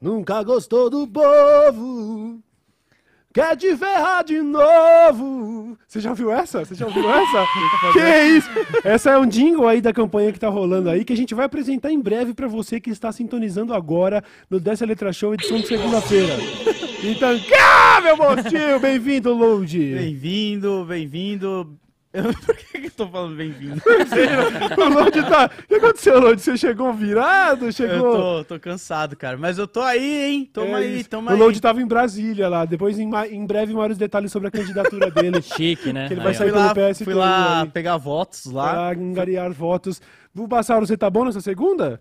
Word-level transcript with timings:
Nunca 0.00 0.42
gostou 0.42 0.90
do 0.90 1.06
povo. 1.06 2.42
Quer 3.34 3.56
te 3.56 3.76
ferrar 3.76 4.22
de 4.22 4.40
novo. 4.40 5.76
Você 5.88 5.98
já 5.98 6.10
ouviu 6.10 6.30
essa? 6.30 6.64
Você 6.64 6.76
já 6.76 6.86
ouviu 6.86 7.10
essa? 7.10 7.44
que 7.92 7.98
é 7.98 8.28
isso? 8.28 8.48
Essa 8.84 9.10
é 9.10 9.18
um 9.18 9.26
jingle 9.26 9.66
aí 9.66 9.80
da 9.80 9.92
campanha 9.92 10.30
que 10.30 10.38
tá 10.38 10.48
rolando 10.48 10.88
aí, 10.88 11.04
que 11.04 11.12
a 11.12 11.16
gente 11.16 11.34
vai 11.34 11.46
apresentar 11.46 11.90
em 11.90 12.00
breve 12.00 12.32
pra 12.32 12.46
você 12.46 12.78
que 12.78 12.90
está 12.90 13.10
sintonizando 13.10 13.74
agora 13.74 14.22
no 14.48 14.60
Dessa 14.60 14.86
Letra 14.86 15.12
Show, 15.12 15.34
edição 15.34 15.58
de 15.58 15.66
segunda-feira. 15.66 16.34
Então, 17.02 17.36
cá, 17.50 18.00
meu 18.02 18.16
monstro! 18.16 18.78
Bem-vindo, 18.80 19.34
Load! 19.34 19.94
Bem-vindo, 19.94 20.84
bem-vindo. 20.84 21.76
Por 22.22 22.56
que, 22.56 22.78
que 22.80 22.86
eu 22.86 22.90
tô 22.92 23.08
falando 23.08 23.34
bem-vindo? 23.36 23.82
o 24.78 24.88
Load 24.88 25.22
tá... 25.22 25.50
O 25.64 25.66
que 25.66 25.74
aconteceu, 25.74 26.20
Load? 26.20 26.40
Você 26.40 26.56
chegou 26.56 26.92
virado? 26.92 27.72
Chegou... 27.72 27.96
Eu 27.96 28.44
tô, 28.44 28.44
tô 28.54 28.60
cansado, 28.60 29.16
cara. 29.16 29.36
Mas 29.36 29.58
eu 29.58 29.66
tô 29.66 29.80
aí, 29.80 30.22
hein? 30.32 30.50
Tamo 30.52 30.68
É 30.68 30.74
aí, 30.74 31.00
isso. 31.00 31.08
tamo 31.10 31.28
o 31.28 31.32
aí. 31.32 31.38
Load 31.38 31.60
tava 31.60 31.82
em 31.82 31.86
Brasília 31.86 32.48
lá. 32.48 32.64
Depois, 32.64 32.98
em, 32.98 33.10
em 33.32 33.44
breve, 33.46 33.74
maiores 33.74 33.98
detalhes 33.98 34.30
sobre 34.30 34.48
a 34.48 34.50
candidatura 34.50 35.10
dele. 35.12 35.42
Chique, 35.42 35.92
né? 35.92 36.06
Que 36.06 36.14
ele 36.14 36.20
Aí, 36.20 36.24
vai 36.24 36.34
sair 36.34 36.50
lá, 36.52 36.72
pelo 36.72 36.90
PSTU 36.92 37.04
fui 37.04 37.14
lá 37.14 37.62
aí. 37.62 37.68
pegar 37.70 37.96
votos 37.96 38.44
lá. 38.46 38.70
Pra 38.92 39.00
angariar 39.00 39.50
votos. 39.52 40.00
Bulbasauro, 40.32 40.86
você 40.86 40.96
tá 40.96 41.10
bom 41.10 41.24
nessa 41.24 41.40
segunda? 41.40 42.00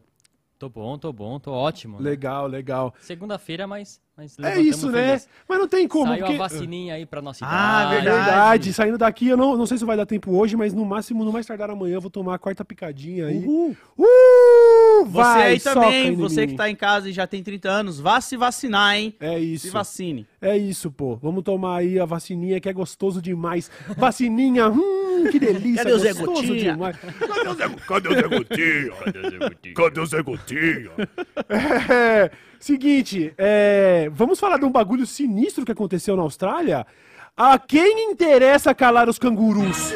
Tô 0.64 0.70
bom, 0.70 0.98
tô 0.98 1.12
bom, 1.12 1.38
tô 1.40 1.52
ótimo. 1.52 1.98
né? 2.00 2.10
Legal, 2.10 2.48
legal. 2.48 2.94
Segunda-feira, 3.02 3.68
mas, 3.68 4.00
mas 4.16 4.40
É 4.40 4.62
isso, 4.62 4.90
né? 4.90 5.08
feliz. 5.08 5.28
Mas 5.46 5.60
não 5.60 5.68
tem 5.68 5.86
como. 5.90 6.06
Saiu 6.08 6.20
porque... 6.20 6.36
a 6.36 6.38
vacininha 6.38 6.94
aí 6.96 7.06
pra 7.06 7.22
nossa 7.22 7.46
Ah, 7.46 7.82
idade. 7.90 7.96
verdade. 8.06 8.26
Verdade, 8.26 8.74
saindo 8.74 8.98
daqui, 8.98 9.28
eu 9.28 9.36
não, 9.36 9.58
não 9.58 9.66
sei 9.66 9.78
se 9.78 9.84
vai 9.84 9.98
dar 9.98 10.06
tempo 10.06 10.32
hoje, 10.38 10.56
mas 10.56 10.74
no 10.74 10.86
máximo, 10.86 11.26
no 11.26 11.34
mais 11.34 11.46
tardar 11.46 11.70
amanhã, 11.70 11.96
eu 11.96 12.02
vou 12.02 12.10
tomar 12.10 12.36
a 12.36 12.40
quarta 12.40 12.64
picadinha 12.64 13.26
aí. 13.28 13.44
Uhul. 13.46 13.76
Uh! 13.98 15.04
Você 15.06 15.10
Vai, 15.12 15.44
aí 15.52 15.60
soca 15.60 15.82
também, 15.82 16.16
você 16.16 16.48
que 16.48 16.56
tá 16.56 16.70
em 16.70 16.76
casa 16.78 17.10
e 17.10 17.12
já 17.12 17.28
tem 17.28 17.44
30 17.44 17.70
anos, 17.70 18.00
vá 18.00 18.22
se 18.22 18.38
vacinar, 18.38 18.96
hein? 18.96 19.14
É 19.20 19.38
Se 19.38 19.44
isso. 19.54 19.72
vacine. 19.72 20.26
É 20.42 20.56
isso, 20.58 20.90
pô. 20.90 21.18
Vamos 21.18 21.44
tomar 21.44 21.80
aí 21.80 22.00
a 22.00 22.06
vacininha 22.06 22.60
que 22.62 22.70
é 22.70 22.74
gostoso 22.74 23.22
demais. 23.22 23.70
Vacininha, 23.98 24.70
hum, 24.70 25.13
que 25.30 25.40
delícia. 25.40 25.84
Cadê 25.84 25.96
o 25.96 26.00
Zé 26.00 26.14
gostoso 26.14 26.48
Gotinha? 26.48 26.74
demais. 26.74 26.98
Cadê 26.98 27.50
o 27.50 27.54
Zé, 27.54 27.70
cadê 27.88 28.10
o 28.10 28.14
Zé 28.14 28.28
Gotinha? 28.28 29.74
Cadê 29.76 30.00
o 30.00 30.06
Zé 30.06 30.22
Gotinha? 30.22 30.92
É, 31.50 32.32
seguinte, 32.60 33.34
é, 33.38 34.10
vamos 34.14 34.40
falar 34.40 34.58
de 34.58 34.66
um 34.66 34.72
bagulho 34.72 35.06
sinistro 35.06 35.66
que 35.66 35.72
aconteceu 35.72 36.16
na 36.16 36.24
Austrália? 36.24 36.86
A 37.36 37.58
quem 37.58 38.12
interessa 38.12 38.76
calar 38.76 39.10
os 39.10 39.18
cangurus? 39.18 39.94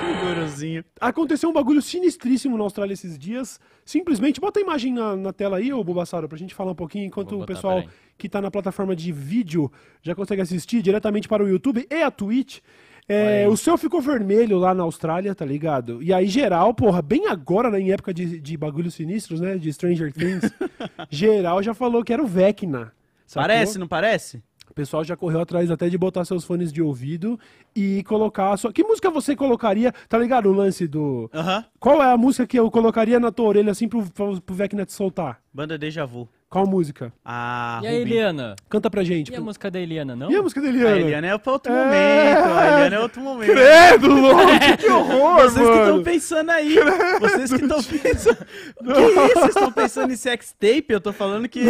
Canguruzinho. 0.00 0.84
Aconteceu 1.00 1.48
um 1.48 1.52
bagulho 1.52 1.82
sinistríssimo 1.82 2.56
na 2.56 2.64
Austrália 2.64 2.92
esses 2.92 3.18
dias. 3.18 3.60
Simplesmente, 3.84 4.40
bota 4.40 4.60
a 4.60 4.62
imagem 4.62 4.92
na, 4.92 5.16
na 5.16 5.32
tela 5.32 5.56
aí, 5.56 5.72
ô 5.72 5.82
Bubassaro, 5.82 6.28
pra 6.28 6.38
gente 6.38 6.54
falar 6.54 6.72
um 6.72 6.76
pouquinho, 6.76 7.06
enquanto 7.06 7.30
Vou 7.30 7.38
o 7.38 7.40
botar, 7.40 7.54
pessoal 7.54 7.84
que 8.18 8.28
tá 8.28 8.40
na 8.40 8.50
plataforma 8.50 8.94
de 8.94 9.10
vídeo 9.10 9.70
já 10.00 10.14
consegue 10.14 10.42
assistir 10.42 10.82
diretamente 10.82 11.28
para 11.28 11.42
o 11.42 11.48
YouTube 11.48 11.86
e 11.90 12.02
a 12.02 12.10
Twitch. 12.10 12.60
É, 13.08 13.48
o 13.48 13.56
céu 13.56 13.76
ficou 13.76 14.00
vermelho 14.00 14.58
lá 14.58 14.72
na 14.72 14.84
Austrália, 14.84 15.34
tá 15.34 15.44
ligado? 15.44 16.02
E 16.02 16.12
aí, 16.12 16.26
geral, 16.26 16.72
porra, 16.72 17.02
bem 17.02 17.26
agora, 17.28 17.70
né, 17.70 17.80
em 17.80 17.92
época 17.92 18.14
de, 18.14 18.40
de 18.40 18.56
bagulhos 18.56 18.94
sinistros, 18.94 19.40
né? 19.40 19.56
De 19.58 19.72
Stranger 19.72 20.12
Things, 20.12 20.50
geral 21.10 21.62
já 21.62 21.74
falou 21.74 22.04
que 22.04 22.12
era 22.12 22.22
o 22.22 22.26
Vecna. 22.26 22.92
sacou? 23.26 23.42
Parece, 23.42 23.78
não 23.78 23.88
parece? 23.88 24.42
O 24.70 24.74
pessoal 24.74 25.04
já 25.04 25.14
correu 25.14 25.40
atrás 25.40 25.70
até 25.70 25.86
de 25.88 25.98
botar 25.98 26.24
seus 26.24 26.44
fones 26.44 26.72
de 26.72 26.80
ouvido 26.80 27.38
e 27.76 28.02
colocar 28.04 28.52
a 28.52 28.56
sua. 28.56 28.72
Que 28.72 28.82
música 28.82 29.10
você 29.10 29.36
colocaria? 29.36 29.92
Tá 30.08 30.16
ligado 30.16 30.48
o 30.48 30.52
lance 30.52 30.86
do. 30.88 31.28
Aham. 31.34 31.62
Qual 31.78 32.02
é 32.02 32.10
a 32.10 32.16
música 32.16 32.46
que 32.46 32.58
eu 32.58 32.70
colocaria 32.70 33.20
na 33.20 33.30
tua 33.30 33.48
orelha 33.48 33.72
assim 33.72 33.86
pro, 33.86 34.02
pro, 34.10 34.40
pro 34.40 34.54
Vecna 34.54 34.86
te 34.86 34.94
soltar? 34.94 35.42
Banda 35.52 35.76
Deja 35.76 36.06
Vu. 36.06 36.26
Qual 36.52 36.66
música? 36.66 37.10
A 37.24 37.80
E 37.82 37.86
a 37.86 37.90
Rubi. 37.92 38.02
Eliana? 38.02 38.56
Canta 38.68 38.90
pra 38.90 39.02
gente. 39.02 39.32
E 39.32 39.34
a 39.36 39.40
música 39.40 39.70
da 39.70 39.80
Eliana, 39.80 40.14
não? 40.14 40.30
E 40.30 40.36
a 40.36 40.42
música 40.42 40.60
da 40.60 40.66
A 40.66 40.70
Eliana? 40.70 40.96
Eliana 40.98 41.26
é 41.28 41.38
pra 41.38 41.52
outro 41.54 41.72
É. 41.72 41.76
momento. 41.82 42.58
A 42.58 42.66
Eliana 42.66 42.96
é 42.96 43.00
outro 43.00 43.20
momento. 43.24 43.52
Credo, 43.52 44.06
louco, 44.14 44.42
que 44.78 44.86
horror, 44.90 45.34
Vocês 45.36 45.54
que 45.54 45.60
estão 45.60 45.86
mano. 45.92 46.02
pensando 46.04 46.50
aí. 46.50 46.76
Vocês 47.20 47.52
que 47.54 47.62
estão 47.62 47.80
pensando. 48.02 48.36
Que 48.36 49.00
isso? 49.00 49.32
Vocês 49.34 49.48
estão 49.48 49.72
pensando 49.72 50.12
em 50.12 50.16
sex 50.16 50.52
tape? 50.60 50.84
Eu 50.90 51.00
tô 51.00 51.10
falando 51.10 51.48
que. 51.48 51.62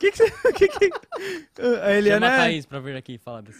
Que 0.00 0.10
que, 0.10 0.30
que, 0.52 0.68
que... 0.68 0.90
A 1.60 1.62
Chama 1.62 1.90
Eliana 1.92 2.28
a 2.28 2.32
é. 2.32 2.36
Thaís 2.38 2.66
pra 2.66 2.80
vir 2.80 2.96
aqui 2.96 3.18
falar 3.18 3.42
desse. 3.42 3.58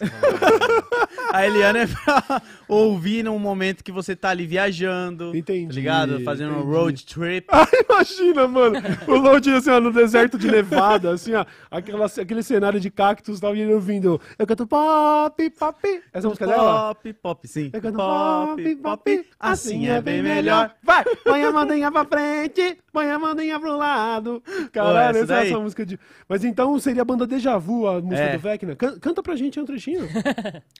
A 1.32 1.46
Eliana 1.46 1.80
é 1.80 1.86
pra 1.86 2.42
ouvir 2.68 3.22
num 3.22 3.38
momento 3.38 3.84
que 3.84 3.92
você 3.92 4.16
tá 4.16 4.30
ali 4.30 4.44
viajando. 4.44 5.36
Entendi, 5.36 5.68
Tá 5.68 5.74
ligado? 5.74 6.20
Fazendo 6.24 6.50
um 6.54 6.58
entendi. 6.60 6.72
road 6.74 7.06
trip. 7.06 7.46
Ah, 7.50 7.66
imagina, 7.88 8.48
mano. 8.48 8.76
O 9.06 9.14
Load 9.16 9.50
assim, 9.54 9.70
ó, 9.70 9.78
no 9.80 9.92
deserto 9.92 10.36
de 10.38 10.47
Nevada, 10.50 11.10
assim, 11.12 11.34
ó. 11.34 11.44
Aquela, 11.70 12.06
aquele 12.06 12.42
cenário 12.42 12.80
de 12.80 12.90
cactos, 12.90 13.38
tal, 13.40 13.54
e 13.54 13.60
ele 13.60 13.72
ouvindo. 13.74 14.20
Eu 14.38 14.46
canto 14.46 14.66
pop, 14.66 15.50
pop. 15.50 16.02
Essa 16.12 16.28
música 16.28 16.44
é 16.44 16.48
dela? 16.48 16.94
Pop, 16.94 17.12
pop, 17.14 17.48
sim. 17.48 17.70
Eu 17.72 17.80
canto 17.80 17.96
Pop, 17.98 18.76
pop, 18.76 19.26
assim 19.38 19.88
é 19.88 20.00
bem 20.00 20.22
melhor. 20.22 20.74
Vai, 20.82 21.04
põe 21.24 21.42
a 21.44 21.52
mandinha 21.52 21.90
pra 21.90 22.04
frente, 22.04 22.78
põe 22.92 23.10
a 23.10 23.18
mandinha 23.18 23.58
pro 23.60 23.76
lado. 23.76 24.42
Caralho, 24.72 25.18
essa 25.18 25.34
essa 25.34 25.44
é 25.44 25.48
essa 25.50 25.58
música 25.60 25.84
de. 25.86 25.98
Mas 26.28 26.44
então 26.44 26.78
seria 26.78 27.02
a 27.02 27.04
banda 27.04 27.26
Deja 27.26 27.58
Vu, 27.58 27.86
a 27.86 28.00
música 28.00 28.20
É. 28.22 28.36
do 28.36 28.38
Vecna. 28.40 28.76
Can- 28.76 28.98
Canta 28.98 29.22
pra 29.22 29.36
gente 29.36 29.58
um 29.60 29.64
trechinho. 29.64 30.08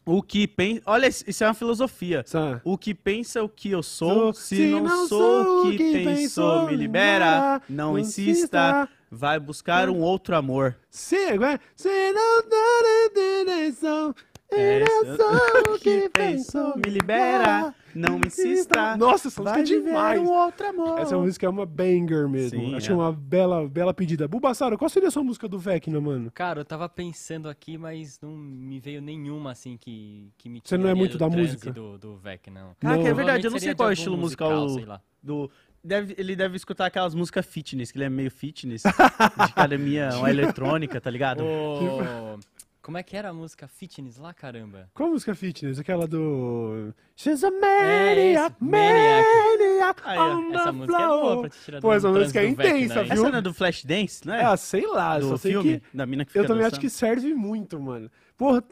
O 0.05 0.23
que 0.23 0.47
pensa. 0.47 0.83
Olha, 0.87 1.07
isso 1.07 1.45
é 1.45 1.47
uma 1.47 1.55
filosofia. 1.55 2.21
Essa- 2.25 2.61
O 2.65 2.79
que 2.79 2.95
pensa 2.95 3.43
o 3.43 3.49
que 3.49 3.71
eu 3.71 3.83
sou, 3.83 4.33
Sou- 4.33 4.35
se, 4.35 4.67
não, 4.69 5.07
sou 5.07 5.67
o 5.69 5.71
que, 5.71 6.05
pensou, 6.05 6.67
me 6.67 6.75
libera, 6.77 7.61
não, 7.69 7.93
não 7.93 7.99
insista, 7.99 8.31
insista. 8.31 8.89
Vai 9.11 9.39
buscar 9.39 9.89
um 9.89 10.01
outro 10.01 10.37
amor. 10.37 10.77
É? 11.11 12.13
Não 12.13 12.43
dá 12.49 13.11
direção, 13.15 14.15
É, 14.51 14.83
eu 14.83 15.17
sou 15.17 15.75
o 15.75 15.79
que 15.79 16.09
pensou, 16.09 16.75
me 16.77 16.91
libera, 16.91 17.75
não 17.95 18.19
insista, 18.27 18.97
Nossa, 18.97 19.29
essa 19.29 19.43
música 19.43 19.61
é 19.61 19.63
demais. 19.63 20.21
um 20.21 20.31
outro 20.31 20.69
amor. 20.69 20.99
Essa 21.01 21.19
música 21.19 21.45
é 21.45 21.49
uma 21.49 21.67
banger 21.67 22.27
mesmo. 22.29 22.59
Sim, 22.59 22.75
Achei 22.75 22.93
é. 22.93 22.97
uma 22.97 23.13
bela, 23.13 23.69
bela 23.69 23.93
pedida. 23.93 24.27
Bubassaro, 24.27 24.79
qual 24.79 24.89
seria 24.89 25.09
a 25.09 25.11
sua 25.11 25.23
música 25.23 25.47
do 25.47 25.59
Vecna, 25.59 26.01
mano? 26.01 26.31
Cara, 26.33 26.61
eu 26.61 26.65
tava 26.65 26.89
pensando 26.89 27.49
aqui, 27.49 27.77
mas 27.77 28.19
não 28.23 28.31
me 28.31 28.81
veio 28.81 29.03
nenhuma 29.03 29.51
assim 29.51 29.77
que, 29.77 30.33
que 30.39 30.49
me 30.49 30.63
Você 30.65 30.79
não 30.79 30.89
é 30.89 30.95
muito 30.95 31.19
da 31.19 31.29
música? 31.29 31.71
Do, 31.71 31.99
do 31.99 32.17
Vec, 32.17 32.49
não. 32.51 32.75
Caraca, 32.81 33.03
Não. 33.03 33.07
é 33.07 33.15
verdade, 33.15 33.47
eu 33.47 33.51
não 33.51 33.59
sei 33.59 33.75
qual 33.75 33.89
é 33.89 33.93
o 33.93 33.95
estilo 33.95 34.17
musical, 34.17 34.69
sei 34.71 34.85
lá. 34.87 35.01
do... 35.23 35.51
Deve, 35.83 36.15
ele 36.19 36.35
deve 36.35 36.57
escutar 36.57 36.87
aquelas 36.87 37.15
músicas 37.15 37.47
fitness, 37.47 37.91
que 37.93 37.99
ele 37.99 38.05
é 38.05 38.11
meio 38.11 38.31
fitness, 38.31 38.83
de 39.37 39.43
academia, 39.43 40.11
uma 40.17 40.29
eletrônica, 40.31 41.01
tá 41.01 41.11
ligado? 41.11 41.45
Ô, 41.45 42.39
Como 42.81 42.97
é 42.97 43.03
que 43.03 43.15
era 43.15 43.29
a 43.29 43.35
música 43.35 43.69
fitness 43.69 44.17
lá, 44.17 44.33
caramba? 44.33 44.89
Qual 44.95 45.11
música 45.11 45.35
fitness? 45.35 45.79
Aquela 45.79 46.07
do. 46.09 46.91
She's 47.15 47.45
a 47.45 47.49
É, 47.49 47.51
maniac, 47.51 48.55
esse, 48.55 48.65
Maniac. 48.65 49.29
maniac 49.59 50.03
Aí, 50.07 50.19
on 50.19 50.55
Essa 50.55 50.65
the 50.65 50.73
música 50.73 50.97
é 50.97 50.97
floor. 51.05 51.21
boa 51.21 51.41
pra 51.43 51.51
te 51.51 51.59
tirar 51.65 51.81
Pô, 51.83 51.89
do 51.89 51.95
essa 51.95 52.09
música 52.09 52.41
é 52.41 52.49
intensa, 52.49 53.03
viu? 53.05 53.13
Essa 53.13 53.31
não 53.31 53.39
é 53.39 53.43
do 53.43 53.53
Flashdance, 53.53 54.27
não 54.27 54.33
é? 54.35 54.43
Ah, 54.43 54.57
sei 54.57 54.87
lá, 54.87 55.19
do 55.19 55.29
só 55.29 55.37
sei 55.37 55.53
filme, 55.53 55.81
que. 55.81 55.97
da 55.97 56.07
mina 56.07 56.25
que 56.25 56.31
fica 56.33 56.43
Eu 56.43 56.47
também 56.47 56.63
acho 56.63 56.77
dançando. 56.77 56.81
que 56.81 56.89
serve 56.91 57.35
muito, 57.35 57.79
mano. 57.79 58.11
Porra, 58.39 58.63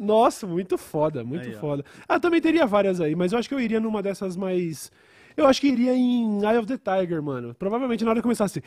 nossa, 0.00 0.46
muito 0.46 0.76
foda, 0.76 1.24
muito 1.24 1.48
Aí, 1.48 1.56
ó. 1.56 1.58
foda. 1.58 1.84
Ah, 2.06 2.20
também 2.20 2.40
teria 2.40 2.66
várias 2.66 3.00
aí, 3.00 3.14
mas 3.14 3.32
eu 3.32 3.38
acho 3.38 3.48
que 3.48 3.54
eu 3.54 3.60
iria 3.60 3.80
numa 3.80 4.02
dessas 4.02 4.36
mais. 4.36 4.90
Eu 5.36 5.46
acho 5.46 5.60
que 5.60 5.68
iria 5.68 5.94
em 5.94 6.44
Eye 6.44 6.58
of 6.58 6.66
the 6.66 6.78
Tiger, 6.78 7.22
mano. 7.22 7.54
Provavelmente 7.54 8.04
na 8.04 8.10
hora 8.10 8.18
que 8.18 8.22
começasse. 8.22 8.62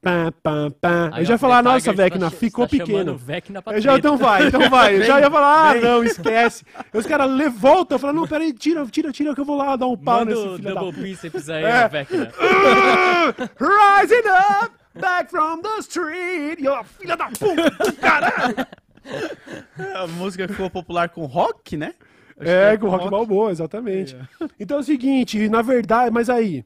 Pá, 0.00 0.32
pá, 0.42 0.70
pá. 0.80 1.08
Eu 1.10 1.14
Aí, 1.14 1.24
já 1.24 1.34
ia 1.34 1.38
falar, 1.38 1.60
nossa, 1.60 1.92
Vecna, 1.92 2.30
tá 2.30 2.36
ficou 2.36 2.66
tá 2.66 2.70
pequeno. 2.70 3.16
Vecna 3.16 3.60
pra 3.60 3.76
Eu 3.76 3.80
já, 3.80 3.98
então 3.98 4.16
vai, 4.16 4.46
então 4.46 4.70
vai. 4.70 4.96
Eu 4.96 5.02
já 5.02 5.20
ia 5.20 5.28
falar, 5.28 5.70
ah, 5.70 5.72
Vem. 5.72 5.82
não, 5.82 6.04
esquece. 6.04 6.64
Aí 6.74 7.00
Os 7.00 7.04
caras 7.04 7.28
voltam, 7.54 7.96
eu 7.96 7.98
falo, 7.98 8.12
não, 8.12 8.28
peraí, 8.28 8.52
tira, 8.52 8.86
tira, 8.86 9.10
tira, 9.10 9.34
que 9.34 9.40
eu 9.40 9.44
vou 9.44 9.56
lá 9.56 9.74
dar 9.74 9.88
um 9.88 9.96
pau 9.96 10.20
Manda 10.20 10.30
nesse 10.30 10.56
filho 10.56 10.74
da 10.74 10.80
double 10.80 11.02
bíceps 11.02 11.50
aí, 11.50 11.64
É. 11.64 11.84
ó, 11.84 11.88
Vecna. 11.88 12.32
Rising 13.58 14.28
up, 14.62 14.72
back 14.94 15.30
from 15.32 15.62
the 15.62 15.78
street. 15.80 16.64
Ó, 16.64 16.84
filha 16.84 17.16
da 17.16 17.26
puta, 17.26 17.92
caralho. 18.00 18.54
A 19.96 20.06
música 20.06 20.46
ficou 20.46 20.70
popular 20.70 21.08
com 21.08 21.24
rock, 21.24 21.76
né? 21.76 21.94
É, 22.40 22.72
que 22.72 22.78
com 22.78 22.86
o 22.86 22.90
Rock 22.90 23.04
Balboa, 23.10 23.50
exatamente. 23.50 24.16
Então 24.58 24.76
é 24.76 24.80
o 24.80 24.84
seguinte, 24.84 25.48
na 25.48 25.62
verdade, 25.62 26.10
mas 26.12 26.30
aí, 26.30 26.64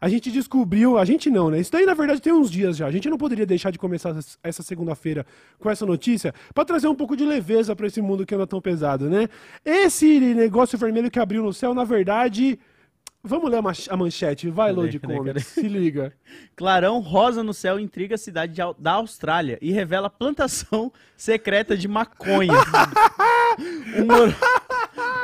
a 0.00 0.08
gente 0.08 0.30
descobriu, 0.30 0.96
a 0.96 1.04
gente 1.04 1.28
não, 1.28 1.50
né? 1.50 1.60
Isso 1.60 1.70
daí, 1.70 1.84
na 1.84 1.92
verdade, 1.92 2.22
tem 2.22 2.32
uns 2.32 2.50
dias 2.50 2.76
já. 2.76 2.86
A 2.86 2.90
gente 2.90 3.10
não 3.10 3.18
poderia 3.18 3.44
deixar 3.44 3.70
de 3.70 3.78
começar 3.78 4.10
essa- 4.16 4.38
essa 4.42 4.62
segunda-feira 4.62 5.26
com 5.58 5.68
essa 5.68 5.84
notícia 5.84 6.32
pra 6.54 6.64
trazer 6.64 6.88
um 6.88 6.94
pouco 6.94 7.14
de 7.14 7.24
leveza 7.26 7.76
pra 7.76 7.86
esse 7.86 8.00
mundo 8.00 8.24
que 8.24 8.34
anda 8.34 8.46
tão 8.46 8.62
pesado, 8.62 9.10
né? 9.10 9.28
Esse 9.62 10.18
negócio 10.34 10.78
vermelho 10.78 11.10
que 11.10 11.18
abriu 11.20 11.42
no 11.42 11.52
céu, 11.52 11.74
na 11.74 11.84
verdade. 11.84 12.58
Vamos 13.22 13.50
ler 13.50 13.58
a, 13.90 13.96
manchete, 13.96 14.48
vai, 14.48 14.72
Load 14.72 14.98
cadê, 14.98 15.14
Comics, 15.16 15.46
se 15.46 15.68
liga. 15.68 16.12
Clarão 16.56 17.00
rosa 17.00 17.42
no 17.42 17.52
céu 17.52 17.78
intriga 17.78 18.14
a 18.14 18.18
cidade 18.18 18.54
de 18.54 18.62
da 18.78 18.92
Austrália 18.92 19.58
e 19.60 19.70
revela 19.70 20.08
plantação 20.08 20.90
secreta 21.16 21.76
de 21.76 21.86
maconha. 21.86 22.54
um, 23.98 24.06
moro- 24.06 24.34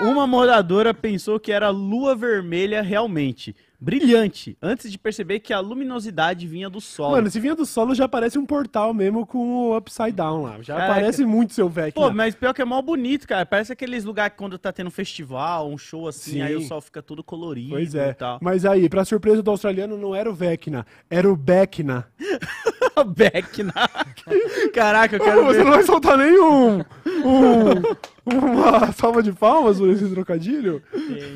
Uma 0.03 0.27
moradora 0.27 0.93
pensou 0.93 1.41
que 1.41 1.51
era 1.51 1.71
lua 1.71 2.15
vermelha 2.15 2.83
realmente, 2.83 3.57
brilhante, 3.81 4.57
antes 4.61 4.91
de 4.91 4.99
perceber 4.99 5.41
que 5.41 5.53
a 5.53 5.61
luminosidade 5.61 6.47
vinha 6.47 6.69
do 6.69 6.81
sol. 6.81 7.13
Mano, 7.13 7.31
se 7.31 7.39
vinha 7.41 7.55
do 7.55 7.67
solo 7.67 7.95
já 7.95 8.09
parece 8.09 8.39
um 8.39 8.47
portal 8.47 8.93
mesmo 8.95 9.27
com 9.27 9.39
o 9.71 9.77
upside 9.77 10.13
down 10.13 10.43
lá. 10.43 10.63
Já 10.63 10.77
Caraca. 10.77 10.95
parece 10.95 11.25
muito 11.25 11.53
seu 11.53 11.69
Vecna. 11.69 11.93
Pô, 12.07 12.11
mas 12.13 12.35
pior 12.35 12.53
que 12.53 12.63
é 12.63 12.65
mó 12.65 12.81
bonito, 12.81 13.27
cara. 13.27 13.45
Parece 13.47 13.73
aqueles 13.73 14.05
lugares 14.05 14.33
que 14.33 14.39
quando 14.39 14.59
tá 14.59 14.73
tendo 14.73 14.89
um 14.89 14.91
festival, 14.91 15.69
um 15.69 15.79
show 15.79 16.09
assim, 16.09 16.33
Sim. 16.33 16.43
aí 16.43 16.57
o 16.57 16.63
sol 16.63 16.81
fica 16.81 17.03
tudo 17.03 17.23
colorido 17.23 17.71
Pois 17.71 17.95
e 17.95 17.99
é. 17.99 18.13
tal. 18.13 18.39
Mas 18.41 18.65
aí, 18.65 18.89
pra 18.89 19.05
surpresa 19.05 19.43
do 19.43 19.51
australiano, 19.51 19.97
não 19.97 20.15
era 20.15 20.31
o 20.31 20.35
Vecna, 20.35 20.87
era 21.11 21.31
o 21.31 21.37
Beckna. 21.37 22.07
Beckna. 23.07 23.75
Caraca, 24.73 25.17
eu 25.17 25.21
Ô, 25.21 25.25
quero 25.25 25.45
você 25.45 25.59
ver. 25.59 25.65
não 25.65 25.73
vai 25.73 25.83
soltar 25.83 26.17
nenhum. 26.17 26.79
Um, 26.79 27.97
uma 28.27 28.93
salva 28.93 29.23
de 29.23 29.33
palmas 29.33 29.79
por 29.79 29.89
esse 29.89 30.09
trocadilho? 30.11 30.83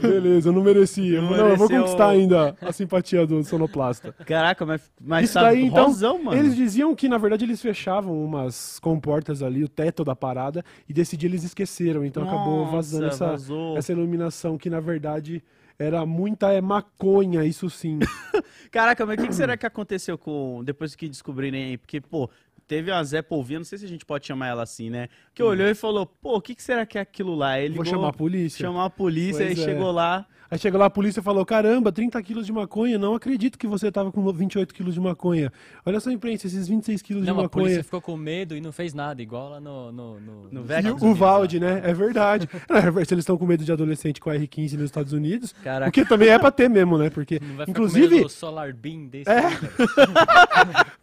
Beleza, 0.02 0.48
eu 0.48 0.52
não 0.52 0.62
mereci. 0.62 1.12
Não 1.12 1.30
não, 1.30 1.48
eu 1.48 1.56
vou 1.56 1.68
conquistar 1.68 2.08
ainda 2.08 2.56
a 2.60 2.72
simpatia 2.72 3.26
do 3.26 3.42
sonoplasta. 3.44 4.12
Caraca, 4.26 4.66
mas, 4.66 4.90
mas 5.00 5.24
Isso 5.26 5.34
tá 5.34 5.42
daí, 5.42 5.64
então, 5.64 5.86
rosão, 5.86 6.22
mano. 6.22 6.36
eles 6.36 6.56
diziam 6.56 6.94
que, 6.94 7.08
na 7.08 7.18
verdade, 7.18 7.44
eles 7.44 7.62
fechavam 7.62 8.24
umas 8.24 8.78
comportas 8.80 9.42
ali, 9.42 9.62
o 9.62 9.68
teto 9.68 10.04
da 10.04 10.16
parada, 10.16 10.64
e 10.88 10.92
dia 10.92 11.04
eles 11.22 11.44
esqueceram. 11.44 12.04
Então 12.04 12.24
acabou 12.24 12.64
Nossa, 12.64 12.72
vazando 12.72 13.06
essa, 13.06 13.26
vazou. 13.28 13.76
essa 13.76 13.92
iluminação 13.92 14.58
que, 14.58 14.68
na 14.68 14.80
verdade, 14.80 15.42
era 15.78 16.04
muita 16.04 16.52
é 16.52 16.60
maconha, 16.60 17.44
isso 17.44 17.70
sim. 17.70 17.98
Caraca, 18.70 19.06
mas 19.06 19.18
o 19.18 19.22
que, 19.22 19.28
que 19.28 19.34
será 19.34 19.56
que 19.56 19.66
aconteceu 19.66 20.18
com. 20.18 20.62
Depois 20.64 20.94
que 20.94 21.08
descobrirem 21.08 21.64
aí? 21.64 21.78
Porque, 21.78 22.00
pô, 22.00 22.28
teve 22.70 22.92
uma 22.92 23.02
Zé 23.02 23.20
Polvinha, 23.20 23.58
não 23.58 23.64
sei 23.64 23.78
se 23.78 23.84
a 23.84 23.88
gente 23.88 24.06
pode 24.06 24.24
chamar 24.24 24.46
ela 24.46 24.62
assim, 24.62 24.90
né? 24.90 25.08
Que 25.34 25.42
olhou 25.42 25.66
e 25.66 25.74
falou, 25.74 26.06
pô, 26.06 26.36
o 26.36 26.40
que, 26.40 26.54
que 26.54 26.62
será 26.62 26.86
que 26.86 26.96
é 26.96 27.00
aquilo 27.00 27.34
lá? 27.34 27.58
Ele 27.58 27.72
Hum. 27.72 27.76
Vou 27.78 27.84
chamar 27.84 28.08
a 28.10 28.12
polícia. 28.12 28.64
chamar 28.64 28.84
a 28.84 28.90
polícia 28.90 29.44
Pois 29.44 29.58
e 29.58 29.60
é. 29.60 29.64
chegou 29.64 29.90
lá. 29.90 30.24
Aí 30.50 30.58
chegou 30.58 30.80
lá 30.80 30.86
a 30.86 30.90
polícia 30.90 31.20
e 31.20 31.22
falou: 31.22 31.46
Caramba, 31.46 31.92
30 31.92 32.20
quilos 32.22 32.44
de 32.44 32.52
maconha, 32.52 32.98
não 32.98 33.14
acredito 33.14 33.56
que 33.56 33.68
você 33.68 33.90
tava 33.92 34.10
com 34.10 34.20
28 34.32 34.74
quilos 34.74 34.94
de 34.94 35.00
maconha. 35.00 35.52
Olha 35.86 36.00
só, 36.00 36.10
imprensa, 36.10 36.48
esses 36.48 36.66
26 36.66 37.02
quilos 37.02 37.22
de 37.22 37.28
Não, 37.30 37.38
a 37.38 37.42
maconha. 37.44 37.64
polícia 37.64 37.84
ficou 37.84 38.00
com 38.00 38.16
medo 38.16 38.56
e 38.56 38.60
não 38.60 38.72
fez 38.72 38.92
nada, 38.92 39.22
igual 39.22 39.50
lá 39.50 39.60
no... 39.60 39.92
No, 39.92 40.20
no, 40.20 40.48
No. 40.50 40.60
E 40.60 41.04
o, 41.04 41.14
Valde, 41.14 41.60
né? 41.60 41.80
É 41.84 41.94
verdade. 41.94 42.48
É, 42.70 43.04
Se 43.04 43.14
eles 43.14 43.22
estão 43.22 43.36
com 43.36 43.46
medo 43.46 43.64
de 43.64 43.72
adolescente 43.72 44.20
com 44.20 44.30
R15 44.30 44.72
nos 44.74 44.84
Estados 44.84 45.12
Unidos, 45.12 45.54
Caraca. 45.62 45.88
o 45.88 45.92
que 45.92 46.04
também 46.04 46.28
é 46.28 46.38
pra 46.38 46.50
ter 46.50 46.68
mesmo, 46.68 46.96
né? 46.96 47.10
Porque, 47.10 47.38
Não 47.40 47.56
vai 47.56 47.66
ficar 47.66 47.66
com 47.66 47.70
inclusive, 47.70 48.14
medo 48.16 48.22
do 48.24 48.28
Solar 48.28 48.72
Beam 48.74 49.06
desse. 49.06 49.28
É. 49.28 49.42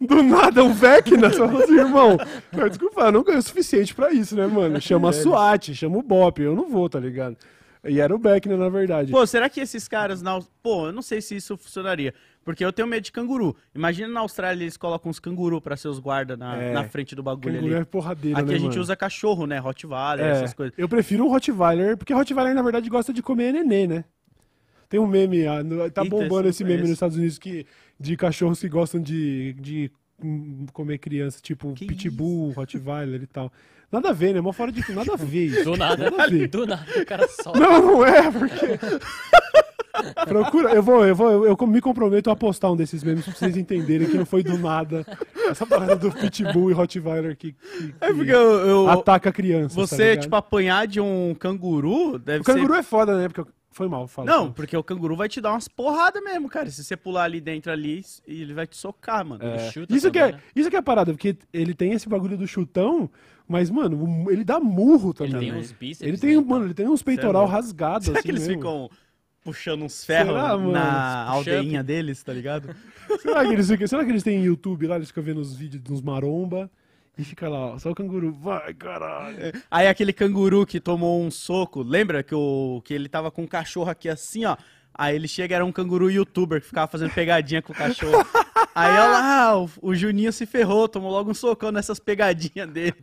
do 0.00 0.22
nada 0.22 0.64
um 0.64 0.72
Vecna, 0.72 1.30
só 1.30 1.44
assim, 1.44 1.78
irmão. 1.78 2.16
Desculpa, 2.68 3.02
eu 3.02 3.12
não 3.12 3.22
ganho 3.22 3.38
o 3.38 3.42
suficiente 3.42 3.94
pra 3.94 4.12
isso, 4.12 4.34
né, 4.34 4.46
mano? 4.46 4.80
Chama 4.82 5.10
a 5.10 5.12
SWAT, 5.12 5.74
chama 5.74 5.98
o 5.98 6.02
BOP, 6.02 6.40
eu 6.40 6.56
não 6.56 6.68
vou, 6.68 6.88
tá 6.88 6.98
ligado? 6.98 7.36
E 7.88 8.00
era 8.00 8.14
o 8.14 8.18
Beckner, 8.18 8.56
na 8.58 8.68
verdade. 8.68 9.10
Pô, 9.10 9.26
será 9.26 9.48
que 9.48 9.60
esses 9.60 9.86
caras 9.88 10.22
na. 10.22 10.40
Pô, 10.62 10.86
eu 10.86 10.92
não 10.92 11.02
sei 11.02 11.20
se 11.20 11.36
isso 11.36 11.56
funcionaria. 11.56 12.12
Porque 12.44 12.64
eu 12.64 12.72
tenho 12.72 12.88
medo 12.88 13.02
de 13.02 13.12
canguru. 13.12 13.54
Imagina 13.74 14.08
na 14.08 14.20
Austrália 14.20 14.62
eles 14.64 14.76
colocam 14.76 15.10
uns 15.10 15.18
canguru 15.20 15.60
pra 15.60 15.76
ser 15.76 15.88
os 15.88 15.98
guardas 15.98 16.38
na, 16.38 16.56
É. 16.56 16.72
na 16.72 16.84
frente 16.84 17.14
do 17.14 17.22
bagulho 17.22 17.54
Canguru 17.56 17.74
ali. 17.74 17.82
é 17.82 17.84
porradeiro, 17.84 18.38
Aqui 18.38 18.48
né, 18.48 18.54
a 18.54 18.58
gente 18.58 18.68
mano? 18.70 18.80
usa 18.80 18.96
cachorro, 18.96 19.46
né? 19.46 19.58
Rottweiler, 19.58 20.24
É, 20.24 20.30
essas 20.30 20.54
coisas. 20.54 20.72
Eu 20.78 20.88
prefiro 20.88 21.26
um 21.26 21.28
Rottweiler, 21.28 21.96
porque 21.98 22.14
Rottweiler, 22.14 22.54
na 22.54 22.62
verdade, 22.62 22.88
gosta 22.88 23.12
de 23.12 23.22
comer 23.22 23.52
nenê, 23.52 23.86
né? 23.86 24.04
Tem 24.88 24.98
um 24.98 25.06
meme, 25.06 25.46
ah, 25.46 25.62
no- 25.62 25.90
tá 25.90 26.02
Eita, 26.02 26.04
bombando 26.16 26.48
esse 26.48 26.64
meme 26.64 26.80
nos 26.82 26.90
Estados 26.90 27.18
Unidos 27.18 27.38
que, 27.38 27.66
de 28.00 28.16
cachorros 28.16 28.58
que 28.60 28.68
gostam 28.70 28.98
de, 29.02 29.52
de 29.60 29.90
hum, 30.24 30.64
comer 30.72 30.96
criança, 30.96 31.40
tipo 31.42 31.74
Que 31.74 31.84
Pitbull, 31.84 32.52
Rottweiler 32.52 33.22
e 33.22 33.26
tal. 33.26 33.52
Nada 33.90 34.10
a 34.10 34.12
ver, 34.12 34.34
né? 34.34 34.40
Mó 34.40 34.52
fora 34.52 34.70
de... 34.70 34.82
Nada 34.92 35.14
a 35.14 35.16
ver. 35.16 35.64
Do 35.64 35.76
nada, 35.76 36.10
Nada 36.10 36.24
a 36.24 36.26
ver. 36.26 36.48
do 36.48 36.66
nada, 36.66 36.84
o 37.00 37.06
cara 37.06 37.26
solta. 37.28 37.58
Não, 37.58 37.80
não 37.80 38.04
é, 38.06 38.30
porque... 38.30 38.78
Procura, 40.28 40.70
eu 40.74 40.82
vou, 40.82 41.04
eu 41.04 41.14
vou, 41.14 41.44
eu, 41.46 41.56
me 41.66 41.80
comprometo 41.80 42.30
a 42.30 42.36
postar 42.36 42.70
um 42.70 42.76
desses 42.76 43.02
memes 43.02 43.24
pra 43.24 43.34
vocês 43.34 43.56
entenderem 43.56 44.08
que 44.08 44.16
não 44.16 44.24
foi 44.24 44.44
do 44.44 44.56
nada 44.56 45.04
essa 45.50 45.66
parada 45.66 45.96
do 45.96 46.12
Pitbull 46.12 46.70
e 46.70 46.74
Rottweiler 46.74 47.36
que, 47.36 47.52
que, 47.52 47.94
É 48.00 48.06
que 48.06 48.14
porque 48.14 48.30
eu. 48.30 48.40
eu- 48.66 48.88
ataca 48.88 49.32
crianças. 49.32 49.74
tá 49.74 49.80
você, 49.96 50.10
ligado? 50.10 50.22
tipo, 50.22 50.36
apanhar 50.36 50.86
de 50.86 51.00
um 51.00 51.34
canguru 51.34 52.16
deve 52.16 52.42
O 52.42 52.44
canguru 52.44 52.74
ser. 52.74 52.78
é 52.80 52.82
foda, 52.84 53.16
né? 53.18 53.26
Porque 53.28 53.40
eu- 53.40 53.48
foi 53.78 53.88
mal, 53.88 54.06
fala. 54.08 54.30
Não, 54.30 54.52
porque 54.52 54.76
o 54.76 54.82
canguru 54.82 55.16
vai 55.16 55.28
te 55.28 55.40
dar 55.40 55.52
umas 55.52 55.68
porradas 55.68 56.22
mesmo, 56.22 56.48
cara. 56.48 56.68
Se 56.70 56.82
você 56.84 56.96
pular 56.96 57.22
ali 57.24 57.40
dentro 57.40 57.70
ali, 57.72 58.02
ele 58.26 58.52
vai 58.52 58.66
te 58.66 58.76
socar, 58.76 59.24
mano. 59.24 59.42
É. 59.44 59.70
chuta 59.70 59.94
Isso, 59.94 60.10
que 60.10 60.18
é, 60.18 60.32
né? 60.32 60.40
isso 60.54 60.68
que 60.68 60.76
é 60.76 60.78
a 60.78 60.82
parada, 60.82 61.12
porque 61.12 61.36
ele 61.52 61.72
tem 61.72 61.92
esse 61.92 62.08
bagulho 62.08 62.36
do 62.36 62.46
chutão, 62.46 63.08
mas, 63.46 63.70
mano, 63.70 64.30
ele 64.30 64.44
dá 64.44 64.58
murro 64.60 65.14
Ele 65.20 65.30
também. 65.32 65.50
tem 65.52 65.58
uns 65.60 65.72
bíceps. 65.72 66.06
Ele 66.06 66.18
tem, 66.18 66.36
né, 66.36 66.44
mano, 66.46 66.64
ele 66.66 66.74
tem 66.74 66.88
uns 66.88 67.02
peitoral 67.02 67.42
louco. 67.42 67.54
rasgados, 67.54 68.06
Será 68.06 68.18
assim 68.18 68.26
que 68.26 68.32
eles 68.32 68.46
mesmo. 68.46 68.60
ficam 68.62 68.90
puxando 69.42 69.82
uns 69.84 70.04
ferros 70.04 70.34
Será, 70.34 70.58
mano? 70.58 70.72
na 70.72 71.22
aldeinha 71.24 71.82
deles, 71.82 72.22
tá 72.22 72.32
ligado? 72.32 72.74
Será 73.20 73.46
que, 73.46 73.52
eles 73.52 73.66
será 73.88 74.04
que 74.04 74.10
eles 74.10 74.22
têm 74.22 74.44
YouTube 74.44 74.86
lá, 74.86 74.96
eles 74.96 75.08
ficam 75.08 75.22
vendo 75.22 75.40
os 75.40 75.54
vídeos 75.54 75.82
dos 75.82 76.02
maromba 76.02 76.70
e 77.18 77.24
fica 77.24 77.48
lá, 77.48 77.74
ó, 77.74 77.78
só 77.78 77.90
o 77.90 77.94
canguru, 77.94 78.32
vai, 78.32 78.72
caralho. 78.74 79.52
Aí 79.70 79.88
aquele 79.88 80.12
canguru 80.12 80.64
que 80.64 80.78
tomou 80.78 81.20
um 81.20 81.30
soco, 81.30 81.82
lembra 81.82 82.22
que, 82.22 82.34
o, 82.34 82.80
que 82.84 82.94
ele 82.94 83.08
tava 83.08 83.30
com 83.30 83.42
um 83.42 83.46
cachorro 83.46 83.90
aqui 83.90 84.08
assim, 84.08 84.44
ó. 84.44 84.56
Aí 84.94 85.14
ele 85.14 85.28
chega, 85.28 85.54
era 85.54 85.64
um 85.64 85.70
canguru 85.70 86.10
youtuber 86.10 86.60
que 86.60 86.66
ficava 86.66 86.88
fazendo 86.90 87.12
pegadinha 87.12 87.62
com 87.62 87.72
o 87.72 87.76
cachorro. 87.76 88.24
Aí 88.74 88.92
olha 88.92 89.06
lá, 89.08 89.58
o, 89.58 89.70
o 89.82 89.94
Juninho 89.94 90.32
se 90.32 90.44
ferrou, 90.46 90.88
tomou 90.88 91.10
logo 91.10 91.30
um 91.30 91.34
socão 91.34 91.70
nessas 91.72 91.98
pegadinhas 92.00 92.68
dele. 92.68 92.94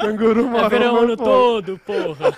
canguru 0.00 0.40
É 0.40 0.44
maromba. 0.44 0.68
verão 0.68 0.94
o 0.94 0.98
ano 0.98 1.16
pô. 1.16 1.24
todo, 1.24 1.78
porra. 1.78 2.32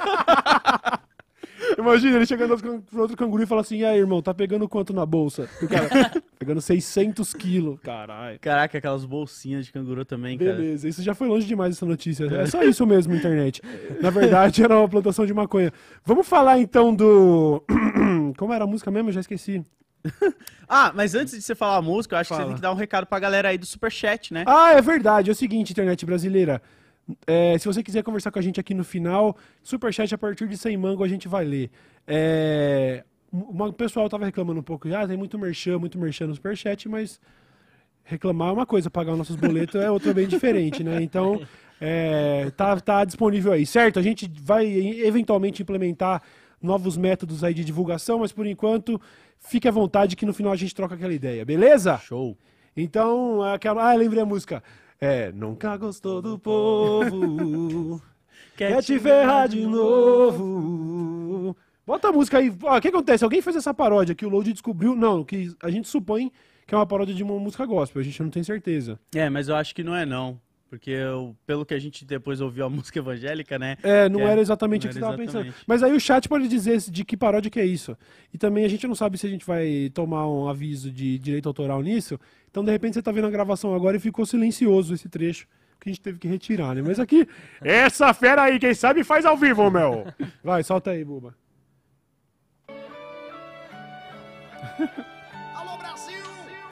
Imagina 1.79 2.17
ele 2.17 2.27
chegando 2.27 2.57
pro 2.59 3.01
outro 3.01 3.17
canguru 3.17 3.43
e 3.43 3.47
fala 3.47 3.61
assim, 3.63 3.79
e 3.79 3.85
aí, 3.85 3.99
irmão, 3.99 4.23
tá 4.23 4.33
pegando 4.35 4.69
quanto 4.69 4.93
na 4.93 5.05
bolsa? 5.07 5.49
E 5.61 5.65
o 5.65 5.69
cara, 5.69 5.89
pegando 6.45 6.61
600 6.61 7.33
quilos, 7.33 7.81
caralho. 7.81 8.39
Caraca, 8.39 8.77
aquelas 8.77 9.05
bolsinhas 9.07 9.65
de 9.65 9.73
canguru 9.73 10.05
também, 10.05 10.37
cara. 10.37 10.53
Beleza, 10.53 10.87
isso 10.87 11.03
já 11.03 11.15
foi 11.15 11.27
longe 11.27 11.47
demais 11.47 11.75
essa 11.75 11.87
notícia. 11.87 12.27
É 12.27 12.47
só 12.47 12.63
isso 12.63 12.87
mesmo, 12.87 13.15
internet. 13.15 13.63
Na 14.01 14.11
verdade, 14.11 14.63
era 14.63 14.79
uma 14.79 14.89
plantação 14.89 15.25
de 15.25 15.33
maconha. 15.33 15.73
Vamos 16.05 16.29
falar 16.29 16.59
então 16.59 16.95
do. 16.95 17.65
Como 18.37 18.53
era 18.53 18.65
a 18.65 18.67
música 18.67 18.91
mesmo? 18.91 19.09
Eu 19.09 19.15
já 19.15 19.21
esqueci. 19.21 19.65
Ah, 20.67 20.93
mas 20.95 21.15
antes 21.15 21.35
de 21.35 21.43
você 21.43 21.55
falar 21.55 21.77
a 21.77 21.83
música, 21.83 22.17
eu 22.17 22.21
acho 22.21 22.29
que 22.29 22.35
Fala. 22.35 22.45
você 22.45 22.49
tem 22.49 22.57
que 22.57 22.63
dar 22.63 22.73
um 22.73 22.75
recado 22.75 23.07
pra 23.07 23.19
galera 23.19 23.51
aí 23.51 23.59
do 23.59 23.67
Superchat, 23.67 24.33
né? 24.33 24.45
Ah, 24.47 24.73
é 24.73 24.81
verdade. 24.81 25.29
É 25.29 25.33
o 25.33 25.35
seguinte, 25.35 25.73
internet 25.73 26.07
brasileira. 26.07 26.61
É, 27.27 27.57
se 27.59 27.67
você 27.67 27.83
quiser 27.83 28.03
conversar 28.03 28.31
com 28.31 28.39
a 28.39 28.43
gente 28.43 28.59
aqui 28.59 28.73
no 28.73 28.83
final, 28.83 29.37
superchat 29.63 30.15
a 30.15 30.19
partir 30.19 30.49
de 30.49 30.57
100 30.57 30.77
mango 30.79 31.05
a 31.05 31.09
gente 31.09 31.29
vai 31.29 31.45
ler. 31.45 31.71
É, 32.07 33.05
o 33.35 33.73
pessoal 33.73 34.09
tava 34.09 34.25
reclamando 34.25 34.61
um 34.61 34.63
pouco, 34.63 34.87
ah, 34.95 35.07
tem 35.07 35.17
muito 35.17 35.37
merchan, 35.39 35.79
muito 35.79 35.99
merchan 35.99 36.29
no 36.29 36.35
superchat, 36.35 36.89
mas 36.89 37.21
reclamar 38.05 38.51
é 38.51 38.53
uma 38.53 38.67
coisa, 38.67 38.89
pagar 38.89 39.13
os 39.13 39.19
nossos 39.19 39.35
boletos 39.37 39.75
é 39.81 39.91
outra 39.91 40.15
bem 40.15 40.29
diferente, 40.29 40.85
né? 40.85 41.03
Então, 41.03 41.41
é, 41.81 42.53
tá, 42.57 42.79
tá 42.79 43.05
disponível 43.05 43.53
aí, 43.53 43.67
certo? 43.67 43.99
A 43.99 44.03
gente 44.03 44.31
vai 44.41 44.67
eventualmente 44.67 45.63
implementar 45.63 46.23
novos 46.63 46.97
métodos 46.97 47.43
aí 47.43 47.53
de 47.53 47.65
divulgação, 47.65 48.21
mas 48.21 48.31
por 48.33 48.47
enquanto, 48.47 49.01
fique 49.39 49.67
à 49.67 49.71
vontade 49.71 50.15
que 50.15 50.25
no 50.25 50.33
final 50.33 50.53
a 50.53 50.57
gente 50.57 50.75
troca 50.75 50.95
aquela 50.95 51.13
ideia, 51.13 51.45
beleza? 51.45 51.99
Show. 51.99 52.39
Então, 52.77 53.43
aquela. 53.43 53.91
Ah, 53.91 53.95
lembrei 53.95 54.23
a 54.23 54.27
música. 54.27 54.63
É, 55.01 55.33
nunca 55.33 55.77
gostou 55.77 56.23
do 56.23 56.39
povo. 56.39 58.01
quer 58.57 58.83
te 58.83 58.99
ferrar 58.99 59.49
de 59.49 59.67
novo. 59.67 61.57
Bota 61.87 62.09
a 62.09 62.13
música 62.13 62.39
aí. 62.39 62.49
O 62.51 62.81
que 62.81 62.89
acontece? 62.89 63.25
Alguém 63.25 63.43
fez 63.43 63.57
essa 63.57 63.75
paródia 63.75 64.15
que 64.15 64.25
o 64.25 64.29
Load 64.29 64.53
descobriu. 64.53 64.95
Não, 64.97 65.23
que 65.25 65.55
a 65.63 65.71
gente 65.71 65.89
supõe 65.89 66.33
que 66.67 66.75
é 66.75 66.79
uma 66.79 66.87
paródia 66.87 67.15
de 67.15 67.23
uma 67.23 67.39
música 67.39 67.67
gospel. 67.67 68.01
A 68.01 68.05
gente 68.05 68.23
não 68.23 68.31
tem 68.31 68.43
certeza. 68.43 68.99
É, 69.15 69.29
mas 69.29 69.49
eu 69.49 69.57
acho 69.57 69.75
que 69.75 69.83
não 69.85 69.95
é 69.95 70.07
não. 70.07 70.41
Porque 70.71 70.91
eu- 70.91 71.37
pelo 71.47 71.65
que 71.65 71.73
a 71.75 71.79
gente 71.79 72.05
depois 72.05 72.41
ouviu 72.41 72.65
a 72.65 72.71
música 72.71 72.99
evangélica, 72.99 73.59
né? 73.59 73.77
É, 73.83 74.09
não 74.09 74.21
É, 74.21 74.33
era 74.33 74.41
exatamente 74.41 74.87
o 74.87 74.89
que 74.89 74.95
você 74.95 74.99
estava 74.99 75.17
pensando. 75.17 75.55
Mas 75.67 75.83
aí 75.83 75.93
o 75.93 76.01
chat 76.01 76.27
pode 76.29 76.49
dizer 76.49 76.79
de 76.81 77.05
que 77.05 77.17
paródia 77.17 77.51
que 77.51 77.61
é 77.61 77.67
isso. 77.67 77.97
E 78.33 78.39
também 78.39 78.65
a 78.65 78.69
gente 78.69 78.87
não 78.87 78.95
sabe 78.95 79.19
se 79.19 79.27
a 79.27 79.31
gente 79.31 79.45
vai 79.47 79.91
tomar 79.93 80.27
um 80.27 80.49
aviso 80.49 80.91
de 80.91 81.19
direito 81.19 81.49
autoral 81.49 81.83
nisso. 81.83 82.19
Então, 82.51 82.65
de 82.65 82.71
repente, 82.73 82.95
você 82.95 83.03
tá 83.03 83.13
vendo 83.13 83.27
a 83.27 83.31
gravação 83.31 83.75
agora 83.75 83.97
e 83.97 84.01
ficou 84.01 84.25
silencioso 84.25 84.95
esse 84.95 85.09
trecho. 85.09 85.47
Que 85.79 85.91
a 85.91 85.93
gente 85.93 86.01
teve 86.01 86.19
que 86.19 86.27
retirar, 86.27 86.75
né? 86.75 86.83
Mas 86.83 86.99
aqui. 86.99 87.29
Essa 87.63 88.13
fera 88.15 88.45
aí, 88.45 88.59
quem 88.59 88.73
sabe 88.73 89.05
faz 89.05 89.27
ao 89.27 89.37
vivo, 89.37 89.71
meu! 89.71 90.07
Vai, 90.43 90.65
solta 90.65 90.93
aí, 90.93 91.05
Buba. 91.05 91.37
Alô 95.55 95.77
Brasil, 95.77 96.25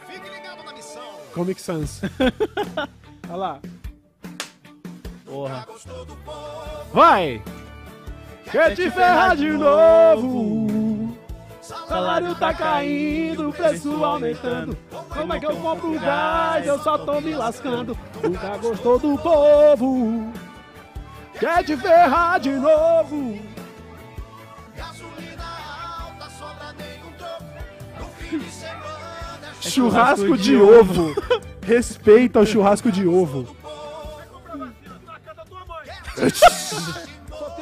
fique 0.07 0.29
ligado 0.29 0.63
na 0.65 0.73
missão. 0.73 1.03
Comic 1.35 1.61
Sans. 1.61 2.03
Olha 3.29 3.37
lá. 3.37 3.61
Porra. 5.25 5.65
Gostou 5.67 6.05
do 6.05 6.17
povo? 6.17 6.93
Vai! 6.93 7.43
Quer 8.51 8.75
te 8.75 8.91
ferrar 8.91 9.37
de 9.37 9.51
novo! 9.51 11.17
Salário 11.63 12.35
tá 12.35 12.53
caindo, 12.53 13.53
preço 13.53 14.05
aumentando. 14.05 14.77
Como 15.09 15.33
é 15.33 15.41
que 15.41 15.47
eu 15.47 15.57
compro 15.57 15.99
gás? 15.99 16.67
Eu 16.67 16.79
só 16.81 16.99
tô 16.99 17.21
me 17.21 17.35
lascando. 17.35 17.97
Nunca 18.23 18.57
gostou 18.59 18.99
do 18.99 19.17
povo. 19.17 20.33
Quer 21.39 21.65
te 21.65 21.77
ferrar 21.77 22.41
de 22.41 22.51
novo. 22.51 23.52
Churrasco 29.73 30.37
de 30.37 30.57
ovo. 30.57 31.15
Respeita 31.65 32.41
o 32.41 32.47
churrasco 32.47 32.91
de 32.93 33.07
ovo. 33.07 33.57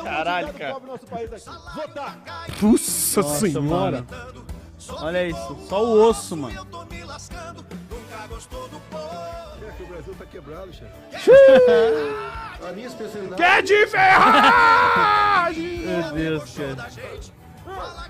Caralho, 0.03 0.53
cara. 0.55 0.77
Nossa, 2.61 3.23
Nossa, 3.23 3.41
senhora. 3.41 4.07
Olha 4.89 5.29
isso, 5.29 5.57
só 5.69 5.85
o 5.85 6.09
osso, 6.09 6.37
mano. 6.37 6.57
eu 6.57 6.65
tô 6.65 6.85
me 6.87 7.05
lascando. 7.05 7.65
Nunca 7.91 8.27
gostou 8.29 8.69
do 8.69 8.81
povo. 8.91 9.31
O 9.81 9.87
Brasil 9.87 10.15
tá 10.19 10.27
quebrado, 10.27 10.73
chefe. 10.73 10.93
A 12.69 12.73
minha 12.73 12.87
especialidade. 12.87 13.37
Quer 13.37 13.63
te 13.63 13.87
ferrar! 13.87 15.53
de 15.53 15.61
Meu 15.61 16.13
Deus, 16.13 16.55
cara. 16.57 16.91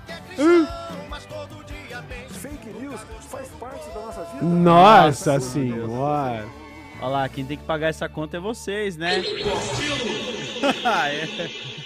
É 0.07 0.21
cristão, 0.27 0.67
mas 1.09 1.25
todo 1.25 1.63
dia 1.65 2.03
tem. 2.07 2.27
Fake 2.29 2.69
news 2.79 3.01
faz 3.29 3.47
parte 3.59 3.87
da 3.89 4.01
nossa 4.01 4.23
vida. 4.25 4.45
Nossa 4.45 5.39
senhora. 5.39 6.45
Olha 7.01 7.09
lá, 7.09 7.29
quem 7.29 7.43
tem 7.43 7.57
que 7.57 7.63
pagar 7.63 7.87
essa 7.87 8.07
conta 8.07 8.37
é 8.37 8.39
vocês, 8.39 8.95
né? 8.97 9.21
Ah, 10.85 11.09
é. 11.09 11.27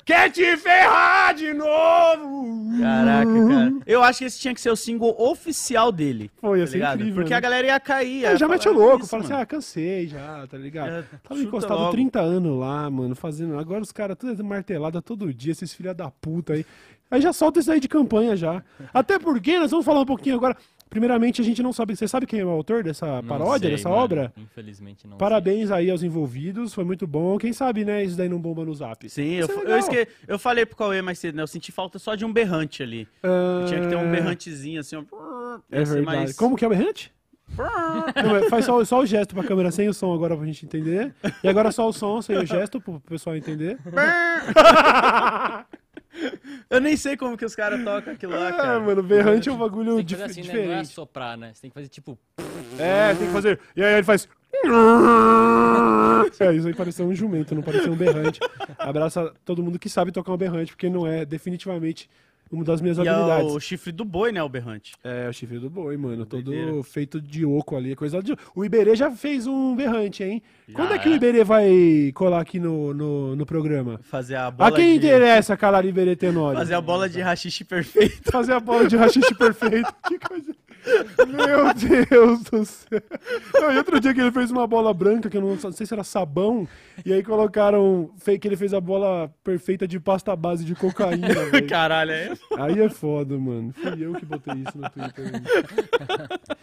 Quer 0.04 0.30
te 0.30 0.58
ferrar 0.58 1.34
de 1.34 1.54
novo! 1.54 2.46
Caraca, 2.78 3.48
cara. 3.48 3.74
Eu 3.86 4.04
acho 4.04 4.20
que 4.20 4.26
esse 4.26 4.38
tinha 4.38 4.54
que 4.54 4.60
ser 4.60 4.70
o 4.70 4.76
single 4.76 5.16
oficial 5.18 5.94
dele. 5.94 6.30
Foi, 6.42 6.60
ia 6.60 6.66
tá 6.66 6.72
ser 6.72 6.78
ligado? 6.78 6.96
incrível, 6.96 7.16
Porque 7.16 7.30
né? 7.30 7.38
a 7.38 7.40
galera 7.40 7.68
ia 7.68 7.80
cair. 7.80 8.22
Ia 8.24 8.36
já 8.36 8.48
mete 8.50 8.68
o 8.68 8.74
louco, 8.74 9.06
fala 9.06 9.24
assim, 9.24 9.34
ah, 9.34 9.46
cansei 9.46 10.08
já, 10.08 10.46
tá 10.48 10.58
ligado? 10.58 10.90
É, 10.90 11.04
Tava 11.24 11.40
encostado 11.40 11.80
logo. 11.80 11.92
30 11.92 12.20
anos 12.20 12.60
lá, 12.60 12.90
mano, 12.90 13.16
fazendo. 13.16 13.58
Agora 13.58 13.82
os 13.82 13.94
caras 13.94 14.18
tudo 14.18 14.44
martelada 14.44 15.02
todo 15.02 15.34
dia, 15.34 15.54
esses 15.54 15.74
filha 15.74 15.94
da 15.94 16.12
puta 16.12 16.54
aí. 16.54 16.66
Aí 17.10 17.22
já 17.22 17.32
solta 17.32 17.60
isso 17.60 17.72
aí 17.72 17.80
de 17.80 17.88
campanha 17.88 18.36
já. 18.36 18.64
Até 18.94 19.18
porque 19.20 19.60
nós 19.60 19.72
vamos 19.72 19.86
falar 19.86 20.02
um 20.02 20.06
pouquinho 20.06 20.36
agora. 20.36 20.56
Primeiramente, 20.90 21.42
a 21.42 21.44
gente 21.44 21.62
não 21.64 21.74
sabe. 21.74 21.96
Você 21.96 22.08
sabe 22.08 22.26
quem 22.26 22.40
é 22.40 22.46
o 22.46 22.50
autor 22.50 22.84
dessa 22.84 23.22
Não 23.22 23.24
paródia, 23.28 23.68
sei, 23.68 23.72
dessa 23.78 23.90
mano. 23.90 24.02
obra? 24.02 24.34
Infelizmente 24.38 25.08
não 25.08 25.18
Parabéns 25.18 25.72
aí 25.72 25.90
aos 25.90 26.04
envolvidos, 26.04 26.74
foi 26.74 26.84
muito 26.84 27.06
bom. 27.08 27.38
Quem 27.38 27.52
sabe, 27.52 27.84
né, 27.84 28.04
isso 28.04 28.16
daí 28.16 28.30
não 28.30 28.40
bomba 28.40 28.64
no 28.64 28.74
zap. 28.74 29.10
Sim, 29.10 29.34
eu, 29.34 29.48
é 29.48 29.72
eu, 29.74 29.78
esque... 29.78 30.08
eu 30.28 30.40
falei 30.40 30.66
pro 30.66 30.78
Cauê 30.78 31.02
mais 31.02 31.20
cedo, 31.20 31.36
né? 31.36 31.42
Eu 31.44 31.48
senti 31.48 31.72
falta 31.72 32.00
só 32.00 32.16
de 32.16 32.24
um 32.24 32.32
berrante 32.32 32.82
ali. 32.84 33.08
Tinha 33.68 33.82
que 33.82 33.88
ter 33.88 33.96
um 33.98 34.10
berrantezinho 34.10 34.80
assim, 34.80 34.96
ó. 34.96 35.04
É 35.72 35.84
verdade. 35.84 36.06
mais- 36.06 36.36
Como 36.38 36.56
que 36.56 36.64
é 36.64 36.68
o 36.68 36.72
berrante? 36.72 37.12
Não, 37.58 38.32
mas 38.32 38.50
faz 38.50 38.66
só, 38.66 38.84
só 38.86 39.00
o 39.02 39.06
gesto 39.06 39.36
pra 39.36 39.44
câmera 39.44 39.72
sem 39.72 39.88
o 39.88 39.94
som 39.94 40.14
agora 40.14 40.36
pra 40.36 40.46
gente 40.46 40.66
entender. 40.66 41.14
E 41.44 41.48
agora 41.48 41.72
só 41.72 41.88
o 41.88 41.94
som 41.94 42.22
sem 42.22 42.38
o 42.38 42.46
gesto 42.46 42.80
pro 42.82 43.00
pessoal 43.02 43.36
entender. 43.36 43.78
Eu 46.70 46.80
nem 46.82 46.96
sei 46.98 47.16
como 47.18 47.38
que 47.38 47.46
os 47.46 47.56
caras 47.56 47.84
tocam 47.84 48.14
aquilo 48.14 48.34
lá, 48.34 48.50
Ah, 48.50 48.54
cara. 48.54 48.80
mano, 48.80 49.04
berrante 49.04 49.50
é 49.50 49.52
um 49.52 49.58
bagulho 49.58 49.96
Tem 49.98 49.98
que 49.98 50.04
dif 50.06 50.20
fazer 50.20 50.32
assim, 50.42 50.48
né? 50.48 50.54
Não 50.54 50.60
é 50.62 50.64
diferente. 50.66 50.88
soprar, 50.90 51.38
né? 51.38 51.52
Você 51.54 51.62
tem 51.62 51.70
que 51.70 51.74
fazer 51.74 51.88
tipo. 51.88 52.18
É, 52.80 53.14
tem 53.14 53.28
que 53.28 53.34
fazer. 53.34 53.60
E 53.76 53.84
aí 53.84 53.94
ele 53.96 54.04
faz. 54.04 54.28
É, 56.40 56.54
isso 56.54 56.68
aí 56.68 56.74
pareceu 56.74 57.06
um 57.06 57.14
jumento, 57.14 57.54
não 57.56 57.62
pareceu 57.62 57.92
um 57.94 57.96
berrante. 57.96 58.40
Abraço 58.78 59.20
a 59.20 59.32
todo 59.46 59.62
mundo 59.64 59.78
que 59.80 59.88
sabe 59.90 60.12
tocar 60.12 60.32
um 60.34 60.38
berrante, 60.38 60.72
porque 60.72 60.90
não 60.90 61.06
é 61.06 61.24
definitivamente 61.26 62.10
uma 62.52 62.64
das 62.64 62.80
minhas 62.82 62.98
E 62.98 63.02
é 63.02 63.10
habilidades. 63.10 63.52
o 63.54 63.60
chifre 63.60 63.92
do 63.92 64.06
boi, 64.06 64.32
né, 64.32 64.42
o 64.44 64.50
berrante. 64.50 64.94
É, 65.04 65.28
o 65.28 65.34
chifre 65.34 65.60
do 65.60 65.70
boi, 65.70 65.98
mano. 65.98 66.26
Todo 66.26 66.44
Doideira. 66.44 66.84
feito 66.84 67.20
de 67.22 67.46
oco 67.46 67.76
ali, 67.76 67.96
coisa 67.96 68.22
de. 68.22 68.36
O 68.56 68.64
Iberê 68.64 68.96
já 68.96 69.10
fez 69.12 69.48
um 69.48 69.76
berrante, 69.76 70.24
hein? 70.24 70.42
Quando 70.74 70.92
é 70.94 70.98
Já 70.98 71.00
que 71.00 71.10
o 71.10 71.14
é? 71.14 71.16
Iberê 71.16 71.44
vai 71.44 72.12
colar 72.16 72.42
aqui 72.42 72.60
no, 72.60 72.94
no, 72.94 73.36
no 73.36 73.46
programa? 73.46 74.00
Fazer 74.04 74.36
a 74.36 74.50
bola 74.52 74.70
A 74.70 74.72
quem 74.72 74.92
de... 75.00 75.06
interessa 75.06 75.56
calar 75.58 75.86
Iberê 75.86 76.16
Tenório? 76.16 76.58
Fazer 76.58 76.74
a 76.76 76.82
bola 76.82 77.08
de 77.10 77.20
rachixe 77.22 77.64
perfeito. 77.64 78.32
Fazer 78.32 78.54
a 78.54 78.60
bola 78.60 78.88
de 78.88 78.96
rachixe 78.96 79.34
perfeito. 79.36 79.94
Que 80.08 80.20
coisa. 80.20 80.56
Meu 81.28 81.74
Deus 81.74 82.44
do 82.44 82.66
céu. 82.66 83.02
Não, 83.54 83.72
e 83.72 83.78
outro 83.78 84.00
dia 84.00 84.14
que 84.14 84.22
ele 84.22 84.32
fez 84.32 84.52
uma 84.52 84.68
bola 84.68 84.94
branca, 84.94 85.30
que 85.30 85.38
eu 85.38 85.42
não, 85.42 85.56
não 85.56 85.72
sei 85.72 85.86
se 85.86 85.94
era 85.94 86.04
sabão, 86.04 86.68
e 87.06 87.12
aí 87.12 87.24
colocaram 87.24 88.10
que 88.40 88.48
ele 88.48 88.58
fez 88.58 88.74
a 88.74 88.82
bola 88.82 89.34
perfeita 89.44 89.88
de 89.88 90.00
pasta 90.00 90.36
base 90.36 90.64
de 90.64 90.76
cocaína. 90.76 91.28
Caralho, 91.68 92.12
é. 92.12 92.34
Aí 92.58 92.80
é 92.80 92.90
foda, 92.90 93.38
mano. 93.38 93.74
Fui 93.74 94.06
eu 94.06 94.14
que 94.14 94.26
botei 94.26 94.54
isso 94.56 94.78
no 94.78 94.90
Twitter. 94.90 95.26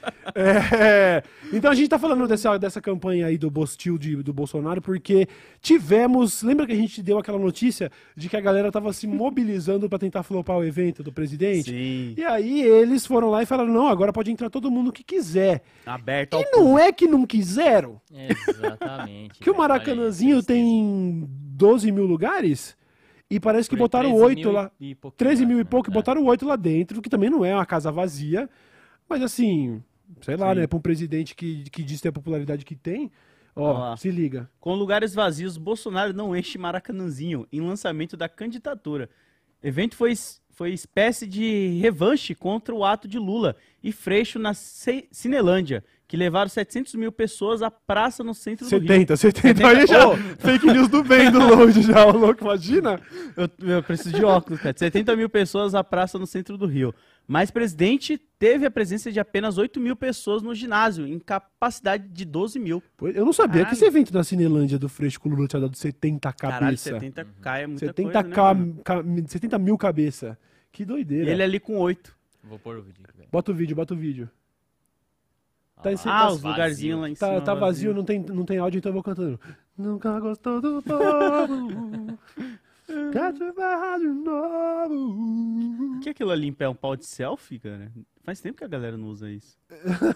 mano. 0.35 0.59
É, 0.75 1.23
então 1.53 1.71
a 1.71 1.75
gente 1.75 1.89
tá 1.89 1.99
falando 1.99 2.27
dessa, 2.27 2.57
dessa 2.59 2.81
campanha 2.81 3.27
aí 3.27 3.37
do 3.39 3.51
Bostil 3.51 3.97
de, 3.99 4.17
do 4.17 4.33
Bolsonaro, 4.33 4.81
porque 4.83 5.27
tivemos. 5.61 6.43
Lembra 6.43 6.67
que 6.67 6.73
a 6.73 6.77
gente 6.77 7.03
deu 7.03 7.19
aquela 7.19 7.39
notícia 7.39 7.91
de 8.17 8.29
que 8.29 8.37
a 8.37 8.41
galera 8.41 8.71
tava 8.71 8.93
se 8.93 9.07
mobilizando 9.07 9.89
pra 9.89 9.99
tentar 9.99 10.23
flopar 10.23 10.57
o 10.59 10.65
evento 10.65 11.03
do 11.03 11.13
presidente? 11.13 11.71
Sim. 11.71 12.15
E 12.17 12.25
aí 12.25 12.63
eles 12.63 13.07
foram 13.07 13.31
lá 13.31 13.43
e 13.43 13.47
falaram: 13.47 13.73
não, 13.73 13.89
agora 13.89 14.13
pode 14.13 14.31
entrar 14.31 14.51
todo 14.51 14.71
mundo 14.71 14.93
que 14.93 15.03
quiser. 15.05 15.63
Aberto 15.87 16.35
ao 16.35 16.43
E 16.43 16.51
não 16.53 16.79
é 16.79 16.93
que 16.93 17.07
não 17.07 17.25
quiseram? 17.27 18.01
Exatamente. 18.13 19.41
Que 19.41 19.51
o. 19.51 19.57
Maracanãzinho 19.57 20.43
tem 20.43 21.25
12 21.29 21.93
mil 21.93 22.05
lugares 22.05 22.77
e 23.31 23.39
parece 23.39 23.69
que 23.69 23.77
Foi 23.77 23.85
botaram 23.85 24.11
13 24.11 24.25
oito 24.25 24.51
lá. 24.51 24.71
e 24.81 24.95
pouquinho 24.95 25.17
13 25.19 25.43
lá, 25.43 25.49
mil 25.49 25.57
e 25.59 25.63
né? 25.63 25.69
pouco, 25.71 25.89
e 25.89 25.93
É. 25.93 25.95
botaram 25.95 26.25
oito 26.27 26.45
lá 26.45 26.57
dentro, 26.57 27.01
que 27.01 27.09
também 27.09 27.31
não 27.31 27.45
é 27.45 27.55
uma 27.55 27.65
casa 27.65 27.91
vazia. 27.93 28.51
Mas 29.09 29.23
assim, 29.23 29.83
sei 30.21 30.37
lá, 30.37 30.53
Sim. 30.55 30.61
né? 30.61 30.67
Pra 30.67 30.79
um 30.79 30.83
presidente 30.83 31.35
que, 31.35 31.65
que 31.71 31.83
diz 31.83 32.01
ter 32.01 32.09
a 32.09 32.13
popularidade 32.13 32.65
que 32.65 32.75
tem, 32.77 33.11
ó, 33.55 33.97
se 33.97 34.11
liga. 34.11 34.51
Com 34.61 34.75
lugares 34.75 35.15
vazios, 35.15 35.57
Bolsonaro 35.57 36.13
não 36.13 36.37
enche 36.37 36.59
Maracanãzinho 36.59 37.47
em 37.53 37.61
lançamento 37.61 38.17
da 38.17 38.29
candidatura. 38.29 39.09
Evento 39.63 39.95
foi, 39.97 40.13
foi 40.51 40.73
espécie 40.73 41.27
de 41.27 41.79
revanche 41.81 42.35
contra 42.35 42.75
o 42.75 42.85
ato 42.85 43.07
de 43.07 43.19
Lula 43.19 43.57
e 43.83 43.93
Freixo 43.93 44.39
na 44.39 44.55
Ce- 44.55 45.09
Cinelândia, 45.13 45.85
que 46.13 46.17
levaram 46.19 46.47
700 46.51 46.95
mil 46.97 47.11
pessoas 47.11 47.63
à 47.63 47.71
praça 47.71 48.23
no 48.23 48.35
centro 48.35 48.67
do 48.69 48.71
Rio. 48.71 48.81
70, 48.87 49.17
70. 49.17 49.67
Aí 49.67 49.87
já, 49.87 50.09
Ô. 50.09 50.15
fake 50.39 50.67
news 50.67 50.87
do 50.89 51.03
bem 51.03 51.31
do 51.31 51.39
longe 51.39 51.81
já, 51.81 52.05
o 52.05 52.13
louco, 52.15 52.45
imagina. 52.45 53.01
Eu, 53.35 53.49
eu 53.77 53.83
preciso 53.83 54.15
de 54.15 54.23
óculos, 54.23 54.61
cara. 54.61 54.75
70 54.77 55.17
mil 55.17 55.31
pessoas 55.31 55.75
à 55.75 55.83
praça 55.83 56.19
no 56.19 56.27
centro 56.27 56.59
do 56.59 56.67
Rio. 56.67 56.95
Mas 57.27 57.51
presidente 57.51 58.19
teve 58.39 58.67
a 58.67 58.71
presença 58.71 59.11
de 59.11 59.19
apenas 59.19 59.57
8 59.57 59.81
mil 59.81 59.97
pessoas 59.97 60.43
no 60.43 60.55
ginásio, 60.55 61.07
em 61.07 61.19
capacidade 61.19 62.07
de 62.11 62.27
12 62.27 62.59
mil. 62.59 62.83
Eu 63.01 63.25
não 63.25 63.33
sabia 63.33 63.61
que 63.61 63.71
Caralho. 63.71 63.75
esse 63.75 63.85
evento 63.87 64.13
da 64.13 64.23
Cinelândia 64.23 64.79
do 64.79 64.91
Freixo 64.91 65.19
com 65.19 65.31
o 65.31 65.35
Lula 65.35 65.49
tinha 65.49 65.61
dado 65.63 65.75
70 65.75 66.31
Caralho, 66.35 66.61
cabeça. 66.67 66.91
70 66.91 67.27
k 67.41 67.59
é 67.59 67.67
muita 67.67 67.87
70, 67.87 68.13
coisa, 68.25 68.29
né, 68.29 68.75
ca- 68.85 69.03
ca- 69.03 69.05
70 69.29 69.59
mil 69.59 69.79
cabeça. 69.79 70.39
Que 70.71 70.83
E 70.83 70.85
doideira. 70.85 71.31
ele 71.31 71.43
ali 71.43 71.59
com 71.59 71.79
8. 71.79 72.15
Vou 72.45 72.59
pôr 72.59 72.77
o 72.77 72.83
vídeo. 72.83 73.03
Bota 73.33 73.51
o 73.51 73.55
vídeo, 73.55 73.75
bota 73.75 73.95
o 73.95 73.97
vídeo. 73.97 74.29
Tá 75.83 75.93
em 75.93 75.97
cima- 75.97 76.15
Ah, 76.15 76.27
tá 76.27 76.33
os 76.33 76.43
lugarzinhos 76.43 77.01
lá 77.01 77.09
em 77.09 77.15
Tá, 77.15 77.27
cima. 77.29 77.41
tá 77.41 77.55
vazio, 77.55 77.93
não 77.95 78.05
tem, 78.05 78.21
não 78.21 78.45
tem 78.45 78.59
áudio, 78.59 78.79
então 78.79 78.91
eu 78.91 78.95
vou 78.95 79.03
cantando. 79.03 79.41
Nunca 79.77 80.19
gostou 80.21 80.61
do 80.61 80.81
povo. 80.87 82.19
Quer 83.13 83.33
te 83.33 83.53
ferrar 83.53 83.99
de 83.99 84.07
novo. 84.07 85.97
O 85.97 86.01
que 86.01 86.09
é 86.09 86.13
aquilo 86.13 86.31
ali 86.31 86.47
em 86.49 86.53
pé? 86.53 86.69
Um 86.69 86.75
pau 86.75 86.95
de 86.95 87.07
selfie, 87.07 87.59
cara? 87.59 87.91
Faz 88.25 88.41
tempo 88.41 88.59
que 88.59 88.65
a 88.65 88.69
galera 88.69 88.97
não 88.97 89.09
usa 89.09 89.31
isso. 89.31 89.57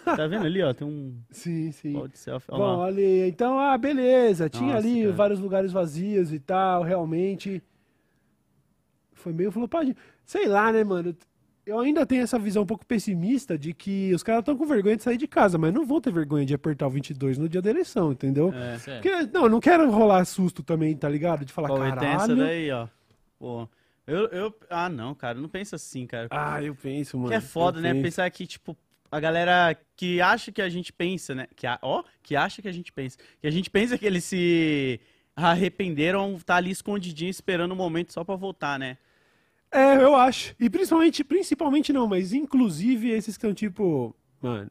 Tá 0.05 0.27
vendo 0.29 0.45
ali, 0.47 0.63
ó? 0.63 0.73
Tem 0.73 0.87
um 0.87 1.17
Sim, 1.31 1.73
sim. 1.73 1.93
pau 1.95 2.07
de 2.07 2.19
selfie. 2.19 2.51
Olha 2.53 2.59
Bom, 2.63 2.77
lá. 2.79 2.87
ali, 2.87 3.29
então, 3.29 3.59
ah, 3.59 3.77
beleza. 3.77 4.49
Tinha 4.49 4.75
Nossa, 4.75 4.87
ali 4.87 5.03
cara. 5.03 5.13
vários 5.15 5.41
lugares 5.41 5.73
vazios 5.73 6.33
e 6.33 6.39
tal, 6.39 6.83
realmente. 6.83 7.61
Foi 9.15 9.33
meio 9.33 9.51
flopagem. 9.51 9.97
Sei 10.25 10.47
lá, 10.47 10.71
né, 10.71 10.85
mano? 10.85 11.17
Eu 11.67 11.81
ainda 11.81 12.07
tenho 12.07 12.23
essa 12.23 12.39
visão 12.39 12.63
um 12.63 12.67
pouco 12.67 12.87
pessimista 12.87 13.59
de 13.59 13.75
que 13.75 14.15
os 14.15 14.23
caras 14.23 14.39
estão 14.41 14.57
com 14.57 14.65
vergonha 14.65 14.97
de 14.97 15.03
sair 15.03 15.17
de 15.17 15.27
casa, 15.27 15.59
mas 15.59 15.75
não 15.75 15.85
vão 15.85 16.01
ter 16.01 16.13
vergonha 16.13 16.47
de 16.47 16.55
apertar 16.55 16.87
o 16.87 16.91
22 16.91 17.39
no 17.39 17.49
dia 17.49 17.61
da 17.61 17.69
eleição, 17.69 18.13
entendeu? 18.13 18.53
É. 18.55 18.79
Sério. 18.79 19.03
Porque, 19.03 19.27
não, 19.37 19.45
eu 19.45 19.51
não 19.51 19.59
quero 19.59 19.91
rolar 19.91 20.25
susto 20.25 20.63
também, 20.63 20.97
tá 20.97 21.09
ligado? 21.09 21.45
De 21.45 21.53
falar, 21.53 21.67
Pô, 21.69 21.79
e 21.85 21.93
tem 21.99 22.09
essa 22.11 22.19
caralho. 22.19 22.37
daí, 22.37 22.71
ó. 22.71 22.87
Pô. 23.37 23.69
Eu, 24.07 24.27
eu. 24.29 24.55
Ah, 24.71 24.89
não, 24.89 25.13
cara. 25.13 25.37
Não 25.41 25.49
pensa 25.49 25.75
assim, 25.75 26.07
cara. 26.07 26.29
Ah, 26.31 26.63
eu 26.63 26.75
penso, 26.77 27.19
mano. 27.19 27.31
que 27.31 27.35
é 27.35 27.41
foda, 27.41 27.79
eu 27.79 27.83
né? 27.83 27.91
penso. 27.91 28.05
Pensar 28.05 28.31
que, 28.31 28.47
tipo, 28.47 28.77
a 29.11 29.19
galera 29.19 29.77
que 29.97 30.21
acha 30.21 30.53
que 30.53 30.63
a 30.63 30.69
gente 30.69 30.93
pensa, 30.93 31.35
né? 31.35 31.49
Que, 31.57 31.67
a- 31.67 31.81
ó, 31.83 32.05
que 32.23 32.37
acha 32.37 32.63
que 32.63 32.69
a 32.69 32.73
gente 32.73 32.93
pensa. 32.93 33.19
Que 33.41 33.47
a 33.49 33.51
gente 33.51 33.69
pensa 33.69 33.99
que 33.99 34.07
eles 34.07 34.23
se 34.23 35.01
arrependeram, 35.35 36.39
tá 36.45 36.55
ali 36.57 36.71
escondidinho 36.71 37.29
esperando 37.31 37.73
o 37.73 37.77
momento 37.77 38.13
só 38.13 38.23
pra 38.23 38.37
voltar, 38.37 38.79
né? 38.79 38.97
É, 39.71 39.97
eu 39.97 40.15
acho. 40.15 40.55
E 40.59 40.71
principalmente, 40.71 41.25
principalmente 41.25 41.93
não, 41.93 42.07
mas 42.07 42.33
inclusive 42.33 43.11
esses 43.11 43.37
que 43.37 43.47
estão 43.47 43.55
tipo, 43.55 44.15
mano, 44.41 44.71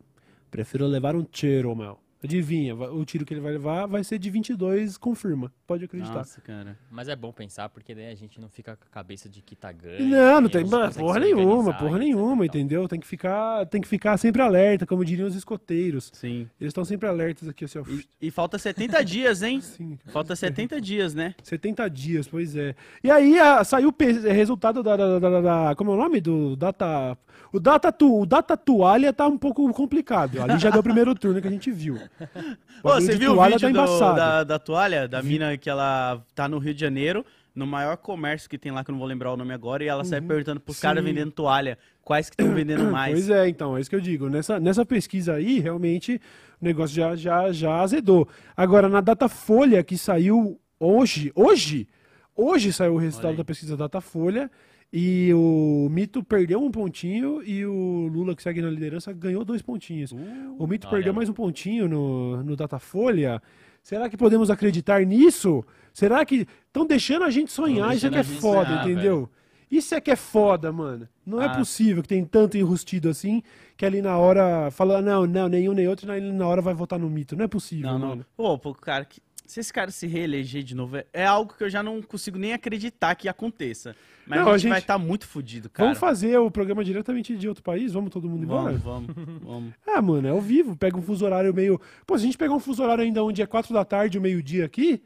prefiro 0.49 0.85
levar 0.87 1.15
um 1.15 1.23
tiro, 1.23 1.75
meu. 1.75 1.99
Adivinha, 2.23 2.73
o 2.75 3.05
tiro 3.05 3.23
que 3.23 3.33
ele 3.33 3.41
vai 3.41 3.51
levar 3.51 3.85
vai 3.85 4.03
ser 4.03 4.17
de 4.17 4.29
22, 4.31 4.97
confirma. 4.97 5.53
Pode 5.65 5.85
acreditar. 5.85 6.13
Nossa, 6.13 6.39
cara. 6.41 6.77
Mas 6.91 7.07
é 7.07 7.15
bom 7.15 7.31
pensar, 7.31 7.69
porque 7.69 7.93
daí 7.95 8.11
a 8.11 8.15
gente 8.15 8.39
não 8.39 8.47
fica 8.49 8.75
com 8.75 8.85
a 8.85 8.89
cabeça 8.89 9.27
de 9.27 9.41
que 9.41 9.55
tá 9.55 9.71
ganho. 9.71 10.05
Não, 10.07 10.41
não 10.41 10.47
e 10.47 10.51
tem 10.51 10.65
porra 10.97 11.19
nenhuma, 11.19 11.73
porra 11.73 11.97
nenhuma, 11.99 12.45
entendeu? 12.45 12.87
Tem 12.87 12.99
que 12.99 13.07
ficar, 13.07 13.65
tem 13.65 13.81
que 13.81 13.87
ficar 13.87 14.17
sempre 14.17 14.41
alerta, 14.41 14.85
como 14.85 15.03
diriam 15.03 15.27
os 15.27 15.35
escoteiros. 15.35 16.11
Sim. 16.13 16.49
Eles 16.59 16.69
estão 16.71 16.85
sempre 16.85 17.07
alertas 17.07 17.47
aqui, 17.47 17.65
assim, 17.65 17.79
ó. 17.79 17.83
E, 17.87 18.27
e 18.27 18.31
falta 18.31 18.57
70 18.57 19.03
dias, 19.03 19.41
hein? 19.43 19.59
Sim, 19.65 19.97
Falta 20.07 20.35
70 20.35 20.79
dias, 20.79 21.13
né? 21.13 21.35
70 21.43 21.89
dias, 21.89 22.27
pois 22.27 22.55
é. 22.55 22.75
E 23.03 23.09
aí 23.11 23.37
a- 23.39 23.63
saiu 23.63 23.89
o 23.89 23.93
pe- 23.93 24.11
resultado 24.11 24.81
da, 24.83 24.95
da- 24.95 25.19
da- 25.19 25.29
da- 25.29 25.41
da- 25.41 25.75
Como 25.75 25.91
é 25.91 25.93
o 25.93 25.97
nome? 25.97 26.21
Do 26.21 26.55
Data. 26.55 27.17
O 27.51 27.59
Data, 27.59 27.89
tu, 27.91 28.21
o 28.21 28.25
data 28.25 28.57
Toalha 28.57 29.13
tá 29.13 29.25
um 29.27 29.37
pouco 29.37 29.71
complicado. 29.73 30.41
Ali 30.41 30.57
já 30.59 30.69
deu 30.69 30.81
o 30.81 30.83
primeiro 30.83 31.15
turno 31.15 31.41
que 31.41 31.47
a 31.47 31.51
gente 31.51 31.71
viu. 31.71 31.95
Ô, 32.83 32.89
você 32.95 33.15
viu 33.15 33.31
o 33.31 33.35
toalha 33.35 33.55
vídeo 33.57 33.73
tá 33.73 33.85
do- 33.85 33.87
embaçado. 33.91 34.15
da, 34.17 34.43
da 34.43 34.59
toalha? 34.59 35.07
Da 35.07 35.23
mina 35.23 35.54
que 35.57 35.69
ela 35.69 36.23
tá 36.33 36.47
no 36.47 36.57
Rio 36.57 36.73
de 36.73 36.81
Janeiro, 36.81 37.25
no 37.55 37.65
maior 37.65 37.95
comércio 37.97 38.49
que 38.49 38.57
tem 38.57 38.71
lá, 38.71 38.83
que 38.83 38.91
eu 38.91 38.93
não 38.93 38.99
vou 38.99 39.07
lembrar 39.07 39.31
o 39.31 39.37
nome 39.37 39.53
agora, 39.53 39.83
e 39.83 39.87
ela 39.87 40.03
sai 40.03 40.19
perguntando 40.21 40.59
pros 40.59 40.79
caras 40.79 41.01
Uhum. 41.01 41.09
Vendendo 41.09 41.31
toalha. 41.31 41.77
Quais 42.03 42.29
que 42.29 42.41
estão 42.41 42.53
vendendo 42.53 42.83
mais? 42.91 43.13
Pois 43.13 43.29
é, 43.29 43.47
então, 43.47 43.77
é 43.77 43.81
isso 43.81 43.89
que 43.89 43.95
eu 43.95 44.01
digo. 44.01 44.27
Nessa, 44.29 44.59
nessa 44.59 44.85
pesquisa 44.85 45.35
aí, 45.35 45.59
realmente, 45.59 46.19
o 46.61 46.65
negócio 46.65 46.95
já, 46.95 47.15
já, 47.15 47.51
já 47.51 47.81
azedou. 47.81 48.27
Agora, 48.55 48.89
na 48.89 48.99
Datafolha, 49.01 49.83
que 49.83 49.97
saiu 49.97 50.59
hoje, 50.79 51.31
hoje, 51.33 51.87
hoje 52.35 52.73
saiu 52.73 52.95
o 52.95 52.97
resultado 52.97 53.37
da 53.37 53.45
pesquisa 53.45 53.77
Datafolha, 53.77 54.51
e 54.91 55.33
o 55.33 55.89
Mito 55.91 56.23
perdeu 56.23 56.63
um 56.63 56.71
pontinho 56.71 57.43
e 57.43 57.65
o 57.65 58.07
Lula, 58.07 58.35
que 58.35 58.41
segue 58.41 58.61
na 58.61 58.69
liderança, 58.69 59.11
ganhou 59.11 59.43
dois 59.43 59.61
pontinhos. 59.61 60.13
o 60.13 60.67
Mito 60.67 60.87
olha 60.87 60.95
perdeu 60.95 61.13
mais 61.13 61.27
um 61.27 61.33
pontinho 61.33 61.87
no, 61.87 62.43
no 62.43 62.55
Datafolha. 62.55 63.41
Será 63.85 64.09
que 64.09 64.17
podemos 64.17 64.49
acreditar 64.49 65.05
nisso? 65.05 65.63
Será 65.93 66.25
que 66.25 66.47
estão 66.65 66.87
deixando 66.87 67.23
a 67.23 67.29
gente 67.29 67.51
sonhar? 67.51 67.95
Isso 67.95 68.07
é 68.07 68.09
que 68.09 68.17
é 68.17 68.23
foda, 68.23 68.65
sonhar, 68.69 68.89
entendeu? 68.89 69.29
Isso 69.69 69.93
é 69.93 70.01
que 70.01 70.09
é 70.09 70.15
foda, 70.15 70.71
mano. 70.71 71.07
Não 71.23 71.39
é 71.39 71.45
Ah. 71.45 71.55
possível 71.55 72.01
que 72.01 72.09
tem 72.09 72.25
tanto 72.25 72.57
enrustido 72.57 73.09
assim 73.09 73.43
que 73.77 73.85
ali 73.85 74.01
na 74.01 74.17
hora 74.17 74.71
fala, 74.71 75.03
não, 75.03 75.27
não, 75.27 75.47
nenhum 75.47 75.73
nem 75.73 75.87
outro, 75.87 76.11
e 76.11 76.19
na 76.19 76.47
hora 76.47 76.63
vai 76.63 76.73
votar 76.73 76.97
no 76.97 77.07
mito. 77.07 77.35
Não 77.35 77.45
é 77.45 77.47
possível, 77.47 77.91
Não, 77.91 77.99
não. 77.99 78.07
mano. 78.07 78.25
Pô, 78.35 78.57
pô, 78.57 78.73
cara, 78.73 79.05
que- 79.05 79.21
se 79.45 79.59
esse 79.59 79.71
cara 79.71 79.91
se 79.91 80.07
reeleger 80.07 80.63
de 80.63 80.73
novo, 80.75 80.97
é, 81.13 81.25
algo 81.25 81.53
que 81.57 81.63
eu 81.63 81.69
já 81.69 81.81
não 81.83 82.01
consigo 82.01 82.37
nem 82.37 82.53
acreditar 82.53 83.15
que 83.15 83.27
aconteça. 83.29 83.95
Mas 84.27 84.39
Não, 84.39 84.47
a 84.47 84.51
a 84.51 84.53
gente, 84.57 84.61
gente- 84.63 84.69
vai 84.71 84.79
estar 84.79 84.97
muito 84.97 85.27
fudido, 85.27 85.69
cara. 85.69 85.85
Vamos 85.87 85.99
fazer 85.99 86.37
o 86.39 86.49
programa 86.49 86.83
diretamente 86.83 87.35
de 87.37 87.47
outro 87.47 87.63
país? 87.63 87.93
Vamos 87.93 88.09
todo 88.09 88.27
mundo 88.27 88.43
embora? 88.43 88.75
Vamos, 88.77 89.13
vamos, 89.15 89.41
vamos. 89.43 89.73
Ah, 89.87 90.01
mano, 90.01 90.27
é 90.27 90.31
ao 90.31 90.41
vivo. 90.41 90.75
Pega 90.75 90.97
um 90.97 91.01
fuso 91.01 91.23
horário 91.25 91.53
meio. 91.53 91.79
Pô, 92.07 92.17
se 92.17 92.23
a 92.23 92.25
gente 92.25 92.37
pegar 92.37 92.53
um 92.55 92.59
fuso 92.59 92.81
horário 92.83 93.03
ainda 93.03 93.23
onde 93.23 93.41
é 93.41 93.45
4 93.45 93.71
da 93.73 93.85
tarde, 93.85 94.17
o 94.17 94.21
meio-dia 94.21 94.65
aqui, 94.65 95.01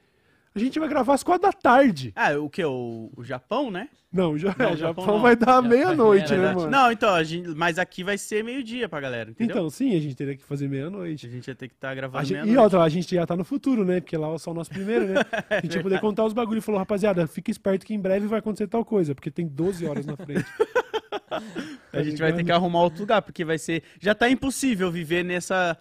a 0.56 0.60
gente 0.60 0.80
vai 0.80 0.90
gravar 0.90 1.14
às 1.14 1.24
4 1.24 1.42
da 1.42 1.54
tarde. 1.54 2.12
Ah, 2.16 2.34
o 2.38 2.50
que? 2.50 2.64
O, 2.64 3.12
o 3.16 3.24
Japão, 3.24 3.70
né? 3.72 3.88
Não, 4.12 4.36
já, 4.38 4.56
Não, 4.58 4.74
o 4.74 4.76
Japão 4.78 5.04
Japão 5.04 5.16
não. 5.18 5.22
vai 5.22 5.36
dar 5.36 5.62
meia-noite, 5.62 6.34
é 6.34 6.38
né, 6.38 6.54
mano? 6.54 6.70
Não, 6.72 6.92
então, 6.92 7.14
a 7.14 7.24
gente, 7.24 7.50
mas 7.50 7.78
aqui 7.78 8.04
vai 8.04 8.18
ser 8.18 8.44
meio-dia 8.44 8.90
pra 8.90 9.00
galera, 9.00 9.30
entendeu? 9.30 9.56
Então, 9.56 9.70
sim, 9.70 9.96
a 9.96 10.00
gente 10.02 10.16
teria 10.16 10.36
que 10.36 10.44
fazer 10.44 10.66
a 10.66 10.70
meia-noite. 10.70 11.30
gente 11.30 11.48
ia 11.48 11.54
ter 11.54 11.68
que 11.68 11.76
estar 11.76 11.92
A 11.92 11.96
gravando 11.96 12.24
gente- 12.26 12.38
e 12.40 12.42
meia-noite. 12.42 12.64
outra, 12.64 12.82
a 12.82 12.90
gente 12.90 13.14
já 13.14 13.26
tá 13.28 13.36
no 13.36 13.44
futuro, 13.44 13.86
né? 13.86 14.02
Porque 14.02 14.18
lá 14.18 14.34
é 14.34 14.38
só 14.40 14.50
o 14.50 14.54
nosso 14.56 14.72
primeiro, 14.72 15.06
né? 15.10 15.16
A 15.52 15.62
gente 15.62 15.76
ia 15.76 15.84
poder 15.84 16.00
contar 16.00 16.26
os 16.26 16.34
bagulhos. 16.34 16.66
Falou, 16.66 16.80
rapaziada, 16.80 17.28
fica 17.28 17.52
esperto 17.52 17.86
que 17.86 17.94
em 17.94 18.00
breve 18.00 18.26
vai 18.26 18.40
acontecer 18.40 18.68
tal 18.68 18.84
coisa, 18.84 19.14
porque 19.14 19.30
tem 19.30 19.48
12 19.48 19.86
horas 19.86 20.06
na 20.08 20.18
frente. 20.18 20.46
A 21.94 22.02
gente 22.04 22.18
vai 22.20 22.34
ter 22.34 22.44
que 22.44 22.52
arrumar 22.52 22.82
outro 22.82 23.02
lugar, 23.02 23.22
porque 23.22 23.46
vai 23.46 23.58
ser. 23.58 23.84
Já 24.00 24.14
tá 24.16 24.30
impossível 24.30 24.92
viver 24.92 25.24
nessa. 25.24 25.78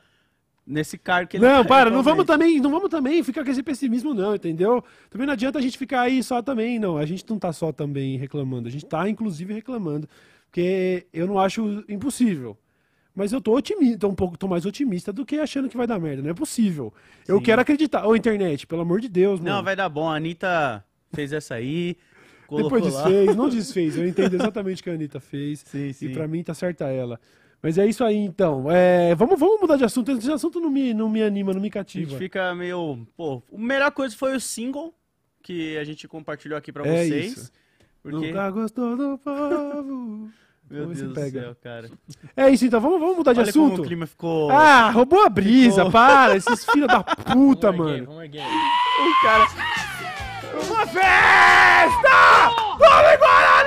Nesse 0.70 0.98
cargo 0.98 1.30
que 1.30 1.38
ele 1.38 1.46
Não, 1.46 1.62
tá 1.62 1.68
para, 1.68 1.90
não 1.90 2.02
vamos 2.02 2.26
também, 2.26 2.60
não 2.60 2.70
vamos 2.70 2.90
também 2.90 3.22
ficar 3.22 3.42
com 3.42 3.50
esse 3.50 3.62
pessimismo, 3.62 4.12
não, 4.12 4.34
entendeu? 4.34 4.84
Também 5.08 5.26
não 5.26 5.32
adianta 5.32 5.58
a 5.58 5.62
gente 5.62 5.78
ficar 5.78 6.02
aí 6.02 6.22
só 6.22 6.42
também, 6.42 6.78
não. 6.78 6.98
A 6.98 7.06
gente 7.06 7.24
não 7.26 7.38
tá 7.38 7.50
só 7.54 7.72
também 7.72 8.18
reclamando, 8.18 8.68
a 8.68 8.70
gente 8.70 8.84
tá 8.84 9.08
inclusive 9.08 9.54
reclamando, 9.54 10.06
porque 10.44 11.06
eu 11.10 11.26
não 11.26 11.38
acho 11.38 11.82
impossível. 11.88 12.54
Mas 13.14 13.32
eu 13.32 13.40
tô 13.40 13.56
otimista, 13.56 14.06
um 14.06 14.14
pouco, 14.14 14.36
tô 14.36 14.46
mais 14.46 14.66
otimista 14.66 15.10
do 15.10 15.24
que 15.24 15.38
achando 15.38 15.70
que 15.70 15.76
vai 15.76 15.86
dar 15.86 15.98
merda. 15.98 16.22
Não 16.22 16.30
é 16.30 16.34
possível. 16.34 16.92
Eu 17.26 17.38
Sim. 17.38 17.42
quero 17.44 17.62
acreditar. 17.62 18.06
Ô, 18.06 18.14
internet, 18.14 18.66
pelo 18.66 18.82
amor 18.82 19.00
de 19.00 19.08
Deus, 19.08 19.40
mano. 19.40 19.56
Não, 19.56 19.64
vai 19.64 19.74
dar 19.74 19.88
bom. 19.88 20.08
A 20.08 20.16
Anitta 20.16 20.84
fez 21.12 21.32
essa 21.32 21.54
aí. 21.54 21.96
Depois 22.48 22.84
lá. 22.84 23.02
desfez, 23.02 23.34
não 23.34 23.48
desfez. 23.48 23.96
Eu 23.96 24.06
entendo 24.06 24.34
exatamente 24.34 24.80
o 24.80 24.84
que 24.84 24.90
a 24.90 24.92
Anitta 24.92 25.18
fez. 25.18 25.64
Sim, 25.66 25.92
sim. 25.94 26.06
E 26.06 26.12
pra 26.12 26.28
mim 26.28 26.44
tá 26.44 26.54
certa 26.54 26.84
ela. 26.84 27.18
Mas 27.62 27.76
é 27.76 27.86
isso 27.86 28.04
aí, 28.04 28.16
então. 28.16 28.70
É, 28.70 29.14
vamos, 29.14 29.38
vamos 29.38 29.60
mudar 29.60 29.76
de 29.76 29.84
assunto. 29.84 30.12
Esse 30.12 30.30
assunto 30.30 30.60
não 30.60 30.70
me, 30.70 30.94
não 30.94 31.08
me 31.08 31.22
anima, 31.22 31.52
não 31.52 31.60
me 31.60 31.66
A 31.66 31.70
gente 31.70 31.72
cativa. 31.74 32.16
fica 32.18 32.54
meio. 32.54 33.06
Pô, 33.16 33.42
a 33.52 33.58
melhor 33.58 33.90
coisa 33.90 34.14
foi 34.16 34.36
o 34.36 34.40
single 34.40 34.94
que 35.42 35.76
a 35.76 35.84
gente 35.84 36.06
compartilhou 36.06 36.56
aqui 36.56 36.72
pra 36.72 36.86
É 36.86 37.04
vocês. 37.04 37.32
isso. 37.32 37.52
Porque. 38.02 38.28
Nunca 38.28 38.50
gostou 38.50 38.96
do 38.96 39.18
povo. 39.18 40.28
Meu 40.70 40.84
Deus 40.86 41.00
do 41.00 41.14
céu, 41.30 41.56
cara. 41.62 41.90
É 42.36 42.50
isso, 42.50 42.66
então. 42.66 42.78
Vamos, 42.80 43.00
vamos 43.00 43.16
mudar 43.16 43.32
de 43.32 43.40
Olha 43.40 43.50
como 43.52 43.66
assunto. 43.66 43.82
o 43.82 43.86
clima 43.86 44.06
ficou. 44.06 44.50
Ah, 44.50 44.90
roubou 44.90 45.24
a 45.24 45.28
brisa, 45.30 45.76
Ficou. 45.86 45.90
para. 45.92 46.36
Esses 46.36 46.64
filhos 46.66 46.86
da 46.88 47.02
puta, 47.32 47.72
Vamos 47.72 47.86
mano. 47.92 48.06
Vamos 48.06 48.22
erguer. 48.24 48.44
O 48.44 49.22
cara. 49.22 49.46
Uma 50.66 50.86
festa! 50.86 52.50
Vamos 52.78 53.14
embora, 53.14 53.58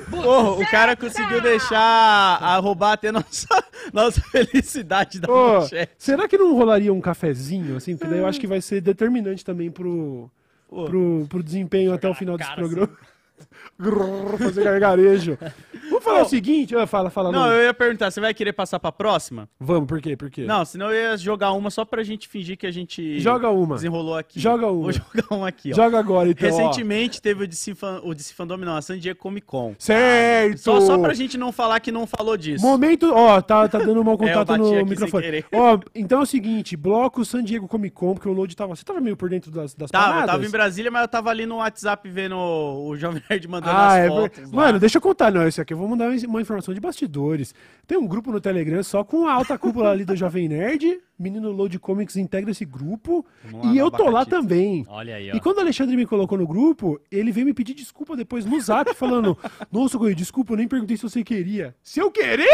Porra, 0.22 0.50
o 0.52 0.70
cara 0.70 0.96
conseguiu 0.96 1.40
deixar 1.40 1.78
a 1.78 2.56
roubar 2.58 2.92
até 2.92 3.12
nossa, 3.12 3.46
nossa 3.92 4.20
felicidade 4.20 5.20
da 5.20 5.30
Ô, 5.32 5.60
manchete. 5.60 5.92
será 5.98 6.26
que 6.28 6.36
não 6.38 6.54
rolaria 6.54 6.92
um 6.92 7.00
cafezinho, 7.00 7.76
assim? 7.76 7.96
Porque 7.96 8.10
daí 8.10 8.20
eu 8.20 8.26
acho 8.26 8.40
que 8.40 8.46
vai 8.46 8.60
ser 8.60 8.80
determinante 8.80 9.44
também 9.44 9.70
pro, 9.70 10.30
pro, 10.68 11.26
pro 11.28 11.42
desempenho 11.42 11.92
até 11.92 12.06
o 12.06 12.10
na 12.10 12.16
final 12.16 12.36
desse 12.36 12.50
assim. 12.50 12.60
programa. 12.60 12.90
Grrr, 13.78 14.38
fazer 14.38 14.64
gargarejo. 14.64 15.38
Vamos 16.06 16.18
falar 16.18 16.20
Ô. 16.20 16.22
o 16.26 16.28
seguinte. 16.28 16.74
ah, 16.76 16.86
Fala, 16.86 17.10
fala. 17.10 17.32
Não, 17.32 17.40
Não, 17.40 17.52
eu 17.52 17.64
ia 17.64 17.74
perguntar, 17.74 18.10
você 18.10 18.20
vai 18.20 18.32
querer 18.32 18.52
passar 18.52 18.78
pra 18.78 18.92
próxima? 18.92 19.48
Vamos, 19.58 19.86
por 19.88 20.00
quê? 20.00 20.16
Por 20.16 20.30
quê? 20.30 20.44
Não, 20.44 20.64
senão 20.64 20.90
eu 20.92 21.10
ia 21.10 21.16
jogar 21.16 21.52
uma 21.52 21.70
só 21.70 21.84
pra 21.84 22.02
gente 22.02 22.28
fingir 22.28 22.56
que 22.56 22.66
a 22.66 22.70
gente 22.70 23.18
Joga 23.20 23.50
uma. 23.50 23.74
desenrolou 23.76 24.16
aqui. 24.16 24.38
Joga 24.40 24.66
uma. 24.66 24.82
Vou 24.82 24.92
jogar 24.92 25.26
uma 25.34 25.48
aqui, 25.48 25.72
ó. 25.72 25.76
Joga 25.76 25.98
agora, 25.98 26.28
então. 26.30 26.48
ó. 26.48 26.52
Recentemente 26.52 27.20
teve 27.20 27.44
o 27.44 27.48
DC, 27.48 27.74
Fan, 27.74 28.00
o 28.04 28.14
DC 28.14 28.34
Fandom, 28.34 28.56
não, 28.58 28.76
a 28.76 28.82
San 28.82 28.98
Diego 28.98 29.18
Comic 29.18 29.46
Con. 29.46 29.74
Certo! 29.78 30.58
Só, 30.58 30.80
só 30.80 30.98
pra 30.98 31.12
gente 31.14 31.36
não 31.36 31.52
falar 31.52 31.80
que 31.80 31.90
não 31.92 32.06
falou 32.06 32.36
disso. 32.36 32.64
Momento, 32.64 33.12
ó, 33.12 33.40
tá, 33.40 33.68
tá 33.68 33.78
dando 33.78 34.02
mau 34.04 34.14
É, 34.16 34.18
contato 34.18 34.46
bati 34.48 34.60
no 34.60 34.86
microfone. 34.86 35.44
Ó, 35.52 35.78
então 35.94 36.20
é 36.20 36.22
o 36.22 36.26
seguinte, 36.26 36.76
bloco 36.76 37.24
San 37.24 37.42
Diego 37.44 37.68
Comic 37.68 37.94
Con, 37.94 38.14
porque 38.14 38.28
o 38.28 38.32
Load 38.32 38.54
tava. 38.56 38.74
Você 38.74 38.84
tava 38.84 39.00
meio 39.00 39.16
por 39.16 39.28
dentro 39.28 39.50
das, 39.50 39.74
das 39.74 39.90
Tava, 39.90 40.06
paradas? 40.06 40.26
tava 40.30 40.44
em 40.46 40.50
Brasília, 40.50 40.90
mas 40.90 41.02
eu 41.02 41.08
tava 41.08 41.30
ali 41.30 41.46
no 41.46 41.56
WhatsApp 41.56 42.08
vendo 42.08 42.36
o, 42.36 42.96
Jovem 42.96 43.22
Nerd 43.28 43.48
mandando 43.48 43.76
Ah, 43.76 43.88
as 43.88 43.98
é 43.98 44.08
fotos. 44.08 44.50
lá. 44.52 44.56
Mano, 44.56 44.78
deixa 44.78 44.98
eu 44.98 45.02
contar, 45.02 45.30
não. 45.32 45.46
Esse 45.46 45.60
aqui 45.60 45.72
eu 45.74 45.78
vou 45.78 45.88
mandar 45.96 46.26
uma 46.26 46.40
informação 46.40 46.74
de 46.74 46.80
bastidores. 46.80 47.54
Tem 47.86 47.96
um 47.96 48.06
grupo 48.06 48.30
no 48.30 48.40
Telegram 48.40 48.82
só 48.82 49.02
com 49.02 49.26
a 49.26 49.32
alta 49.32 49.56
cúpula 49.58 49.90
ali 49.90 50.04
do 50.04 50.14
Jovem 50.16 50.48
Nerd. 50.48 51.00
Menino 51.18 51.50
Load 51.50 51.78
Comics 51.78 52.16
integra 52.16 52.50
esse 52.50 52.66
grupo. 52.66 53.24
Vamos 53.44 53.66
lá 53.66 53.72
e 53.72 53.78
eu 53.78 53.90
tô 53.90 54.10
lá 54.10 54.26
também. 54.26 54.84
Olha 54.86 55.16
aí, 55.16 55.30
ó. 55.32 55.36
E 55.36 55.40
quando 55.40 55.56
o 55.56 55.60
Alexandre 55.60 55.96
me 55.96 56.04
colocou 56.04 56.36
no 56.36 56.46
grupo, 56.46 57.00
ele 57.10 57.32
veio 57.32 57.46
me 57.46 57.54
pedir 57.54 57.72
desculpa 57.72 58.14
depois 58.14 58.44
no 58.44 58.60
zap, 58.60 58.92
falando: 58.94 59.36
Nossa, 59.72 59.96
Goi, 59.96 60.14
desculpa, 60.14 60.52
eu 60.52 60.58
nem 60.58 60.68
perguntei 60.68 60.96
se 60.96 61.02
você 61.02 61.24
queria. 61.24 61.74
Se 61.82 62.00
eu 62.00 62.10
queria! 62.10 62.46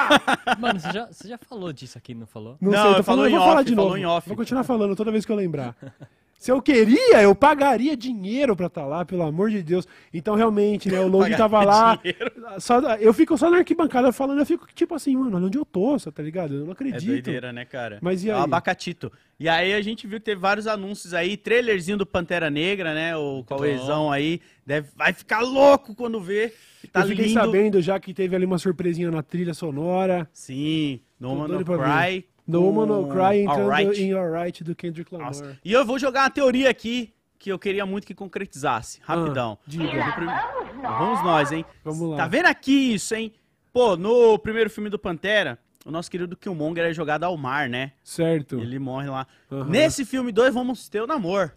Mano, 0.58 0.80
você 0.80 0.92
já, 0.92 1.06
você 1.06 1.28
já 1.28 1.38
falou 1.38 1.72
disso 1.74 1.98
aqui, 1.98 2.14
não 2.14 2.26
falou? 2.26 2.56
Não, 2.58 2.72
Não, 2.72 2.82
sei, 2.82 2.90
eu 2.90 2.96
tô 2.96 3.02
falando, 3.02 3.26
eu 3.26 3.30
vou 3.32 3.40
falar 3.40 3.62
de 3.62 3.74
novo. 3.74 3.96
Vou 4.26 4.36
continuar 4.36 4.64
falando 4.64 4.96
toda 4.96 5.12
vez 5.12 5.26
que 5.26 5.32
eu 5.32 5.36
lembrar. 5.36 5.76
Se 6.38 6.52
eu 6.52 6.60
queria, 6.60 7.22
eu 7.22 7.34
pagaria 7.34 7.96
dinheiro 7.96 8.54
pra 8.54 8.66
estar 8.66 8.84
lá, 8.84 9.04
pelo 9.04 9.22
amor 9.22 9.50
de 9.50 9.62
Deus. 9.62 9.86
Então, 10.12 10.34
realmente, 10.34 10.88
né, 10.90 11.00
o 11.00 11.08
Load 11.08 11.34
tava 11.36 11.64
lá. 11.64 11.98
Só, 12.58 12.80
eu 12.96 13.12
fico 13.14 13.36
só 13.38 13.50
na 13.50 13.58
arquibancada 13.58 14.12
falando, 14.12 14.38
eu 14.40 14.46
fico 14.46 14.66
tipo 14.74 14.94
assim, 14.94 15.16
mano, 15.16 15.36
olha 15.36 15.46
onde 15.46 15.58
eu 15.58 15.64
tô, 15.64 15.96
tá 15.98 16.22
ligado? 16.22 16.54
Eu 16.54 16.60
não 16.60 16.68
É 16.70 16.72
acredito. 16.72 17.06
doideira, 17.06 17.52
né, 17.52 17.64
cara? 17.64 17.98
Mas 18.02 18.22
e 18.22 18.30
É 18.30 18.34
o 18.34 18.38
aí? 18.38 18.42
abacatito. 18.44 19.10
E 19.40 19.48
aí 19.48 19.74
a 19.74 19.82
gente 19.82 20.06
viu 20.06 20.18
que 20.18 20.24
teve 20.26 20.40
vários 20.40 20.66
anúncios 20.66 21.12
aí, 21.14 21.36
trailerzinho 21.36 21.98
do 21.98 22.06
Pantera 22.06 22.48
Negra, 22.50 22.94
né? 22.94 23.16
O 23.16 23.42
Cauêzão 23.44 24.10
aí. 24.12 24.40
Deve, 24.64 24.88
vai 24.96 25.12
ficar 25.12 25.40
louco 25.40 25.94
quando 25.94 26.20
vê. 26.20 26.52
Tá 26.92 27.00
eu 27.00 27.08
fiquei 27.08 27.26
lindo. 27.26 27.40
sabendo 27.40 27.80
já 27.82 27.98
que 27.98 28.14
teve 28.14 28.36
ali 28.36 28.44
uma 28.46 28.58
surpresinha 28.58 29.10
na 29.10 29.22
trilha 29.22 29.52
sonora. 29.52 30.28
Sim, 30.32 31.00
No 31.18 31.30
Tô 31.30 31.34
Man 31.34 31.46
doido 31.48 31.64
No 32.46 32.62
Woman 32.62 32.86
No 32.86 33.08
Cry 33.08 33.40
entrando 33.40 33.70
Alright. 33.72 34.02
em 34.02 34.12
Alright 34.12 34.62
do 34.64 34.74
Kendrick 34.74 35.12
Lamar. 35.12 35.28
Nossa. 35.28 35.58
E 35.64 35.72
eu 35.72 35.84
vou 35.84 35.98
jogar 35.98 36.22
uma 36.22 36.30
teoria 36.30 36.70
aqui 36.70 37.12
que 37.38 37.50
eu 37.50 37.58
queria 37.58 37.84
muito 37.84 38.06
que 38.06 38.14
concretizasse. 38.14 39.00
Rapidão. 39.02 39.58
Ah, 39.60 39.64
diga. 39.66 40.12
Prim- 40.12 40.80
Vamos 40.82 41.22
nós, 41.24 41.52
hein? 41.52 41.64
Vamos 41.84 42.10
lá. 42.10 42.16
Tá 42.18 42.26
vendo 42.28 42.46
aqui 42.46 42.94
isso, 42.94 43.14
hein? 43.14 43.32
Pô, 43.72 43.96
no 43.96 44.38
primeiro 44.38 44.70
filme 44.70 44.88
do 44.88 44.98
Pantera, 44.98 45.58
o 45.84 45.90
nosso 45.90 46.10
querido 46.10 46.36
Killmonger 46.36 46.84
é 46.84 46.92
jogado 46.92 47.24
ao 47.24 47.36
mar, 47.36 47.68
né? 47.68 47.92
Certo. 48.04 48.58
Ele 48.60 48.78
morre 48.78 49.08
lá. 49.08 49.26
Nesse 49.68 50.04
filme 50.04 50.30
2, 50.32 50.54
vamos 50.54 50.88
ter 50.88 51.00
o 51.02 51.06
namoro. 51.06 51.50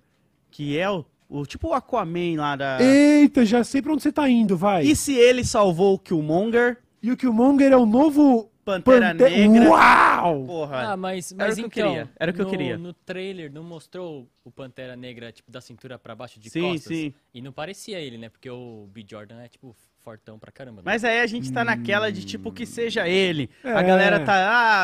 Que 0.52 0.78
é 0.78 0.89
o, 0.89 1.06
o 1.30 1.45
tipo 1.45 1.69
o 1.69 1.73
Aquaman 1.73 2.36
lá 2.38 2.56
da. 2.56 2.82
Eita, 2.82 3.45
já 3.45 3.63
sei 3.63 3.82
pra 3.82 3.93
onde 3.93 4.02
você 4.02 4.12
tá 4.12 4.28
indo, 4.28 4.58
vai. 4.58 4.84
E 4.84 4.95
se 4.95 5.13
ele 5.15 5.43
salvou 5.45 5.93
o 5.93 5.99
Killmonger? 5.99 6.78
E 7.02 7.12
o 7.12 7.17
Killmonger 7.17 7.71
é 7.71 7.78
o 7.78 7.86
novo 7.86 8.52
Pantera 8.69 9.15
Pante- 9.15 9.47
Negra. 9.47 9.69
Uau! 9.69 10.45
Porra. 10.45 10.91
Ah, 10.91 10.97
mas, 10.97 11.32
Era 11.32 11.45
mas 11.47 11.53
o 11.53 11.55
que 11.55 11.62
eu 11.62 11.67
então, 11.67 11.89
queria, 11.93 12.10
era 12.19 12.32
o 12.32 12.34
que 12.34 12.41
eu 12.41 12.45
no, 12.45 12.51
queria. 12.51 12.77
No 12.77 12.93
trailer 12.93 13.51
não 13.51 13.63
mostrou 13.63 14.29
o 14.43 14.51
Pantera 14.51 14.95
Negra, 14.95 15.32
tipo, 15.32 15.51
da 15.51 15.62
cintura 15.62 15.97
pra 15.97 16.15
baixo 16.15 16.39
de 16.39 16.49
Sim, 16.49 16.62
costas? 16.62 16.84
sim. 16.97 17.13
E 17.34 17.41
não 17.41 17.51
parecia 17.51 17.99
ele, 17.99 18.17
né? 18.17 18.29
Porque 18.29 18.49
o 18.49 18.88
B. 18.91 19.05
Jordan 19.10 19.41
é, 19.41 19.47
tipo, 19.47 19.75
fortão 20.03 20.39
pra 20.39 20.51
caramba. 20.51 20.77
né? 20.77 20.84
Mas 20.86 21.03
aí 21.03 21.19
a 21.19 21.27
gente 21.27 21.51
tá 21.51 21.63
naquela 21.63 22.12
de 22.12 22.25
tipo 22.25 22.51
que 22.51 22.65
seja 22.65 23.08
ele. 23.08 23.49
A 23.63 23.82
É. 23.82 23.84
galera 23.84 24.19
tá, 24.21 24.34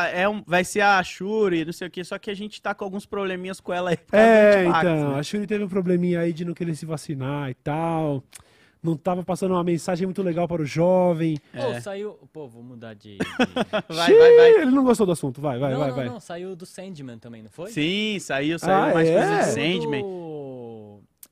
ah, 0.02 0.08
é 0.08 0.28
um, 0.28 0.42
vai 0.46 0.62
ser 0.62 0.82
a 0.82 1.02
Shuri, 1.02 1.64
não 1.64 1.72
sei 1.72 1.88
o 1.88 1.90
que, 1.90 2.04
só 2.04 2.18
que 2.18 2.30
a 2.30 2.34
gente 2.34 2.60
tá 2.60 2.74
com 2.74 2.84
alguns 2.84 3.06
probleminhas 3.06 3.58
com 3.60 3.72
ela 3.72 3.90
aí. 3.90 3.98
É, 4.12 4.64
então, 4.66 5.12
né? 5.14 5.18
a 5.18 5.22
Shuri 5.22 5.46
teve 5.46 5.64
um 5.64 5.68
probleminha 5.68 6.20
aí 6.20 6.32
de 6.32 6.44
não 6.44 6.54
querer 6.54 6.74
se 6.76 6.84
vacinar 6.86 7.50
e 7.50 7.54
tal. 7.54 8.22
Não 8.82 8.96
tava 8.96 9.24
passando 9.24 9.52
uma 9.52 9.64
mensagem 9.64 10.06
muito 10.06 10.22
legal 10.22 10.46
para 10.46 10.62
o 10.62 10.66
jovem. 10.66 11.38
Pô, 11.52 11.58
É. 11.58 11.80
saiu... 11.80 12.12
Pô, 12.32 12.46
vou 12.46 12.62
mudar 12.62 12.94
de... 12.94 13.16
de- 13.16 13.18
Vai, 13.88 14.12
vai, 14.14 14.36
vai. 14.36 14.50
Ele 14.62 14.70
não 14.70 14.84
gostou 14.84 15.06
do 15.06 15.12
assunto. 15.12 15.40
Vai, 15.40 15.58
vai, 15.58 15.72
não, 15.72 15.78
vai, 15.80 15.88
não, 15.88 15.96
vai. 15.96 16.04
não, 16.08 16.20
saiu 16.20 16.54
do 16.54 16.64
Sandman 16.66 17.18
também, 17.18 17.42
não 17.42 17.50
foi? 17.50 17.70
Sim, 17.70 18.18
saiu, 18.20 18.58
saiu 18.58 18.90
Ah, 18.90 18.94
mais 18.94 19.08
é? 19.08 19.14
coisa 19.14 19.42
Saiu 19.52 19.80
Sandman. 19.82 20.02
do... 20.02 20.35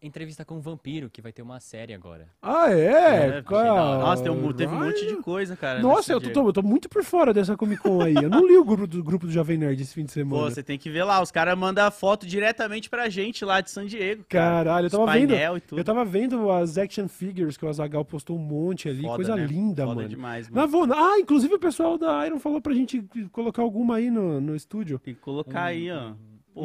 Entrevista 0.07 0.45
com 0.45 0.57
o 0.57 0.61
Vampiro, 0.61 1.09
que 1.09 1.23
vai 1.23 1.33
ter 1.33 1.41
uma 1.41 1.59
série 1.61 1.95
agora. 1.95 2.29
Ah, 2.43 2.71
é? 2.71 3.39
É, 3.39 3.43
Cara, 3.43 3.99
Nossa, 3.99 4.23
tem 4.23 4.31
um- 4.31 4.53
teve 4.53 4.75
um 4.75 4.79
monte 4.85 5.07
de 5.07 5.17
coisa, 5.17 5.57
cara. 5.57 5.81
Nossa, 5.81 6.13
eu 6.13 6.21
tô, 6.21 6.47
eu 6.47 6.53
tô 6.53 6.63
muito 6.63 6.89
por 6.91 7.03
fora 7.03 7.33
dessa 7.33 7.57
Comic 7.57 7.81
Con 7.83 8.03
aí. 8.03 8.15
Eu 8.15 8.29
não 8.29 8.47
li 8.47 8.57
o 8.57 8.65
grupo 8.65 8.87
do, 8.87 9.03
grupo 9.03 9.27
do 9.27 9.33
Jovem 9.33 9.57
Nerd 9.57 9.81
esse 9.81 9.95
fim 9.95 10.03
de 10.03 10.09
Pô, 10.09 10.13
semana. 10.13 10.51
você 10.51 10.63
tem 10.63 10.79
que 10.79 10.91
ver 10.91 11.05
lá, 11.05 11.23
os 11.23 11.31
caras 11.31 11.57
mandam 11.59 11.91
foto 11.91 12.27
diretamente 12.27 12.91
pra 12.91 13.09
gente 13.09 13.45
lá 13.45 13.61
de 13.63 13.71
San 13.71 13.87
Diego, 13.87 14.25
cara. 14.29 14.65
Caralho, 14.65 14.87
eu 14.87 14.91
tava 14.91 15.07
vendo. 15.13 15.33
e. 15.35 15.79
Eu 15.79 15.85
tava 15.85 16.05
vendo 16.05 16.51
as 16.51 16.77
action 16.77 17.09
figures 17.09 17.57
que 17.57 17.65
o 17.65 17.69
Azagal 17.69 18.05
postou 18.05 18.37
um 18.37 18.41
monte 18.41 18.89
ali. 18.89 19.03
Foda, 19.03 19.17
coisa 19.17 19.37
né? 19.37 19.47
linda, 19.47 19.85
Foda 19.85 19.95
mano. 19.97 20.09
demais, 20.09 20.51
Na 20.51 20.63
mano. 20.67 20.73
Vona- 20.73 20.95
Ah, 20.97 21.19
inclusive 21.19 21.55
o 21.55 21.59
pessoal 21.59 21.97
da 21.97 22.27
Iron 22.27 22.39
falou 22.39 22.61
pra 22.61 22.75
gente 22.75 23.03
colocar 23.33 23.63
alguma 23.63 23.97
aí 23.97 24.11
no, 24.11 24.41
no 24.41 24.55
estúdio. 24.55 24.99
Tem 24.99 25.15
que 25.15 25.21
colocar 25.21 25.65
aí, 25.65 25.91
ó. 25.91 26.11
Um 26.11 26.15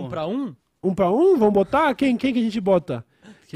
Porra. 0.04 0.10
pra 0.10 0.28
um? 0.28 0.56
Um 0.84 0.94
pra 0.94 1.12
um? 1.12 1.38
Vamos 1.38 1.54
botar? 1.54 1.94
Quem, 1.96 2.16
quem 2.16 2.32
que 2.34 2.40
a 2.40 2.44
gente 2.44 2.62
bota? 2.62 3.04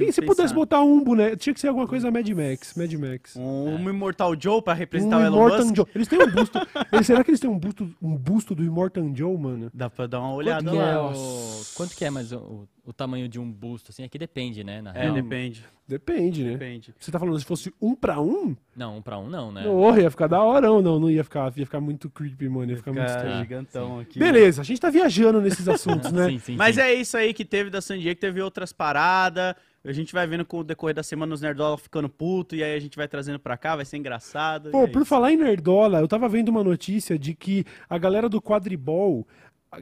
Quem, 0.02 0.12
se 0.12 0.22
pensar. 0.22 0.36
pudesse 0.36 0.54
botar 0.54 0.82
um 0.82 1.04
boneco, 1.04 1.38
tinha 1.38 1.54
que 1.54 1.60
ser 1.60 1.68
alguma 1.68 1.88
coisa 1.88 2.10
Mad 2.10 2.28
Max. 2.30 2.74
Mad 2.76 2.92
Max. 2.94 3.36
Um, 3.36 3.76
um 3.76 3.90
Immortal 3.90 4.34
Joe 4.40 4.62
pra 4.62 4.74
representar 4.74 5.18
Um 5.18 5.22
o 5.22 5.26
Elon 5.26 5.36
Immortan 5.38 5.64
Musk. 5.66 5.76
Joe. 5.76 5.86
Eles 5.94 6.08
têm 6.08 6.22
um 6.24 6.32
busto. 6.32 6.60
eles- 6.92 7.08
será 7.08 7.24
que 7.24 7.30
eles 7.32 7.40
têm 7.40 7.50
um 7.50 7.60
busto, 7.60 7.96
um 8.02 8.16
busto 8.18 8.56
do 8.56 8.64
Immortan 8.64 9.14
Joe, 9.16 9.38
mano? 9.38 9.70
Dá 9.74 9.90
pra 9.90 10.08
dar 10.08 10.20
uma 10.22 10.34
olhada 10.34 10.64
Quanto 10.64 10.76
que, 10.76 10.82
é 10.82 10.96
lá. 10.96 11.12
o... 11.12 11.62
Quanto 11.76 11.96
que 11.96 12.06
é 12.06 12.10
mais 12.10 12.32
o, 12.32 12.68
o, 12.86 12.94
tamanho 12.94 13.28
de 13.28 13.40
um 13.40 13.52
busto? 13.52 13.92
Assim, 13.92 14.04
aqui 14.04 14.18
depende, 14.18 14.64
né? 14.64 14.82
Na 14.82 14.92
É, 14.94 15.04
real. 15.04 15.14
depende. 15.16 15.64
Depende, 15.88 16.44
né? 16.44 16.52
Depende. 16.52 16.94
Você 17.00 17.12
tá 17.12 17.20
falando 17.20 17.38
se 17.38 17.46
fosse 17.46 17.74
um 17.82 17.94
pra 17.94 18.20
um? 18.22 18.56
Não, 18.76 18.98
um 18.98 19.02
pra 19.02 19.18
um 19.20 19.30
não, 19.30 19.52
né? 19.52 19.64
Porra, 19.64 20.02
ia 20.02 20.10
ficar 20.12 20.28
da 20.28 20.42
hora 20.42 20.72
ou 20.72 20.82
não? 20.82 21.00
Não 21.00 21.10
ia 21.10 21.24
ficar, 21.24 21.52
ia 21.58 21.66
ficar 21.66 21.82
muito 21.82 22.10
creepy, 22.10 22.48
mano. 22.48 22.72
Ia 22.72 22.78
ficar 22.78 22.94
muito 22.94 23.06
Fica 23.08 23.18
estranho. 23.20 23.40
gigantão 23.40 24.00
aqui. 24.00 24.18
Beleza, 24.18 24.62
a 24.62 24.66
gente 24.66 24.80
tá 24.80 24.90
viajando 24.90 25.42
nesses 25.42 25.68
assuntos, 25.70 26.12
né? 26.12 26.30
Sim, 26.30 26.40
sim, 26.40 26.56
Mas 26.56 26.76
sim. 26.76 26.82
é 26.82 26.94
isso 26.94 27.18
aí 27.18 27.34
que 27.34 27.44
teve 27.44 27.70
da 27.70 27.82
San 27.82 27.98
Diego, 28.00 28.20
teve 28.20 28.42
outras 28.42 28.72
paradas. 28.72 29.56
A 29.86 29.92
gente 29.92 30.14
vai 30.14 30.26
vendo 30.26 30.46
com 30.46 30.60
o 30.60 30.64
decorrer 30.64 30.96
da 30.96 31.04
semana 31.04 31.34
os 31.34 31.42
Nerdola 31.42 31.78
ficando 31.78 32.08
puto, 32.08 32.56
e 32.56 32.64
aí 32.64 32.74
a 32.74 32.80
gente 32.80 32.96
vai 32.96 33.06
trazendo 33.06 33.38
pra 33.38 33.58
cá, 33.58 33.76
vai 33.76 33.84
ser 33.84 33.98
engraçado. 33.98 34.72
Pô, 34.72 34.84
é 34.84 34.88
por 34.88 35.02
isso. 35.02 35.10
falar 35.10 35.34
em 35.34 35.36
Nerdola, 35.36 36.00
eu 36.00 36.08
tava 36.08 36.30
vendo 36.30 36.48
uma 36.48 36.64
notícia 36.64 37.20
de 37.20 37.34
que 37.36 37.66
a 37.90 37.98
galera 37.98 38.30
do 38.30 38.42
quadribol, 38.42 39.28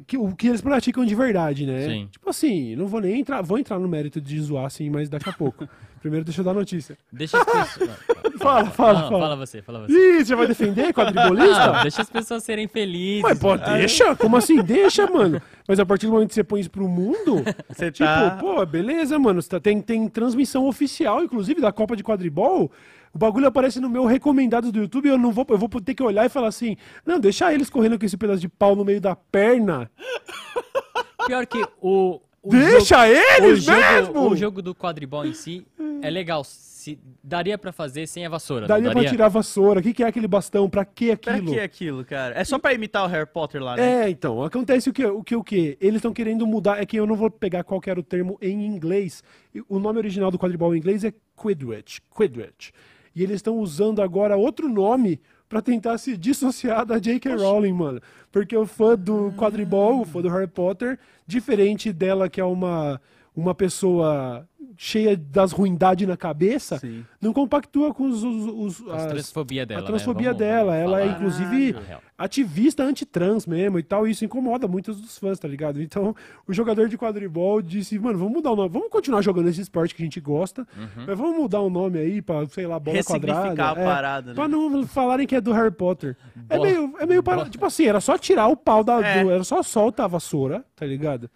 que, 0.08 0.18
o 0.18 0.36
que 0.36 0.48
eles 0.48 0.62
praticam 0.62 1.06
de 1.06 1.16
verdade, 1.16 1.66
né? 1.66 1.88
Sim. 1.88 2.08
Tipo 2.12 2.30
assim, 2.30 2.76
não 2.76 2.88
vou 2.88 3.02
nem 3.02 3.20
entrar, 3.20 3.42
vou 3.42 3.58
entrar 3.60 3.80
no 3.80 3.88
mérito 3.88 4.20
de 4.22 4.40
zoar 4.42 4.66
assim, 4.66 4.90
mas 4.90 5.10
daqui 5.10 5.30
a 5.30 5.34
pouco. 5.34 5.68
Primeiro 6.02 6.26
deixa 6.26 6.42
eu 6.42 6.46
dar 6.46 6.52
a 6.52 6.56
notícia. 6.56 6.98
Deixa 7.12 7.38
as 7.38 7.46
pessoas... 7.46 8.00
Não, 8.32 8.40
Fala, 8.40 8.66
fala, 8.72 8.94
não, 9.02 9.10
fala. 9.10 9.20
fala 9.20 9.36
você, 9.36 9.62
fala 9.62 9.80
você. 9.88 9.94
Ih, 10.20 10.26
você 10.26 10.36
vai 10.36 10.48
defender 10.48 10.92
quadribolista? 10.96 11.64
Ah, 11.64 11.82
deixa 11.84 12.02
as 12.02 12.10
pessoas 12.10 12.44
serem 12.44 12.68
felizes. 12.68 13.22
Mas 13.22 13.38
pô, 13.38 13.56
deixa, 13.56 14.16
como 14.16 14.36
assim? 14.38 14.64
Deixa, 14.64 15.06
mano. 15.06 15.40
Mas 15.68 15.80
a 15.80 15.86
partir 15.86 16.08
do 16.08 16.14
momento 16.14 16.30
que 16.30 16.34
você 16.36 16.44
põe 16.44 16.60
isso 16.62 16.72
pro 16.72 16.88
mundo, 16.88 17.44
Você 17.70 17.92
tipo, 17.92 18.06
tá. 18.10 18.38
pô, 18.40 18.66
beleza, 18.66 19.20
mano. 19.20 19.44
Tá- 19.44 19.60
tem, 19.60 19.80
tem 19.80 20.08
transmissão 20.08 20.66
oficial, 20.66 21.24
inclusive, 21.24 21.62
da 21.62 21.72
Copa 21.72 21.96
de 21.96 22.04
Quadribol. 22.04 22.72
O 23.14 23.18
bagulho 23.18 23.48
aparece 23.48 23.80
no 23.80 23.90
meu 23.90 24.06
recomendados 24.06 24.72
do 24.72 24.80
YouTube 24.80 25.06
e 25.08 25.10
eu 25.10 25.18
não 25.18 25.32
vou, 25.32 25.46
eu 25.50 25.58
vou 25.58 25.70
ter 25.70 25.94
que 25.94 26.04
olhar 26.04 26.26
e 26.26 26.30
falar 26.30 26.48
assim: 26.48 26.78
não, 27.06 27.20
deixa 27.20 27.54
eles 27.54 27.70
correndo 27.70 28.00
com 28.00 28.06
esse 28.06 28.18
pedaço 28.18 28.40
de 28.40 28.50
pau 28.50 28.76
no 28.76 28.86
meio 28.86 29.02
da 29.02 29.16
perna. 29.16 29.92
Pior 31.28 31.46
que 31.46 31.64
o... 31.82 32.20
o 32.42 32.50
deixa 32.50 33.08
jogo, 33.08 33.20
o, 33.20 33.46
eles 33.46 33.64
jogo, 33.64 33.78
mesmo! 33.78 34.30
o 34.30 34.36
jogo 34.36 34.62
do 34.62 34.74
quadribol 34.74 35.26
em 35.26 35.34
si 35.34 35.66
é 36.02 36.10
legal. 36.10 36.44
Se, 36.44 36.98
daria 37.24 37.60
pra 37.60 37.72
fazer 37.72 38.08
sem 38.08 38.26
a 38.26 38.30
vassoura. 38.30 38.62
não 38.62 38.68
Daria 38.68 38.90
pra 38.90 39.06
tirar 39.06 39.26
a 39.28 39.30
vassoura. 39.30 39.80
O 39.80 39.84
que, 39.84 39.94
que 39.94 40.04
é 40.04 40.08
aquele 40.08 40.28
bastão? 40.28 40.68
Pra 40.68 40.84
que 40.84 41.16
Pra 41.16 41.36
aquilo? 41.36 41.54
que 41.54 41.60
aquilo, 41.60 42.04
cara? 42.04 42.34
É 42.36 42.44
só 42.44 42.58
pra 42.58 42.74
imitar 42.74 43.04
o 43.04 43.08
Harry 43.08 43.28
Potter 43.28 43.62
lá, 43.62 43.76
né? 43.76 44.06
É, 44.06 44.10
então, 44.10 44.42
acontece 44.44 44.90
o 44.90 44.94
que, 44.94 45.06
o 45.06 45.24
que, 45.24 45.36
o 45.36 45.44
que? 45.44 45.78
Eles 45.80 45.98
estão 45.98 46.12
querendo 46.12 46.48
mudar, 46.48 46.82
é 46.82 46.86
que 46.86 46.98
eu 46.98 47.06
não 47.06 47.16
vou 47.16 47.30
pegar 47.30 47.64
qual 47.64 47.80
que 47.80 47.88
era 47.88 48.00
o 48.00 48.04
termo 48.04 48.36
em 48.42 48.66
inglês. 48.66 49.24
O 49.70 49.78
nome 49.78 50.00
original 50.00 50.32
do 50.32 50.40
quadribol 50.40 50.74
em 50.74 50.80
inglês 50.80 51.04
é 51.04 51.14
Quidditch, 51.40 52.00
Quidditch. 52.10 52.72
E 53.16 53.24
eles 53.24 53.36
estão 53.36 53.58
usando 53.58 54.02
agora 54.02 54.38
outro 54.38 54.70
nome 54.70 55.20
pra 55.50 55.62
tentar 55.62 55.98
se 55.98 56.16
dissociar 56.16 56.86
da 56.86 56.98
J.K. 56.98 57.36
Rowling, 57.36 57.74
mano. 57.74 58.02
Porque 58.32 58.56
o 58.56 58.66
fã 58.66 58.96
do 58.96 59.34
quadribol, 59.34 60.02
o 60.02 60.06
fã 60.06 60.22
do 60.22 60.30
Harry 60.30 60.48
Potter, 60.48 60.98
diferente 61.28 61.92
dela 61.92 62.30
que 62.30 62.40
é 62.40 62.46
uma, 62.46 63.02
uma 63.36 63.56
pessoa 63.56 64.46
cheia 64.78 65.16
das 65.16 65.52
ruindades 65.52 66.08
na 66.08 66.18
cabeça, 66.18 66.80
Sim. 66.80 67.06
não 67.22 67.32
compactua 67.34 67.94
com 67.94 68.06
os, 68.06 68.24
os, 68.24 68.80
os- 68.82 68.90
A 68.90 68.96
as- 68.96 69.06
transfobia 69.06 69.66
dela. 69.66 69.80
a 69.80 69.84
né? 69.84 69.88
transfobia 69.88 70.30
Vamos- 70.34 70.40
dela. 70.40 70.76
Ela 70.76 71.00
é, 71.02 71.06
falar 71.06 71.16
inclusive, 71.18 71.76
a 71.78 71.82
real. 71.82 72.02
ativista 72.18 72.84
antitrans 72.84 73.46
mesmo 73.46 73.78
e 73.80 73.84
tal. 73.84 74.08
E 74.08 74.12
isso 74.12 74.26
incomoda 74.26 74.68
muitos 74.68 75.00
dos 75.00 75.18
fãs, 75.18 75.38
tá 75.40 75.48
ligado? 75.48 75.82
Então, 75.82 76.16
o 76.48 76.54
jogador 76.54 76.90
de 76.90 76.98
quadribol 76.98 77.62
disse, 77.62 77.98
mano, 78.00 78.18
vamos 78.18 78.34
mudar 78.34 78.52
o 78.52 78.56
nome. 78.56 78.70
Vamos 78.70 78.90
continuar 78.90 79.22
jogando 79.22 79.48
esse 79.50 79.62
esporte 79.62 79.94
que 79.96 80.02
a 80.02 80.06
gente 80.06 80.20
gosta, 80.20 80.68
mas 81.08 81.18
vamos 81.18 81.38
mudar 81.38 81.62
o 81.62 81.70
nome 81.70 82.00
aí 82.00 82.22
pra, 82.22 82.46
sei 82.48 82.66
lá, 82.68 82.80
bola 82.80 83.04
quadrada. 83.04 83.64
a 83.70 83.72
é, 83.72 83.86
parada, 83.86 84.34
Pra 84.34 84.48
né? 84.48 84.56
não 84.56 84.86
falarem 84.88 85.28
que 85.28 85.36
é 85.36 85.42
do 85.42 85.52
Harry 85.54 85.72
Potter. 85.72 86.18
É 86.50 86.58
meio, 86.60 86.94
é 87.00 87.06
meio 87.06 87.22
para, 87.24 87.48
tipo 87.50 87.66
assim, 87.66 87.86
era 87.86 88.02
só 88.02 88.18
tirar 88.18 88.48
o 88.48 88.58
pau 88.58 88.84
da... 88.84 89.00
É. 89.06 89.24
do- 89.24 89.32
era 89.32 89.44
só 89.44 89.62
soltar 89.64 90.06
a 90.06 90.10
vassoura, 90.10 90.66
tá 90.76 90.86
ligado? 90.86 91.30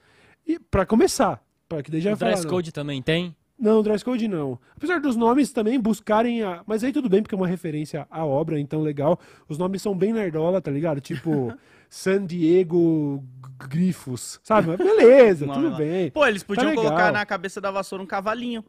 E 0.47 0.59
pra 0.59 0.85
começar. 0.85 1.44
Pra 1.67 1.81
que 1.81 1.89
daí 1.91 2.01
já 2.01 2.13
O 2.13 2.17
falar, 2.17 2.31
dress 2.31 2.43
não. 2.45 2.51
code 2.53 2.71
também 2.71 3.01
tem? 3.01 3.35
Não, 3.57 3.81
dress 3.81 4.03
code 4.03 4.27
não. 4.27 4.59
Apesar 4.75 4.99
dos 4.99 5.15
nomes 5.15 5.51
também 5.51 5.79
buscarem 5.79 6.43
a. 6.43 6.61
Mas 6.67 6.83
aí 6.83 6.91
tudo 6.91 7.07
bem, 7.09 7.21
porque 7.21 7.33
é 7.33 7.37
uma 7.37 7.47
referência 7.47 8.05
à 8.11 8.25
obra, 8.25 8.59
então 8.59 8.81
legal. 8.81 9.17
Os 9.47 9.57
nomes 9.57 9.81
são 9.81 9.95
bem 9.97 10.11
nerdola, 10.13 10.61
tá 10.61 10.69
ligado? 10.69 10.99
Tipo, 10.99 11.53
San 11.89 12.25
Diego 12.25 13.23
Grifos, 13.69 14.39
sabe? 14.43 14.67
Mas 14.67 14.77
beleza, 14.77 15.47
tudo 15.47 15.69
lá. 15.69 15.77
bem. 15.77 16.11
Pô, 16.11 16.25
eles 16.27 16.43
podiam 16.43 16.69
legal. 16.69 16.83
colocar 16.83 17.11
na 17.13 17.25
cabeça 17.25 17.61
da 17.61 17.71
vassoura 17.71 18.03
um 18.03 18.07
cavalinho. 18.07 18.63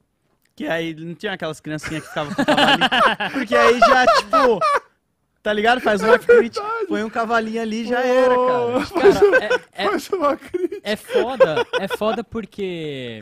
Que 0.54 0.66
aí 0.66 0.94
não 0.94 1.14
tinha 1.14 1.32
aquelas 1.32 1.60
criancinhas 1.60 2.02
que 2.04 2.08
ficavam 2.08 2.32
com 2.34 2.44
cavalinho. 2.44 2.88
Porque 3.34 3.54
aí 3.54 3.78
já, 3.80 4.06
tipo. 4.06 4.60
Tá 5.46 5.52
ligado? 5.52 5.80
Faz 5.80 6.02
uma 6.02 6.18
crítica. 6.18 6.66
Põe 6.88 7.04
um 7.04 7.08
cavalinho 7.08 7.62
ali 7.62 7.82
e 7.82 7.86
já 7.86 8.00
era, 8.00 8.34
cara. 8.34 9.20
Cara, 9.30 9.44
é, 9.44 9.84
é, 9.84 9.88
Faz 9.88 10.08
uma 10.10 10.36
crítica. 10.36 10.80
é 10.82 10.96
foda. 10.96 11.66
É 11.78 11.86
foda 11.86 12.24
porque 12.24 13.20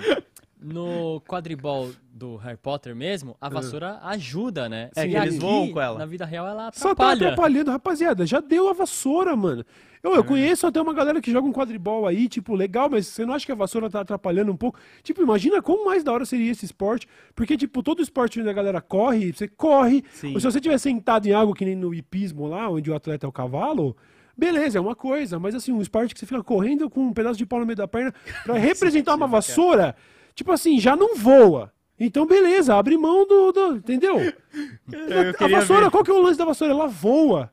no 0.64 1.20
quadribol 1.28 1.90
do 2.10 2.36
Harry 2.36 2.56
Potter 2.56 2.96
mesmo, 2.96 3.36
a 3.40 3.48
vassoura 3.48 3.98
ajuda, 4.02 4.68
né? 4.68 4.90
É, 4.96 5.04
E 5.04 5.10
que 5.10 5.16
eles 5.16 5.34
aqui, 5.34 5.38
voam 5.38 5.70
com 5.72 5.80
ela. 5.80 5.98
Na 5.98 6.06
vida 6.06 6.24
real, 6.24 6.46
ela 6.46 6.70
Só 6.72 6.94
tá 6.94 7.10
atrapalha. 7.12 7.28
atrapalhando, 7.32 7.70
rapaziada. 7.70 8.24
Já 8.26 8.40
deu 8.40 8.68
a 8.68 8.72
vassoura, 8.72 9.36
mano. 9.36 9.64
Eu, 10.02 10.14
eu 10.14 10.24
conheço 10.24 10.66
até 10.66 10.80
uma 10.80 10.92
galera 10.92 11.20
que 11.20 11.30
joga 11.32 11.46
um 11.48 11.52
quadribol 11.52 12.06
aí, 12.06 12.28
tipo, 12.28 12.54
legal, 12.54 12.88
mas 12.90 13.06
você 13.06 13.24
não 13.24 13.34
acha 13.34 13.44
que 13.46 13.52
a 13.52 13.54
vassoura 13.54 13.88
tá 13.90 14.00
atrapalhando 14.00 14.52
um 14.52 14.56
pouco? 14.56 14.78
Tipo, 15.02 15.22
imagina 15.22 15.60
como 15.62 15.86
mais 15.86 16.04
da 16.04 16.12
hora 16.12 16.24
seria 16.26 16.50
esse 16.50 16.64
esporte. 16.64 17.06
Porque, 17.34 17.56
tipo, 17.56 17.82
todo 17.82 18.02
esporte 18.02 18.38
onde 18.40 18.48
a 18.48 18.52
galera 18.52 18.80
corre, 18.80 19.32
você 19.32 19.48
corre. 19.48 20.04
Sim. 20.12 20.34
Ou 20.34 20.40
se 20.40 20.46
você 20.50 20.58
estiver 20.58 20.78
sentado 20.78 21.26
em 21.26 21.32
algo 21.32 21.54
que 21.54 21.64
nem 21.64 21.74
no 21.74 21.94
hipismo 21.94 22.46
lá, 22.46 22.68
onde 22.70 22.90
o 22.90 22.94
atleta 22.94 23.26
é 23.26 23.28
o 23.28 23.32
cavalo. 23.32 23.96
Beleza, 24.36 24.78
é 24.78 24.80
uma 24.80 24.96
coisa, 24.96 25.38
mas 25.38 25.54
assim, 25.54 25.70
um 25.72 25.80
esporte 25.80 26.12
que 26.12 26.18
você 26.18 26.26
fica 26.26 26.42
correndo 26.42 26.90
com 26.90 27.00
um 27.02 27.12
pedaço 27.12 27.38
de 27.38 27.46
pau 27.46 27.60
no 27.60 27.66
meio 27.66 27.76
da 27.76 27.86
perna 27.86 28.12
pra 28.44 28.54
representar 28.58 29.14
uma 29.14 29.28
vassoura, 29.28 29.94
tipo 30.34 30.50
assim, 30.52 30.78
já 30.80 30.94
não 30.96 31.16
voa. 31.16 31.72
Então, 31.98 32.26
beleza, 32.26 32.74
abre 32.74 32.96
mão 32.98 33.26
do. 33.26 33.52
do- 33.52 33.76
entendeu? 33.76 34.16
Eu 34.92 35.30
a 35.30 35.34
queria 35.34 35.60
vassoura, 35.60 35.84
ver. 35.84 35.90
qual 35.90 36.02
que 36.04 36.10
é 36.10 36.14
o 36.14 36.20
lance 36.22 36.36
da 36.38 36.44
vassoura? 36.44 36.72
Ela 36.72 36.86
voa. 36.88 37.50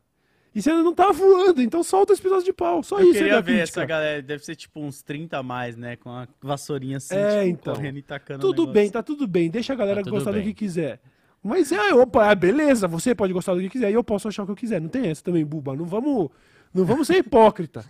E 0.54 0.62
você 0.62 0.74
não 0.74 0.94
tá 0.94 1.12
voando, 1.13 1.62
então 1.62 1.82
solta 1.82 2.12
esse 2.12 2.22
pedaço 2.22 2.44
de 2.44 2.52
pau. 2.52 2.84
Só 2.84 3.00
Eu 3.00 3.06
isso 3.06 3.12
é 3.12 3.17
queria 3.20 3.34
da 3.36 3.39
ver 3.41 3.58
crítica. 3.60 3.80
essa 3.80 3.86
galera. 3.86 4.22
Deve 4.22 4.44
ser 4.44 4.56
tipo 4.56 4.82
uns 4.82 5.02
30 5.02 5.38
a 5.38 5.44
mais, 5.44 5.78
né? 5.78 5.96
Com 5.96 6.10
a 6.10 6.28
vassourinha 6.41 6.98
assim, 6.98 7.15
É, 7.15 7.39
tipo, 7.46 7.50
então. 7.52 7.74
correndo 7.76 7.98
e 8.00 8.02
tacando 8.02 8.41
Tudo 8.41 8.67
bem, 8.67 8.89
tá 8.89 9.02
tudo 9.02 9.26
bem. 9.28 9.50
Deixa 9.50 9.72
a 9.72 9.76
galera 9.78 10.04
Tá 10.04 10.10
gostar 10.10 10.32
do 10.32 10.38
bem. 10.38 10.44
que 10.48 10.54
quiser. 10.54 11.00
Mas 11.41 11.72
é, 11.72 11.94
opa, 11.94 12.30
é, 12.30 12.36
beleza, 12.36 12.86
você 12.88 13.15
pode 13.15 13.32
gostar 13.32 13.54
do 13.56 13.62
que 13.62 13.70
quiser 13.70 13.89
e 13.91 13.94
eu 13.94 14.04
posso 14.04 14.28
achar 14.28 14.44
o 14.44 14.46
que 14.46 14.52
eu 14.52 14.56
quiser. 14.58 14.82
Não 14.82 14.89
tem 14.89 15.08
essa 15.08 15.24
também, 15.24 15.46
buba. 15.46 15.74
Não 15.76 15.86
vamos, 15.86 16.30
não 16.73 16.86
vamos 16.86 17.07
ser 17.07 17.17
hipócrita. 17.17 17.84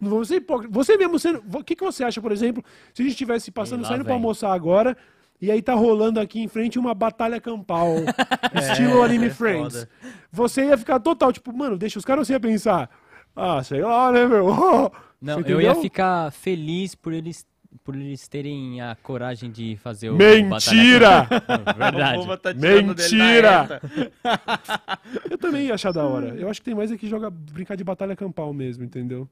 não 0.00 0.10
vamos 0.10 0.28
ser 0.28 0.36
hipócrita. 0.36 0.72
Você 0.72 0.96
mesmo 0.96 1.18
sendo. 1.18 1.42
O 1.52 1.64
que, 1.64 1.74
que 1.74 1.84
você 1.84 2.04
acha, 2.04 2.20
por 2.20 2.32
exemplo, 2.32 2.62
se 2.92 3.02
a 3.02 3.04
gente 3.04 3.12
estivesse 3.12 3.50
passando, 3.50 3.86
saindo 3.86 4.04
vem. 4.04 4.12
almoçar 4.12 4.52
agora, 4.52 4.96
e 5.40 5.50
aí 5.50 5.62
tá 5.62 5.74
rolando 5.74 6.20
aqui 6.20 6.40
em 6.40 6.48
frente 6.48 6.78
uma 6.78 6.94
batalha 6.94 7.40
campal, 7.40 7.94
estilo 8.54 9.00
É, 9.02 9.04
anime 9.04 9.26
é 9.26 9.30
Friends. 9.30 9.74
foda. 9.74 9.88
Você 10.30 10.66
ia 10.66 10.76
ficar 10.76 11.00
total, 11.00 11.32
tipo, 11.32 11.52
mano, 11.56 11.78
deixa 11.78 11.98
os 11.98 12.04
caras 12.04 12.26
você 12.26 12.34
ia 12.34 12.40
pensar. 12.40 12.90
Ah, 13.34 13.62
sei 13.62 13.80
lá, 13.82 14.10
né, 14.12 14.26
meu? 14.26 14.48
Não, 15.20 15.40
eu 15.40 15.60
ia 15.60 15.74
ficar 15.74 16.30
feliz 16.30 16.94
por 16.94 17.12
eles, 17.12 17.44
por 17.84 17.94
eles 17.94 18.26
terem 18.28 18.80
a 18.80 18.96
coragem 18.96 19.50
de 19.50 19.76
fazer 19.76 20.10
o. 20.10 20.16
Mentira! 20.16 21.26
Campal. 21.26 21.58
O 21.74 21.78
Verdade. 21.78 22.18
povo 22.18 22.36
tá 22.36 22.54
Mentira! 22.54 23.80
Eu 25.30 25.38
também 25.38 25.66
ia 25.66 25.74
achar 25.74 25.92
da 25.92 26.04
hora. 26.04 26.28
Eu 26.36 26.48
acho 26.48 26.60
que 26.60 26.64
tem 26.64 26.74
mais 26.74 26.90
é 26.90 26.96
que 26.96 27.08
joga 27.08 27.30
brincar 27.30 27.76
de 27.76 27.84
batalha 27.84 28.16
campal 28.16 28.52
mesmo, 28.52 28.84
entendeu? 28.84 29.28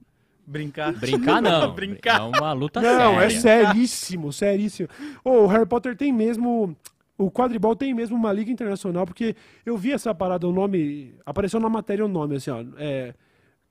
Brincar. 0.46 0.92
Brincar 0.92 1.40
não. 1.42 1.74
Brincar. 1.74 2.20
É 2.20 2.22
uma 2.22 2.52
luta 2.52 2.80
Não, 2.80 3.20
é 3.20 3.28
séria. 3.30 3.68
seríssimo, 3.68 4.32
seríssimo. 4.32 4.88
Ô, 5.24 5.44
o 5.44 5.46
Harry 5.46 5.66
Potter 5.66 5.96
tem 5.96 6.12
mesmo. 6.12 6.76
O 7.18 7.30
quadribol 7.30 7.74
tem 7.74 7.94
mesmo 7.94 8.14
uma 8.14 8.30
liga 8.30 8.50
internacional, 8.50 9.06
porque 9.06 9.34
eu 9.64 9.76
vi 9.76 9.90
essa 9.92 10.14
parada, 10.14 10.46
o 10.46 10.52
nome. 10.52 11.14
Apareceu 11.24 11.58
na 11.58 11.68
matéria 11.68 12.04
o 12.04 12.08
nome, 12.08 12.36
assim, 12.36 12.50
ó. 12.50 12.62
É. 12.78 13.14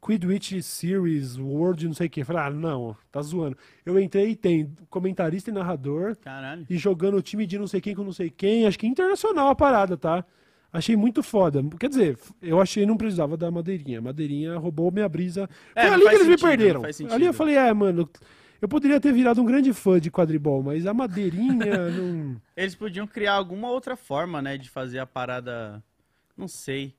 Quidditch 0.02 0.62
Series 0.62 1.38
World, 1.38 1.88
não 1.88 1.94
sei 1.94 2.08
o 2.08 2.10
que. 2.10 2.24
Falei, 2.24 2.44
ah, 2.44 2.50
não, 2.50 2.96
tá 3.12 3.22
zoando. 3.22 3.58
Eu 3.86 4.00
entrei 4.00 4.30
e 4.32 4.36
tem 4.36 4.72
comentarista 4.90 5.50
e 5.50 5.54
narrador, 5.54 6.16
Caralho. 6.18 6.66
e 6.70 6.78
jogando 6.78 7.18
o 7.18 7.22
time 7.22 7.46
de 7.48 7.58
não 7.58 7.68
sei 7.68 7.82
quem 7.82 7.96
com 7.96 8.04
não 8.04 8.12
sei 8.14 8.30
quem. 8.30 8.68
Acho 8.68 8.78
que 8.78 8.86
é 8.86 8.90
internacional 8.90 9.50
a 9.50 9.56
parada, 9.56 9.98
tá? 9.98 10.24
Achei 10.72 10.96
muito 10.96 11.24
foda. 11.24 11.64
Quer 11.80 11.88
dizer, 11.88 12.20
eu 12.42 12.60
achei 12.60 12.84
que 12.84 12.88
não 12.88 12.98
precisava 12.98 13.38
da 13.38 13.50
madeirinha. 13.50 14.02
Madeirinha 14.02 14.58
roubou 14.58 14.92
minha 14.92 15.08
brisa. 15.08 15.50
É, 15.74 15.84
Foi 15.88 15.94
ali 15.94 16.04
que 16.04 16.10
eles 16.10 16.20
me 16.20 16.26
sentido, 16.38 16.48
perderam. 16.48 16.82
não 16.82 16.94
faz 16.94 17.02
Ali 17.14 17.26
eu 17.26 17.34
falei, 17.34 17.56
é, 17.56 17.74
mano, 17.74 18.10
eu 18.62 18.68
poderia 18.68 19.00
ter 19.00 19.14
virado 19.14 19.42
um 19.42 19.46
grande 19.46 19.72
fã 19.72 20.00
de 20.00 20.12
quadribol, 20.12 20.62
mas 20.62 20.86
a 20.86 20.94
madeirinha 20.94 21.90
não. 21.92 22.42
Eles 22.58 22.76
podiam 22.76 23.08
criar 23.08 23.34
alguma 23.34 23.70
outra 23.70 23.96
forma, 23.96 24.42
né, 24.42 24.58
de 24.58 24.70
fazer 24.70 25.00
a 25.00 25.06
parada. 25.06 25.82
Não 26.38 26.48
sei. 26.48 26.94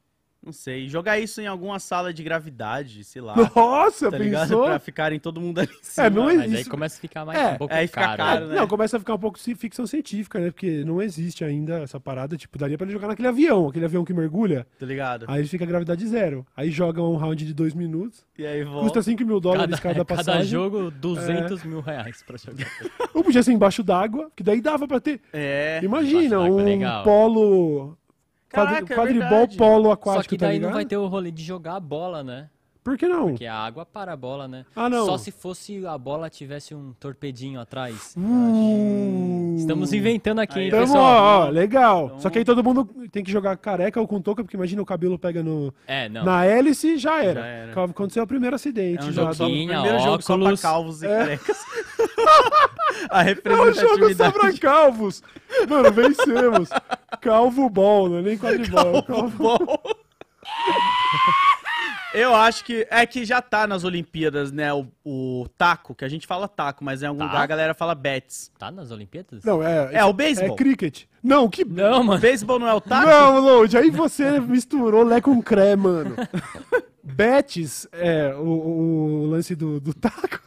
Não 0.47 0.53
sei. 0.53 0.89
Jogar 0.89 1.19
isso 1.19 1.41
em 1.41 1.47
alguma 1.49 1.81
sala 1.81 2.15
de 2.15 2.23
gravidade, 2.23 3.03
sei 3.03 3.21
lá. 3.21 3.35
Nossa, 3.55 4.09
tá 4.13 4.17
ligado? 4.17 4.49
pensou? 4.49 4.65
Pra 4.67 4.79
ficarem 4.79 5.19
todo 5.19 5.41
mundo 5.41 5.59
ali 5.59 5.69
em 5.69 5.79
cima. 5.83 6.07
É, 6.07 6.11
não 6.11 6.25
Mas 6.27 6.39
aí 6.41 6.47
existe. 6.47 6.71
começa 6.71 6.97
a 6.97 7.01
ficar 7.01 7.25
mais 7.25 7.37
É, 7.39 7.49
um 7.55 7.57
pouco 7.57 7.75
aí 7.75 7.87
fica 7.89 8.01
caro. 8.03 8.17
caro, 8.17 8.47
né? 8.47 8.55
Não, 8.55 8.69
começa 8.69 8.97
a 8.97 9.01
ficar 9.01 9.15
um 9.15 9.19
pouco 9.19 9.37
ficção 9.41 9.85
científica, 9.89 10.39
né? 10.39 10.53
Porque 10.53 10.85
não 10.85 11.03
existe 11.03 11.45
ainda 11.45 11.81
essa 11.81 11.99
parada. 11.99 12.37
Tipo, 12.37 12.57
daria 12.59 12.79
pra 12.79 12.85
ele 12.87 12.93
jogar 12.93 13.09
naquele 13.09 13.27
avião, 13.27 13.67
aquele 13.69 13.87
avião 13.87 14.05
que 14.05 14.15
mergulha. 14.15 14.65
Tá 14.79 14.87
ligado? 14.87 15.25
Aí 15.27 15.41
ele 15.41 15.49
fica 15.49 15.65
a 15.65 15.67
gravidade 15.67 16.07
zero. 16.07 16.47
Aí 16.57 16.71
joga 16.71 17.03
um 17.03 17.17
round 17.17 17.45
de 17.45 17.53
dois 17.53 17.75
minutos. 17.75 18.25
E 18.39 18.47
aí 18.47 18.63
volta. 18.63 18.83
Custa 18.85 19.03
5 19.03 19.25
mil 19.25 19.41
dólares 19.41 19.81
Cada, 19.81 19.95
cada, 19.95 20.05
cada 20.07 20.23
passagem. 20.23 20.45
jogo, 20.49 20.93
200 20.93 21.65
mil 21.65 21.81
reais 21.81 22.23
pra 22.23 22.37
jogar. 22.39 22.71
Ou 23.13 23.25
podia 23.25 23.43
ser 23.43 23.51
embaixo 23.51 23.83
d'água, 23.83 24.31
que 24.37 24.45
daí 24.45 24.61
dava 24.61 24.87
pra 24.87 25.01
ter. 25.01 25.21
É. 25.33 25.81
Imagina, 25.83 26.37
é 26.37 26.39
um 26.39 26.57
legal. 26.63 27.03
polo. 27.03 27.99
Caraca, 28.49 28.93
é 28.93 28.97
quadribol 28.97 29.29
verdade. 29.29 29.57
polo 29.57 29.85
Só 29.85 29.93
aquático, 29.93 30.29
que 30.29 30.39
tá 30.39 30.47
daí 30.47 30.57
não 30.59 30.69
ligado? 30.69 30.75
vai 30.75 30.85
ter 30.85 30.97
o 30.97 31.07
rolê 31.07 31.31
de 31.31 31.43
jogar 31.43 31.77
a 31.77 31.81
bola, 31.81 32.23
né? 32.23 32.49
Por 32.85 32.97
que 32.97 33.09
não? 33.09 33.31
Porque 33.31 33.47
a 33.47 33.57
água 33.57 33.85
para 33.85 34.13
a 34.13 34.17
bola, 34.17 34.47
né? 34.47 34.65
Ah, 34.77 34.89
não. 34.89 35.07
Só 35.07 35.19
se 35.19 35.33
fosse 35.33 35.85
a 35.85 35.99
bola 35.99 36.31
tivesse 36.31 36.73
um 36.73 36.93
torpedinho 36.93 37.61
atrás. 37.61 38.15
Uh, 38.17 38.21
Estamos 39.57 39.93
inventando 39.93 40.39
aqui, 40.41 40.59
hein, 40.59 40.65
Aí, 40.67 40.71
Tamo, 40.71 40.83
pessoal? 40.87 41.47
ó, 41.47 41.49
legal. 41.51 42.05
Então- 42.07 42.21
Só 42.21 42.31
que 42.31 42.39
aí 42.39 42.45
todo 42.45 42.63
mundo 42.63 42.85
tem 43.11 43.23
que 43.25 43.31
jogar 43.31 43.57
careca 43.57 44.01
ou 44.01 44.07
com 44.07 44.21
touca, 44.21 44.43
porque 44.43 44.57
imagina 44.57 44.81
o 44.83 44.87
cabelo 44.87 45.19
pega 45.19 45.43
no, 45.43 45.73
É, 45.87 46.09
não. 46.09 46.25
na 46.25 46.45
hélice 46.45 46.97
já 46.99 47.23
era. 47.23 47.41
Já 47.41 47.47
era. 47.47 47.85
Aconteceu 47.85 48.23
o 48.23 48.27
primeiro 48.27 48.57
acidente. 48.57 49.05
É 49.07 49.09
um 49.09 49.13
já 49.13 49.33
só, 49.33 49.45
Toquinha, 49.45 49.81
primeiro 49.81 49.99
jogo 50.05 50.23
só 50.23 50.35
pra 50.35 50.43
óculos. 50.45 50.63
calvos 50.63 51.03
e 51.03 51.07
carecas. 51.09 51.59
a 53.11 53.23
É 53.23 53.33
um 53.33 53.35
jogo 53.35 53.75
só 53.75 53.95
representatividade. 53.95 54.33
pra 54.33 54.53
calvos. 54.71 55.23
Mano, 55.69 55.93
vencemos. 55.93 56.69
Calvo 57.21 57.69
ball, 57.71 58.09
não 58.09 58.19
é 58.19 58.23
nem 58.23 58.39
quadribol. 58.39 59.03
Calvo 59.05 59.31
Bom. 59.39 59.57
Eu 62.17 62.35
acho 62.35 62.65
que 62.65 62.87
é 62.91 63.05
que 63.07 63.25
já 63.25 63.43
tá 63.43 63.67
nas 63.67 63.85
Olimpíadas, 63.85 64.51
né? 64.51 64.73
O, 64.73 64.87
o 65.05 65.47
taco, 65.59 65.95
que 65.95 66.05
a 66.05 66.09
gente 66.09 66.27
fala 66.27 66.49
taco, 66.49 66.83
mas 66.83 67.03
em 67.03 67.07
algum 67.07 67.19
Tá. 67.21 67.27
lugar 67.27 67.43
a 67.43 67.47
galera 67.47 67.75
fala 67.75 67.95
bets. 67.95 68.51
Tá 68.59 68.71
nas 68.71 68.91
Olimpíadas? 68.91 69.45
Não, 69.45 69.63
é. 69.63 69.91
É 69.93 70.05
o 70.05 70.13
beisebol. 70.13 70.55
É 70.55 70.57
cricket. 70.57 71.05
Não, 71.23 71.49
que. 71.49 71.65
Não, 71.65 72.03
mano. 72.03 72.21
Beisebol 72.21 72.59
não 72.59 72.69
é 72.69 72.73
o 72.75 72.81
taco? 72.81 73.07
Não, 73.07 73.39
Load, 73.41 73.77
aí 73.77 73.91
você 73.91 74.41
misturou 74.41 75.03
Lé 75.05 75.21
com 75.21 75.43
Cré, 75.43 75.77
mano. 75.77 76.17
Betis, 77.03 77.87
é, 77.93 78.35
o, 78.35 78.41
o 78.49 79.27
lance 79.27 79.55
do, 79.55 79.79
do 79.81 79.93
taco. 79.95 80.41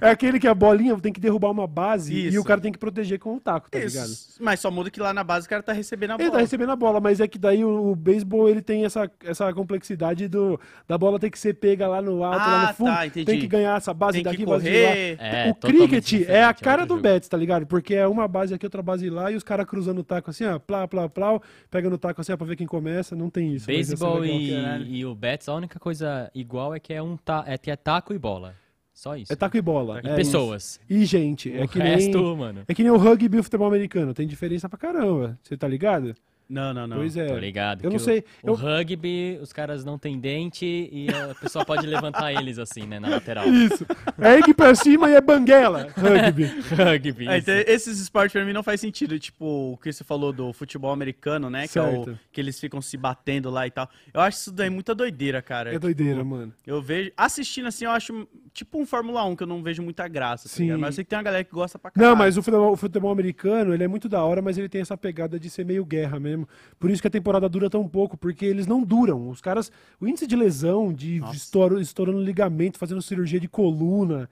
É 0.00 0.10
aquele 0.10 0.38
que 0.40 0.46
a 0.48 0.54
bolinha 0.54 0.98
tem 0.98 1.12
que 1.12 1.20
derrubar 1.20 1.50
uma 1.50 1.66
base 1.66 2.12
e 2.14 2.28
Isso. 2.28 2.40
o 2.40 2.44
cara 2.44 2.60
tem 2.60 2.72
que 2.72 2.78
proteger 2.78 3.18
com 3.18 3.36
o 3.36 3.40
taco, 3.40 3.70
tá 3.70 3.78
ligado? 3.78 4.06
Isso. 4.08 4.36
Mas 4.40 4.60
só 4.60 4.70
muda 4.70 4.90
que 4.90 5.00
lá 5.00 5.12
na 5.12 5.22
base 5.24 5.46
o 5.46 5.50
cara 5.50 5.62
tá 5.62 5.72
recebendo 5.72 6.12
a 6.12 6.14
Ele 6.14 6.24
bola. 6.24 6.32
tá 6.32 6.38
recebendo 6.40 6.70
a 6.72 6.76
bola, 6.76 7.00
mas 7.00 7.20
é 7.20 7.28
que 7.28 7.38
daí 7.38 7.64
o, 7.64 7.90
o 7.92 7.96
beisebol 7.96 8.48
ele 8.48 8.62
tem 8.62 8.84
essa, 8.84 9.10
essa 9.24 9.52
complexidade 9.52 10.28
do, 10.28 10.58
da 10.88 10.96
bola 10.98 11.18
ter 11.18 11.30
que 11.30 11.38
ser 11.38 11.54
pega 11.54 11.86
lá 11.88 12.00
no 12.02 12.22
alto, 12.24 12.38
lá 12.38 12.62
Ah, 12.64 12.68
no 12.68 12.74
fundo. 12.74 12.90
tá, 12.90 13.06
entendi. 13.06 13.26
tem 13.26 13.40
que 13.40 13.46
ganhar 13.46 13.76
essa 13.76 13.92
base 13.94 14.14
Tem 14.18 14.22
daqui, 14.24 14.38
que 14.38 14.46
base 14.46 14.64
de 14.64 14.70
lá. 14.82 14.88
correr. 14.88 15.16
É, 15.20 15.50
o 15.50 15.54
cricket 15.54 16.12
é 16.28 16.44
a 16.44 16.48
é 16.50 16.54
cara 16.54 16.84
do 16.84 16.90
jogo. 16.94 17.02
Betis, 17.02 17.28
tá 17.28 17.36
ligado? 17.36 17.66
Porque 17.66 17.94
é 17.94 18.06
uma 18.06 18.26
base 18.28 18.54
aqui, 18.54 18.66
outra 18.66 18.82
base 18.82 19.08
lá, 19.10 19.30
e 19.30 19.36
os 19.36 19.42
caras 19.42 19.66
cruzando 19.66 19.98
o 19.98 20.04
taco 20.04 20.30
assim, 20.30 20.44
ó, 20.44 20.58
plá, 20.58 20.86
plá, 20.88 21.08
plá, 21.08 21.40
pega 21.70 21.88
no 21.90 21.98
taco 21.98 22.20
assim, 22.20 22.32
ó, 22.32 22.36
pra 22.36 22.46
ver 22.46 22.56
quem 22.56 22.66
começa, 22.66 23.14
não 23.14 23.28
tem 23.30 23.54
isso. 23.54 23.66
Beisebol 23.66 24.24
e, 24.24 24.52
e 24.88 25.04
o 25.04 25.14
Betis, 25.14 25.48
a 25.48 25.54
única 25.54 25.78
coisa 25.78 26.30
igual 26.34 26.74
é 26.74 26.80
que 26.80 26.92
é 26.92 27.02
um 27.02 27.16
ta 27.16 27.44
é 27.46 27.56
que 27.58 27.70
é 27.70 27.76
taco 27.76 28.12
e 28.14 28.18
bola. 28.18 28.54
Só 29.02 29.16
isso. 29.16 29.32
É 29.32 29.34
taco 29.34 29.56
e 29.56 29.60
bola. 29.60 30.00
E 30.04 30.06
é 30.06 30.14
pessoas. 30.14 30.78
isso. 30.88 31.02
E 31.02 31.04
gente, 31.04 31.52
é 31.52 31.64
o 31.64 31.68
que 31.68 31.80
resto, 31.80 32.22
nem... 32.22 32.36
mano. 32.36 32.62
É 32.68 32.72
que 32.72 32.84
nem 32.84 32.92
o 32.92 32.96
rugby 32.96 33.36
e 33.36 33.40
o 33.40 33.42
futebol 33.42 33.66
americano, 33.66 34.14
tem 34.14 34.28
diferença 34.28 34.68
pra 34.68 34.78
caramba, 34.78 35.36
você 35.42 35.56
tá 35.56 35.66
ligado? 35.66 36.14
Não, 36.48 36.74
não, 36.74 36.86
não. 36.86 36.96
Pois 36.98 37.16
é. 37.16 37.26
Tô 37.26 37.38
ligado. 37.38 37.78
Eu 37.84 37.90
que 37.90 37.96
não 37.96 37.96
o- 37.96 38.04
sei, 38.04 38.24
O, 38.42 38.48
eu- 38.50 38.54
rugby, 38.54 39.38
os 39.40 39.52
caras 39.52 39.84
não 39.84 39.98
têm 39.98 40.18
dente 40.18 40.64
e 40.66 41.06
a 41.10 41.34
pessoa 41.34 41.64
pode 41.64 41.86
levantar 41.86 42.32
eles 42.32 42.58
assim, 42.58 42.86
né, 42.86 43.00
na 43.00 43.08
lateral. 43.08 43.46
Isso. 43.48 43.86
É 44.20 44.38
ir 44.38 44.54
pra 44.54 44.74
cima 44.74 45.08
e 45.10 45.14
é 45.14 45.20
banguela, 45.20 45.88
rugby. 45.96 46.44
rugby. 46.76 47.28
É, 47.28 47.38
então, 47.38 47.54
esses 47.66 47.98
esportes 48.00 48.32
pra 48.32 48.44
mim 48.44 48.52
não 48.52 48.62
faz 48.62 48.80
sentido. 48.80 49.18
Tipo, 49.18 49.72
o 49.72 49.76
que 49.78 49.92
você 49.92 50.04
falou 50.04 50.32
do 50.32 50.52
futebol 50.52 50.92
americano, 50.92 51.48
né? 51.48 51.66
Que, 51.66 51.78
é 51.78 51.82
o, 51.82 52.14
que 52.30 52.40
eles 52.40 52.58
ficam 52.60 52.80
se 52.82 52.96
batendo 52.96 53.48
lá 53.50 53.66
e 53.66 53.70
tal. 53.70 53.88
Eu 54.12 54.20
acho 54.20 54.38
isso 54.38 54.52
daí 54.52 54.68
muita 54.68 54.94
doideira, 54.94 55.40
cara. 55.40 55.74
É 55.74 55.78
doideira, 55.78 56.16
Tipo, 56.18 56.26
mano. 56.26 56.52
Eu 56.66 56.82
vejo. 56.82 57.10
Assistindo 57.16 57.66
assim, 57.68 57.84
eu 57.84 57.90
acho 57.92 58.28
tipo 58.52 58.78
um 58.78 58.84
Fórmula 58.84 59.24
1, 59.24 59.36
que 59.36 59.42
eu 59.42 59.46
não 59.46 59.62
vejo 59.62 59.82
muita 59.82 60.06
graça. 60.08 60.48
tá 60.48 60.54
Sim. 60.54 60.64
ligado? 60.64 60.80
Mas 60.80 60.88
eu 60.88 60.92
sei 60.96 61.04
que 61.04 61.10
tem 61.10 61.16
uma 61.18 61.22
galera 61.22 61.44
que 61.44 61.52
gosta 61.52 61.78
pra 61.78 61.90
caralho. 61.90 62.10
Não, 62.10 62.16
mas 62.18 62.36
o 62.36 62.42
futebol, 62.42 62.72
o 62.72 62.76
futebol 62.76 63.10
americano, 63.10 63.72
ele 63.72 63.84
é 63.84 63.88
muito 63.88 64.08
da 64.08 64.22
hora, 64.22 64.42
mas 64.42 64.58
ele 64.58 64.68
tem 64.68 64.80
essa 64.82 64.96
pegada 64.96 65.38
de 65.40 65.48
ser 65.48 65.64
meio 65.64 65.84
guerra 65.84 66.20
mesmo. 66.20 66.31
Por 66.78 66.90
isso 66.90 67.00
que 67.00 67.08
a 67.08 67.10
temporada 67.10 67.48
dura 67.48 67.70
tão 67.70 67.88
pouco, 67.88 68.16
porque 68.16 68.44
eles 68.44 68.66
não 68.66 68.82
duram. 68.82 69.28
Os 69.28 69.40
caras, 69.40 69.70
o 70.00 70.06
índice 70.06 70.26
de 70.26 70.36
lesão, 70.36 70.92
de 70.92 71.22
estouro, 71.32 71.80
estourando 71.80 72.20
ligamento, 72.20 72.78
fazendo 72.78 73.02
cirurgia 73.02 73.40
de 73.40 73.48
coluna, 73.48 74.28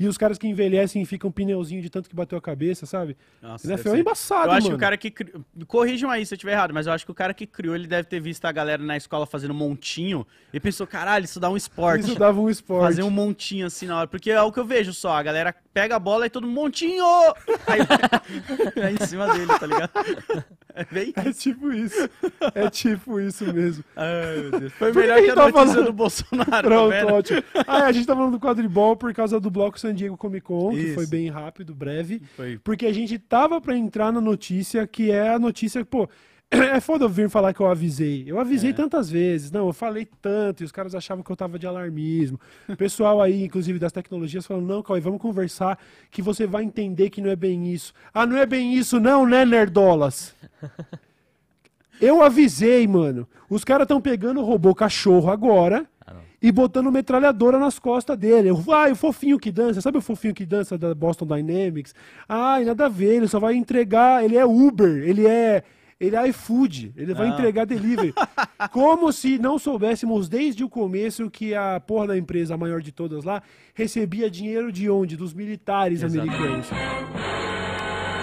e 0.00 0.08
os 0.08 0.16
caras 0.18 0.38
que 0.38 0.48
envelhecem 0.48 1.02
e 1.02 1.04
ficam 1.04 1.30
pneuzinho 1.30 1.80
de 1.82 1.90
tanto 1.90 2.08
que 2.08 2.16
bateu 2.16 2.36
a 2.38 2.40
cabeça, 2.40 2.86
sabe? 2.86 3.16
Nossa, 3.40 3.66
NFL 3.66 3.76
deve 3.76 3.88
é 3.88 3.92
ser- 3.92 4.00
embaçado, 4.00 4.46
Eu 4.48 4.52
acho 4.52 4.62
mano. 4.62 4.68
que 4.70 4.74
o 4.74 4.78
cara 4.80 4.96
que 4.96 5.10
criou. 5.10 5.44
Corrijam 5.66 6.10
aí 6.10 6.24
se 6.24 6.32
eu 6.32 6.36
estiver 6.36 6.52
errado, 6.52 6.72
mas 6.74 6.86
eu 6.86 6.92
acho 6.92 7.04
que 7.04 7.10
o 7.10 7.14
cara 7.14 7.32
que 7.34 7.46
criou, 7.46 7.74
ele 7.74 7.86
deve 7.86 8.08
ter 8.08 8.18
visto 8.18 8.44
a 8.46 8.50
galera 8.52 8.82
na 8.82 8.96
escola 8.96 9.26
fazendo 9.26 9.52
montinho 9.54 10.26
e 10.52 10.58
pensou, 10.58 10.86
caralho, 10.86 11.24
isso 11.26 11.38
dá 11.38 11.50
um 11.50 11.56
esporte. 11.56 12.06
Isso 12.06 12.18
dava 12.18 12.40
um 12.40 12.48
esporte. 12.48 12.86
Fazer 12.86 13.02
um 13.02 13.10
montinho 13.10 13.66
assim 13.66 13.86
na 13.86 13.98
hora. 13.98 14.08
Porque 14.08 14.30
é 14.30 14.40
o 14.42 14.50
que 14.50 14.58
eu 14.58 14.64
vejo 14.64 14.92
só. 14.94 15.12
A 15.12 15.22
galera 15.22 15.54
pega 15.72 15.94
a 15.96 15.98
bola 15.98 16.26
e 16.26 16.30
todo 16.30 16.46
mundo 16.46 16.56
montinho! 16.56 17.04
Aí 17.66 17.80
vai 18.74 18.92
em 19.00 19.06
cima 19.06 19.32
dele, 19.32 19.46
tá 19.46 19.66
ligado? 19.66 19.90
É 20.74 20.84
bem. 20.90 21.12
É 21.16 21.32
tipo 21.32 21.72
isso. 21.72 22.08
É 22.54 22.70
tipo 22.70 23.20
isso 23.20 23.52
mesmo. 23.52 23.84
Ai, 23.96 24.36
meu 24.50 24.60
Deus. 24.60 24.72
Foi 24.74 24.92
melhor 24.92 25.20
que 25.22 25.30
a 25.30 25.34
notícia 25.36 25.52
falando? 25.52 25.84
do 25.84 25.92
Bolsonaro, 25.92 26.68
Pronto, 26.68 27.06
ótimo. 27.12 27.42
Ah, 27.66 27.84
a 27.86 27.92
gente 27.92 28.06
tá 28.06 28.14
falando 28.14 28.32
do 28.32 28.40
quadribol 28.40 28.96
por 28.96 29.12
causa 29.12 29.38
do 29.40 29.50
bloco 29.50 29.78
San 29.90 29.94
Diego 29.94 30.16
Comic 30.16 30.44
Con, 30.46 30.70
que 30.70 30.76
Isso. 30.78 30.94
foi 30.94 31.06
bem 31.06 31.28
rápido, 31.28 31.74
breve. 31.74 32.22
Foi. 32.36 32.58
Porque 32.62 32.86
a 32.86 32.92
gente 32.92 33.18
tava 33.18 33.60
pra 33.60 33.76
entrar 33.76 34.12
na 34.12 34.20
notícia, 34.20 34.86
que 34.86 35.10
é 35.10 35.30
a 35.30 35.38
notícia, 35.38 35.84
pô. 35.84 36.08
É 36.52 36.80
foda 36.80 37.04
eu 37.04 37.08
vir 37.08 37.30
falar 37.30 37.54
que 37.54 37.60
eu 37.60 37.66
avisei. 37.68 38.24
Eu 38.26 38.40
avisei 38.40 38.70
É. 38.70 38.72
tantas 38.72 39.08
vezes. 39.08 39.52
Não, 39.52 39.66
eu 39.68 39.72
falei 39.72 40.04
tanto 40.20 40.62
e 40.62 40.64
os 40.64 40.72
caras 40.72 40.96
achavam 40.96 41.22
que 41.22 41.30
eu 41.30 41.36
tava 41.36 41.56
de 41.60 41.64
alarmismo. 41.66 42.40
O 42.68 42.74
pessoal 42.76 43.22
aí, 43.22 43.44
inclusive 43.44 43.78
das 43.78 43.92
tecnologias, 43.92 44.44
falando: 44.46 44.66
não, 44.66 44.82
Cauê, 44.82 45.00
vamos 45.00 45.20
conversar 45.20 45.78
que 46.10 46.20
você 46.20 46.46
vai 46.48 46.64
entender 46.64 47.08
que 47.10 47.20
não 47.20 47.30
é 47.30 47.36
bem 47.36 47.72
isso. 47.72 47.92
Ah, 48.12 48.26
não 48.26 48.36
é 48.36 48.46
bem 48.46 48.74
isso, 48.74 48.98
não, 48.98 49.24
né, 49.26 49.44
Nerdolas? 49.44 50.34
Eu 52.00 52.22
avisei, 52.22 52.86
mano. 52.88 53.28
Os 53.48 53.62
caras 53.62 53.84
estão 53.84 54.00
pegando 54.00 54.40
o 54.40 54.44
robô 54.44 54.74
cachorro 54.74 55.30
agora. 55.30 55.86
E 56.42 56.50
botando 56.50 56.90
metralhadora 56.90 57.58
nas 57.58 57.78
costas 57.78 58.16
dele. 58.16 58.50
Ah, 58.50 58.90
o 58.90 58.96
fofinho 58.96 59.38
que 59.38 59.50
dança, 59.52 59.80
sabe 59.80 59.98
o 59.98 60.02
fofinho 60.02 60.34
que 60.34 60.46
dança 60.46 60.78
da 60.78 60.94
Boston 60.94 61.26
Dynamics? 61.26 61.94
Ai, 62.28 62.64
nada 62.64 62.86
a 62.86 62.88
ver, 62.88 63.16
ele 63.16 63.28
só 63.28 63.38
vai 63.38 63.54
entregar, 63.54 64.24
ele 64.24 64.36
é 64.36 64.44
Uber, 64.44 65.02
ele 65.08 65.26
é 65.26 65.62
ele 66.00 66.16
é 66.16 66.28
iFood, 66.28 66.94
ele 66.96 67.12
vai 67.12 67.26
Não. 67.26 67.34
entregar 67.34 67.66
delivery. 67.66 68.14
Como 68.72 69.12
se 69.12 69.38
não 69.38 69.58
soubéssemos 69.58 70.30
desde 70.30 70.64
o 70.64 70.68
começo 70.68 71.28
que 71.30 71.54
a 71.54 71.78
porra 71.78 72.06
da 72.06 72.16
empresa, 72.16 72.54
a 72.54 72.56
maior 72.56 72.80
de 72.80 72.90
todas 72.90 73.22
lá, 73.22 73.42
recebia 73.74 74.30
dinheiro 74.30 74.72
de 74.72 74.88
onde? 74.88 75.14
Dos 75.14 75.34
militares 75.34 76.02
Exatamente. 76.02 76.34
americanos. 76.34 76.70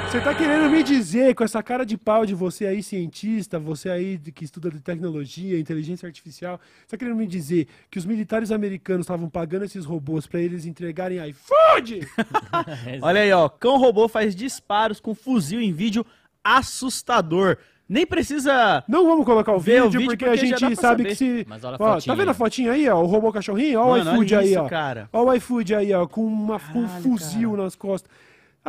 Você 0.10 0.22
tá 0.22 0.34
querendo 0.34 0.70
me 0.70 0.82
dizer, 0.84 1.36
com 1.36 1.44
essa 1.44 1.62
cara 1.62 1.86
de 1.86 1.98
pau 1.98 2.26
de 2.26 2.34
você 2.34 2.66
aí, 2.66 2.82
cientista, 2.82 3.60
você 3.60 3.90
aí 3.90 4.18
que 4.18 4.46
estuda 4.46 4.72
de 4.72 4.80
tecnologia, 4.80 5.60
inteligência 5.60 6.08
artificial, 6.08 6.60
você 6.82 6.92
tá 6.92 6.98
querendo 6.98 7.18
me 7.18 7.28
dizer 7.28 7.68
que 7.92 8.00
os 8.00 8.06
militares 8.06 8.50
americanos 8.52 9.02
estavam 9.04 9.30
pagando 9.30 9.66
esses 9.66 9.84
robôs 9.84 10.26
pra 10.26 10.40
eles 10.40 10.66
entregarem 10.66 11.20
iFood? 11.30 12.08
Olha 13.02 13.22
aí, 13.22 13.32
ó. 13.34 13.50
Cão 13.50 13.78
robô 13.78 14.08
faz 14.08 14.34
disparos 14.34 15.00
com 15.02 15.14
fuzil 15.14 15.60
em 15.60 15.74
vídeo 15.74 16.06
assustador. 16.44 17.58
Nem 17.88 18.06
precisa. 18.06 18.84
Não 18.88 19.06
vamos 19.06 19.26
colocar 19.26 19.54
o 19.54 19.60
Vê 19.60 19.82
o 19.82 19.86
vídeo, 19.86 20.00
vídeo 20.00 20.10
porque, 20.12 20.26
porque 20.26 20.40
a 20.40 20.44
gente 20.44 20.60
sabe 20.60 20.76
saber. 20.76 21.06
que 21.06 21.16
se. 21.16 21.46
Mas 21.48 21.64
olha 21.64 21.78
a 21.78 21.84
Ó, 21.84 21.94
fotinha 21.94 22.16
tá 22.16 22.20
vendo 22.20 22.32
a 22.32 22.34
fotinha 22.34 22.72
aí, 22.72 22.90
ó? 22.90 23.02
O 23.02 23.06
robô 23.06 23.32
cachorrinho? 23.32 23.80
Ó, 23.80 23.90
Mano, 23.98 24.12
o 24.12 24.14
iFood 24.14 24.36
olha 24.36 24.44
aí, 24.44 24.52
isso, 24.52 24.62
ó. 24.62 24.68
cara. 24.70 25.10
Ó 25.12 25.24
o 25.26 25.34
iFood 25.34 25.76
aí, 25.76 25.94
ó, 25.94 26.06
com, 26.08 26.26
uma, 26.26 26.60
com 26.60 26.80
um 26.80 26.88
fuzil 27.02 27.56
nas 27.56 27.76
costas. 27.76 28.10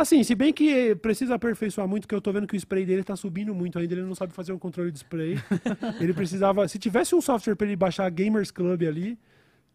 Assim, 0.00 0.22
se 0.22 0.34
bem 0.34 0.52
que 0.52 0.94
precisa 0.96 1.34
aperfeiçoar 1.34 1.88
muito, 1.88 2.06
que 2.06 2.14
eu 2.14 2.20
tô 2.20 2.32
vendo 2.32 2.46
que 2.46 2.54
o 2.54 2.56
spray 2.56 2.87
dele 2.87 3.02
tá 3.02 3.16
subindo 3.16 3.52
muito 3.54 3.78
ainda, 3.78 3.94
ele 3.94 4.02
não 4.02 4.14
sabe 4.14 4.32
fazer 4.32 4.52
um 4.52 4.58
controle 4.58 4.92
de 4.92 4.98
spray. 4.98 5.37
ele 6.00 6.12
precisava. 6.14 6.68
Se 6.68 6.78
tivesse 6.78 7.14
um 7.14 7.20
software 7.20 7.56
pra 7.56 7.66
ele 7.66 7.74
baixar 7.76 8.08
Gamers 8.11 8.50
Club 8.50 8.82
ali. 8.84 9.18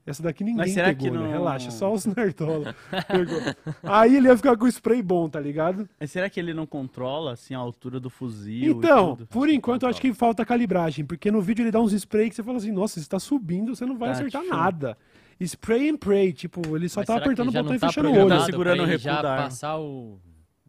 Essa 0.05 0.21
daqui 0.21 0.43
ninguém 0.43 0.57
Mas 0.57 0.73
será 0.73 0.89
pegou, 0.89 1.03
que 1.05 1.11
né? 1.17 1.23
não- 1.23 1.31
Relaxa, 1.31 1.71
só 1.71 1.93
os 1.93 2.05
nerdola 2.05 2.75
pegou. 3.07 3.39
Aí 3.83 4.17
ele 4.17 4.27
ia 4.27 4.35
ficar 4.35 4.57
com 4.57 4.65
o 4.65 4.67
spray 4.67 5.01
bom, 5.01 5.29
tá 5.29 5.39
ligado? 5.39 5.87
Mas 5.97 6.11
será 6.11 6.29
que 6.29 6.37
ele 6.41 6.53
não 6.53 6.65
controla 6.65 7.31
assim 7.31 7.53
a 7.53 7.57
altura 7.59 8.01
do 8.01 8.09
fuzil? 8.09 8.69
Então, 8.73 9.17
por 9.29 9.47
enquanto 9.47 9.83
eu 9.83 9.89
acho 9.89 10.01
que 10.01 10.13
falta 10.13 10.45
calibragem, 10.45 11.05
porque 11.05 11.31
no 11.31 11.41
vídeo 11.41 11.63
ele 11.63 11.71
dá 11.71 11.79
uns 11.79 11.93
spray 11.93 12.27
que 12.29 12.35
você 12.35 12.43
fala 12.43 12.57
assim, 12.57 12.73
nossa, 12.73 12.99
isso 12.99 13.09
tá 13.09 13.17
subindo, 13.17 13.73
você 13.77 13.85
não 13.85 13.97
vai 13.97 14.09
Tá, 14.09 14.15
acertar 14.15 14.41
tipo- 14.41 14.53
nada. 14.53 14.97
Spray 15.41 15.89
and 15.89 15.97
pray, 15.97 16.33
tipo, 16.33 16.75
ele 16.75 16.87
só 16.89 17.01
Mas 17.01 17.07
tá 17.07 17.17
apertando 17.17 17.49
o 17.49 17.51
botão 17.51 17.75
e 17.75 17.79
tá 17.79 17.87
fechando 17.87 18.09
o 18.09 18.25
olho. 18.25 18.41
Segurando 18.41 18.75
pra 18.77 18.83
o 18.83 18.87
recuo 18.87 19.03
já 19.03 19.21
da 19.21 19.31
arma. 19.31 19.43
passar 19.45 19.77
o... 19.79 20.19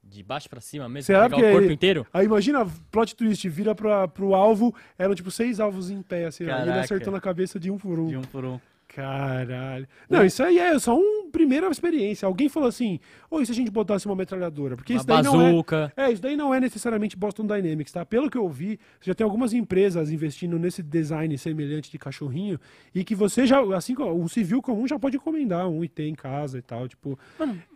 De 0.03 0.23
baixo 0.23 0.49
pra 0.49 0.61
cima 0.61 0.89
mesmo? 0.89 1.07
Será 1.07 1.29
pegar 1.29 1.37
que 1.37 1.43
o 1.43 1.51
corpo 1.51 1.67
ele- 1.67 1.75
inteiro? 1.75 2.07
Aí 2.13 2.25
imagina, 2.25 2.65
plot 2.93 3.17
twist, 3.17 3.49
vira 3.49 3.75
pra, 3.75 4.07
pro 4.07 4.33
alvo, 4.35 4.73
eram 4.97 5.13
tipo 5.15 5.29
seis 5.31 5.59
alvos 5.59 5.91
em 5.91 6.01
pé, 6.03 6.27
assim, 6.27 6.45
ó, 6.49 6.59
e 6.59 6.63
ele 6.63 6.71
acertou 6.73 7.13
na 7.13 7.21
cabeça 7.21 7.59
de 7.59 7.69
um 7.71 7.77
por 7.77 7.99
um. 7.99 8.07
De 8.07 8.17
um 8.17 8.23
por 8.23 8.45
um. 8.45 8.61
Caralho. 8.87 9.89
Não, 10.09 10.25
isso 10.25 10.41
aí 10.43 10.57
é 10.59 10.79
só 10.79 10.97
uma 10.97 11.24
primeira 11.35 11.69
experiência. 11.69 12.27
Alguém 12.27 12.49
falou 12.49 12.69
assim, 12.69 13.01
ou 13.29 13.43
e 13.43 13.47
se 13.47 13.51
a 13.51 13.55
gente 13.55 13.69
botasse 13.69 14.07
uma 14.07 14.15
metralhadora? 14.15 14.77
Porque 14.77 14.93
Uma 14.93 14.99
isso 14.99 15.07
daí 15.07 15.23
não 15.25 15.43
é... 15.43 15.51
bazuca. 15.51 15.93
É, 15.97 16.13
isso 16.13 16.23
daí 16.23 16.37
não 16.37 16.55
é 16.55 16.61
necessariamente 16.61 17.17
Boston 17.17 17.45
Dynamics, 17.45 17.91
tá? 17.91 18.07
Pelo 18.07 18.31
que 18.31 18.39
eu 18.39 18.49
vi, 18.49 18.79
já 19.01 19.15
tem 19.15 19.25
algumas 19.25 19.53
empresas 19.53 20.13
investindo 20.13 20.57
nesse 20.61 20.81
design 20.81 21.37
semelhante 21.37 21.91
de 21.91 21.99
cachorrinho 21.99 22.59
e 22.95 23.03
que 23.03 23.17
você 23.17 23.47
já, 23.47 23.61
assim, 23.77 23.97
como 23.97 24.23
o 24.23 24.29
civil 24.29 24.63
comum 24.63 24.87
já 24.87 24.97
pode 24.97 25.17
encomendar 25.17 25.69
um 25.69 25.83
e 25.83 25.89
ter 25.89 26.07
em 26.07 26.15
casa 26.15 26.59
e 26.59 26.63
tal, 26.63 26.87
tipo. 26.87 27.19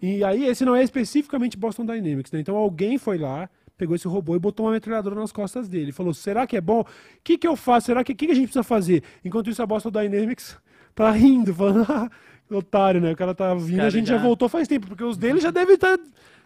E 0.01 0.23
aí 0.23 0.45
esse 0.45 0.65
não 0.65 0.77
é 0.77 0.85
especificamente 0.85 1.57
Boston 1.57 1.85
Dynamics, 1.85 2.31
né? 2.31 2.39
Então 2.39 2.57
alguém 2.57 2.97
foi 2.97 3.19
lá, 3.19 3.51
pegou 3.77 3.97
esse 3.97 4.07
robô 4.07 4.37
e 4.37 4.39
botou 4.39 4.67
uma 4.67 4.73
metralhadora 4.73 5.17
nas 5.17 5.33
costas 5.33 5.69
dele. 5.69 5.91
Falou: 5.91 6.15
será 6.15 6.47
que 6.47 6.57
é 6.57 6.61
bom? 6.61 6.83
O 6.83 6.87
que, 7.25 7.37
que 7.37 7.49
eu 7.49 7.57
faço? 7.57 7.87
Será 7.87 8.05
que 8.05 8.13
o 8.13 8.17
que, 8.17 8.27
que 8.27 8.33
a 8.33 8.37
gente 8.37 8.45
precisa 8.45 8.63
fazer? 8.63 9.03
Enquanto 9.25 9.51
isso, 9.51 9.61
a 9.61 9.67
Boston 9.67 9.91
Dynamics 9.91 10.57
tá 10.95 11.11
rindo, 11.11 11.55
falando, 11.55 11.87
ah, 11.91 12.11
otário, 12.51 13.01
né? 13.01 13.13
O 13.13 13.17
cara 13.17 13.35
tá 13.35 13.55
vindo, 13.55 13.75
a 13.75 13.79
Cara, 13.79 13.91
gente 13.91 14.09
já... 14.09 14.17
já- 14.17 14.23
voltou 14.23 14.49
faz 14.49 14.67
tempo, 14.69 14.87
porque 14.87 15.05
os 15.05 15.17
dele 15.17 15.41
já 15.41 15.51
devem 15.51 15.75
estar 15.75 15.99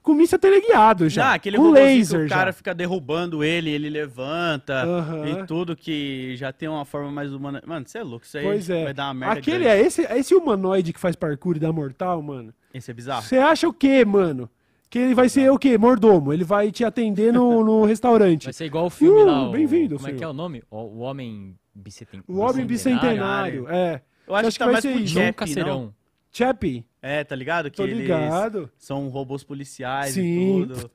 com 0.03 0.15
míssia 0.15 0.37
teleguiado 0.39 1.09
já. 1.09 1.23
Já, 1.23 1.35
aquele 1.35 1.57
com 1.57 1.71
laser 1.71 2.21
que 2.21 2.27
o 2.27 2.29
cara 2.29 2.47
já. 2.47 2.53
fica 2.53 2.75
derrubando 2.75 3.45
ele, 3.45 3.71
ele 3.71 3.89
levanta 3.89 4.85
e 5.27 5.47
tudo 5.47 5.77
que 5.77 6.35
já 6.37 6.53
tem 6.53 6.69
uma 6.69 6.85
forma 6.85 7.11
mais 7.11 7.33
humana. 7.33 7.63
Mano, 7.67 7.87
você 7.87 7.99
é 7.99 8.03
louco, 8.03 8.25
isso 8.27 8.37
aí 8.37 8.45
Pois 8.45 8.69
é. 8.69 8.85
vai 8.85 8.95
dar 8.95 9.07
uma 9.07 9.15
merda. 9.15 9.39
Aquele 9.39 9.65
grande. 9.65 9.81
é 9.83 9.87
esse, 9.87 10.05
é 10.05 10.19
esse 10.19 10.35
humanoide 10.35 10.93
que 10.93 10.99
faz 10.99 11.15
parkour 11.15 11.57
e 11.57 11.61
dá 11.61 11.73
mortal, 11.73 12.21
mano. 12.21 12.53
Esse 12.75 12.91
é 12.91 12.95
bizarro. 12.95 13.23
Você 13.23 13.37
acha 13.39 13.69
o 13.69 13.73
quê, 13.73 14.05
mano? 14.05 14.49
Que 14.91 14.99
ele 14.99 15.15
vai 15.15 15.29
ser 15.29 15.51
o 15.51 15.59
quê? 15.59 15.79
Mordomo. 15.79 16.33
Ele 16.33 16.45
vai 16.45 16.71
te 16.71 16.85
atender 16.85 17.33
no, 17.33 17.63
no 17.65 17.85
restaurante. 17.85 18.45
Vai 18.45 18.53
ser 18.53 18.67
igual 18.67 18.87
o 18.87 18.91
filme 18.91 19.23
Uh, 19.23 19.27
lá. 19.27 19.49
o- 19.49 19.51
bem-vindo, 19.53 19.97
Como 19.97 20.07
é 20.07 20.11
senhor. 20.11 20.19
que 20.19 20.25
é 20.25 20.29
o 20.29 20.33
nome? 20.35 20.63
O, 20.71 20.77
o 20.79 20.99
Homem 20.99 21.55
Bicenten... 21.75 22.23
O 22.29 22.39
Homem 22.41 22.67
Bicentenário. 22.67 23.67
É. 23.71 24.03
Eu 24.27 24.35
acho 24.35 24.49
Acho 24.49 24.55
que 24.55 24.59
tá 24.59 24.65
que 24.67 24.73
vai 24.73 24.83
mais 24.83 24.85
pro 24.97 25.05
isso. 25.05 25.15
Nunca 25.19 25.47
Chappie, 25.47 25.53
serão. 25.53 25.81
não? 25.83 25.95
Chappie. 26.33 26.85
É, 27.01 27.25
tá 27.25 27.35
ligado? 27.35 27.71
Que 27.71 27.77
Tô 27.77 27.85
eles 27.85 27.99
ligado. 27.99 28.71
são 28.79 29.09
robôs 29.09 29.43
policiais 29.45 30.15
Sim. 30.15 30.23
e 30.63 30.67
tudo. 30.67 30.91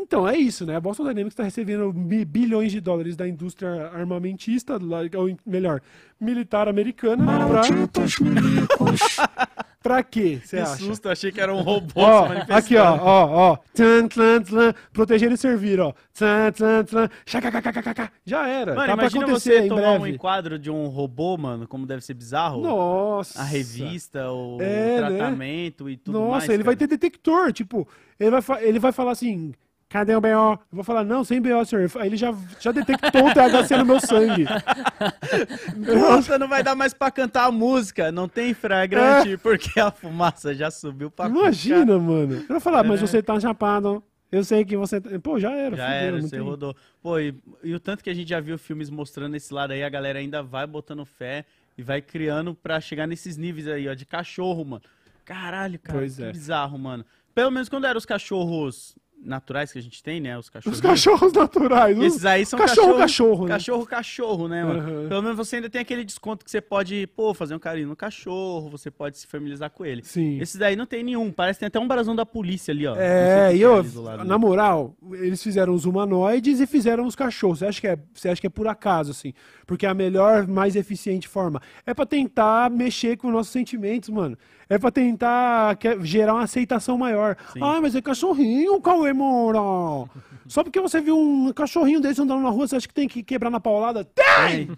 Então, 0.00 0.28
é 0.28 0.36
isso, 0.36 0.64
né? 0.64 0.76
A 0.76 0.80
Boston 0.80 1.02
Dynamics 1.04 1.32
está 1.32 1.42
recebendo 1.42 1.92
bi- 1.92 2.24
bilhões 2.24 2.70
de 2.70 2.80
dólares 2.80 3.16
da 3.16 3.26
indústria 3.26 3.90
armamentista, 3.92 4.78
ou 5.16 5.36
melhor, 5.44 5.80
militar 6.20 6.68
americana, 6.68 7.24
pra... 7.48 7.62
pra 9.82 10.02
quê, 10.02 10.40
você 10.44 10.56
Que 10.56 10.62
acha? 10.62 10.76
susto, 10.76 11.08
achei 11.08 11.32
que 11.32 11.40
era 11.40 11.54
um 11.54 11.60
robô 11.62 11.92
Ó, 11.96 12.28
aqui, 12.50 12.76
ó, 12.76 12.96
ó, 13.00 13.52
ó. 13.52 13.56
Tlan, 13.74 14.08
tlan, 14.08 14.42
tlan, 14.42 14.74
proteger 14.92 15.30
e 15.32 15.36
servir, 15.36 15.80
ó. 15.80 15.92
Tlan, 16.12 16.52
tlan, 16.52 16.84
tlan. 16.84 17.08
Já 18.24 18.46
era. 18.48 18.74
Mano, 18.74 18.86
tá 18.86 18.94
pra 18.96 19.02
imagina 19.04 19.24
acontecer 19.24 19.58
você 19.60 19.64
em 19.64 19.68
tomar 19.68 19.92
um 19.92 20.00
breve. 20.00 20.14
enquadro 20.16 20.58
de 20.58 20.70
um 20.70 20.86
robô, 20.88 21.36
mano, 21.36 21.66
como 21.66 21.86
deve 21.86 22.04
ser 22.04 22.14
bizarro. 22.14 22.62
Nossa. 22.62 23.40
A 23.40 23.44
revista, 23.44 24.30
o 24.30 24.58
É, 24.60 25.00
né? 25.00 25.08
tratamento 25.18 25.88
e 25.88 25.96
tudo 25.96 26.18
Nossa, 26.18 26.38
mais. 26.38 26.48
ele 26.50 26.62
vai 26.62 26.76
cara. 26.76 26.88
ter 26.88 26.96
detector, 26.96 27.52
tipo, 27.52 27.88
ele 28.18 28.40
vai, 28.40 28.64
ele 28.64 28.78
vai 28.78 28.92
falar 28.92 29.12
assim, 29.12 29.52
cadê 29.88 30.14
o 30.14 30.20
BO? 30.20 30.28
Eu 30.28 30.58
vou 30.72 30.84
falar, 30.84 31.04
não, 31.04 31.24
sem 31.24 31.40
BO, 31.40 31.64
senhor. 31.64 31.90
Aí 31.98 32.08
ele 32.08 32.16
já, 32.16 32.34
já 32.60 32.72
detectou 32.72 33.26
o 33.26 33.32
THC 33.34 33.76
no 33.76 33.84
meu 33.86 34.00
sangue. 34.00 34.44
Nossa, 35.76 36.38
não 36.38 36.48
vai 36.48 36.62
dar 36.62 36.74
mais 36.74 36.92
pra 36.94 37.10
cantar 37.10 37.44
a 37.46 37.52
música. 37.52 38.10
Não 38.12 38.28
tem 38.28 38.54
flagrante, 38.54 39.36
porque 39.38 39.78
a 39.80 39.90
fumaça 39.90 40.54
já 40.54 40.70
subiu 40.70 41.10
pra 41.10 41.26
É. 41.26 41.28
Imagina, 41.28 41.98
mano. 41.98 42.34
Eu 42.36 42.46
vou 42.48 42.60
falar, 42.60 42.84
mas 42.84 43.02
É. 43.02 43.06
você 43.06 43.22
tá 43.22 43.38
chapado. 43.40 44.02
Eu 44.30 44.44
sei 44.44 44.64
que 44.64 44.76
você... 44.76 45.00
tá-" 45.00 45.18
Pô, 45.20 45.38
já 45.40 45.50
era. 45.52 45.76
Já 45.76 45.84
fudeu, 45.86 45.98
era, 45.98 46.20
você 46.22 46.28
tem- 46.30 46.40
rodou. 46.40 46.76
Pô, 47.02 47.18
e, 47.18 47.34
e 47.64 47.74
o 47.74 47.80
tanto 47.80 48.04
que 48.04 48.10
a 48.10 48.14
gente 48.14 48.28
já 48.28 48.40
viu 48.40 48.58
filmes 48.58 48.90
mostrando 48.90 49.34
esse 49.36 49.52
lado 49.54 49.72
aí, 49.72 49.82
a 49.82 49.88
galera 49.88 50.18
ainda 50.18 50.42
vai 50.42 50.66
botando 50.66 51.04
fé 51.04 51.44
e 51.78 51.82
vai 51.82 52.02
criando 52.02 52.54
pra 52.54 52.80
chegar 52.80 53.06
nesses 53.06 53.36
níveis 53.36 53.66
aí, 53.68 53.88
ó, 53.88 53.94
de 53.94 54.04
cachorro, 54.04 54.64
mano. 54.64 54.82
Caralho, 55.24 55.78
cara, 55.78 55.98
Pois 55.98 56.16
que 56.16 56.24
é. 56.24 56.32
bizarro, 56.32 56.78
mano. 56.78 57.04
Pelo 57.34 57.50
menos 57.50 57.68
quando 57.68 57.86
eram 57.86 57.96
os 57.98 58.04
cachorros 58.06 58.96
naturais 59.20 59.72
que 59.72 59.78
a 59.78 59.82
gente 59.82 60.02
tem, 60.02 60.20
né? 60.20 60.38
Os 60.38 60.48
cachorros. 60.48 60.78
Os 60.78 60.80
cachorros 60.82 61.32
naturais. 61.32 61.98
os- 61.98 62.04
Esses 62.04 62.24
aí 62.24 62.46
são 62.46 62.58
cachorro, 62.58 62.96
cachorro, 62.98 62.98
cachorro, 62.98 63.44
né? 63.44 63.48
Cachorro, 63.54 63.86
cachorro, 63.86 64.48
né, 64.48 64.64
mano? 64.64 64.80
Aham. 64.80 65.08
Pelo 65.08 65.22
menos 65.22 65.36
você 65.36 65.56
ainda 65.56 65.68
tem 65.68 65.80
aquele 65.80 66.04
desconto 66.04 66.44
que 66.44 66.50
você 66.50 66.60
pode, 66.60 67.06
pô, 67.16 67.34
fazer 67.34 67.54
um 67.54 67.58
carinho 67.58 67.88
no 67.88 67.96
cachorro, 67.96 68.68
você 68.70 68.90
pode 68.90 69.18
se 69.18 69.26
familiarizar 69.26 69.70
com 69.70 69.84
ele. 69.84 70.02
Sim. 70.04 70.38
Esses 70.40 70.56
daí 70.56 70.76
não 70.76 70.86
tem 70.86 71.02
nenhum, 71.02 71.30
parece 71.32 71.58
que 71.58 71.60
tem 71.60 71.66
até 71.66 71.78
um 71.80 71.88
brasão 71.88 72.14
da 72.14 72.24
polícia 72.24 72.72
ali, 72.72 72.86
ó. 72.86 72.94
É, 72.96 73.54
e 73.54 73.62
é 73.62 73.64
eu, 73.66 73.84
lado. 74.02 74.24
na 74.24 74.38
moral, 74.38 74.96
eles 75.12 75.42
fizeram 75.42 75.74
os 75.74 75.84
humanoides 75.84 76.60
e 76.60 76.66
fizeram 76.66 77.04
os 77.06 77.14
cachorros. 77.16 77.58
Você 77.58 77.66
acha 77.66 77.80
que 77.80 77.86
é, 77.86 77.98
você 78.14 78.28
acha 78.28 78.40
que 78.40 78.46
é 78.46 78.50
por 78.50 78.66
acaso, 78.68 79.10
assim? 79.10 79.32
Porque 79.66 79.84
é 79.84 79.88
a 79.88 79.94
melhor, 79.94 80.46
mais 80.46 80.76
eficiente 80.76 81.26
forma. 81.28 81.60
É 81.84 81.92
pra 81.92 82.06
tentar 82.06 82.70
mexer 82.70 83.16
com 83.16 83.30
nossos 83.30 83.52
sentimentos, 83.52 84.08
mano. 84.08 84.36
É 84.70 84.78
pra 84.78 84.90
tentar 84.90 85.78
gerar 86.02 86.34
uma 86.34 86.42
aceitação 86.44 86.98
maior. 86.98 87.36
Sim. 87.52 87.60
Ah, 87.62 87.80
mas 87.80 87.94
é 87.94 88.02
cachorrinho, 88.02 88.80
Cauê 88.80 89.12
Moura. 89.12 89.58
Só 90.46 90.64
porque 90.64 90.80
você 90.80 91.00
viu 91.00 91.18
um 91.18 91.52
cachorrinho 91.52 92.00
desse 92.00 92.22
andando 92.22 92.42
na 92.42 92.48
rua, 92.48 92.66
você 92.66 92.76
acha 92.76 92.88
que 92.88 92.94
tem 92.94 93.06
que 93.06 93.22
quebrar 93.22 93.50
na 93.50 93.60
paulada? 93.60 94.02
Tem. 94.04 94.70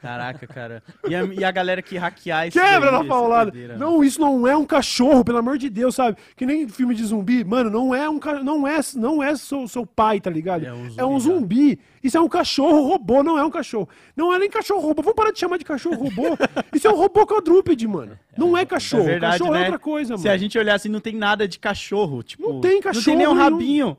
Caraca, 0.00 0.46
cara. 0.46 0.82
E 1.08 1.14
a, 1.14 1.24
e 1.24 1.44
a 1.44 1.50
galera 1.50 1.80
que 1.80 1.96
hackear 1.96 2.48
isso 2.48 2.58
Quebra 2.60 2.90
daí, 2.90 3.02
na 3.02 3.04
paulada. 3.08 3.50
doideira, 3.50 3.78
Não, 3.78 4.02
isso 4.04 4.20
não 4.20 4.46
é 4.46 4.56
um 4.56 4.64
cachorro, 4.66 5.24
pelo 5.24 5.38
amor 5.38 5.56
de 5.56 5.70
Deus, 5.70 5.94
sabe? 5.94 6.18
Que 6.36 6.44
nem 6.44 6.68
filme 6.68 6.94
de 6.94 7.04
zumbi. 7.04 7.44
Mano, 7.44 7.70
não 7.70 7.94
é 7.94 8.08
um 8.10 8.20
não 8.42 8.66
é, 8.66 8.80
não 8.96 9.22
é 9.22 9.34
seu, 9.36 9.66
seu 9.68 9.86
pai, 9.86 10.20
tá 10.20 10.28
ligado? 10.30 10.64
É 10.66 10.72
um 10.72 10.86
É 10.98 11.04
um 11.04 11.18
zumbi, 11.18 11.38
zumbi. 11.40 11.78
Isso 12.02 12.16
é 12.16 12.20
um 12.20 12.28
cachorro 12.28 12.88
robô, 12.88 13.22
não 13.22 13.36
é 13.38 13.44
um 13.44 13.50
cachorro. 13.50 13.88
Não 14.16 14.32
é 14.32 14.38
nem 14.38 14.48
cachorro 14.48 14.80
robô. 14.80 15.02
Vamos 15.02 15.16
parar 15.16 15.32
de 15.32 15.38
chamar 15.38 15.58
de 15.58 15.64
cachorro 15.64 15.96
robô. 15.96 16.36
Isso 16.74 16.86
é 16.86 16.90
um 16.90 16.96
robô 16.96 17.26
quadrúpede, 17.26 17.86
mano. 17.86 18.18
Não 18.38 18.56
é 18.56 18.64
cachorro. 18.64 19.02
É 19.02 19.06
verdade, 19.06 19.38
cachorro 19.38 19.52
né? 19.54 19.60
é 19.60 19.64
outra 19.64 19.78
coisa, 19.78 20.16
Se 20.16 20.24
mano. 20.24 20.34
a 20.34 20.38
gente 20.38 20.58
olhar 20.58 20.74
assim, 20.76 20.88
não 20.88 21.00
tem 21.00 21.14
nada 21.14 21.46
de 21.46 21.58
cachorro. 21.58 22.22
Tipo, 22.22 22.54
Não 22.54 22.60
tem 22.60 22.74
Não 22.76 22.80
cachorro 22.80 23.04
tem 23.04 23.16
nem 23.16 23.26
um 23.26 23.34
nenhum. 23.34 23.42
rabinho. 23.42 23.96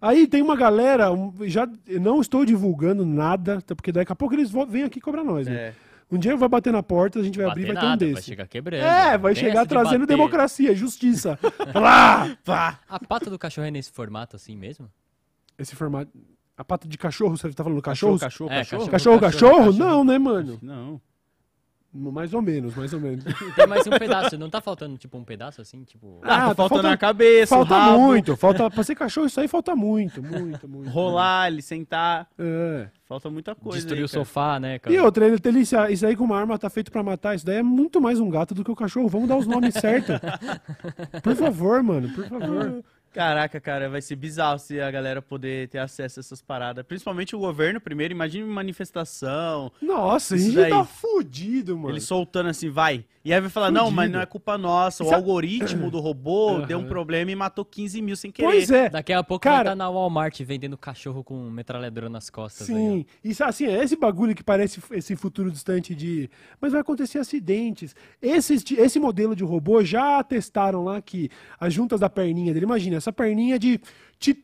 Aí 0.00 0.26
tem 0.26 0.40
uma 0.40 0.56
galera, 0.56 1.08
já 1.42 1.68
eu 1.86 2.00
não 2.00 2.22
estou 2.22 2.42
divulgando 2.46 3.04
nada, 3.04 3.58
até 3.58 3.74
porque 3.74 3.92
daqui 3.92 4.10
a 4.10 4.16
pouco 4.16 4.34
eles 4.34 4.50
vêm 4.68 4.84
aqui 4.84 4.98
cobrar 4.98 5.22
nós, 5.22 5.46
né? 5.46 5.54
É. 5.54 5.74
Um 6.10 6.18
dia 6.18 6.34
vai 6.36 6.48
bater 6.48 6.72
na 6.72 6.82
porta, 6.82 7.20
a 7.20 7.22
gente 7.22 7.36
vai 7.38 7.46
abrir 7.46 7.64
e 7.64 7.66
Bater 7.66 7.74
vai 7.74 7.80
ter 7.82 7.86
um 7.86 7.90
nada, 7.90 8.04
vai 8.06 8.14
desse. 8.14 8.26
chegar 8.26 8.46
quebrando. 8.48 8.82
É, 8.82 9.18
vai 9.18 9.34
Tem 9.34 9.44
chegar 9.44 9.62
de 9.64 9.68
trazendo 9.68 10.00
bater. 10.00 10.06
democracia, 10.16 10.74
justiça. 10.74 11.38
Lá! 11.74 12.34
Pá. 12.44 12.80
A 12.88 12.98
pata 12.98 13.28
do 13.30 13.38
cachorro 13.38 13.66
é 13.66 13.70
nesse 13.70 13.92
formato 13.92 14.34
assim 14.36 14.56
mesmo? 14.56 14.90
Esse 15.58 15.76
formato. 15.76 16.10
A 16.60 16.64
pata 16.64 16.86
de 16.86 16.98
cachorro, 16.98 17.38
você 17.38 17.50
tá 17.54 17.64
falando 17.64 17.80
cachorro? 17.80 18.18
Cachorro, 18.18 18.50
É, 18.52 18.58
cachorro. 18.58 18.88
Cachorro, 18.90 19.18
cachorro? 19.18 19.72
Não, 19.72 20.04
né, 20.04 20.18
mano? 20.18 20.58
Não. 20.60 21.00
Mais 21.90 22.34
ou 22.34 22.42
menos, 22.42 22.74
mais 22.76 22.92
ou 22.92 23.00
menos. 23.00 23.24
Tem 23.56 23.66
mais 23.66 23.86
um 23.86 23.90
pedaço, 23.90 24.36
não 24.36 24.50
tá 24.50 24.60
faltando 24.60 24.98
tipo 24.98 25.16
um 25.16 25.24
pedaço 25.24 25.62
assim, 25.62 25.82
tipo... 25.84 26.20
Ah, 26.22 26.44
Ah, 26.44 26.48
tá 26.50 26.54
faltando 26.56 26.82
falta- 26.82 26.92
a 26.94 26.96
cabeça, 26.98 27.56
falta 27.56 27.74
o 27.74 27.76
rabo, 27.78 27.98
muito, 27.98 28.36
falta. 28.36 28.70
Pra 28.70 28.84
ser 28.84 28.94
cachorro, 28.94 29.26
isso 29.26 29.40
aí 29.40 29.48
falta 29.48 29.74
muito, 29.74 30.22
muito, 30.22 30.68
muito. 30.68 30.90
rolar, 30.90 31.48
ele 31.50 31.62
sentar. 31.62 32.28
É. 32.38 32.88
Falta 33.08 33.30
muita 33.30 33.54
coisa. 33.54 33.78
Destruir 33.78 34.00
aí, 34.00 34.04
o 34.04 34.08
cara. 34.08 34.20
sofá, 34.24 34.60
né, 34.60 34.78
cara? 34.78 34.94
E 34.94 34.98
outra, 35.00 35.26
ele, 35.26 35.38
ele, 35.42 35.60
isso 35.60 35.74
isso 35.88 36.06
aí 36.06 36.14
com 36.14 36.24
uma 36.24 36.38
arma 36.38 36.58
tá 36.58 36.68
feito 36.68 36.92
pra 36.92 37.02
matar, 37.02 37.34
isso 37.34 37.46
daí 37.46 37.56
é 37.56 37.62
muito 37.62 38.02
mais 38.02 38.20
um 38.20 38.28
gato 38.28 38.54
do 38.54 38.62
que 38.62 38.70
o 38.70 38.76
cachorro. 38.76 39.08
Vamos 39.08 39.28
dar 39.28 39.36
os 39.38 39.46
nomes 39.46 39.72
certos. 39.74 40.14
Por 41.24 41.34
favor, 41.34 41.82
mano, 41.82 42.08
por 42.10 42.26
favor. 42.28 42.84
Caraca, 43.12 43.60
cara, 43.60 43.88
vai 43.90 44.00
ser 44.00 44.14
bizarro 44.16 44.58
se 44.58 44.80
a 44.80 44.90
galera 44.90 45.20
poder 45.20 45.68
ter 45.68 45.78
acesso 45.78 46.18
a 46.18 46.22
essas 46.22 46.40
paradas. 46.40 46.84
Principalmente 46.86 47.34
o 47.34 47.38
governo 47.40 47.80
primeiro, 47.80 48.12
imagine 48.14 48.44
manifestação, 48.44 49.72
Nossa, 49.82 50.34
a 50.34 50.36
Isso 50.36 50.46
gente 50.46 50.56
daí. 50.56 50.70
tá 50.70 50.84
fudido, 50.84 51.76
mano. 51.76 51.90
ele 51.90 52.00
soltando 52.00 52.48
assim, 52.48 52.68
vai. 52.70 53.04
E 53.22 53.34
aí 53.34 53.40
vai 53.40 53.50
falar, 53.50 53.70
não, 53.70 53.90
mas 53.90 54.06
Fudido. 54.06 54.12
não 54.16 54.20
é 54.22 54.26
culpa 54.26 54.56
nossa, 54.56 55.02
o 55.04 55.06
Sabe- 55.06 55.16
algoritmo 55.16 55.90
do 55.90 56.00
robô 56.00 56.56
Aham. 56.56 56.66
deu 56.66 56.78
um 56.78 56.86
problema 56.86 57.30
e 57.30 57.34
matou 57.36 57.66
15 57.66 58.00
mil 58.00 58.16
sem 58.16 58.30
querer. 58.32 58.48
Pois 58.48 58.70
é. 58.70 58.88
Daqui 58.88 59.12
a 59.12 59.22
pouco 59.22 59.42
Cara- 59.42 59.58
estar 59.70 59.74
na 59.76 59.90
Walmart 59.90 60.40
vendendo 60.42 60.78
cachorro 60.78 61.22
com 61.22 61.50
metralhadora 61.50 62.08
nas 62.08 62.30
costas. 62.30 62.70
aí, 62.70 62.74
Sim, 62.76 63.04
isso 63.22 63.44
assim, 63.44 63.66
é 63.66 63.84
esse 63.84 63.94
bagulho 63.94 64.34
que 64.34 64.42
parece 64.42 64.80
esse 64.92 65.14
futuro 65.16 65.50
distante 65.50 65.94
de. 65.94 66.30
Mas 66.58 66.72
vai 66.72 66.80
acontecer 66.80 67.18
acidentes. 67.18 67.94
Esse, 68.22 68.54
esse 68.78 68.98
modelo 68.98 69.36
de 69.36 69.44
robô 69.44 69.84
já 69.84 70.22
testaram 70.24 70.82
lá 70.84 71.02
que 71.02 71.28
as 71.58 71.74
juntas 71.74 72.00
da 72.00 72.08
perninha 72.08 72.54
dele, 72.54 72.64
imagina, 72.64 72.99
essa 73.00 73.12
perninha 73.12 73.58
de. 73.58 73.80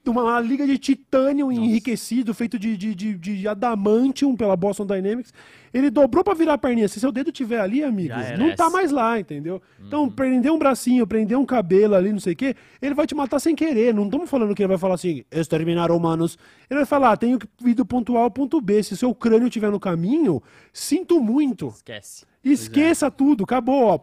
Uma, 0.06 0.40
liga 0.40 0.66
de 0.66 0.78
titânio 0.78 1.52
enriquecido, 1.52 2.32
feito 2.32 2.58
de, 2.58 2.78
de, 2.78 2.94
de, 2.94 3.14
de 3.14 3.46
adamantium 3.46 4.34
pela 4.34 4.56
Boston 4.56 4.86
Dynamics. 4.86 5.34
Ele 5.72 5.90
dobrou 5.90 6.24
pra 6.24 6.32
virar 6.32 6.54
a 6.54 6.58
perninha. 6.58 6.88
Se 6.88 6.98
seu 6.98 7.12
dedo 7.12 7.30
tiver 7.30 7.60
ali, 7.60 7.84
amigos, 7.84 8.16
era 8.16 8.38
não 8.38 8.54
tá 8.54 8.70
mais 8.70 8.90
lá, 8.90 9.20
entendeu? 9.20 9.60
Então, 9.78 10.08
prender 10.08 10.50
um 10.50 10.58
bracinho, 10.58 11.06
prender 11.06 11.36
um 11.36 11.44
cabelo 11.44 11.94
ali, 11.94 12.10
não 12.10 12.18
sei 12.20 12.32
o 12.32 12.36
quê, 12.36 12.56
ele 12.80 12.94
vai 12.94 13.06
te 13.06 13.14
matar 13.14 13.38
sem 13.38 13.54
querer. 13.54 13.92
Não 13.92 14.06
estamos 14.06 14.30
falando 14.30 14.54
que 14.54 14.62
ele 14.62 14.68
vai 14.68 14.78
falar 14.78 14.94
assim, 14.94 15.22
exterminar 15.30 15.90
humanos. 15.90 16.38
Ele 16.70 16.78
vai 16.78 16.86
falar, 16.86 17.14
tenho 17.18 17.38
que 17.38 17.46
ir 17.66 17.74
do 17.74 17.84
ponto 17.84 18.16
A 18.16 18.22
ao 18.22 18.30
ponto 18.30 18.58
B. 18.62 18.82
Se 18.82 18.96
seu 18.96 19.14
crânio 19.14 19.48
estiver 19.48 19.70
no 19.70 19.78
caminho, 19.78 20.42
sinto 20.72 21.20
muito. 21.20 21.68
Esquece. 21.68 22.24
Esqueça 22.42 23.10
tudo, 23.10 23.44
acabou, 23.44 23.84
ó. 23.86 24.00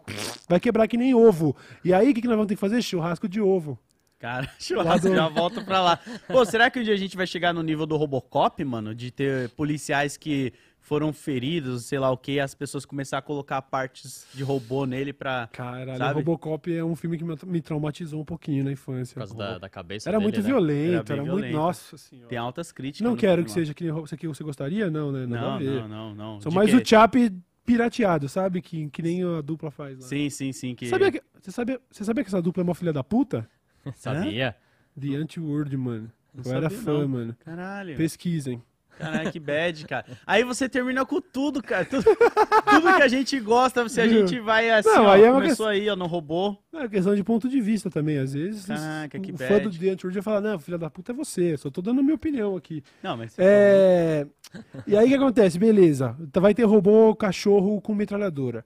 Vai 0.48 0.60
quebrar 0.60 0.88
que 0.88 0.98
nem 0.98 1.16
ovo. 1.16 1.56
E 1.84 1.94
aí, 1.94 2.12
o 2.12 2.14
que, 2.14 2.22
que 2.22 2.28
nós 2.28 2.36
vamos 2.36 2.50
ter 2.50 2.56
que 2.56 2.62
fazer? 2.62 2.82
Churrasco 2.82 3.28
de 3.28 3.42
ovo. 3.42 3.80
Cara, 4.24 4.50
churrasco 4.58 5.10
do- 5.10 5.16
já 5.16 5.28
volta 5.28 5.62
pra 5.62 5.82
lá. 5.82 6.00
Pô, 6.30 6.46
será 6.46 6.72
que 6.72 6.80
um 6.80 6.84
dia 6.84 6.94
a 6.94 6.98
gente 6.98 7.18
vai 7.18 7.28
chegar 7.28 7.54
no 7.54 7.62
nível 7.62 7.86
do 7.86 7.98
Robocop, 7.98 8.64
mano? 8.64 8.96
De 8.96 9.12
ter 9.12 9.50
policiais 9.50 10.16
que 10.16 10.54
foram 10.80 11.12
feridos, 11.12 11.84
sei 11.84 12.00
lá 12.00 12.10
o 12.10 12.16
que, 12.16 12.40
as 12.40 12.56
pessoas 12.56 12.86
começar 12.86 13.18
a 13.18 13.22
colocar 13.22 13.62
partes 13.62 14.26
de 14.34 14.42
robô 14.42 14.86
nele 14.86 15.12
pra. 15.12 15.50
Caralho, 15.52 15.98
Sabe? 15.98 16.14
Robocop 16.20 16.74
é 16.74 16.82
um 16.82 16.96
filme 16.96 17.18
que 17.18 17.26
me- 17.46 17.62
traumatizou 17.62 18.22
um 18.22 18.24
pouquinho 18.24 18.64
na 18.64 18.72
infância. 18.72 19.14
Por 19.14 19.20
causa 19.28 19.36
da, 19.36 19.58
da 19.60 19.68
cabeça 19.70 20.10
Era 20.10 20.18
dele, 20.20 20.24
muito 20.24 20.42
né? 20.42 20.48
violento, 20.48 20.88
Era 20.94 20.96
era, 20.96 21.06
bem 21.16 21.18
muito. 21.24 21.36
violento. 21.36 21.56
Nossa 21.58 21.98
senhora. 21.98 22.30
Tem 22.30 22.38
altas 22.38 22.72
críticas. 22.72 23.06
Não 23.10 23.18
quero 23.18 23.44
que 23.44 23.50
lá. 23.50 23.54
seja 23.56 23.74
que 23.74 23.84
isso 23.90 24.16
aqui 24.16 24.26
você 24.26 24.42
gostaria, 24.46 24.90
não, 24.90 25.12
né? 25.12 25.26
Não, 25.26 25.60
não, 25.60 25.88
não, 25.90 26.16
não. 26.16 26.38
De 26.40 26.50
mais 26.50 26.70
quê? 26.70 26.78
o 26.78 26.86
Chap 26.86 27.16
pirateado, 27.66 28.30
sabe? 28.30 28.62
Que, 28.62 28.90
que 28.90 29.02
nem 29.02 29.22
a 29.22 29.42
dupla 29.42 29.70
faz 29.70 30.00
lá. 30.00 30.06
Sim, 30.08 30.30
sim, 30.30 30.54
sim. 30.54 30.76
Que... 30.76 30.88
Sabia 30.88 31.12
que, 31.12 31.22
você, 31.42 31.52
sabia, 31.52 31.82
você 31.92 32.04
sabia 32.06 32.24
que 32.24 32.30
essa 32.30 32.42
dupla 32.42 32.62
é 32.62 32.66
uma 32.66 32.76
filha 32.76 32.94
da 32.94 33.04
puta? 33.04 33.50
Sabia? 33.96 34.56
The 35.00 35.16
Anti-World, 35.16 35.76
mano. 35.78 36.12
Não 36.34 36.52
Eu 36.52 36.58
era 36.58 36.70
fã, 36.70 37.00
não. 37.02 37.08
mano. 37.08 37.36
Caralho. 37.44 37.96
Pesquisem. 37.96 38.62
Caralho, 38.98 39.32
que 39.32 39.40
bad, 39.40 39.86
cara. 39.90 40.06
Aí 40.26 40.44
você 40.44 40.70
termina 40.70 41.04
com 41.04 41.20
tudo, 41.20 41.64
cara. 41.64 41.84
Tudo, 41.84 42.04
tudo 42.04 42.96
que 42.96 43.02
a 43.02 43.08
gente 43.08 43.40
gosta, 43.40 43.88
se 43.90 44.00
a 44.00 44.08
gente 44.08 44.40
vai 44.40 44.70
assim, 44.70 44.88
Não, 44.90 45.06
ó, 45.06 45.12
aí 45.12 45.24
é 45.24 45.32
uma 45.32 45.42
começou 45.42 45.68
aí, 45.68 45.90
ó, 45.90 45.96
no 45.96 46.06
robô. 46.06 46.56
É 46.74 46.88
questão 46.88 47.16
de 47.16 47.24
ponto 47.24 47.50
de 47.50 47.60
vista 47.60 47.90
também. 47.90 48.20
Às 48.20 48.34
vezes 48.34 48.66
Caraca, 48.68 49.20
que 49.20 49.32
o 49.32 49.38
fã 49.38 49.58
do 49.58 49.64
bad. 49.64 49.80
The 49.80 49.90
Anti-World 49.90 50.14
vai 50.20 50.22
falar, 50.24 50.42
não, 50.42 50.60
filha 50.60 50.78
da 50.78 50.90
puta 50.92 51.12
é 51.12 51.16
você. 51.16 51.54
Eu 51.54 51.58
só 51.58 51.72
tô 51.72 51.82
dando 51.82 52.04
minha 52.04 52.16
opinião 52.16 52.56
aqui. 52.56 52.84
Não, 53.02 53.18
mas... 53.18 53.34
É... 53.38 54.28
E 54.86 54.96
aí 54.96 55.06
o 55.06 55.10
que 55.10 55.16
acontece? 55.16 55.58
Beleza. 55.58 56.16
Tá- 56.32 56.40
Vai 56.40 56.54
ter 56.54 56.64
robô, 56.64 57.16
cachorro 57.16 57.82
com 57.82 57.96
metralhadora. 57.96 58.64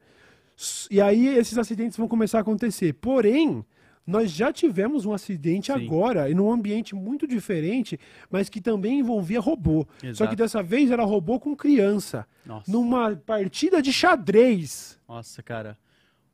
E 0.91 0.99
aí 0.99 1.28
esses 1.38 1.57
acidentes 1.57 1.97
vão 1.97 2.07
começar 2.09 2.39
a 2.39 2.41
acontecer. 2.41 2.91
Porém, 2.93 3.63
nós 4.08 4.32
já 4.32 4.53
tivemos 4.53 5.05
um 5.05 5.12
acidente 5.12 5.72
Sim. 5.72 5.74
agora, 5.74 6.32
em 6.32 6.39
um 6.39 6.49
ambiente 6.49 6.95
muito 6.95 7.28
diferente, 7.28 7.99
mas 8.32 8.47
que 8.47 8.62
também 8.62 8.99
envolvia 8.99 9.41
robô. 9.41 9.86
Só 9.99 10.08
Exato. 10.08 10.30
que 10.30 10.36
dessa 10.38 10.64
vez 10.64 10.89
era 10.89 11.03
robô 11.03 11.38
com 11.38 11.53
criança. 11.53 12.26
Nossa. 12.45 12.72
Numa 12.72 13.16
partida 13.18 13.82
de 13.82 13.91
xadrez. 13.91 14.97
Nossa, 15.08 15.43
cara. 15.43 15.78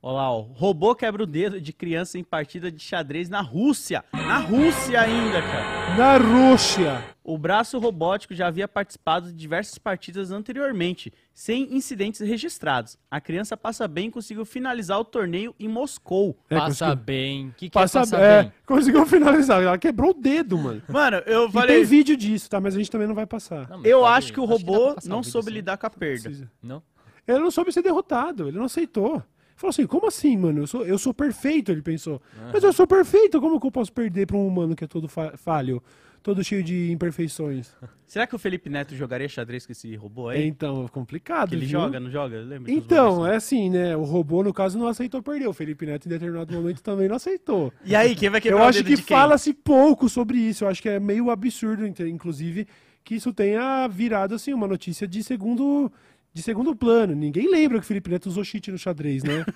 Olha 0.06 0.16
lá, 0.16 0.30
ó. 0.32 0.40
Robô 0.52 0.94
quebra 0.94 1.22
o 1.22 1.26
dedo 1.26 1.58
de 1.58 1.72
criança 1.72 2.18
em 2.18 2.22
partida 2.22 2.70
de 2.70 2.78
xadrez 2.78 3.30
na 3.30 3.40
Rússia. 3.40 4.04
Na 4.12 4.36
Rússia 4.36 5.00
ainda, 5.00 5.40
cara. 5.40 5.96
Na 5.96 6.18
Rússia. 6.18 7.02
O 7.24 7.38
braço 7.38 7.78
robótico 7.78 8.34
já 8.34 8.48
havia 8.48 8.68
participado 8.68 9.28
de 9.28 9.32
diversas 9.32 9.78
partidas 9.78 10.30
anteriormente, 10.30 11.10
sem 11.32 11.74
incidentes 11.74 12.20
registrados. 12.20 12.98
A 13.10 13.18
criança 13.18 13.56
passa 13.56 13.88
bem 13.88 14.08
e 14.08 14.10
conseguiu 14.10 14.44
finalizar 14.44 15.00
o 15.00 15.06
torneio 15.06 15.54
em 15.58 15.68
Moscou. 15.68 16.36
É, 16.50 16.54
passa 16.58 16.84
conseguiu- 16.88 17.04
bem. 17.06 17.48
O 17.48 17.52
que, 17.52 17.70
que 17.70 17.74
Passa, 17.74 17.98
é 17.98 18.02
passar 18.02 18.20
é, 18.20 18.42
bem? 18.42 18.52
conseguiu 18.66 19.06
finalizar. 19.08 19.62
Ela 19.62 19.78
quebrou 19.78 20.10
o 20.10 20.14
dedo, 20.14 20.58
mano. 20.58 20.82
Mano, 20.86 21.16
eu 21.24 21.48
E 21.48 21.52
falei. 21.52 21.76
tem 21.76 21.84
vídeo 21.86 22.14
disso, 22.14 22.50
tá? 22.50 22.60
Mas 22.60 22.74
a 22.74 22.78
gente 22.78 22.90
também 22.90 23.08
não 23.08 23.14
vai 23.14 23.24
passar. 23.24 23.70
Não, 23.70 23.82
Eu 23.86 24.04
acho 24.04 24.34
que 24.34 24.40
o 24.40 24.44
robô 24.44 24.96
passar 24.96 25.08
não 25.08 25.22
soube 25.22 25.48
sim. 25.48 25.54
lidar 25.54 25.78
com 25.78 25.86
a 25.86 25.90
perda. 25.90 26.24
Precisa. 26.24 26.50
Não? 26.62 26.82
Ele 27.26 27.38
não 27.38 27.50
soube 27.50 27.72
ser 27.72 27.80
derrotado, 27.80 28.48
ele 28.48 28.58
não 28.58 28.66
aceitou. 28.66 29.22
Falou 29.56 29.70
assim, 29.70 29.86
como 29.86 30.06
assim, 30.08 30.36
mano? 30.36 30.62
Eu 30.62 30.66
sou, 30.66 30.84
eu 30.84 30.98
sou 30.98 31.14
perfeito, 31.14 31.70
ele 31.70 31.82
pensou. 31.82 32.20
Mas 32.52 32.62
eu 32.64 32.72
sou 32.72 32.86
perfeito, 32.86 33.40
como 33.40 33.60
que 33.60 33.66
eu 33.66 33.70
posso 33.70 33.92
perder 33.92 34.26
pra 34.26 34.36
um 34.36 34.46
humano 34.46 34.74
que 34.74 34.84
é 34.84 34.86
todo 34.86 35.08
fa- 35.08 35.36
falho, 35.36 35.82
todo 36.22 36.42
cheio 36.42 36.62
de 36.62 36.90
imperfeições? 36.90 37.72
Será 38.06 38.26
que 38.26 38.34
o 38.34 38.38
Felipe 38.38 38.68
Neto 38.68 38.94
jogaria 38.94 39.28
xadrez 39.28 39.64
com 39.64 39.72
esse 39.72 39.94
robô 39.96 40.28
aí? 40.28 40.46
Então, 40.46 40.84
é 40.84 40.88
complicado, 40.88 41.48
que 41.50 41.54
ele 41.54 41.66
viu? 41.66 41.80
joga, 41.80 41.98
não 42.00 42.10
joga? 42.10 42.40
Lembra? 42.40 42.70
Então, 42.70 43.26
é 43.26 43.36
assim, 43.36 43.70
né? 43.70 43.96
O 43.96 44.02
robô, 44.04 44.42
no 44.42 44.52
caso, 44.52 44.78
não 44.78 44.86
aceitou 44.88 45.22
perder. 45.22 45.46
O 45.48 45.52
Felipe 45.52 45.86
Neto, 45.86 46.06
em 46.06 46.10
determinado 46.10 46.52
momento, 46.52 46.82
também 46.82 47.08
não 47.08 47.16
aceitou. 47.16 47.72
E 47.84 47.94
aí, 47.96 48.14
quem 48.14 48.28
vai 48.30 48.40
quebrar 48.40 48.60
Eu 48.60 48.64
acho 48.64 48.84
que 48.84 48.96
fala-se 48.96 49.52
pouco 49.54 50.08
sobre 50.08 50.38
isso. 50.38 50.64
Eu 50.64 50.68
acho 50.68 50.82
que 50.82 50.88
é 50.88 51.00
meio 51.00 51.30
absurdo, 51.30 51.86
inclusive, 51.86 52.66
que 53.04 53.14
isso 53.16 53.32
tenha 53.32 53.86
virado 53.88 54.34
assim 54.34 54.52
uma 54.52 54.66
notícia 54.66 55.06
de 55.08 55.22
segundo 55.22 55.90
de 56.34 56.42
segundo 56.42 56.74
plano. 56.74 57.14
Ninguém 57.14 57.48
lembra 57.48 57.78
que 57.78 57.84
o 57.84 57.86
Felipe 57.86 58.10
Neto 58.10 58.26
usou 58.26 58.44
cheat 58.44 58.70
no 58.72 58.76
xadrez, 58.76 59.22
né? 59.22 59.46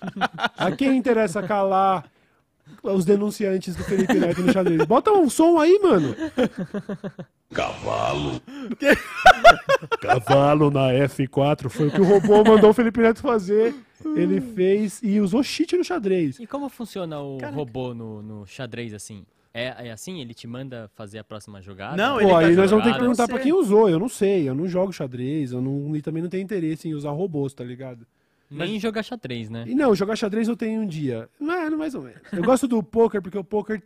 A 0.56 0.72
quem 0.72 0.96
interessa 0.96 1.42
calar 1.42 2.10
os 2.82 3.04
denunciantes 3.04 3.76
do 3.76 3.84
Felipe 3.84 4.14
Neto 4.14 4.40
no 4.40 4.52
xadrez? 4.52 4.82
Bota 4.86 5.12
um 5.12 5.28
som 5.28 5.58
aí, 5.58 5.78
mano. 5.82 6.16
Cavalo. 7.52 8.40
Cavalo 10.00 10.70
na 10.70 10.88
F4 10.92 11.68
foi 11.68 11.88
o 11.88 11.90
que 11.90 12.00
o 12.00 12.04
robô 12.04 12.42
mandou 12.42 12.70
o 12.70 12.74
Felipe 12.74 13.00
Neto 13.00 13.20
fazer. 13.20 13.74
Ele 14.16 14.40
fez 14.40 15.00
e 15.02 15.20
usou 15.20 15.42
cheat 15.42 15.76
no 15.76 15.84
xadrez. 15.84 16.40
E 16.40 16.46
como 16.46 16.68
funciona 16.70 17.20
o 17.20 17.38
robô 17.52 17.92
no, 17.92 18.22
no 18.22 18.46
xadrez 18.46 18.94
assim? 18.94 19.24
É, 19.54 19.88
é 19.88 19.92
assim? 19.92 20.20
Ele 20.20 20.32
te 20.32 20.46
manda 20.46 20.90
fazer 20.94 21.18
a 21.18 21.24
próxima 21.24 21.60
jogada? 21.60 21.96
Não, 21.96 22.14
Pô, 22.14 22.20
ele 22.22 22.30
tá 22.30 22.38
aí 22.38 22.56
nós 22.56 22.70
vamos 22.70 22.86
ter 22.86 22.92
que 22.92 22.98
perguntar 22.98 23.28
pra 23.28 23.38
quem 23.38 23.52
usou. 23.52 23.88
Eu 23.88 23.98
não 23.98 24.08
sei, 24.08 24.48
eu 24.48 24.54
não 24.54 24.66
jogo 24.66 24.92
xadrez, 24.92 25.52
eu 25.52 25.60
não, 25.60 25.94
e 25.94 26.00
também 26.00 26.22
não 26.22 26.30
tenho 26.30 26.42
interesse 26.42 26.88
em 26.88 26.94
usar 26.94 27.10
robôs, 27.10 27.52
tá 27.52 27.62
ligado? 27.62 28.06
Nem 28.50 28.78
jogar 28.78 29.02
xadrez, 29.02 29.48
né? 29.48 29.64
E 29.66 29.74
não, 29.74 29.94
jogar 29.94 30.14
xadrez 30.16 30.46
eu 30.46 30.56
tenho 30.56 30.82
um 30.82 30.86
dia. 30.86 31.28
Não 31.40 31.54
é, 31.54 31.70
mais 31.70 31.94
ou 31.94 32.02
menos. 32.02 32.20
Eu 32.32 32.42
gosto 32.42 32.68
do 32.68 32.82
poker 32.82 33.22
porque 33.22 33.38
o 33.38 33.44
poker 33.44 33.82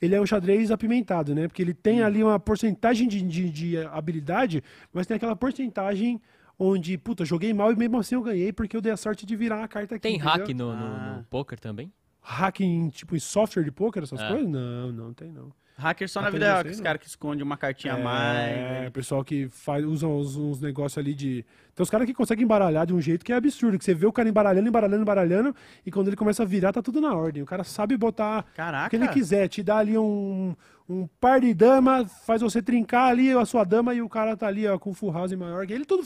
ele 0.00 0.14
é 0.14 0.20
um 0.20 0.26
xadrez 0.26 0.70
apimentado, 0.70 1.34
né? 1.34 1.48
Porque 1.48 1.62
ele 1.62 1.74
tem 1.74 2.02
ali 2.02 2.22
uma 2.22 2.38
porcentagem 2.38 3.08
de, 3.08 3.20
de, 3.22 3.50
de 3.50 3.78
habilidade, 3.78 4.62
mas 4.92 5.06
tem 5.06 5.16
aquela 5.16 5.34
porcentagem 5.34 6.20
onde, 6.58 6.96
puta, 6.96 7.24
joguei 7.24 7.52
mal 7.52 7.72
e 7.72 7.76
mesmo 7.76 7.98
assim 7.98 8.14
eu 8.14 8.22
ganhei 8.22 8.52
porque 8.52 8.76
eu 8.76 8.80
dei 8.80 8.92
a 8.92 8.96
sorte 8.96 9.26
de 9.26 9.34
virar 9.36 9.58
uma 9.58 9.68
carta 9.68 9.96
aqui. 9.96 10.02
Tem 10.02 10.16
entendeu? 10.16 10.32
hack 10.32 10.48
no, 10.50 10.76
no, 10.76 10.84
Ah. 10.84 11.14
no 11.18 11.24
poker 11.24 11.58
também? 11.58 11.92
Hack 12.28 12.60
em, 12.60 12.88
tipo, 12.88 13.14
em 13.14 13.20
software 13.20 13.62
de 13.62 13.70
poker, 13.70 14.02
essas 14.02 14.20
É. 14.20 14.28
coisas? 14.28 14.48
Não, 14.48 14.90
não 14.92 15.12
tem 15.14 15.30
não. 15.30 15.52
Hacker 15.78 16.08
só 16.08 16.20
na 16.20 16.28
Hacker 16.28 16.40
vida 16.40 16.52
real, 16.52 16.64
que 16.64 16.70
os 16.70 16.80
caras 16.80 17.00
que 17.02 17.06
escondem 17.06 17.42
uma 17.42 17.56
cartinha 17.58 17.94
a 17.94 17.98
É, 17.98 18.02
mais. 18.02 18.90
pessoal 18.94 19.22
que 19.22 19.46
faz, 19.48 19.84
usa 19.84 20.06
uns, 20.06 20.34
uns 20.34 20.58
negócios 20.58 20.96
ali 20.96 21.12
de. 21.14 21.44
Tem 21.74 21.82
uns 21.84 21.90
caras 21.90 22.06
que 22.06 22.14
conseguem 22.14 22.44
embaralhar 22.44 22.86
de 22.86 22.94
um 22.94 23.00
jeito 23.00 23.22
que 23.22 23.30
é 23.30 23.36
absurdo. 23.36 23.78
Que 23.78 23.84
você 23.84 23.92
vê 23.94 24.06
o 24.06 24.12
cara 24.12 24.26
embaralhando, 24.26 24.66
embaralhando, 24.66 25.02
embaralhando, 25.02 25.54
e 25.84 25.90
quando 25.90 26.06
ele 26.08 26.16
começa 26.16 26.42
a 26.42 26.46
virar, 26.46 26.72
tá 26.72 26.80
tudo 26.80 26.98
na 26.98 27.14
ordem. 27.14 27.42
O 27.42 27.46
cara 27.46 27.62
sabe 27.62 27.94
botar 27.94 28.40
o 28.40 28.56
Caraca. 28.56 28.88
que 28.88 28.96
ele 28.96 29.06
quiser, 29.08 29.48
te 29.48 29.62
dá 29.62 29.76
ali 29.76 29.98
um, 29.98 30.56
um 30.88 31.06
par 31.20 31.40
de 31.42 31.52
dama, 31.52 32.06
faz 32.06 32.40
você 32.40 32.62
trincar 32.62 33.10
ali 33.10 33.30
a 33.32 33.44
sua 33.44 33.62
dama 33.62 33.92
e 33.94 34.00
o 34.00 34.08
cara 34.08 34.34
tá 34.34 34.46
ali 34.46 34.66
ó, 34.66 34.78
com 34.78 34.94
full 34.94 35.12
house 35.12 35.32
maior. 35.32 35.66
que 35.66 35.74
Ele 35.74 35.84
todo. 35.84 36.02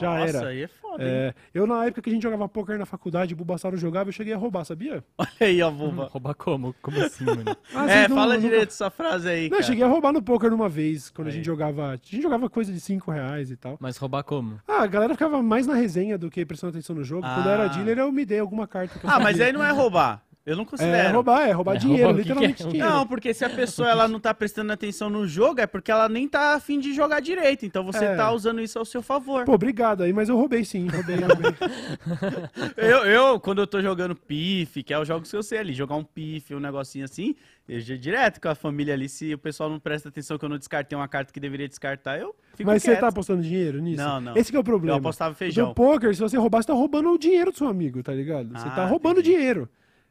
Já 0.00 0.10
Nossa, 0.16 0.38
era. 0.38 0.48
aí 0.48 0.62
é 0.62 0.68
foda, 0.68 1.02
hein? 1.02 1.10
É, 1.10 1.34
eu, 1.52 1.66
na 1.66 1.84
época 1.84 2.02
que 2.02 2.08
a 2.10 2.12
gente 2.12 2.22
jogava 2.22 2.48
poker 2.48 2.78
na 2.78 2.86
faculdade, 2.86 3.34
o 3.34 3.36
Bulbasauro 3.36 3.76
jogava, 3.76 4.08
eu 4.08 4.12
cheguei 4.12 4.32
a 4.32 4.36
roubar, 4.36 4.64
sabia? 4.64 5.02
Olha 5.18 5.28
aí, 5.40 5.60
ó, 5.60 5.70
Buba. 5.70 6.04
Roubar 6.12 6.34
como? 6.34 6.74
Como 6.80 7.00
assim, 7.00 7.24
mano? 7.24 7.56
Ah, 7.74 7.90
é, 7.90 8.06
não- 8.08 8.16
fala 8.16 8.34
não- 8.34 8.40
direito 8.40 8.68
essa 8.70 8.90
frase 8.90 9.28
aí, 9.28 9.40
Não, 9.40 9.44
eu 9.46 9.50
cara. 9.60 9.62
cheguei 9.64 9.82
a 9.84 9.88
roubar 9.88 10.12
no 10.12 10.22
poker 10.22 10.50
numa 10.50 10.68
vez, 10.68 11.10
quando 11.10 11.26
a 11.28 11.30
Aí. 11.30 11.36
gente 11.36 11.46
jogava. 11.46 11.88
A 11.88 11.96
gente 11.96 12.22
jogava 12.22 12.48
coisa 12.48 12.72
de 12.72 12.78
5 12.80 13.10
reais 13.10 13.50
e 13.50 13.56
tal. 13.56 13.76
Mas 13.80 13.96
roubar 13.96 14.22
como? 14.22 14.60
Ah, 14.68 14.82
a 14.82 14.86
galera 14.86 15.14
ficava 15.14 15.42
mais 15.42 15.66
na 15.66 15.74
resenha 15.74 16.16
do 16.16 16.30
que 16.30 16.46
prestando 16.46 16.70
atenção 16.70 16.94
no 16.94 17.02
jogo. 17.02 17.22
Quando 17.22 17.46
eu 17.46 17.52
era 17.52 17.64
Ah. 17.64 17.68
dealer, 17.68 17.98
eu 17.98 18.12
me 18.12 18.24
dei 18.24 18.38
alguma 18.38 18.66
carta. 18.68 18.98
que 18.98 19.04
eu 19.04 19.10
Ah, 19.10 19.18
mas 19.18 19.40
aí 19.40 19.52
não 19.52 19.64
é 19.64 19.70
roubar. 19.72 20.22
Eu 20.48 20.56
não 20.56 20.62
É 20.62 20.66
considero. 20.66 21.12
roubar, 21.14 21.46
é 21.46 21.52
roubar 21.52 21.74
É, 21.74 21.78
dinheiro, 21.78 22.04
roubar 22.04 22.14
o 22.14 22.16
que 22.16 22.22
que 22.22 22.28
literalmente 22.32 22.62
é? 22.62 22.66
O 22.66 22.68
dinheiro. 22.70 22.90
Não, 22.90 23.06
porque 23.06 23.34
se 23.34 23.44
a 23.44 23.50
pessoa 23.50 23.88
ela 23.90 24.08
não 24.08 24.18
tá 24.18 24.32
prestando 24.32 24.72
atenção 24.72 25.10
no 25.10 25.26
jogo, 25.28 25.60
é 25.60 25.66
porque 25.66 25.90
ela 25.90 26.08
nem 26.08 26.26
tá 26.26 26.54
afim 26.54 26.80
de 26.80 26.94
jogar 26.94 27.20
direito. 27.20 27.66
Então 27.66 27.84
você 27.84 28.04
É. 28.06 28.14
tá 28.16 28.32
usando 28.32 28.60
isso 28.62 28.78
ao 28.78 28.84
seu 28.86 29.02
favor. 29.02 29.44
Pô, 29.44 29.52
obrigado 29.52 30.02
aí, 30.04 30.12
mas 30.12 30.28
eu 30.30 30.36
roubei 30.36 30.64
sim, 30.64 30.86
roubei, 30.88 31.16
roubei. 31.16 31.54
Eu, 32.76 33.04
eu, 33.04 33.40
quando 33.40 33.60
eu 33.60 33.66
tô 33.66 33.80
jogando 33.82 34.14
pife, 34.14 34.82
que 34.82 34.92
é 34.94 34.98
os 34.98 35.06
jogos 35.06 35.30
que 35.30 35.36
eu 35.36 35.42
sei 35.42 35.58
ali, 35.58 35.72
jogar 35.74 35.96
um 35.96 36.04
pife, 36.04 36.54
um 36.54 36.60
negocinho 36.60 37.04
assim, 37.04 37.34
eu 37.68 37.80
já 37.80 37.96
direto 37.96 38.40
com 38.40 38.48
a 38.48 38.54
família 38.54 38.94
ali, 38.94 39.08
se 39.08 39.34
o 39.34 39.38
pessoal 39.38 39.68
não 39.68 39.78
presta 39.78 40.08
atenção 40.08 40.38
que 40.38 40.44
eu 40.44 40.48
não 40.48 40.56
descartei 40.58 40.96
uma 40.96 41.08
carta 41.08 41.32
que 41.32 41.40
deveria 41.40 41.68
descartar, 41.68 42.18
eu 42.18 42.34
fico 42.54 42.70
Mas 42.70 42.82
você 42.82 42.90
quieto. 42.92 43.00
tá 43.00 43.08
apostando 43.08 43.42
dinheiro 43.42 43.80
nisso? 43.80 44.02
Não, 44.02 44.20
não. 44.20 44.36
Esse 44.36 44.50
que 44.50 44.56
é 44.56 44.58
o 44.58 44.60
Eu 44.60 44.64
problema. 44.64 44.96
apostava 44.98 45.34
Do 45.34 45.36
feijão. 45.36 45.74
poker, 45.74 46.14
se 46.14 46.20
você 46.20 46.36
roubar, 46.36 46.62
você 46.62 46.68
tá 46.68 46.72
roubando 46.74 47.10
o 47.10 47.18
dinheiro 47.18 47.50
do 47.52 47.58
seu 47.58 47.68
amigo, 47.68 48.02
tá 48.02 48.12
ligado? 48.12 48.48
Você 48.48 48.68
Ah, 48.68 48.70
tá 48.70 48.86
roubando 48.86 49.20
entendi. 49.20 49.36
dinheiro. 49.36 49.68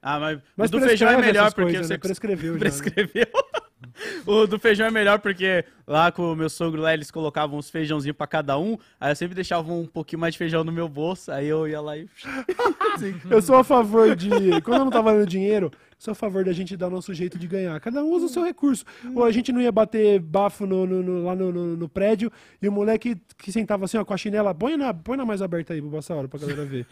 Ah, 0.09 0.19
mas, 0.21 0.39
Mas 0.55 0.69
o 0.69 0.79
do 0.79 0.87
feijão 0.87 1.09
é 1.09 1.17
melhor 1.17 1.53
porque 1.53 1.71
coisas, 1.73 1.87
você 1.87 1.93
né? 1.95 1.99
Prescreveu 1.99 2.53
já, 2.53 2.53
né? 2.53 2.59
prescreveu. 2.59 3.27
o 4.25 4.47
do 4.47 4.57
feijão 4.57 4.87
é 4.87 4.91
melhor 4.91 5.19
porque 5.19 5.65
lá 5.85 6.13
com 6.13 6.31
o 6.31 6.35
meu 6.35 6.49
sogro 6.49 6.81
lá 6.81 6.93
eles 6.93 7.11
colocavam 7.11 7.59
uns 7.59 7.69
feijãozinhos 7.69 8.15
pra 8.15 8.25
cada 8.25 8.57
um, 8.57 8.77
aí 9.01 9.11
eu 9.11 9.15
sempre 9.17 9.35
deixava 9.35 9.69
um 9.69 9.85
pouquinho 9.85 10.21
mais 10.21 10.33
de 10.33 10.37
feijão 10.37 10.63
no 10.63 10.71
meu 10.71 10.87
bolso, 10.87 11.29
aí 11.29 11.47
eu 11.47 11.67
ia 11.67 11.81
lá 11.81 11.97
e 11.97 12.07
Eu 13.29 13.41
sou 13.41 13.57
a 13.57 13.65
favor 13.65 14.15
de. 14.15 14.29
Quando 14.61 14.79
eu 14.79 14.85
não 14.85 14.91
tava 14.91 15.11
valendo 15.11 15.27
dinheiro, 15.27 15.71
sou 15.97 16.11
a 16.11 16.15
favor 16.15 16.43
da 16.45 16.51
gente 16.53 16.77
dar 16.77 16.87
o 16.87 16.91
nosso 16.91 17.13
jeito 17.13 17.37
de 17.39 17.47
ganhar. 17.47 17.79
Cada 17.79 18.03
um 18.03 18.11
usa 18.11 18.25
o 18.25 18.29
seu 18.29 18.43
recurso. 18.43 18.85
Ou 19.15 19.23
a 19.25 19.31
gente 19.31 19.51
não 19.51 19.59
ia 19.59 19.71
bater 19.71 20.19
bafo 20.19 20.65
no- 20.65 20.85
no- 20.85 21.01
no- 21.03 21.23
lá 21.25 21.35
no, 21.35 21.89
prédio 21.89 22.31
e 22.61 22.67
o 22.67 22.71
moleque 22.71 23.15
que 23.37 23.51
sentava 23.51 23.85
assim, 23.85 23.97
ó, 23.97 24.05
com 24.05 24.13
a 24.13 24.17
chinela, 24.17 24.53
põe 24.53 24.77
na, 24.77 24.93
põe 24.93 25.17
na 25.17 25.25
mais 25.25 25.41
aberta 25.41 25.73
aí, 25.73 25.81
Bulbasauro, 25.81 26.29
pra 26.29 26.39
galera 26.39 26.63
ver. 26.65 26.85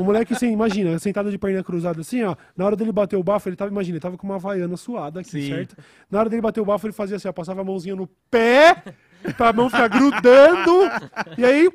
O 0.00 0.04
moleque, 0.04 0.32
assim, 0.32 0.50
imagina, 0.52 0.98
sentado 0.98 1.30
de 1.30 1.36
perna 1.38 1.62
cruzada 1.62 2.00
assim, 2.00 2.22
ó, 2.22 2.34
na 2.56 2.64
hora 2.64 2.76
dele 2.76 2.92
bater 2.92 3.16
o 3.16 3.22
bafo, 3.22 3.48
ele 3.48 3.56
tava, 3.56 3.70
imagina, 3.70 3.96
ele 3.96 4.00
tava 4.02 4.16
com 4.16 4.26
uma 4.26 4.36
havaiana 4.36 4.76
suada 4.76 5.20
aqui, 5.20 5.30
Sim. 5.30 5.48
certo? 5.48 5.76
Na 6.10 6.20
hora 6.20 6.28
dele 6.30 6.42
bater 6.42 6.60
o 6.60 6.64
bafo, 6.64 6.86
ele 6.86 6.92
fazia 6.92 7.16
assim, 7.16 7.28
ó, 7.28 7.32
passava 7.32 7.60
a 7.60 7.64
mãozinha 7.64 7.94
no 7.96 8.06
pé, 8.30 8.82
pra 9.36 9.52
mão 9.52 9.68
ficar 9.68 9.88
grudando, 9.88 10.70
e 11.36 11.44
aí 11.44 11.70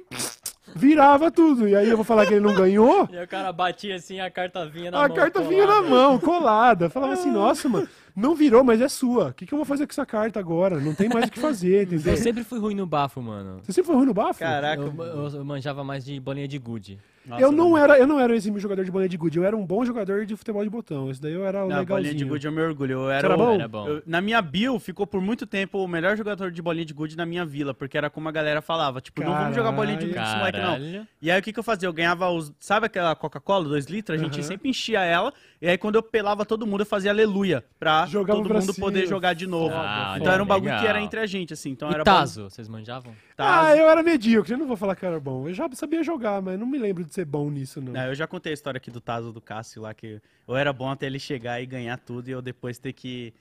virava 0.75 1.29
tudo. 1.31 1.67
E 1.67 1.75
aí 1.75 1.89
eu 1.89 1.95
vou 1.95 2.03
falar 2.05 2.25
que 2.25 2.33
ele 2.33 2.45
não 2.45 2.53
ganhou. 2.53 3.07
E 3.11 3.17
aí 3.17 3.23
o 3.23 3.27
cara 3.27 3.51
batia 3.51 3.95
assim, 3.95 4.19
a 4.19 4.29
carta 4.29 4.65
vinha 4.65 4.91
na 4.91 5.03
A 5.03 5.07
mão. 5.07 5.15
carta 5.17 5.41
vinha 5.41 5.65
na 5.65 5.73
colada. 5.75 5.89
mão, 5.89 6.19
colada. 6.19 6.89
Falava 6.89 7.13
assim, 7.13 7.31
nossa, 7.31 7.67
mano, 7.69 7.87
não 8.15 8.35
virou, 8.35 8.63
mas 8.63 8.81
é 8.81 8.87
sua. 8.87 9.27
O 9.29 9.33
que, 9.33 9.45
que 9.45 9.53
eu 9.53 9.57
vou 9.57 9.65
fazer 9.65 9.85
com 9.87 9.91
essa 9.91 10.05
carta 10.05 10.39
agora? 10.39 10.79
Não 10.79 10.93
tem 10.93 11.07
mais 11.09 11.27
o 11.27 11.31
que 11.31 11.39
fazer, 11.39 11.83
entendeu? 11.83 12.13
Eu 12.13 12.17
sempre 12.17 12.43
fui 12.43 12.59
ruim 12.59 12.75
no 12.75 12.85
bafo, 12.85 13.21
mano. 13.21 13.59
Você 13.63 13.71
sempre 13.73 13.87
foi 13.87 13.95
ruim 13.95 14.05
no 14.07 14.13
bafo? 14.13 14.39
Caraca. 14.39 14.81
Eu, 14.81 14.93
eu- 15.03 15.29
eu 15.39 15.45
manjava 15.45 15.83
mais 15.83 16.03
de 16.05 16.19
bolinha 16.19 16.47
de 16.47 16.57
gude. 16.57 16.99
Nossa, 17.25 17.41
eu 17.43 17.51
não 17.51 17.77
era, 17.77 17.97
eu 17.99 18.07
não 18.07 18.19
era 18.19 18.35
esse 18.35 18.51
jogador 18.59 18.83
de 18.83 18.91
bolinha 18.91 19.07
de 19.09 19.17
gude, 19.17 19.37
eu 19.37 19.43
era 19.43 19.55
um 19.55 19.65
bom 19.65 19.85
jogador 19.85 20.25
de 20.25 20.35
futebol 20.35 20.63
de 20.63 20.69
botão. 20.69 21.09
Esse 21.11 21.21
daí 21.21 21.33
eu 21.33 21.45
era 21.45 21.59
o 21.59 21.61
Não, 21.61 21.67
bolinha 21.67 21.79
legalzinho. 21.81 22.15
de 22.15 22.25
gude 22.25 22.47
é 22.47 22.49
o 22.49 22.53
meu 22.53 22.65
orgulho. 22.65 22.91
Eu 22.93 23.11
era, 23.11 23.27
era 23.27 23.37
bom? 23.37 23.53
Era 23.55 23.67
bom. 23.67 23.87
eu- 23.87 24.03
na 24.05 24.19
minha 24.21 24.41
bio 24.41 24.79
ficou 24.79 25.05
por 25.05 25.21
muito 25.21 25.45
tempo 25.45 25.77
o 25.83 25.87
melhor 25.87 26.17
jogador 26.17 26.51
de 26.51 26.61
bolinha 26.61 26.85
de 26.85 26.93
gude 26.93 27.15
na 27.15 27.25
minha 27.25 27.45
vila, 27.45 27.73
porque 27.73 27.97
era 27.97 28.09
como 28.09 28.27
a 28.27 28.31
galera 28.31 28.61
falava, 28.61 28.99
tipo, 29.01 29.21
não 29.23 29.33
vamos 29.33 29.55
jogar 29.55 29.71
bolinha 29.71 29.97
de 29.97 30.07
gude 30.07 30.19
esse 30.19 30.35
moleque 30.35 30.57
não. 30.57 30.65
Caralho. 30.73 31.07
E 31.21 31.29
aí 31.31 31.39
o 31.39 31.43
que, 31.43 31.53
que 31.53 31.59
eu 31.59 31.63
fazia? 31.63 31.87
Eu 31.87 31.93
ganhava 31.93 32.29
os. 32.29 32.51
Sabe 32.59 32.87
aquela 32.87 33.15
Coca-Cola, 33.15 33.65
2 33.69 33.85
litros? 33.85 34.19
A 34.19 34.23
gente 34.23 34.39
Aham. 34.39 34.43
sempre 34.47 34.69
enchia 34.69 35.01
ela. 35.03 35.31
E 35.61 35.67
aí 35.67 35.77
quando 35.77 35.95
eu 35.95 36.01
pelava 36.03 36.43
todo 36.43 36.65
mundo, 36.65 36.81
eu 36.81 36.85
fazia 36.87 37.11
aleluia. 37.11 37.63
Pra 37.79 38.07
Jogava 38.07 38.41
todo 38.41 38.51
mundo 38.51 38.73
cima. 38.73 38.85
poder 38.87 39.07
jogar 39.07 39.33
de 39.33 39.45
novo. 39.45 39.75
Ah, 39.75 40.15
então 40.19 40.33
era 40.33 40.41
um 40.41 40.45
bagulho 40.45 40.69
legal. 40.71 40.81
que 40.81 40.87
era 40.87 40.99
entre 41.01 41.19
a 41.19 41.25
gente, 41.27 41.53
assim. 41.53 41.69
Então 41.69 41.87
era 41.89 42.01
E 42.01 42.03
Tazo, 42.03 42.49
vocês 42.49 42.67
manjavam? 42.67 43.11
bom. 43.11 43.17
Ah, 43.37 43.61
Tazo. 43.65 43.77
eu 43.77 43.89
era 43.89 44.01
medíocre, 44.01 44.53
eu 44.53 44.57
não 44.57 44.67
vou 44.67 44.75
falar 44.77 44.95
que 44.95 45.05
era 45.05 45.19
bom. 45.19 45.47
Eu 45.47 45.53
já 45.53 45.69
sabia 45.73 46.01
jogar, 46.03 46.41
mas 46.41 46.59
não 46.59 46.65
me 46.65 46.79
lembro 46.79 47.03
de 47.11 47.15
ser 47.15 47.25
bom 47.25 47.49
nisso, 47.51 47.81
não. 47.81 47.93
Não, 47.93 48.05
eu 48.07 48.15
já 48.15 48.25
contei 48.25 48.51
a 48.51 48.53
história 48.53 48.77
aqui 48.77 48.89
do 48.89 49.01
Tazo 49.01 49.31
do 49.31 49.41
Cássio 49.41 49.81
lá, 49.81 49.93
que 49.93 50.21
eu 50.47 50.55
era 50.55 50.71
bom 50.71 50.89
até 50.89 51.05
ele 51.05 51.19
chegar 51.19 51.61
e 51.61 51.65
ganhar 51.65 51.97
tudo 51.97 52.29
e 52.29 52.31
eu 52.31 52.41
depois 52.41 52.79
ter 52.79 52.93
que. 52.93 53.33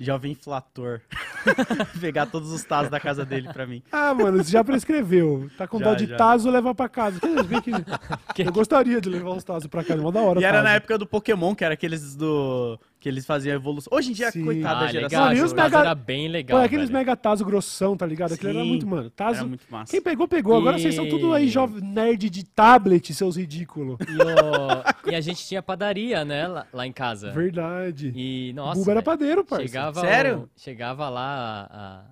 Jovem 0.00 0.32
inflator. 0.32 1.00
Pegar 2.00 2.26
todos 2.26 2.50
os 2.50 2.64
Tazos 2.64 2.90
da 2.90 2.98
casa 2.98 3.24
dele 3.24 3.52
pra 3.52 3.66
mim. 3.66 3.82
Ah, 3.92 4.12
mano, 4.12 4.42
você 4.42 4.50
já 4.50 4.64
prescreveu. 4.64 5.48
Tá 5.56 5.68
com 5.68 5.78
Já, 5.78 5.84
dó 5.84 5.94
de 5.94 6.06
já. 6.06 6.16
taso, 6.16 6.50
leva 6.50 6.74
pra 6.74 6.88
casa. 6.88 7.20
Eu 8.36 8.52
gostaria 8.52 9.00
de 9.00 9.08
levar 9.08 9.30
uns 9.30 9.44
tazos 9.44 9.68
pra 9.68 9.84
casa, 9.84 10.02
mó 10.02 10.10
da 10.10 10.20
hora. 10.20 10.40
E 10.40 10.44
era 10.44 10.54
tazo. 10.58 10.64
na 10.64 10.74
época 10.74 10.98
do 10.98 11.06
Pokémon, 11.06 11.54
que 11.54 11.64
era 11.64 11.74
aqueles 11.74 12.16
do. 12.16 12.80
Que 13.02 13.08
eles 13.08 13.26
faziam 13.26 13.52
a 13.52 13.56
evolução. 13.56 13.90
Hoje 13.96 14.10
em 14.10 14.12
dia, 14.14 14.30
Sim. 14.30 14.44
coitada 14.44 14.80
da 14.80 14.86
ah, 14.86 14.92
geração. 14.92 15.02
legal. 15.08 15.22
Mano, 15.24 15.32
e 15.32 15.36
esse 15.38 15.44
os 15.46 15.52
mega- 15.52 15.78
era 15.80 15.94
bem 15.96 16.28
legal, 16.28 16.60
Pô, 16.60 16.64
aqueles 16.64 16.86
velho. 16.88 16.98
mega 17.00 17.16
tazo 17.16 17.44
grossão, 17.44 17.96
tá 17.96 18.06
ligado? 18.06 18.32
Aquilo 18.34 18.50
era 18.50 18.64
muito, 18.64 18.86
mano. 18.86 19.10
Tazo. 19.10 19.38
Era 19.40 19.46
muito 19.48 19.64
massa. 19.68 19.90
Quem 19.90 20.00
pegou, 20.00 20.28
pegou. 20.28 20.56
Agora 20.56 20.78
E- 20.78 20.80
vocês 20.82 20.94
são 20.94 21.08
tudo 21.08 21.32
aí 21.34 21.48
jovem 21.48 21.80
nerd 21.82 22.30
de 22.30 22.44
tablet, 22.44 23.12
seus 23.12 23.36
ridículos. 23.36 23.98
E, 24.08 25.08
o- 25.08 25.10
e 25.10 25.14
a 25.16 25.20
gente 25.20 25.44
tinha 25.44 25.60
padaria, 25.60 26.24
né, 26.24 26.46
lá, 26.46 26.64
lá 26.72 26.86
em 26.86 26.92
casa. 26.92 27.32
Verdade. 27.32 28.12
E, 28.14 28.52
nossa, 28.54 28.78
Buba 28.78 28.92
era 28.92 29.02
padeiro, 29.02 29.44
parça. 29.44 29.66
chegava 29.66 30.00
Sério? 30.00 30.38
o- 30.42 30.60
chegava 30.60 31.08
lá 31.08 31.68
a, 31.68 32.04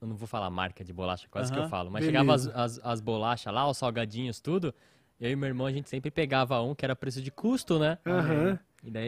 Eu 0.00 0.06
não 0.06 0.14
vou 0.16 0.26
falar 0.28 0.50
marca 0.50 0.84
de 0.84 0.92
bolacha, 0.92 1.26
quase 1.30 1.50
que 1.52 1.58
Aham, 1.58 1.66
eu 1.66 1.70
falo. 1.70 1.90
Mas 1.90 2.04
beleza. 2.04 2.18
chegava 2.24 2.34
as, 2.36 2.46
as, 2.78 2.80
as 2.84 3.00
bolachas 3.00 3.52
lá, 3.52 3.68
os 3.68 3.76
salgadinhos, 3.76 4.40
tudo. 4.40 4.72
Eu 5.20 5.30
e 5.30 5.36
meu 5.36 5.48
irmão, 5.48 5.66
a 5.66 5.72
gente 5.72 5.88
sempre 5.88 6.10
pegava 6.10 6.60
um 6.60 6.74
que 6.74 6.84
era 6.84 6.94
preço 6.96 7.20
de 7.22 7.30
custo, 7.30 7.78
né? 7.78 7.98
Aham. 8.06 8.20
A 8.20 8.50
gente 8.50 8.60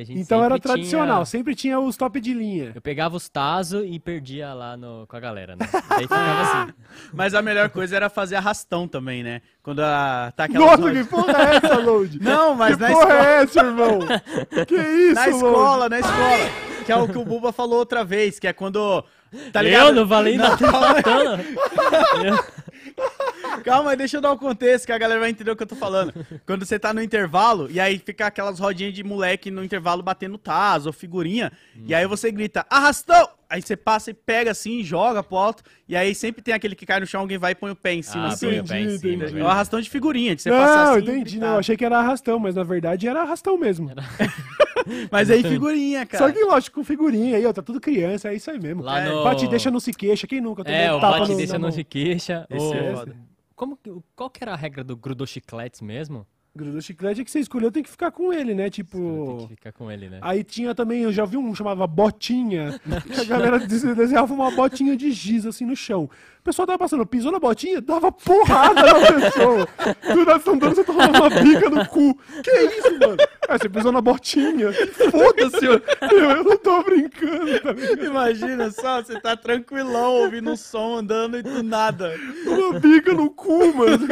Então 0.08 0.44
era 0.44 0.56
tradicional, 0.58 1.16
tinha- 1.16 1.24
sempre 1.24 1.52
tinha 1.54 1.80
os 1.80 1.96
top 1.96 2.20
de 2.20 2.32
linha. 2.32 2.70
Eu 2.74 2.80
pegava 2.80 3.16
os 3.16 3.28
Tazo 3.28 3.84
e 3.84 3.98
perdia 3.98 4.54
lá 4.54 4.76
no, 4.76 5.04
com 5.08 5.16
a 5.16 5.20
galera, 5.20 5.56
né? 5.56 5.68
Daí 5.88 6.02
ficava 6.02 6.42
assim. 6.42 6.72
Mas 7.12 7.34
a 7.34 7.42
melhor 7.42 7.68
coisa 7.70 7.96
era 7.96 8.08
fazer 8.08 8.36
arrastão 8.36 8.86
também, 8.86 9.24
né? 9.24 9.42
Quando 9.64 9.80
a, 9.80 10.32
tá 10.36 10.44
aquela 10.44 10.76
Nossa, 10.76 10.92
que 10.92 11.04
porra 11.04 11.32
é 11.32 11.56
essa, 11.56 11.76
Load? 11.78 12.18
Não, 12.22 12.54
mas 12.54 12.76
que 12.76 12.82
na 12.82 12.88
porra 12.90 13.02
escola, 13.02 13.26
é 13.26 13.42
essa, 13.42 13.60
irmão? 13.60 13.98
que 14.66 14.74
isso, 14.76 15.14
na 15.14 15.24
Load? 15.26 15.36
escola, 15.36 15.88
na 15.88 15.98
escola. 15.98 16.50
Que 16.86 16.92
é 16.92 16.96
o 16.96 17.08
que 17.08 17.18
o 17.18 17.24
Buba 17.24 17.50
falou 17.50 17.78
outra 17.78 18.04
vez, 18.04 18.38
que 18.38 18.46
é 18.46 18.52
quando. 18.52 19.02
Tá 19.52 19.60
ligado? 19.62 19.88
eu 19.88 19.94
não 19.94 20.06
falei 20.08 20.36
nada. 20.36 20.56
Calma. 20.56 21.38
Calma, 23.64 23.96
deixa 23.96 24.16
eu 24.16 24.20
dar 24.20 24.32
o 24.32 24.38
contexto 24.38 24.86
que 24.86 24.92
a 24.92 24.98
galera 24.98 25.20
vai 25.20 25.30
entender 25.30 25.50
o 25.50 25.56
que 25.56 25.62
eu 25.62 25.66
tô 25.66 25.76
falando. 25.76 26.12
Quando 26.46 26.64
você 26.64 26.78
tá 26.78 26.92
no 26.92 27.02
intervalo, 27.02 27.70
e 27.70 27.78
aí 27.78 27.98
fica 27.98 28.26
aquelas 28.26 28.58
rodinhas 28.58 28.94
de 28.94 29.04
moleque 29.04 29.50
no 29.50 29.64
intervalo 29.64 30.02
batendo 30.02 30.38
taso 30.38 30.88
ou 30.88 30.92
figurinha, 30.92 31.52
e 31.86 31.94
aí 31.94 32.06
você 32.06 32.30
grita, 32.30 32.66
arrastão! 32.68 33.28
Aí 33.54 33.62
você 33.62 33.76
passa 33.76 34.10
e 34.10 34.14
pega 34.14 34.50
assim, 34.50 34.82
joga 34.82 35.22
pro 35.22 35.36
alto, 35.36 35.62
e 35.88 35.94
aí 35.94 36.12
sempre 36.12 36.42
tem 36.42 36.52
aquele 36.52 36.74
que 36.74 36.84
cai 36.84 36.98
no 36.98 37.06
chão, 37.06 37.20
alguém 37.20 37.38
vai 37.38 37.52
e 37.52 37.54
põe 37.54 37.70
o 37.70 37.76
pé 37.76 37.94
em 37.94 38.02
cima, 38.02 38.24
Ah, 38.24 38.28
assim. 38.32 38.46
põe 38.48 38.58
o 38.60 38.64
pé 38.66 38.80
em 38.80 38.82
Entendi, 38.86 38.98
cima, 38.98 39.24
entendi. 39.24 39.40
É 39.40 39.44
o 39.44 39.46
arrastão 39.46 39.80
de 39.80 39.88
figurinha, 39.88 40.34
de 40.34 40.42
você 40.42 40.50
Não, 40.50 40.58
passar 40.58 40.90
assim. 40.90 41.02
entendi, 41.02 41.30
gritar. 41.36 41.46
não. 41.52 41.58
Achei 41.58 41.76
que 41.76 41.84
era 41.84 41.98
arrastão, 41.98 42.38
mas 42.40 42.56
na 42.56 42.64
verdade 42.64 43.06
era 43.06 43.22
arrastão 43.22 43.56
mesmo. 43.56 43.90
Mas 45.10 45.30
aí 45.30 45.42
figurinha, 45.42 46.04
cara. 46.04 46.26
Só 46.26 46.32
que, 46.32 46.44
lógico, 46.44 46.76
com 46.80 46.84
figurinha 46.84 47.36
aí, 47.38 47.46
ó, 47.46 47.52
tá 47.54 47.62
tudo 47.62 47.80
criança, 47.80 48.28
é 48.28 48.34
isso 48.34 48.50
aí 48.50 48.58
mesmo. 48.60 48.82
Lá 48.82 49.00
É, 49.00 49.08
no... 49.14 49.24
Bate 49.24 49.44
e 49.44 49.48
deixa 49.48 49.70
não 49.70 49.80
se 49.80 49.92
queixa, 49.94 50.26
quem 50.26 50.40
nunca 50.42 50.62
É, 50.70 50.92
um 50.92 50.96
o 50.96 51.00
bate 51.00 51.30
no, 51.30 51.36
deixa 51.36 51.54
não 51.54 51.60
mão? 51.68 51.72
se 51.72 51.82
queixa. 51.84 52.46
Esse 52.50 52.74
é 52.76 52.94
foda. 52.94 53.16
Como, 53.56 53.76
que- 53.76 53.90
qual 54.14 54.28
que 54.28 54.42
era 54.44 54.52
a 54.52 54.56
regra 54.56 54.82
do 54.84 54.94
grudou 54.96 55.26
chicletes 55.26 55.80
mesmo? 55.80 56.26
Grudou 56.56 56.80
chiclete 56.80 57.20
é 57.20 57.24
que 57.24 57.30
você 57.32 57.40
escolheu, 57.40 57.72
tem 57.72 57.82
que 57.82 57.90
ficar 57.90 58.12
com 58.12 58.32
ele, 58.32 58.54
né? 58.54 58.64
Tem 58.64 58.70
Tipo... 58.70 59.38
que 59.48 59.56
ficar 59.56 59.72
com 59.72 59.90
ele, 59.90 60.08
né? 60.08 60.18
Aí 60.22 60.44
tinha 60.44 60.72
também, 60.72 61.02
eu 61.02 61.12
já 61.12 61.24
vi 61.24 61.36
um 61.36 61.50
que 61.50 61.58
chamava 61.58 61.84
botinha, 61.84 62.80
que 63.12 63.20
a 63.20 63.24
galera 63.24 63.58
des- 63.58 63.82
desenhava 63.82 64.32
uma 64.32 64.52
botinha 64.52 64.96
de 64.96 65.10
giz 65.10 65.44
assim 65.46 65.66
no 65.66 65.74
chão. 65.74 66.08
O 66.40 66.44
pessoal 66.44 66.66
tava 66.66 66.78
passando, 66.78 67.04
pisou 67.06 67.32
na 67.32 67.40
botinha, 67.40 67.80
dava 67.80 68.12
porrada 68.12 68.74
na 68.82 69.20
pessoa. 69.20 69.66
Tu 70.12 70.24
nós 70.26 70.36
estamos 70.38 70.60
dando, 70.60 70.74
você 70.76 70.84
uma 70.92 71.30
bica 71.42 71.70
no 71.70 71.86
cu. 71.88 72.14
Que 72.44 72.50
isso, 72.50 72.98
mano? 73.00 73.16
É, 73.48 73.58
você 73.58 73.68
pisou 73.68 73.90
na 73.90 74.00
botinha. 74.02 74.70
Foda-se, 75.10 75.64
eu, 75.64 75.82
eu 76.20 76.44
não 76.44 76.56
tô 76.58 76.82
brincando, 76.82 77.60
tá? 77.60 78.04
Imagina 78.04 78.70
só, 78.70 79.02
você 79.02 79.18
tá 79.18 79.34
tranquilão 79.36 80.12
ouvindo 80.16 80.50
um 80.52 80.56
som 80.56 80.96
andando 80.98 81.38
e 81.38 81.42
do 81.42 81.62
nada. 81.62 82.14
Uma 82.46 82.78
bica 82.78 83.12
no 83.14 83.30
cu, 83.30 83.74
mano. 83.74 84.06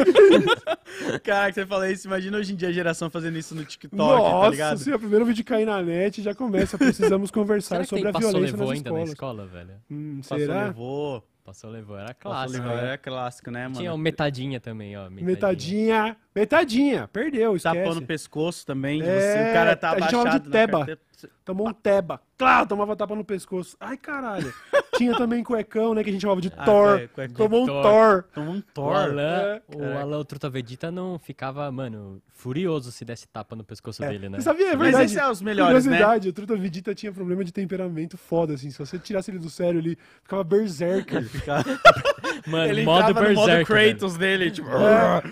Cara, 1.23 1.49
que 1.49 1.53
você 1.55 1.65
fala 1.67 1.89
isso, 1.91 2.07
imagina 2.07 2.32
hoje 2.37 2.53
em 2.53 2.55
dia 2.55 2.69
a 2.69 2.71
geração 2.71 3.09
fazendo 3.09 3.37
isso 3.37 3.53
no 3.55 3.63
TikTok, 3.65 3.95
tá 3.97 4.03
Nossa, 4.03 4.49
ligado? 4.49 4.77
se 4.77 4.91
é 4.91 4.95
o 4.95 4.99
primeiro 4.99 5.25
vídeo 5.25 5.43
cair 5.43 5.65
na 5.65 5.81
net, 5.81 6.21
já 6.21 6.33
começa. 6.35 6.77
Precisamos 6.77 7.29
conversar 7.31 7.75
Será 7.75 7.83
que 7.83 7.89
sobre 7.89 8.01
tem 8.03 8.09
a 8.09 8.13
passou 8.13 8.29
violência 8.31 8.51
levou 8.57 8.67
nas 8.69 8.77
ainda 8.77 8.89
na 8.91 9.03
escolas. 9.03 9.09
escola, 9.09 9.45
velho? 9.47 9.73
Hum, 9.89 10.17
Passou, 10.21 10.37
será? 10.39 10.65
levou. 10.65 11.23
Passou 11.43 11.69
levou, 11.69 11.97
era 11.97 12.13
Passou, 12.13 12.31
clássico. 12.31 12.63
levou. 12.63 12.77
né? 12.83 12.93
É 12.93 12.97
clássico, 12.97 13.51
né, 13.51 13.63
mano? 13.63 13.75
Tinha 13.75 13.93
o 13.93 13.97
metadinha 13.97 14.61
também, 14.61 14.95
ó. 14.97 15.09
Metadinha. 15.09 16.15
Metadinha. 16.33 17.09
Perdeu, 17.11 17.55
esquece. 17.57 17.75
Tapão 17.77 17.95
no 17.95 18.01
pescoço 18.01 18.65
também, 18.65 19.01
É, 19.01 19.05
você, 19.05 19.49
o 19.49 19.53
cara 19.53 19.75
tá 19.75 19.91
a 19.91 19.99
gente 19.99 20.09
chamava 20.11 20.29
abaixado 20.29 20.43
de 20.43 20.49
na 20.49 20.53
teba. 20.57 20.77
carteira. 20.77 21.01
Tomou 21.45 21.67
um 21.69 21.73
teba. 21.73 22.21
Claro, 22.37 22.67
tomava 22.67 22.95
tapa 22.95 23.15
no 23.15 23.23
pescoço. 23.23 23.75
Ai, 23.79 23.95
caralho. 23.97 24.53
Tinha 24.97 25.15
também 25.17 25.43
cuecão, 25.43 25.93
né? 25.93 26.03
Que 26.03 26.09
a 26.09 26.13
gente 26.13 26.21
chamava 26.21 26.41
de 26.41 26.51
Ah, 26.57 26.65
Thor. 26.65 27.09
cuecão. 27.13 27.35
Tomou 27.35 27.63
um 27.63 27.65
Thor. 27.65 27.81
Thor. 27.83 28.23
Tomou 28.33 28.53
um 28.53 28.57
O 28.57 28.61
Thor. 28.61 28.95
Alan, 28.95 29.21
É, 29.21 29.61
o. 29.75 29.97
Alan, 29.99 30.17
o 30.19 30.25
Truta 30.25 30.49
Vegeta, 30.49 30.91
não 30.91 31.17
ficava, 31.17 31.71
mano, 31.71 32.21
furioso 32.33 32.91
se 32.91 33.03
desse 33.05 33.27
tapa 33.27 33.55
no 33.55 33.63
pescoço 33.63 34.03
É. 34.03 34.09
dele, 34.09 34.29
né? 34.29 34.37
Você 34.39 34.43
sabia, 34.43 34.67
é 34.71 34.75
Mas 34.75 34.79
verdade. 34.87 35.05
esses 35.05 35.17
são 35.17 35.31
os 35.31 35.41
melhores, 35.41 35.85
né? 35.85 35.91
Curiosidade, 35.91 36.29
o 36.29 36.33
Truta 36.33 36.55
Vegeta 36.55 36.93
tinha 36.95 37.11
problema 37.11 37.43
de 37.43 37.51
temperamento 37.51 38.17
foda, 38.17 38.53
assim. 38.53 38.69
Se 38.69 38.79
você 38.79 38.99
tirasse 38.99 39.31
ele 39.31 39.39
do 39.39 39.49
sério, 39.49 39.79
ele 39.79 39.97
ficava 40.21 40.43
berserker. 40.43 41.23
Mano, 42.47 42.65
Ele 42.71 42.83
modo 42.83 43.09
entrava 43.09 43.29
no 43.29 43.35
modo 43.35 43.45
berserker. 43.45 43.75
velho. 43.75 43.89
Kratos 43.97 44.17
dele, 44.17 44.51
tipo... 44.51 44.67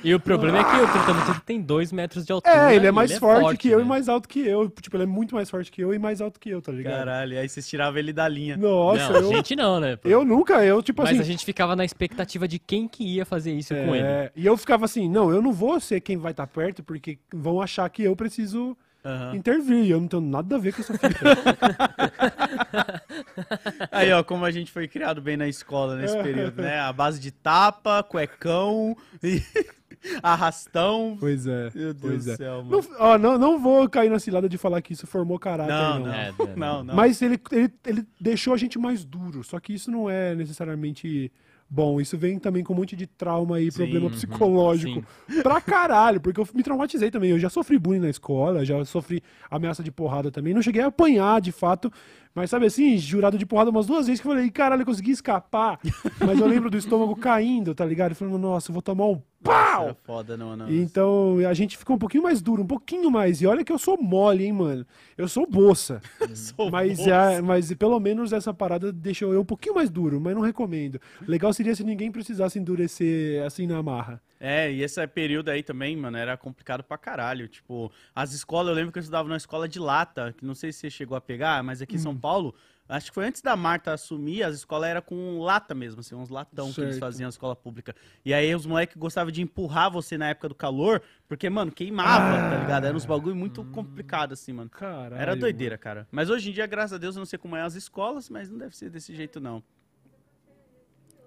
E 0.04 0.14
o 0.16 0.20
problema 0.20 0.60
é 0.60 0.64
que 0.64 0.76
o 0.78 0.88
Tratamento 0.92 1.32
ele 1.32 1.40
tem 1.42 1.62
2 1.62 1.92
metros 1.92 2.26
de 2.26 2.32
altura. 2.32 2.72
É, 2.72 2.76
ele 2.76 2.86
é 2.86 2.90
e 2.90 2.92
mais 2.92 3.18
forte, 3.18 3.58
que 3.58 3.70
eu 3.70 3.80
né? 3.80 3.84
e 3.86 3.88
mais 3.88 4.08
alto 4.08 4.30
que 4.30 4.40
eu. 4.48 4.70
Tipo, 4.70 4.96
ele 4.96 5.04
é 5.04 5.08
muito 5.08 5.36
mais 5.36 5.50
forte 5.50 5.72
que 5.72 5.81
eu 5.82 5.94
e 5.94 6.00
mais 6.00 6.22
alto 6.22 6.40
que 6.40 6.50
eu, 6.50 6.62
tá 6.62 6.72
ligado? 6.72 6.94
Caralho, 6.94 7.38
aí 7.40 7.48
vocês 7.48 7.68
tiravam 7.68 8.00
ele 8.00 8.14
da 8.14 8.28
linha. 8.28 8.58
Nossa, 8.58 9.14
Não, 9.14 9.22
eu, 9.22 9.30
a 9.32 9.34
gente 9.36 9.56
não, 9.56 9.80
né? 9.80 9.96
pô? 9.96 10.08
eu 10.08 10.24
nunca, 10.24 10.64
eu, 10.66 10.82
tipo 10.82 11.02
Mas 11.02 11.12
assim. 11.12 11.20
a 11.20 11.24
gente 11.24 11.46
ficava 11.46 11.76
na 11.76 11.86
expectativa 11.86 12.48
de 12.48 12.60
quem 12.60 12.88
que 12.88 13.04
ia 13.04 13.26
fazer 13.26 13.54
isso 13.54 13.74
com 13.74 13.96
ele. 13.96 14.06
é, 14.06 14.32
e 14.36 14.46
eu 14.46 14.56
ficava 14.58 14.86
assim, 14.86 15.10
não, 15.10 15.32
eu 15.32 15.42
não 15.42 15.52
vou 15.52 15.80
ser 15.80 16.00
quem 16.02 16.18
vai 16.18 16.32
estar 16.32 16.48
perto, 16.48 16.84
porque 16.84 17.18
vão 17.34 17.62
achar 17.62 17.90
que 17.90 18.04
eu 18.04 18.16
preciso 18.16 18.78
Aham. 19.04 19.36
intervir. 19.36 19.90
Eu 19.90 20.00
não 20.02 20.08
tenho 20.08 20.22
nada 20.22 20.56
a 20.56 20.60
ver 20.60 20.74
com 20.74 20.82
essa 20.82 20.94
fita. 20.94 21.10
Aí, 23.92 24.12
ó, 24.12 24.24
como 24.24 24.46
a 24.46 24.52
gente 24.52 24.72
foi 24.72 24.88
criado 24.88 25.22
bem 25.22 25.38
na 25.38 25.48
escola 25.48 25.96
nesse 25.96 26.18
período, 26.22 26.62
né? 26.62 26.80
A 26.80 26.94
base 26.94 27.20
de 27.20 27.32
tapa, 27.32 28.04
cuecão 28.04 28.96
e 29.24 29.42
arrastão. 30.22 31.18
pois 31.20 31.46
é. 31.48 31.72
Meu 31.74 31.94
Deus 31.94 31.98
pois 32.00 32.26
do 32.26 32.32
é. 32.32 32.36
céu, 32.38 32.64
Não, 32.64 32.82
mano. 32.82 32.96
ó, 33.00 33.18
não, 33.18 33.38
não 33.38 33.60
vou 33.60 33.88
cair 33.90 34.10
na 34.10 34.20
cilada 34.20 34.48
de 34.50 34.58
falar 34.58 34.82
que 34.82 34.94
isso 34.94 35.08
formou 35.08 35.38
caráter, 35.40 35.74
Não, 35.74 36.00
não. 36.00 36.08
não, 36.08 36.14
É, 36.14 36.32
não, 36.38 36.56
não, 36.56 36.84
não. 36.84 36.96
Mas 36.96 37.22
ele, 37.22 37.40
ele, 37.52 37.72
ele 37.86 38.06
deixou 38.20 38.54
a 38.54 38.58
gente 38.58 38.78
mais 38.80 39.04
duro. 39.04 39.44
Só 39.44 39.60
que 39.60 39.74
isso 39.74 39.92
não 39.92 40.10
é 40.10 40.36
necessariamente 40.36 41.32
bom. 41.72 42.02
Isso 42.02 42.18
vem 42.18 42.38
também 42.38 42.64
com 42.64 42.74
um 42.74 42.76
monte 42.76 42.96
de 42.98 43.08
trauma 43.08 43.62
e 43.62 43.72
problema 43.72 44.08
uhum, 44.08 44.12
psicológico. 44.12 45.04
Pra 45.42 45.62
caralho, 45.62 46.20
porque 46.20 46.42
eu 46.42 46.48
me 46.54 46.62
traumatizei 46.62 47.10
também. 47.10 47.32
Eu 47.32 47.40
já 47.40 47.50
sofri 47.50 47.80
bullying 47.80 48.02
na 48.02 48.10
escola, 48.10 48.66
já 48.66 48.84
sofri 48.84 49.24
ameaça 49.50 49.82
de 49.82 49.92
porrada 49.92 50.30
também. 50.30 50.54
Não 50.54 50.62
cheguei 50.62 50.82
a 50.82 50.88
apanhar, 50.88 51.40
de 51.40 51.54
fato. 51.54 51.92
Mas 52.36 52.50
sabe 52.50 52.66
assim, 52.66 52.98
jurado 52.98 53.38
de 53.38 53.46
porrada 53.46 53.72
umas 53.72 53.86
duas 53.86 54.08
vezes 54.08 54.22
que 54.22 54.28
eu 54.28 54.32
falei, 54.32 54.50
caralho, 54.52 54.82
eu 54.82 54.86
consegui 54.86 55.12
escapar. 55.12 55.80
Mas 56.20 56.40
eu 56.40 56.48
lembro 56.48 56.70
do 56.70 56.78
estômago 56.78 57.16
caindo, 57.16 57.74
tá 57.74 57.86
ligado? 57.86 58.14
Falando, 58.14 58.38
nossa, 58.38 58.70
eu 58.70 58.74
vou 58.74 58.82
tomar 58.82 59.08
um 59.08 59.22
pau! 59.44 59.96
Foda, 60.04 60.38
não, 60.38 60.56
não. 60.56 60.70
Então 60.72 61.38
a 61.50 61.54
gente 61.54 61.78
ficou 61.78 61.96
um 61.96 62.00
pouquinho 62.00 62.24
mais 62.24 62.42
duro, 62.42 62.64
um 62.64 62.68
pouquinho 62.68 63.10
mais. 63.12 63.42
E 63.42 63.48
olha 63.48 63.64
que 63.64 63.72
eu 63.72 63.80
sou 63.80 64.02
mole, 64.02 64.46
hein, 64.46 64.54
mano. 64.54 64.86
Eu 65.18 65.28
sou 65.28 65.46
boça. 65.50 66.02
Sou 66.34 66.72
Mas, 66.72 66.98
moço. 67.00 67.10
é, 67.10 67.42
mas 67.42 67.74
pelo 67.74 68.00
menos 68.00 68.32
essa 68.34 68.54
parada 68.54 68.92
deixou 68.92 69.34
eu 69.34 69.42
um 69.42 69.46
pouquinho 69.46 69.76
mais 69.76 69.90
duro, 69.90 70.20
mas 70.20 70.34
não 70.34 70.42
recomendo. 70.42 71.00
Legal 71.28 71.52
seria 71.54 71.76
se 71.76 71.84
ninguém 71.84 72.12
precisasse 72.12 72.58
endurecer 72.58 73.44
assim 73.44 73.68
na 73.68 73.82
marra. 73.84 74.22
É, 74.40 74.72
e 74.72 74.82
esse 74.82 75.06
período 75.08 75.50
aí 75.50 75.62
também, 75.62 75.96
mano, 75.96 76.18
era 76.18 76.36
complicado 76.38 76.84
pra 76.84 76.98
caralho. 76.98 77.48
Tipo, 77.48 77.92
as 78.16 78.34
escolas, 78.34 78.70
eu 78.70 78.76
lembro 78.76 78.92
que 78.92 78.98
eu 78.98 79.02
estudava 79.02 79.28
numa 79.28 79.38
escola 79.38 79.68
de 79.68 79.78
lata, 79.80 80.34
que 80.38 80.46
não 80.46 80.56
sei 80.56 80.72
se 80.72 80.80
você 80.80 80.90
chegou 80.90 81.16
a 81.16 81.22
pegar, 81.22 81.62
mas 81.64 81.82
aqui 81.82 81.96
em 81.96 82.00
Hum. 82.00 82.02
São 82.02 82.18
Paulo, 82.18 82.56
acho 82.92 83.10
que 83.10 83.16
foi 83.16 83.26
antes 83.26 83.42
da 83.42 83.56
Marta 83.56 83.94
assumir, 83.94 84.44
as 84.44 84.56
escolas 84.56 84.90
eram 84.90 85.02
com 85.02 85.40
lata 85.40 85.74
mesmo, 85.74 86.02
assim, 86.02 86.14
uns 86.14 86.30
latão 86.30 86.72
que 86.72 86.82
eles 86.82 86.96
Certo. 86.96 87.00
faziam 87.00 87.26
na 87.28 87.30
escola 87.30 87.56
pública. 87.56 87.96
E 88.26 88.34
aí 88.34 88.54
os 88.54 88.66
moleques 88.66 88.98
gostavam 88.98 89.32
de 89.32 89.42
empurrar 89.42 89.90
você 89.90 90.18
na 90.18 90.30
época 90.30 90.50
do 90.50 90.56
calor, 90.56 91.02
porque, 91.28 91.50
mano, 91.50 91.72
queimava, 91.72 92.50
tá 92.50 92.58
ligado? 92.62 92.86
Era 92.86 92.96
uns 92.96 93.06
bagulho 93.06 93.36
muito 93.36 93.64
complicado, 93.66 94.34
assim, 94.34 94.54
mano. 94.54 94.70
Caralho. 94.70 95.16
Era 95.22 95.36
doideira, 95.36 95.78
cara. 95.78 96.08
Mas 96.12 96.30
hoje 96.30 96.50
em 96.50 96.54
dia, 96.54 96.68
graças 96.68 96.94
a 96.94 96.98
Deus, 96.98 97.16
eu 97.16 97.20
não 97.20 97.26
sei 97.26 97.40
como 97.40 97.56
é 97.56 97.62
as 97.62 97.76
escolas, 97.76 98.30
mas 98.30 98.50
não 98.50 98.58
deve 98.58 98.76
ser 98.76 98.90
desse 98.90 99.16
jeito, 99.16 99.40
não. 99.40 99.64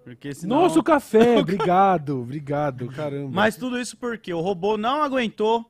Porque 0.03 0.35
senão... 0.35 0.63
Nossa, 0.63 0.79
o 0.79 0.83
café, 0.83 1.39
obrigado, 1.41 2.21
obrigado, 2.21 2.87
caramba. 2.89 3.31
Mas 3.33 3.57
tudo 3.57 3.79
isso 3.81 3.97
porque 3.97 4.35
o 4.35 4.41
robô 4.41 4.77
não 4.77 5.03
aguentou 5.03 5.65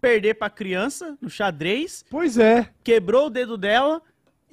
perder 0.00 0.34
pra 0.34 0.48
criança 0.48 1.18
no 1.20 1.28
xadrez, 1.28 2.04
Pois 2.08 2.38
é. 2.38 2.70
quebrou 2.84 3.26
o 3.26 3.30
dedo 3.30 3.56
dela, 3.56 4.00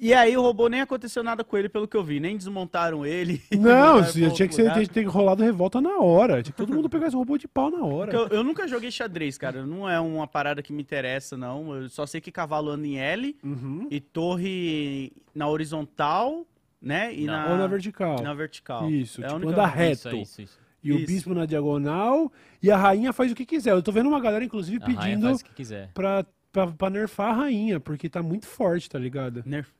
e 0.00 0.12
aí 0.12 0.36
o 0.36 0.42
robô 0.42 0.68
nem 0.68 0.80
aconteceu 0.80 1.22
nada 1.22 1.42
com 1.44 1.56
ele, 1.56 1.68
pelo 1.68 1.86
que 1.88 1.96
eu 1.96 2.02
vi. 2.04 2.18
Nem 2.20 2.36
desmontaram 2.36 3.06
ele. 3.06 3.40
Não, 3.56 4.02
tinha 4.04 4.30
que 4.48 4.54
ser, 4.54 4.72
tinha 4.72 4.84
que 4.86 4.90
ter 4.90 5.04
rolado 5.04 5.42
revolta 5.42 5.80
na 5.80 5.98
hora. 5.98 6.42
Tinha 6.42 6.52
que 6.52 6.56
todo 6.58 6.74
mundo 6.74 6.88
pegar 6.90 7.06
esse 7.06 7.16
robô 7.16 7.38
de 7.38 7.46
pau 7.48 7.70
na 7.70 7.82
hora. 7.84 8.12
Eu, 8.12 8.26
eu 8.28 8.44
nunca 8.44 8.66
joguei 8.68 8.90
xadrez, 8.90 9.38
cara. 9.38 9.64
Não 9.64 9.88
é 9.88 9.98
uma 10.00 10.26
parada 10.26 10.62
que 10.62 10.72
me 10.72 10.82
interessa, 10.82 11.36
não. 11.36 11.74
Eu 11.74 11.88
só 11.88 12.04
sei 12.06 12.20
que 12.20 12.30
cavalo 12.32 12.70
anda 12.70 12.86
em 12.86 12.98
L 12.98 13.36
Uhum. 13.44 13.86
e 13.90 14.00
torre 14.00 15.12
na 15.34 15.48
horizontal, 15.48 16.46
né? 16.82 17.14
E 17.14 17.24
Não. 17.24 17.32
na, 17.34 17.50
Ou 17.52 17.56
na 17.56 17.66
vertical. 17.66 18.22
na 18.22 18.34
vertical. 18.34 18.90
Isso, 18.90 19.24
É 19.24 19.28
tipo, 19.28 19.48
anda 19.48 19.66
reto. 19.66 20.08
Isso, 20.08 20.16
isso, 20.16 20.42
isso. 20.42 20.58
E 20.82 20.92
o 20.92 20.96
Isso. 20.98 21.06
bispo 21.06 21.32
na 21.34 21.46
diagonal. 21.46 22.30
E 22.62 22.70
a 22.70 22.76
rainha 22.76 23.10
faz 23.10 23.32
o 23.32 23.34
que 23.34 23.46
quiser. 23.46 23.70
Eu 23.72 23.82
tô 23.82 23.90
vendo 23.90 24.08
uma 24.08 24.20
galera, 24.20 24.44
inclusive, 24.44 24.82
A 24.82 24.86
pedindo 24.86 25.26
faz 25.28 25.40
o 25.40 25.44
que 25.46 25.54
quiser. 25.54 25.90
pra, 25.94 26.26
pra, 26.52 26.66
pra 26.66 26.90
nerfar 26.90 27.30
a 27.30 27.32
rainha, 27.32 27.80
porque 27.80 28.06
tá 28.06 28.22
muito 28.22 28.46
forte, 28.46 28.90
tá 28.90 28.98
ligado? 28.98 29.42
Nerf. 29.46 29.70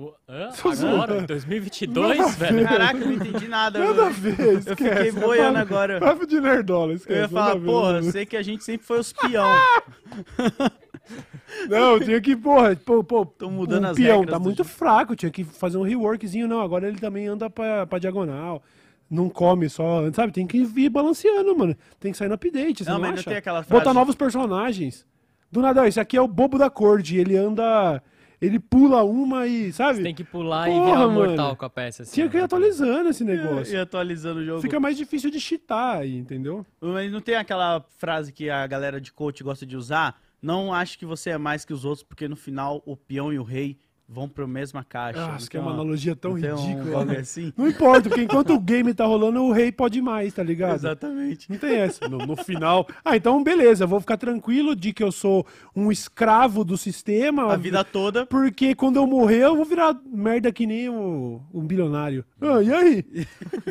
O- 0.00 0.14
hã? 0.28 0.50
Tô 0.62 0.68
Agora? 0.68 0.76
zoando. 0.76 1.26
2022, 1.26 2.36
velho? 2.36 2.64
Caraca, 2.68 2.98
eu 2.98 3.06
não 3.06 3.12
entendi 3.14 3.48
nada. 3.48 3.78
Nada 3.80 4.02
a 4.04 4.06
Eu, 4.06 4.12
ver, 4.12 4.38
eu 4.40 4.58
esquece. 4.60 4.76
fiquei 4.76 5.10
boiando 5.12 5.58
agora. 5.58 5.98
Papo 5.98 6.24
de 6.24 6.40
nerdola, 6.40 6.92
esquece. 6.94 7.18
Eu 7.18 7.22
ia 7.24 7.28
nada 7.32 7.50
falar, 7.52 7.64
porra, 7.64 7.92
nada 7.94 8.02
ver. 8.04 8.12
sei 8.12 8.24
que 8.26 8.36
a 8.36 8.42
gente 8.42 8.62
sempre 8.62 8.86
foi 8.86 9.00
os 9.00 9.12
peão. 9.12 9.44
Não, 11.68 11.98
tinha 11.98 12.20
que, 12.20 12.36
porra, 12.36 12.76
pô, 12.76 13.02
pô, 13.02 13.24
Tão 13.24 13.50
mudando 13.50 13.84
o 13.84 13.86
as 13.88 13.96
peão 13.96 14.24
tá 14.24 14.38
muito 14.38 14.58
jogo. 14.58 14.68
fraco, 14.68 15.16
tinha 15.16 15.30
que 15.30 15.42
fazer 15.42 15.78
um 15.78 15.82
reworkzinho, 15.82 16.46
não, 16.46 16.60
agora 16.60 16.86
ele 16.86 16.98
também 16.98 17.26
anda 17.26 17.48
pra, 17.48 17.86
pra 17.86 17.98
diagonal, 17.98 18.62
não 19.10 19.30
come 19.30 19.68
só, 19.70 20.02
sabe, 20.12 20.32
tem 20.32 20.46
que 20.46 20.58
ir 20.58 20.88
balanceando, 20.90 21.56
mano, 21.56 21.74
tem 21.98 22.12
que 22.12 22.18
sair 22.18 22.28
no 22.28 22.34
update, 22.34 22.84
você 22.84 22.90
Não, 22.90 22.96
não, 22.96 23.00
mas 23.00 23.10
não 23.12 23.18
acha? 23.20 23.30
tem 23.30 23.38
aquela 23.38 23.62
frase- 23.62 23.80
Botar 23.80 23.94
novos 23.94 24.14
personagens, 24.14 25.06
do 25.50 25.62
nada, 25.62 25.80
ó, 25.80 25.86
esse 25.86 25.98
aqui 25.98 26.14
é 26.16 26.20
o 26.20 26.28
bobo 26.28 26.58
da 26.58 26.68
corte, 26.68 27.16
ele 27.16 27.36
anda, 27.38 28.02
ele 28.40 28.58
pula 28.58 29.02
uma 29.02 29.46
e, 29.46 29.72
sabe, 29.72 29.96
Você 29.98 30.02
tem 30.02 30.14
que 30.14 30.24
pular 30.24 30.68
e 30.68 30.72
Porra, 30.72 30.84
virar 30.86 31.06
um 31.08 31.12
mano. 31.12 31.26
mortal 31.28 31.56
com 31.56 31.64
a 31.64 31.70
peça. 31.70 32.02
Assim, 32.02 32.12
tinha 32.14 32.28
que 32.28 32.36
ir 32.36 32.40
atualizando 32.40 33.08
esse 33.08 33.24
negócio. 33.24 33.74
E 33.74 33.76
atualizando 33.76 34.40
o 34.40 34.44
jogo. 34.44 34.62
Fica 34.62 34.78
mais 34.78 34.96
difícil 34.96 35.30
de 35.30 35.40
cheatar 35.40 35.98
aí, 35.98 36.16
entendeu? 36.16 36.64
Mas 36.80 37.10
não 37.10 37.20
tem 37.20 37.34
aquela 37.34 37.84
frase 37.96 38.32
que 38.32 38.48
a 38.48 38.66
galera 38.66 39.00
de 39.00 39.12
coach 39.12 39.42
gosta 39.42 39.66
de 39.66 39.76
usar? 39.76 40.20
Não 40.40 40.72
acho 40.72 40.98
que 40.98 41.04
você 41.04 41.30
é 41.30 41.38
mais 41.38 41.64
que 41.64 41.72
os 41.72 41.84
outros, 41.84 42.04
porque 42.04 42.28
no 42.28 42.36
final 42.36 42.80
o 42.86 42.96
peão 42.96 43.32
e 43.32 43.38
o 43.38 43.42
rei 43.42 43.76
vão 44.08 44.28
pra 44.28 44.46
mesma 44.46 44.82
caixa. 44.82 45.20
Nossa, 45.20 45.40
Não 45.42 45.48
que 45.48 45.56
é 45.56 45.60
uma 45.60 45.72
analogia 45.72 46.16
tão 46.16 46.32
um 46.32 46.34
ridícula. 46.34 47.04
né? 47.04 47.18
assim? 47.18 47.52
Não 47.56 47.68
importa, 47.68 48.08
porque 48.08 48.22
enquanto 48.22 48.54
o 48.54 48.58
game 48.60 48.94
tá 48.94 49.04
rolando, 49.04 49.42
o 49.42 49.52
rei 49.52 49.70
pode 49.70 49.98
ir 49.98 50.02
mais, 50.02 50.32
tá 50.32 50.42
ligado? 50.42 50.76
Exatamente. 50.76 51.50
Não 51.50 51.58
tem 51.58 51.76
essa. 51.76 52.08
No, 52.08 52.18
no 52.18 52.36
final. 52.36 52.86
Ah, 53.04 53.16
então 53.16 53.42
beleza, 53.44 53.86
vou 53.86 54.00
ficar 54.00 54.16
tranquilo 54.16 54.74
de 54.74 54.92
que 54.92 55.02
eu 55.02 55.12
sou 55.12 55.46
um 55.76 55.92
escravo 55.92 56.64
do 56.64 56.76
sistema. 56.78 57.52
A 57.52 57.56
vida 57.56 57.84
toda. 57.84 58.24
Porque 58.26 58.74
quando 58.74 58.96
eu 58.96 59.06
morrer, 59.06 59.44
eu 59.44 59.54
vou 59.56 59.64
virar 59.64 59.94
merda 60.06 60.50
que 60.50 60.66
nem 60.66 60.88
o, 60.88 61.40
um 61.52 61.66
bilionário. 61.66 62.24
Ah, 62.40 62.62
e 62.62 62.72
aí? 62.72 63.04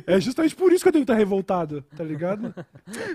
É 0.06 0.20
justamente 0.20 0.56
por 0.56 0.72
isso 0.72 0.84
que 0.84 0.90
eu 0.90 0.94
tenho 0.94 1.06
que 1.06 1.12
estar 1.12 1.18
revoltado, 1.20 1.84
tá 1.96 2.04
ligado? 2.04 2.54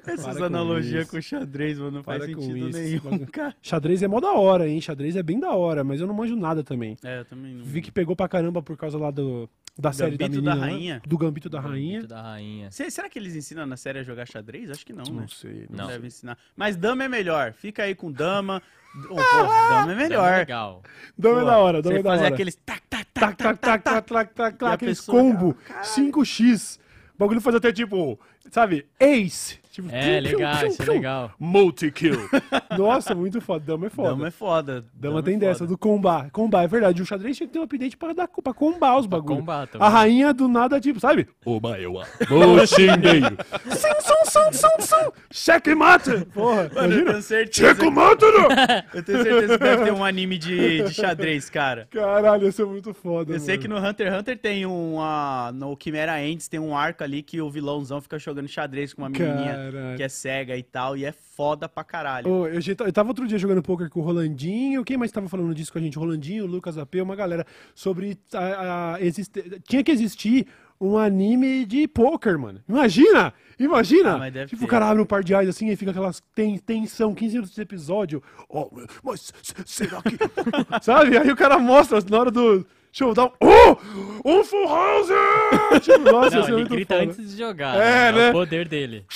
Essas 0.06 0.24
Para 0.24 0.34
com 0.38 0.44
analogias 0.44 1.02
isso. 1.02 1.10
com 1.12 1.20
xadrez, 1.20 1.78
mano, 1.78 1.90
não 1.98 2.02
faz 2.02 2.24
Para 2.24 2.34
com 2.34 2.40
sentido 2.42 2.68
isso. 2.68 2.78
nenhum, 2.78 3.26
cara. 3.30 3.54
Xadrez 3.62 4.02
é 4.02 4.08
mó 4.08 4.18
da 4.20 4.32
hora, 4.32 4.68
hein? 4.68 4.80
Xadrez 4.80 5.14
é 5.16 5.22
bem 5.22 5.38
da 5.38 5.52
hora, 5.52 5.84
mas 5.84 6.00
eu 6.00 6.06
não 6.06 6.14
manjo 6.14 6.34
nada 6.36 6.62
também. 6.64 6.96
É, 7.04 7.11
eu 7.18 7.24
também 7.24 7.54
não. 7.54 7.64
Vi 7.64 7.80
que 7.82 7.90
pegou 7.90 8.14
pra 8.16 8.28
caramba 8.28 8.62
por 8.62 8.76
causa 8.76 8.98
lá 8.98 9.10
do, 9.10 9.48
da 9.78 9.92
série 9.92 10.16
da 10.16 10.26
Gambito 10.26 10.42
da 10.42 10.50
menina. 10.54 10.66
lá, 10.66 10.72
Rainha? 10.72 11.02
Do 11.06 11.18
Gambito 11.18 11.48
da 11.48 11.60
Rainha. 11.60 11.98
Muito 11.98 12.08
da 12.08 12.22
rainha. 12.22 12.70
Se- 12.70 12.90
Será 12.90 13.08
que 13.08 13.18
eles 13.18 13.34
ensinam 13.34 13.66
na 13.66 13.76
série 13.76 13.98
a 14.00 14.02
jogar 14.02 14.26
xadrez? 14.26 14.70
Acho 14.70 14.84
que 14.86 14.92
não, 14.92 15.04
né? 15.04 15.20
Não 15.22 15.28
sei. 15.28 15.66
Não, 15.70 15.84
Não. 15.84 15.86
deve 15.88 16.06
ensinar. 16.06 16.36
Mas 16.56 16.76
dama 16.76 17.04
é 17.04 17.08
melhor. 17.08 17.52
Fica 17.52 17.82
aí 17.84 17.94
com 17.94 18.10
dama. 18.12 18.62
Oh, 19.08 19.08
pô, 19.08 19.14
dama 19.16 19.22
é 19.22 19.68
Dama 19.80 19.92
é 19.92 19.94
melhor. 19.96 20.38
legal. 20.38 20.82
Dama 21.16 21.40
é 21.40 21.44
da 21.46 21.58
hora, 21.58 21.80
dama 21.82 21.96
é 21.96 22.02
da 22.02 22.10
fazer 22.10 22.24
hora. 22.24 22.34
aqueles 22.34 22.54
tac, 22.56 22.82
tac, 22.90 23.06
tac, 23.14 23.36
tac, 23.36 23.58
tac, 23.58 23.58
tac, 23.60 23.82
tac, 23.82 24.06
tac, 24.06 24.34
tac, 24.34 24.56
tac, 24.58 24.74
aqueles 24.74 24.98
pessoa, 25.00 25.18
combo 25.18 25.56
5x. 25.82 26.78
O 27.14 27.18
bagulho 27.18 27.40
faz 27.40 27.56
até 27.56 27.72
tipo, 27.72 28.18
sabe, 28.50 28.86
ace. 29.00 29.60
Tipo, 29.72 29.88
É, 29.90 30.20
piu, 30.20 30.32
legal, 30.32 30.58
piu, 30.58 30.68
isso 30.68 30.82
é 30.82 30.84
piu. 30.84 30.94
legal. 30.94 31.30
Multi-kill. 31.40 32.28
Nossa, 32.76 33.14
muito 33.14 33.40
foda. 33.40 33.64
Dama 33.64 33.86
é 33.86 33.88
foda. 33.88 34.08
Dama 34.10 34.28
é 34.28 34.30
foda. 34.30 34.84
Dama 34.92 35.20
é 35.20 35.22
tem 35.22 35.34
foda. 35.34 35.46
dessa, 35.46 35.66
do 35.66 35.78
combar. 35.78 36.30
Combar, 36.30 36.64
é 36.64 36.66
verdade. 36.68 37.00
O 37.00 37.06
xadrez 37.06 37.38
tinha 37.38 37.46
que 37.46 37.54
ter 37.54 37.58
um 37.58 37.62
update 37.62 37.96
pra, 37.96 38.12
dar, 38.12 38.28
pra 38.28 38.52
combar 38.52 38.98
os 38.98 39.06
bagulhos. 39.06 39.38
combar 39.40 39.66
também. 39.66 39.86
A 39.86 39.88
rainha 39.88 40.34
do 40.34 40.46
nada, 40.46 40.78
tipo, 40.78 41.00
sabe? 41.00 41.26
Oba, 41.42 41.78
eu 41.80 41.94
Moxingueiro. 42.28 43.34
Sim, 43.70 43.88
som, 44.02 44.30
som, 44.30 44.52
som, 44.52 44.80
som. 44.80 45.12
Checkmate. 45.30 46.26
Porra, 46.34 46.70
Mano, 46.74 46.74
eu 46.74 46.84
imagina. 46.84 47.10
tenho 47.12 47.22
certeza. 47.22 47.68
Checkmate, 47.74 48.24
não. 48.24 48.48
Eu 48.92 49.02
tenho 49.02 49.22
certeza 49.22 49.58
que 49.58 49.64
deve 49.64 49.84
ter 49.84 49.92
um 49.92 50.04
anime 50.04 50.36
de, 50.36 50.82
de 50.82 50.92
xadrez, 50.92 51.48
cara. 51.48 51.88
Caralho, 51.90 52.46
isso 52.46 52.60
é 52.60 52.64
muito 52.66 52.92
foda, 52.92 53.32
Eu 53.32 53.40
sei 53.40 53.54
mano. 53.56 53.62
que 53.62 53.68
no 53.68 53.78
Hunter 53.88 54.06
x 54.08 54.20
Hunter 54.20 54.38
tem 54.38 54.66
um. 54.66 55.00
ah, 55.00 55.50
no 55.54 55.74
Chimera 55.82 56.22
Ends 56.22 56.46
tem 56.46 56.60
um 56.60 56.76
arco 56.76 57.02
ali 57.02 57.22
que 57.22 57.40
o 57.40 57.48
vilãozão 57.50 57.98
fica 58.02 58.18
jogando 58.18 58.31
xadrez 58.48 58.94
com 58.94 59.02
uma 59.02 59.08
menininha 59.08 59.54
Caralho. 59.70 59.96
que 59.96 60.02
é 60.02 60.08
cega 60.08 60.56
e 60.56 60.62
tal. 60.62 60.96
E 60.96 61.04
é 61.04 61.12
foda 61.12 61.68
pra 61.68 61.82
caralho. 61.84 62.28
Ô, 62.30 62.46
eu, 62.46 62.60
eu 62.86 62.92
tava 62.92 63.08
outro 63.08 63.26
dia 63.26 63.38
jogando 63.38 63.62
poker 63.62 63.90
com 63.90 64.00
o 64.00 64.02
Rolandinho. 64.02 64.84
Quem 64.84 64.96
mais 64.96 65.10
tava 65.12 65.28
falando 65.28 65.54
disso 65.54 65.72
com 65.72 65.78
a 65.78 65.82
gente? 65.82 65.98
O 65.98 66.00
Rolandinho, 66.00 66.44
o 66.44 66.46
Lucas 66.46 66.78
AP, 66.78 66.94
uma 67.02 67.16
galera. 67.16 67.46
Sobre. 67.74 68.18
A, 68.32 68.94
a- 68.94 69.00
existe- 69.02 69.60
tinha 69.68 69.82
que 69.84 69.90
existir 69.90 70.46
um 70.80 70.96
anime 70.98 71.64
de 71.64 71.86
poker, 71.86 72.38
mano. 72.38 72.60
Imagina! 72.68 73.32
Imagina! 73.58 74.16
Ah, 74.26 74.30
tipo, 74.46 74.56
o 74.56 74.66
ter. 74.66 74.66
cara 74.66 74.88
abre 74.90 75.00
um 75.02 75.06
par 75.06 75.22
de 75.22 75.32
eyes 75.32 75.48
assim 75.48 75.68
e 75.70 75.76
fica 75.76 75.92
aquelas 75.92 76.20
ten, 76.34 76.58
tensão, 76.58 77.14
15 77.14 77.34
minutos 77.34 77.54
de 77.54 77.60
episódio. 77.62 78.20
Ó, 78.48 78.68
mas 79.04 79.32
será 79.64 80.02
que. 80.02 80.16
Sabe? 80.82 81.16
Aí 81.16 81.30
o 81.30 81.36
cara 81.36 81.58
mostra 81.58 81.98
na 82.10 82.18
hora 82.18 82.30
do. 82.32 82.66
Showdown. 82.92 83.32
Oh! 83.40 83.76
Um 84.24 84.44
Full 84.44 84.68
House! 84.68 85.08
tipo, 85.82 85.98
nossa, 86.12 86.36
Não, 86.36 86.42
é 86.42 86.46
ele 86.48 86.56
muito 86.56 86.68
grita 86.74 86.94
foda. 86.98 87.06
antes 87.10 87.30
de 87.30 87.38
jogar. 87.38 87.74
É, 87.76 88.12
né? 88.12 88.18
né? 88.18 88.28
o 88.28 88.32
poder 88.32 88.68
dele. 88.68 89.06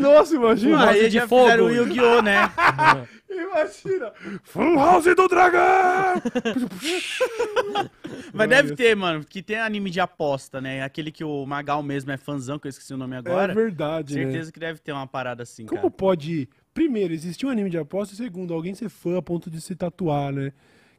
Nossa, 0.00 0.36
imagina. 0.36 0.90
Aí 0.90 1.08
de 1.08 1.16
já 1.18 1.26
fogo. 1.26 1.42
fizeram 1.42 1.64
o 1.66 1.70
Yu-Gi-Oh, 1.70 2.22
né? 2.22 2.50
Imagina. 3.28 4.12
Full 4.44 4.76
House 4.76 5.04
do 5.04 5.28
Dragão! 5.28 6.22
Mas 8.32 8.48
deve 8.48 8.74
ter, 8.76 8.94
mano, 8.96 9.24
que 9.24 9.42
tem 9.42 9.58
anime 9.58 9.90
de 9.90 10.00
aposta, 10.00 10.60
né? 10.60 10.82
Aquele 10.82 11.10
que 11.10 11.24
o 11.24 11.44
Magal 11.46 11.82
mesmo 11.82 12.12
é 12.12 12.16
fãzão, 12.16 12.58
que 12.58 12.66
eu 12.66 12.70
esqueci 12.70 12.94
o 12.94 12.96
nome 12.96 13.16
agora. 13.16 13.52
é 13.52 13.54
verdade, 13.54 14.14
né? 14.14 14.22
Certeza 14.24 14.52
que 14.52 14.60
deve 14.60 14.78
ter 14.80 14.92
uma 14.92 15.06
parada 15.06 15.42
assim, 15.42 15.66
Como 15.66 15.80
cara. 15.82 15.90
pode, 15.90 16.48
primeiro, 16.72 17.12
existir 17.12 17.46
um 17.46 17.50
anime 17.50 17.70
de 17.70 17.78
aposta 17.78 18.14
e 18.14 18.16
segundo, 18.16 18.54
alguém 18.54 18.74
ser 18.74 18.88
fã 18.88 19.18
a 19.18 19.22
ponto 19.22 19.50
de 19.50 19.60
se 19.60 19.74
tatuar, 19.74 20.32
né? 20.32 20.52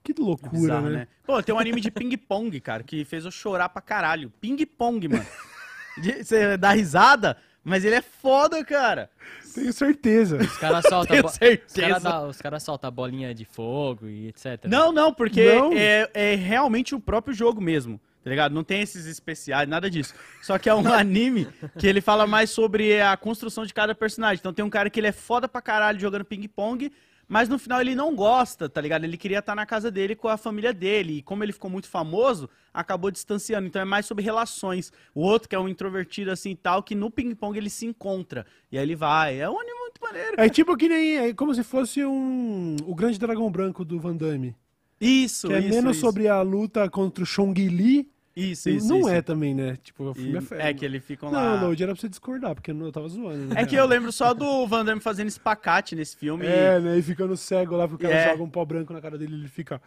Que 0.04 0.14
loucura, 0.18 0.52
Bizarro, 0.52 0.90
né? 0.90 0.98
né? 1.00 1.08
Pô, 1.26 1.42
tem 1.44 1.54
um 1.54 1.60
anime 1.60 1.80
de 1.80 1.92
ping-pong, 1.92 2.60
cara, 2.60 2.84
que 2.84 3.06
fez 3.06 3.24
eu 3.26 3.32
chorar 3.32 3.70
pra 3.70 3.82
caralho. 3.82 4.32
Ping-pong, 4.42 5.08
mano. 5.08 5.26
De- 6.02 6.24
Você 6.24 6.58
dá 6.58 6.72
risada, 6.72 7.38
mas 7.64 7.84
ele 7.86 7.96
é 7.96 8.02
foda, 8.02 8.64
cara. 8.66 9.10
Tenho 9.54 9.72
certeza. 9.74 10.38
Os 10.38 10.58
caras 10.58 10.86
soltam 10.90 11.16
Tenho 11.16 11.26
os 11.26 11.34
certeza. 11.34 12.00
cara 12.02 12.32
caras 12.42 12.64
soltam 12.64 12.88
a 12.88 12.92
bolinha 12.92 13.36
de 13.36 13.46
fogo 13.46 14.08
e 14.08 14.30
etc. 14.30 14.66
Não, 14.66 14.92
não, 14.92 15.14
porque 15.14 15.54
Não? 15.54 15.74
É, 15.74 16.10
é 16.14 16.36
realmente 16.36 16.96
o 16.96 17.00
próprio 17.00 17.34
jogo 17.34 17.62
mesmo. 17.62 18.00
Tá 18.24 18.30
ligado? 18.30 18.54
Não 18.54 18.64
tem 18.64 18.82
esses 18.82 19.08
especiais, 19.08 19.68
nada 19.68 19.90
disso. 19.90 20.14
Só 20.44 20.58
que 20.60 20.70
é 20.70 20.76
um 20.76 20.88
anime 20.94 21.48
que 21.78 21.88
ele 21.88 22.02
fala 22.02 22.26
mais 22.28 22.50
sobre 22.52 23.02
a 23.02 23.18
construção 23.18 23.66
de 23.66 23.74
cada 23.74 23.94
personagem. 23.96 24.40
Então 24.40 24.54
tem 24.54 24.64
um 24.64 24.70
cara 24.70 24.90
que 24.90 25.00
ele 25.00 25.08
é 25.08 25.12
foda 25.12 25.48
pra 25.48 25.60
caralho 25.62 26.00
jogando 26.00 26.24
ping-pong, 26.24 26.92
mas 27.32 27.48
no 27.48 27.58
final 27.58 27.80
ele 27.80 27.96
não 27.96 28.14
gosta, 28.14 28.68
tá 28.68 28.82
ligado? 28.82 29.06
Ele 29.06 29.16
queria 29.16 29.40
estar 29.40 29.56
na 29.56 29.66
casa 29.66 29.90
dele 29.90 30.18
com 30.18 30.28
a 30.28 30.36
família 30.36 30.74
dele. 30.74 31.20
E 31.20 31.22
como 31.22 31.46
ele 31.46 31.54
ficou 31.54 31.72
muito 31.72 31.88
famoso, 31.88 32.50
acabou 32.74 33.10
distanciando. 33.10 33.66
Então 33.66 33.82
é 33.82 33.86
mais 33.86 34.06
sobre 34.06 34.22
relações. 34.22 34.92
O 35.16 35.22
outro, 35.22 35.48
que 35.48 35.56
é 35.56 35.60
um 35.60 35.70
introvertido 35.70 36.30
assim 36.30 36.50
e 36.50 36.56
tal, 36.58 36.84
que 36.84 36.94
no 36.94 37.10
ping-pong 37.10 37.58
ele 37.58 37.70
se 37.70 37.86
encontra. 37.86 38.46
E 38.70 38.78
aí 38.78 38.84
ele 38.84 38.98
vai. 38.98 39.40
É 39.40 39.50
um 39.50 39.58
anime 39.58 39.80
muito 39.80 40.02
maneiro. 40.02 40.36
É 40.36 40.50
tipo 40.50 40.76
que 40.76 40.90
nem. 40.90 41.20
É 41.20 41.34
como 41.34 41.56
se 41.56 41.64
fosse 41.64 42.04
um. 42.04 42.76
O 42.86 42.94
Grande 42.94 43.18
Dragão 43.18 43.50
Branco 43.50 43.86
do 43.86 43.98
Van 43.98 44.18
Damme. 44.18 44.54
Isso, 45.00 45.48
Que 45.48 45.54
é 45.54 45.60
isso, 45.60 45.70
menos 45.70 45.96
isso. 45.96 46.06
sobre 46.06 46.28
a 46.28 46.42
luta 46.42 46.90
contra 46.90 47.24
o 47.24 47.26
Chong 47.26 47.66
Li. 47.70 48.12
Isso, 48.36 48.70
isso. 48.70 48.88
não 48.88 49.00
isso. 49.02 49.10
é 49.10 49.22
também, 49.22 49.54
né? 49.54 49.76
Tipo, 49.84 50.06
o 50.06 50.12
E- 50.12 50.16
filme 50.16 50.38
é 50.38 50.42
feio. 50.42 50.62
é 50.62 50.74
que 50.74 50.86
eles 50.86 51.04
ficam 51.04 51.30
lá. 51.32 51.58
Não, 51.60 51.68
Lodi, 51.68 51.84
era 51.84 51.94
pra 51.94 52.00
você 52.02 52.08
discordar, 52.10 52.56
porque 52.56 52.72
eu 52.72 52.92
tava 52.92 53.08
zoando. 53.10 53.46
Né? 53.54 53.62
É 53.62 53.66
que 53.66 53.76
eu 53.76 53.86
lembro 53.86 54.12
só 54.12 54.34
do 54.34 54.66
Van 54.68 54.86
Damme 54.86 55.02
fazendo 55.02 55.28
espacate 55.28 55.96
nesse 55.96 56.16
filme. 56.16 56.46
É, 56.46 56.80
né? 56.80 56.98
E 56.98 57.02
ficando 57.02 57.36
cego 57.36 57.76
lá, 57.76 57.88
porque 57.88 58.06
o 58.06 58.10
cara 58.10 58.22
É. 58.22 58.30
joga 58.32 58.44
um 58.44 58.50
pó 58.50 58.64
branco 58.64 58.94
na 58.94 59.02
cara 59.02 59.18
dele 59.18 59.34
ele 59.36 59.48
fica. 59.48 59.82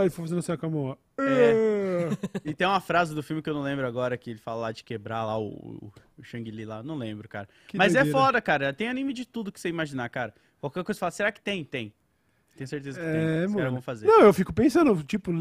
Aí 0.00 0.08
foi 0.10 0.24
fazendo 0.24 0.38
assim 0.38 0.56
com 0.56 0.66
a 0.66 0.70
mão. 0.70 0.98
É. 1.18 2.08
E 2.44 2.54
tem 2.54 2.66
uma 2.66 2.80
frase 2.80 3.14
do 3.14 3.22
filme 3.22 3.42
que 3.42 3.50
eu 3.50 3.54
não 3.54 3.62
lembro 3.62 3.86
agora, 3.86 4.16
que 4.16 4.30
ele 4.30 4.38
fala 4.38 4.60
lá 4.62 4.72
de 4.72 4.82
quebrar 4.84 5.24
lá 5.24 5.36
o, 5.38 5.48
o, 5.48 5.92
o 6.18 6.22
Shang-Li 6.22 6.64
lá. 6.64 6.82
Não 6.82 6.96
lembro, 6.96 7.28
cara. 7.28 7.48
Que 7.66 7.76
Mas 7.76 7.94
é 7.94 8.02
doideira. 8.02 8.18
foda, 8.26 8.40
cara. 8.40 8.72
Tem 8.72 8.88
anime 8.88 9.12
de 9.12 9.26
tudo 9.26 9.50
que 9.52 9.60
você 9.60 9.68
imaginar, 9.68 10.08
cara. 10.08 10.32
Qualquer 10.60 10.84
coisa 10.84 10.96
você 10.96 11.00
fala, 11.00 11.10
será 11.10 11.32
que 11.32 11.40
tem? 11.40 11.64
Tem. 11.64 11.92
Tenho 12.60 12.68
certeza 12.68 13.00
que 13.00 13.06
tem. 13.06 13.16
É, 13.16 13.24
caras 13.24 13.52
mano. 13.52 13.70
vão 13.70 13.80
fazer. 13.80 14.06
Não, 14.06 14.20
eu 14.20 14.34
fico 14.34 14.52
pensando, 14.52 15.02
tipo, 15.02 15.32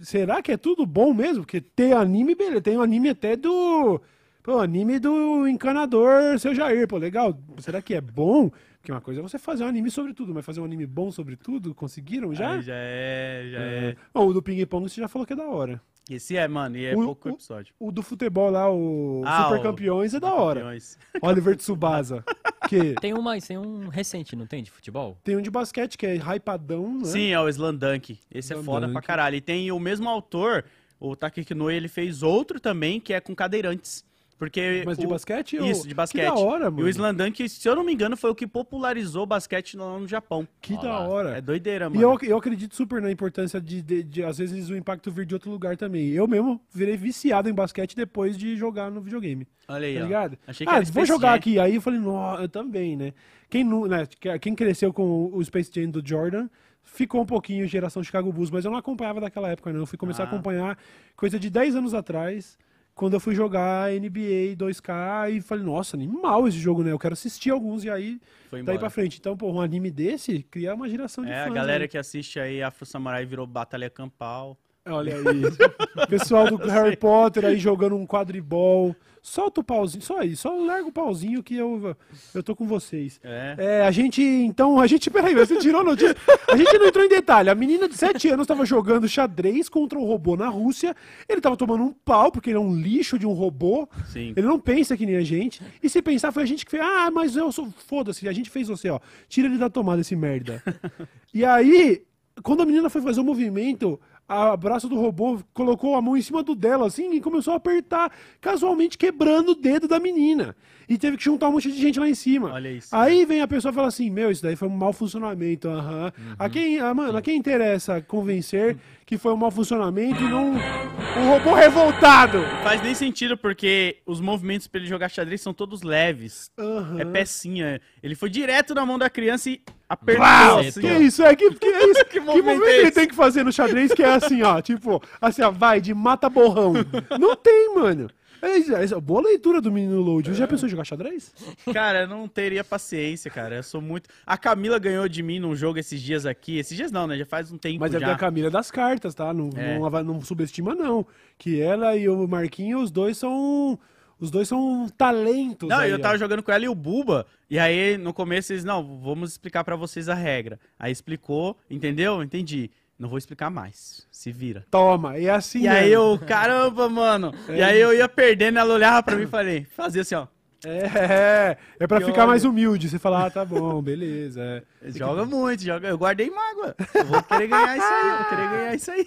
será 0.00 0.42
que 0.42 0.50
é 0.50 0.56
tudo 0.56 0.84
bom 0.84 1.14
mesmo? 1.14 1.44
Porque 1.44 1.60
tem 1.60 1.92
anime, 1.92 2.34
beleza. 2.34 2.62
Tem 2.62 2.76
um 2.76 2.82
anime 2.82 3.10
até 3.10 3.36
do. 3.36 4.00
Pô, 4.42 4.58
anime 4.58 4.98
do 4.98 5.46
encanador 5.46 6.36
seu 6.36 6.52
Jair, 6.52 6.88
pô, 6.88 6.96
legal. 6.96 7.38
Será 7.58 7.80
que 7.80 7.94
é 7.94 8.00
bom? 8.00 8.50
Porque 8.80 8.90
uma 8.90 9.00
coisa 9.00 9.20
é 9.20 9.22
você 9.22 9.38
fazer 9.38 9.62
um 9.62 9.68
anime 9.68 9.88
sobre 9.88 10.12
tudo, 10.12 10.34
mas 10.34 10.44
fazer 10.44 10.60
um 10.60 10.64
anime 10.64 10.84
bom 10.84 11.12
sobre 11.12 11.36
tudo, 11.36 11.76
conseguiram 11.76 12.34
já? 12.34 12.54
Aí 12.54 12.62
já 12.62 12.74
é, 12.74 13.48
já 13.52 13.58
é. 13.60 13.96
Bom, 14.12 14.26
o 14.26 14.32
do 14.32 14.42
Ping 14.42 14.66
Pong 14.66 14.88
você 14.88 15.00
já 15.00 15.06
falou 15.06 15.24
que 15.24 15.32
é 15.32 15.36
da 15.36 15.46
hora. 15.46 15.80
Esse 16.08 16.36
é, 16.36 16.46
mano, 16.46 16.76
e 16.76 16.84
é 16.84 16.94
O- 16.94 17.02
pouco 17.04 17.28
o- 17.30 17.32
episódio. 17.32 17.74
O 17.78 17.90
do 17.90 18.02
futebol 18.02 18.50
lá, 18.50 18.70
o 18.70 19.22
Ah, 19.24 19.44
Super 19.44 19.60
o- 19.60 19.62
Campeões, 19.62 20.12
é 20.12 20.20
da 20.20 20.34
hora. 20.34 20.60
Campeões. 20.60 20.98
Oliver 21.22 21.56
Tsubasa. 21.56 22.22
que 22.68 22.94
Tem 23.00 23.14
um 23.14 23.22
mais, 23.22 23.46
tem 23.46 23.56
um 23.58 23.88
recente, 23.88 24.36
não 24.36 24.46
tem, 24.46 24.62
de 24.62 24.70
futebol? 24.70 25.16
tem 25.24 25.36
um 25.36 25.40
de 25.42 25.50
basquete 25.50 25.96
que 25.96 26.04
é 26.06 26.16
hypadão, 26.16 26.98
né? 26.98 27.04
Sim, 27.04 27.28
é 27.32 27.40
o 27.40 27.48
Slandunk. 27.48 28.18
Esse 28.30 28.52
é 28.52 28.56
foda 28.56 28.80
pra 28.80 28.88
Slam 28.88 28.92
Dunk. 28.94 29.06
caralho. 29.06 29.36
E 29.36 29.40
tem 29.40 29.70
o 29.72 29.78
mesmo 29.80 30.08
autor, 30.08 30.64
o 31.00 31.16
Takeki 31.16 31.54
Noi, 31.54 31.74
ele 31.74 31.88
fez 31.88 32.22
outro 32.22 32.60
também, 32.60 33.00
que 33.00 33.12
é 33.14 33.20
com 33.20 33.34
cadeirantes. 33.34 34.04
Porque 34.38 34.82
Mas 34.84 34.98
de 34.98 35.06
o- 35.06 35.08
basquete? 35.10 35.56
ou- 35.58 35.66
Isso, 35.70 35.86
de 35.86 35.94
basquete. 35.94 36.22
Que 36.22 36.28
da 36.28 36.34
hora, 36.34 36.66
E 36.66 36.70
mano. 36.70 36.82
o 36.84 36.88
Slandunk, 36.88 37.48
se 37.48 37.68
eu 37.68 37.76
não 37.76 37.84
me 37.84 37.92
engano, 37.94 38.16
foi 38.16 38.30
o 38.30 38.34
que 38.34 38.46
popularizou 38.46 39.22
o 39.22 39.26
basquete 39.26 39.76
no, 39.76 40.00
no 40.00 40.08
Japão. 40.08 40.46
Que 40.60 40.74
Ó 40.74 40.80
da 40.82 40.88
lá. 40.98 41.08
hora. 41.08 41.38
É 41.38 41.40
doideira, 41.40 41.86
E 41.86 41.88
mano. 41.88 42.00
eu, 42.02 42.18
eu 42.30 42.36
acredito 42.36 42.74
super 42.74 43.00
na 43.00 43.10
importância 43.12 43.60
de, 43.60 43.80
de, 43.80 44.02
de, 44.02 44.24
às 44.24 44.38
vezes, 44.38 44.68
o 44.70 44.76
impacto 44.76 45.10
vir 45.12 45.24
de 45.24 45.34
outro 45.34 45.50
lugar 45.50 45.76
também. 45.76 46.08
Eu 46.08 46.26
mesmo 46.26 46.60
virei 46.74 46.96
viciado 46.96 47.48
em 47.48 47.54
basquete 47.54 47.94
depois 47.94 48.36
de 48.36 48.56
jogar 48.56 48.90
no 48.90 49.00
videogame. 49.00 49.46
Olha 49.68 49.86
aí, 49.86 49.94
Tá 49.94 50.00
ó. 50.00 50.04
ligado? 50.04 50.38
Achei 50.48 50.66
que 50.66 50.72
ah, 50.72 50.76
era 50.76 50.84
vou 50.86 51.06
jogar 51.06 51.34
aqui. 51.34 51.58
Aí 51.60 51.76
eu 51.76 51.80
falei, 51.80 52.00
nossa, 52.00 52.42
eu 52.42 52.48
também, 52.48 52.96
né? 52.96 53.12
Quem, 53.48 53.64
né? 53.64 54.06
Quem 54.40 54.54
cresceu 54.54 54.92
com 54.92 55.30
o 55.32 55.44
Space 55.44 55.70
Jam 55.72 55.90
do 55.90 56.02
Jordan 56.06 56.48
ficou 56.82 57.22
um 57.22 57.26
pouquinho 57.26 57.66
geração 57.68 58.02
Chicago 58.02 58.32
Bulls, 58.32 58.50
mas 58.50 58.64
eu 58.64 58.70
não 58.70 58.78
acompanhava 58.78 59.20
daquela 59.20 59.48
época, 59.48 59.72
não. 59.72 59.80
Eu 59.80 59.86
fui 59.86 59.96
começar 59.96 60.24
a 60.24 60.26
Ah. 60.26 60.28
acompanhar 60.28 60.76
coisa 61.16 61.38
de 61.38 61.48
10 61.48 61.76
anos 61.76 61.94
atrás, 61.94 62.58
quando 62.94 63.14
eu 63.14 63.20
fui 63.20 63.34
jogar 63.34 63.90
NBA 63.90 64.56
2K 64.56 65.32
e 65.32 65.40
falei, 65.40 65.64
nossa, 65.64 65.96
animal 65.96 66.46
esse 66.46 66.58
jogo, 66.58 66.82
né? 66.84 66.92
Eu 66.92 66.98
quero 66.98 67.12
assistir 67.14 67.50
alguns 67.50 67.84
e 67.84 67.90
aí 67.90 68.20
Foi 68.48 68.62
daí 68.62 68.78
pra 68.78 68.88
frente. 68.90 69.18
Então, 69.18 69.36
pô, 69.36 69.50
um 69.50 69.60
anime 69.60 69.90
desse 69.90 70.42
cria 70.44 70.74
uma 70.74 70.88
geração 70.88 71.24
de 71.24 71.30
É, 71.30 71.42
a 71.42 71.44
fãs. 71.46 71.54
galera 71.54 71.84
né? 71.84 71.88
que 71.88 71.98
assiste 71.98 72.38
aí 72.38 72.62
Afro 72.62 72.86
Samurai 72.86 73.26
virou 73.26 73.46
Batalha 73.46 73.90
Campal. 73.90 74.56
Olha 74.86 75.14
aí. 75.16 75.42
Pessoal 76.08 76.46
do 76.46 76.56
Harry 76.56 76.96
Potter 76.96 77.46
aí 77.46 77.58
jogando 77.58 77.96
um 77.96 78.06
quadribol. 78.06 78.94
Solta 79.22 79.62
o 79.62 79.64
pauzinho, 79.64 80.02
só 80.02 80.18
aí, 80.18 80.36
só 80.36 80.54
larga 80.54 80.86
o 80.86 80.92
pauzinho 80.92 81.42
que 81.42 81.56
eu, 81.56 81.96
eu 82.34 82.42
tô 82.42 82.54
com 82.54 82.66
vocês. 82.66 83.18
É. 83.24 83.54
É, 83.56 83.86
a 83.86 83.90
gente, 83.90 84.22
então, 84.22 84.78
a 84.78 84.86
gente, 84.86 85.08
peraí, 85.08 85.34
você 85.34 85.56
tirou 85.56 85.80
a 85.80 85.84
notícia. 85.84 86.14
A 86.46 86.54
gente 86.54 86.76
não 86.76 86.86
entrou 86.86 87.02
em 87.02 87.08
detalhe. 87.08 87.48
A 87.48 87.54
menina 87.54 87.88
de 87.88 87.96
7 87.96 88.28
anos 88.28 88.46
tava 88.46 88.66
jogando 88.66 89.08
xadrez 89.08 89.70
contra 89.70 89.98
um 89.98 90.04
robô 90.04 90.36
na 90.36 90.48
Rússia. 90.50 90.94
Ele 91.26 91.40
tava 91.40 91.56
tomando 91.56 91.84
um 91.84 91.92
pau, 92.04 92.30
porque 92.30 92.50
ele 92.50 92.58
é 92.58 92.60
um 92.60 92.76
lixo 92.76 93.18
de 93.18 93.26
um 93.26 93.32
robô. 93.32 93.88
Sim. 94.12 94.34
Ele 94.36 94.46
não 94.46 94.60
pensa 94.60 94.94
que 94.94 95.06
nem 95.06 95.16
a 95.16 95.24
gente. 95.24 95.62
E 95.82 95.88
se 95.88 96.02
pensar, 96.02 96.30
foi 96.30 96.42
a 96.42 96.46
gente 96.46 96.66
que 96.66 96.70
fez. 96.70 96.82
Ah, 96.82 97.10
mas 97.10 97.34
eu 97.34 97.50
sou. 97.50 97.72
Foda-se, 97.86 98.28
a 98.28 98.32
gente 98.32 98.50
fez 98.50 98.68
você, 98.68 98.90
ó. 98.90 99.00
Tira 99.26 99.48
ele 99.48 99.56
da 99.56 99.70
tomada, 99.70 100.02
esse 100.02 100.14
merda. 100.14 100.62
e 101.32 101.46
aí, 101.46 102.02
quando 102.42 102.62
a 102.62 102.66
menina 102.66 102.90
foi 102.90 103.00
fazer 103.00 103.20
o 103.20 103.24
movimento, 103.24 103.98
a 104.28 104.56
braço 104.56 104.88
do 104.88 104.96
robô 104.96 105.40
colocou 105.52 105.94
a 105.94 106.02
mão 106.02 106.16
em 106.16 106.22
cima 106.22 106.42
do 106.42 106.54
dela, 106.54 106.86
assim, 106.86 107.12
e 107.12 107.20
começou 107.20 107.52
a 107.52 107.56
apertar, 107.56 108.12
casualmente 108.40 108.96
quebrando 108.96 109.50
o 109.50 109.54
dedo 109.54 109.86
da 109.86 110.00
menina. 110.00 110.56
E 110.88 110.98
teve 110.98 111.16
que 111.16 111.24
juntar 111.24 111.48
um 111.48 111.52
monte 111.52 111.70
de 111.70 111.80
gente 111.80 111.98
lá 111.98 112.08
em 112.08 112.14
cima. 112.14 112.52
Olha 112.52 112.68
isso. 112.68 112.88
Aí 112.94 113.24
vem 113.24 113.40
a 113.40 113.48
pessoa 113.48 113.72
e 113.72 113.74
fala 113.74 113.88
assim: 113.88 114.10
Meu, 114.10 114.30
isso 114.30 114.42
daí 114.42 114.56
foi 114.56 114.68
um 114.68 114.76
mau 114.76 114.92
funcionamento. 114.92 115.68
Aham. 115.68 116.12
A 116.38 116.48
quem, 116.48 116.80
ah, 116.80 116.94
mano, 116.94 117.16
a 117.16 117.22
quem 117.22 117.36
interessa 117.36 118.00
convencer 118.00 118.76
que 119.06 119.18
foi 119.18 119.32
um 119.32 119.36
mau 119.36 119.50
funcionamento 119.50 120.22
e 120.22 120.28
não 120.28 120.52
um 120.52 121.28
robô 121.28 121.54
revoltado? 121.54 122.42
Faz 122.62 122.82
nem 122.82 122.94
sentido, 122.94 123.36
porque 123.36 123.98
os 124.06 124.20
movimentos 124.20 124.66
pra 124.66 124.80
ele 124.80 124.88
jogar 124.88 125.08
xadrez 125.08 125.40
são 125.40 125.52
todos 125.52 125.82
leves. 125.82 126.50
Aham. 126.58 127.00
É 127.00 127.04
pecinha. 127.04 127.80
Ele 128.02 128.14
foi 128.14 128.30
direto 128.30 128.74
na 128.74 128.84
mão 128.86 128.98
da 128.98 129.10
criança 129.10 129.50
e 129.50 129.60
apertou. 129.88 130.24
Uau, 130.24 130.58
assim, 130.60 130.80
que 130.80 130.88
isso? 130.88 131.22
É 131.22 131.34
que, 131.34 131.50
que 131.54 131.66
é 131.66 131.90
isso? 131.90 132.04
que 132.10 132.20
movimento 132.20 132.54
movimento 132.54 132.68
é 132.68 132.80
ele 132.80 132.90
tem 132.90 133.08
que 133.08 133.14
fazer 133.14 133.44
no 133.44 133.52
xadrez 133.52 133.92
que 133.92 134.02
é 134.02 134.08
assim, 134.08 134.42
ó, 134.42 134.60
tipo, 134.60 135.02
assim, 135.20 135.42
ó, 135.42 135.50
vai 135.50 135.80
de 135.80 135.92
mata 135.94 136.28
borrão. 136.28 136.72
Não 137.18 137.36
tem, 137.36 137.74
mano. 137.74 138.08
É, 138.44 138.84
é 138.84 139.00
boa 139.00 139.22
leitura 139.22 139.60
do 139.60 139.72
menino 139.72 140.00
Load. 140.00 140.28
Você 140.28 140.34
já 140.34 140.46
pensou 140.46 140.66
em 140.66 140.70
jogar 140.70 140.84
xadrez? 140.84 141.32
Cara, 141.72 142.02
eu 142.02 142.08
não 142.08 142.28
teria 142.28 142.62
paciência, 142.62 143.30
cara. 143.30 143.56
Eu 143.56 143.62
sou 143.62 143.80
muito. 143.80 144.08
A 144.26 144.36
Camila 144.36 144.78
ganhou 144.78 145.08
de 145.08 145.22
mim 145.22 145.38
num 145.38 145.56
jogo 145.56 145.78
esses 145.78 146.00
dias 146.00 146.26
aqui. 146.26 146.58
Esses 146.58 146.76
dias 146.76 146.92
não, 146.92 147.06
né? 147.06 147.16
Já 147.16 147.24
faz 147.26 147.50
um 147.50 147.56
tempo 147.58 147.80
Mas 147.80 147.94
é 147.94 148.00
já. 148.00 148.06
da 148.08 148.16
Camila 148.16 148.50
das 148.50 148.70
cartas, 148.70 149.14
tá? 149.14 149.32
Não, 149.32 149.50
É. 149.56 149.78
não, 149.78 150.04
não 150.04 150.20
subestima, 150.20 150.74
não. 150.74 151.06
Que 151.38 151.60
ela 151.60 151.96
e 151.96 152.08
o 152.08 152.26
Marquinhos, 152.28 152.84
os 152.84 152.90
dois 152.90 153.16
são. 153.16 153.78
Os 154.20 154.30
dois 154.30 154.46
são 154.46 154.88
talentos. 154.96 155.68
Não, 155.68 155.78
aí, 155.78 155.90
eu 155.90 155.98
tava 155.98 156.14
ó. 156.14 156.18
jogando 156.18 156.42
com 156.42 156.52
ela 156.52 156.64
e 156.64 156.68
o 156.68 156.74
Buba. 156.74 157.26
E 157.50 157.58
aí, 157.58 157.98
no 157.98 158.14
começo, 158.14 158.52
eles, 158.52 158.64
não, 158.64 159.00
vamos 159.00 159.32
explicar 159.32 159.64
pra 159.64 159.74
vocês 159.76 160.08
a 160.08 160.14
regra. 160.14 160.58
Aí 160.78 160.92
explicou, 160.92 161.58
entendeu? 161.68 162.22
Entendi. 162.22 162.70
Não 163.04 163.08
vou 163.10 163.18
explicar 163.18 163.50
mais. 163.50 164.06
Se 164.10 164.32
vira. 164.32 164.64
Toma, 164.70 165.18
é 165.18 165.28
assim. 165.28 165.60
E 165.64 165.68
aí 165.68 165.90
mesmo. 165.90 165.94
eu, 166.14 166.18
caramba, 166.26 166.88
mano. 166.88 167.34
E 167.50 167.62
aí 167.62 167.78
eu 167.78 167.92
ia 167.92 168.08
perdendo, 168.08 168.58
ela 168.58 168.72
olhava 168.72 169.02
pra 169.02 169.14
mim 169.14 169.24
e 169.24 169.26
falei, 169.26 169.66
fazia 169.76 170.00
assim, 170.00 170.14
ó. 170.14 170.26
É, 170.66 171.58
é 171.78 171.86
pra 171.86 172.00
ficar 172.00 172.26
mais 172.26 172.42
humilde. 172.46 172.88
Você 172.88 172.98
fala, 172.98 173.26
ah, 173.26 173.30
tá 173.30 173.44
bom, 173.44 173.82
beleza. 173.82 174.40
é. 174.42 174.62
Joga 174.90 175.26
muito, 175.26 175.62
joga. 175.62 175.86
Eu 175.88 175.98
guardei 175.98 176.30
mágoa. 176.30 176.74
Eu 176.94 177.04
vou 177.04 177.22
querer 177.22 177.46
ganhar 177.48 177.76
isso 177.76 177.86
aí, 177.86 178.08
eu 178.08 178.16
vou 178.16 178.24
querer 178.30 178.48
ganhar 178.50 178.74
isso 178.74 178.90
aí. 178.90 179.06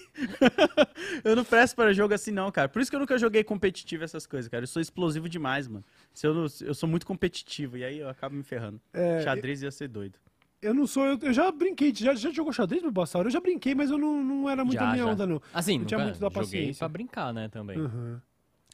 eu 1.25 1.35
não 1.35 1.43
presto 1.43 1.75
para 1.75 1.91
jogo 1.91 2.13
assim, 2.13 2.29
não, 2.29 2.51
cara. 2.51 2.69
Por 2.69 2.79
isso 2.79 2.91
que 2.91 2.95
eu 2.95 2.99
nunca 2.99 3.17
joguei 3.17 3.43
competitivo 3.43 4.03
essas 4.03 4.27
coisas, 4.27 4.47
cara. 4.47 4.61
Eu 4.63 4.67
sou 4.67 4.79
explosivo 4.79 5.27
demais, 5.27 5.67
mano. 5.67 5.83
Se 6.13 6.27
eu, 6.27 6.35
não- 6.35 6.45
eu 6.61 6.75
sou 6.75 6.87
muito 6.87 7.07
competitivo, 7.07 7.75
e 7.75 7.83
aí 7.83 7.97
eu 7.97 8.09
acabo 8.09 8.35
me 8.35 8.43
ferrando. 8.43 8.79
É, 8.93 9.21
Xadrez 9.23 9.63
ia 9.63 9.71
ser 9.71 9.87
doido. 9.87 10.19
Eu 10.61 10.73
não 10.73 10.87
sou. 10.87 11.05
Eu, 11.05 11.19
eu 11.21 11.33
já 11.33 11.51
brinquei. 11.51 11.93
Já, 11.95 12.15
já 12.15 12.31
jogou 12.31 12.51
xadrez, 12.51 12.81
Bulbasauro? 12.81 13.27
Eu 13.27 13.31
já 13.31 13.39
brinquei, 13.39 13.75
mas 13.75 13.91
eu 13.91 13.97
não, 13.97 14.23
não 14.23 14.49
era 14.49 14.65
muito 14.65 14.79
a 14.79 14.85
Já, 14.85 14.91
minha 14.93 15.03
já. 15.05 15.11
onda, 15.11 15.25
não. 15.27 15.41
Assim, 15.53 15.77
Não 15.79 15.85
tinha 15.85 15.97
nunca 15.99 16.09
muito 16.09 16.19
da 16.19 16.27
joguei 16.27 16.41
paciência. 16.41 16.79
pra 16.79 16.87
brincar, 16.89 17.33
né, 17.33 17.47
também. 17.49 17.77
Uhum. 17.79 18.19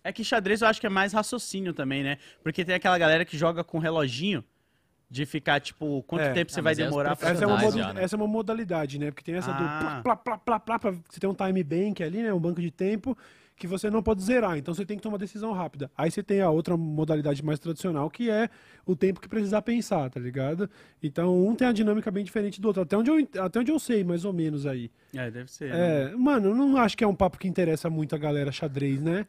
É 0.04 0.12
que 0.14 0.24
xadrez 0.24 0.62
eu 0.62 0.68
acho 0.68 0.80
que 0.80 0.88
é 0.88 0.90
mais 0.90 1.14
raciocínio 1.14 1.74
também, 1.74 2.04
né? 2.04 2.18
Porque 2.42 2.64
tem 2.66 2.76
aquela 2.76 2.98
galera 2.98 3.24
que 3.26 3.38
joga 3.38 3.64
com 3.64 3.80
reloginho 3.80 4.44
de 5.10 5.26
ficar, 5.26 5.60
tipo, 5.60 6.02
quanto 6.04 6.22
É. 6.24 6.34
tempo 6.34 6.52
você 6.52 6.60
Ah, 6.60 6.64
vai 6.64 6.72
mas 6.72 6.80
é 6.80 6.84
os 6.84 6.90
demorar 6.90 7.16
pra 7.16 7.30
Essa 7.30 7.44
é, 7.44 7.48
uma 7.48 7.56
Personagens 7.58 7.76
moda- 7.76 7.88
já, 7.88 7.94
né? 7.94 8.04
essa 8.04 8.16
é 8.16 8.18
uma 8.18 8.28
modalidade, 8.28 9.00
né? 9.00 9.12
Porque 9.12 9.24
tem 9.24 9.36
essa 9.36 9.52
do 9.54 9.64
Ah. 9.64 10.02
plá, 10.04 10.16
plá, 10.16 10.38
plá, 10.38 10.38
plá, 10.40 10.60
plá, 10.60 10.80
pra 10.80 10.92
você 10.92 11.20
ter 11.20 11.28
um 11.28 11.34
time 11.36 11.64
bank 11.64 12.02
ali, 12.04 12.24
né? 12.24 12.34
Um 12.34 12.40
banco 12.40 12.60
de 12.62 12.72
tempo 12.72 13.16
que 13.56 13.68
você 13.68 13.90
não 13.90 14.02
pode 14.02 14.24
zerar. 14.24 14.58
Então 14.58 14.74
você 14.74 14.86
tem 14.86 14.98
que 14.98 15.04
tomar 15.04 15.18
decisão 15.18 15.52
rápida. 15.52 15.90
Aí 15.98 16.12
você 16.12 16.24
tem 16.24 16.42
a 16.42 16.50
outra 16.50 16.76
modalidade 16.76 17.44
mais 17.44 17.60
tradicional, 17.60 18.10
que 18.10 18.30
é 18.30 18.50
o 18.86 18.96
tempo 18.96 19.22
que 19.22 19.28
precisar 19.28 19.62
pensar, 19.62 20.10
tá 20.10 20.20
ligado? 20.20 20.70
Então 21.02 21.46
um 21.46 21.56
tem 21.56 21.68
a 21.68 21.72
dinâmica 21.72 22.12
bem 22.12 22.24
diferente 22.24 22.60
do 22.60 22.68
outro. 22.68 22.82
Até 22.82 22.98
onde 22.98 23.10
eu, 23.10 23.28
até 23.42 23.60
onde 23.60 23.72
eu 23.72 23.80
sei, 23.80 24.04
mais 24.04 24.26
ou 24.26 24.34
menos 24.34 24.66
aí. 24.66 24.92
É, 25.16 25.30
deve 25.30 25.52
ser. 25.52 25.72
né? 25.72 26.12
É, 26.12 26.16
mano, 26.16 26.50
eu 26.50 26.56
não 26.56 26.76
acho 26.78 26.98
que 26.98 27.04
é 27.04 27.08
um 27.08 27.16
papo 27.16 27.38
que 27.38 27.48
interessa 27.48 27.90
muito 27.90 28.16
a 28.16 28.18
galera 28.18 28.52
xadrez, 28.52 29.02
né? 29.02 29.26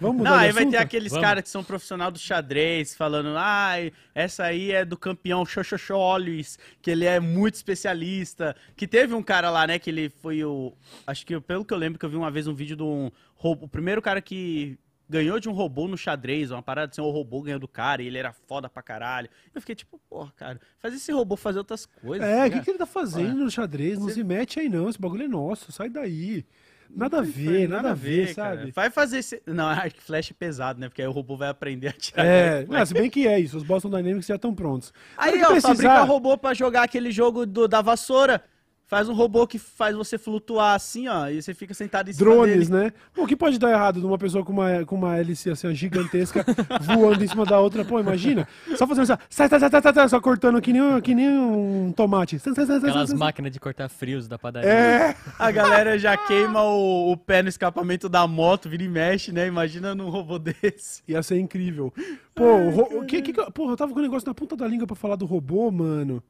Vamos 0.00 0.18
mudar 0.18 0.30
Não, 0.30 0.38
aí 0.38 0.52
vai 0.52 0.66
ter 0.66 0.78
aqueles 0.78 1.12
caras 1.12 1.42
que 1.42 1.48
são 1.48 1.62
profissional 1.62 2.10
do 2.10 2.18
xadrez, 2.18 2.96
falando, 2.96 3.34
ah, 3.36 3.74
essa 4.14 4.44
aí 4.44 4.72
é 4.72 4.84
do 4.84 4.96
campeão 4.96 5.44
Xoxoxolis, 5.44 6.58
que 6.80 6.90
ele 6.90 7.04
é 7.04 7.20
muito 7.20 7.54
especialista. 7.54 8.56
Que 8.74 8.86
teve 8.86 9.14
um 9.14 9.22
cara 9.22 9.50
lá, 9.50 9.66
né, 9.66 9.78
que 9.78 9.90
ele 9.90 10.08
foi 10.08 10.42
o... 10.44 10.72
Acho 11.06 11.26
que, 11.26 11.38
pelo 11.40 11.64
que 11.64 11.74
eu 11.74 11.78
lembro, 11.78 11.98
que 11.98 12.04
eu 12.04 12.10
vi 12.10 12.16
uma 12.16 12.30
vez 12.30 12.46
um 12.46 12.54
vídeo 12.54 12.76
de 12.76 12.82
um 12.82 13.10
O 13.42 13.68
primeiro 13.68 14.02
cara 14.02 14.20
que 14.20 14.78
ganhou 15.08 15.40
de 15.40 15.48
um 15.48 15.52
robô 15.52 15.88
no 15.88 15.96
xadrez, 15.96 16.50
uma 16.50 16.62
parada 16.62 16.90
assim, 16.92 17.00
o 17.00 17.08
robô 17.10 17.40
ganhou 17.40 17.58
do 17.58 17.68
cara, 17.68 18.02
e 18.02 18.06
ele 18.06 18.18
era 18.18 18.32
foda 18.32 18.68
pra 18.68 18.82
caralho. 18.82 19.28
Eu 19.54 19.60
fiquei 19.60 19.74
tipo, 19.74 19.98
porra, 20.08 20.30
cara, 20.36 20.60
faz 20.78 20.92
esse 20.92 21.10
robô 21.12 21.36
fazer 21.36 21.58
outras 21.58 21.86
coisas. 21.86 22.26
É, 22.28 22.32
o 22.32 22.36
que, 22.42 22.48
ligado? 22.48 22.64
que 22.64 22.70
ele 22.70 22.78
tá 22.78 22.86
fazendo 22.86 23.36
no 23.44 23.50
xadrez? 23.50 23.98
Não 23.98 24.08
se 24.10 24.22
mete 24.22 24.60
aí 24.60 24.68
não, 24.68 24.88
esse 24.88 25.00
bagulho 25.00 25.24
é 25.24 25.28
nosso, 25.28 25.72
sai 25.72 25.88
daí. 25.88 26.44
Nada 26.90 27.18
a 27.18 27.22
ver, 27.22 27.68
nada, 27.68 27.90
a 27.90 27.94
ver, 27.94 28.34
cara. 28.34 28.56
sabe? 28.60 28.70
Vai 28.72 28.88
fazer 28.90 29.18
esse... 29.18 29.42
Não, 29.46 29.66
acho 29.68 29.94
que 29.94 30.00
flash 30.02 30.30
é 30.30 30.34
pesado, 30.34 30.80
né, 30.80 30.88
porque 30.88 31.02
aí 31.02 31.08
o 31.08 31.12
robô 31.12 31.36
vai 31.36 31.48
aprender 31.48 31.88
a 31.88 31.92
tirar. 31.92 32.24
É, 32.24 32.66
não, 32.66 32.84
se 32.84 32.94
bem 32.94 33.10
que 33.10 33.26
é 33.28 33.38
isso, 33.38 33.56
os 33.58 33.62
Boston 33.62 33.90
Dynamics 33.90 34.26
já 34.26 34.36
estão 34.36 34.54
prontos. 34.54 34.92
Aí, 35.16 35.42
ó, 35.42 35.48
precisar- 35.48 35.68
fabrica 35.68 36.02
robô 36.04 36.36
pra 36.38 36.54
jogar 36.54 36.82
aquele 36.82 37.10
jogo 37.10 37.44
do- 37.46 37.68
da 37.68 37.80
vassoura. 37.82 38.42
Faz 38.88 39.06
um 39.06 39.12
robô 39.12 39.46
que 39.46 39.58
faz 39.58 39.94
você 39.94 40.16
flutuar 40.16 40.74
assim, 40.74 41.08
ó, 41.08 41.28
e 41.28 41.42
você 41.42 41.52
fica 41.52 41.74
sentado 41.74 42.08
em 42.08 42.12
cima 42.14 42.30
Drones, 42.30 42.70
dele. 42.70 42.84
né? 42.84 42.92
Pô, 43.14 43.24
o 43.24 43.26
que 43.26 43.36
pode 43.36 43.58
dar 43.58 43.70
errado 43.70 44.00
de 44.00 44.06
uma 44.06 44.16
pessoa 44.16 44.42
com 44.42 44.50
uma, 44.50 44.82
com 44.86 44.96
uma 44.96 45.14
hélice 45.14 45.50
assim, 45.50 45.68
ó, 45.68 45.72
gigantesca 45.74 46.42
voando 46.80 47.22
em 47.22 47.28
cima 47.28 47.44
da 47.44 47.60
outra? 47.60 47.84
Pô, 47.84 48.00
imagina. 48.00 48.48
Só 48.76 48.86
fazendo 48.86 49.02
assim, 49.02 49.12
ó, 49.12 49.18
sai, 49.28 49.46
sai, 49.46 49.60
sai, 49.60 49.70
sai, 49.70 49.82
sai, 49.82 49.92
sai, 49.92 50.08
só 50.08 50.18
cortando 50.22 50.58
que 50.62 50.72
nem, 50.72 50.80
um- 50.80 51.00
que 51.02 51.14
nem 51.14 51.28
um 51.28 51.92
tomate. 51.94 52.38
Sai, 52.38 52.54
sai, 52.54 52.64
sai, 52.64 52.80
sai, 52.80 52.88
Aquelas 52.88 53.10
sai, 53.10 53.18
sai. 53.18 53.26
máquinas 53.26 53.52
de 53.52 53.60
cortar 53.60 53.90
frios 53.90 54.26
da 54.26 54.38
padaria. 54.38 54.70
É, 54.70 55.14
A 55.38 55.50
galera 55.50 55.98
já 55.98 56.16
queima 56.16 56.62
o, 56.64 57.12
o 57.12 57.16
pé 57.18 57.42
no 57.42 57.50
escapamento 57.50 58.08
da 58.08 58.26
moto, 58.26 58.70
vira 58.70 58.82
e 58.84 58.88
mexe, 58.88 59.32
né? 59.32 59.46
Imagina 59.46 59.94
num 59.94 60.08
robô 60.08 60.38
desse. 60.40 61.02
ia 61.06 61.22
ser 61.22 61.38
incrível. 61.38 61.92
Pô, 62.34 62.44
o, 62.56 62.70
ro- 62.70 63.00
o 63.00 63.04
que, 63.04 63.20
que, 63.20 63.34
que- 63.34 63.50
porra, 63.52 63.72
eu 63.72 63.76
tava 63.76 63.92
com 63.92 63.98
o 63.98 64.02
negócio 64.02 64.26
na 64.26 64.32
ponta 64.32 64.56
da 64.56 64.66
língua 64.66 64.86
pra 64.86 64.96
falar 64.96 65.16
do 65.16 65.26
robô, 65.26 65.70
mano. 65.70 66.22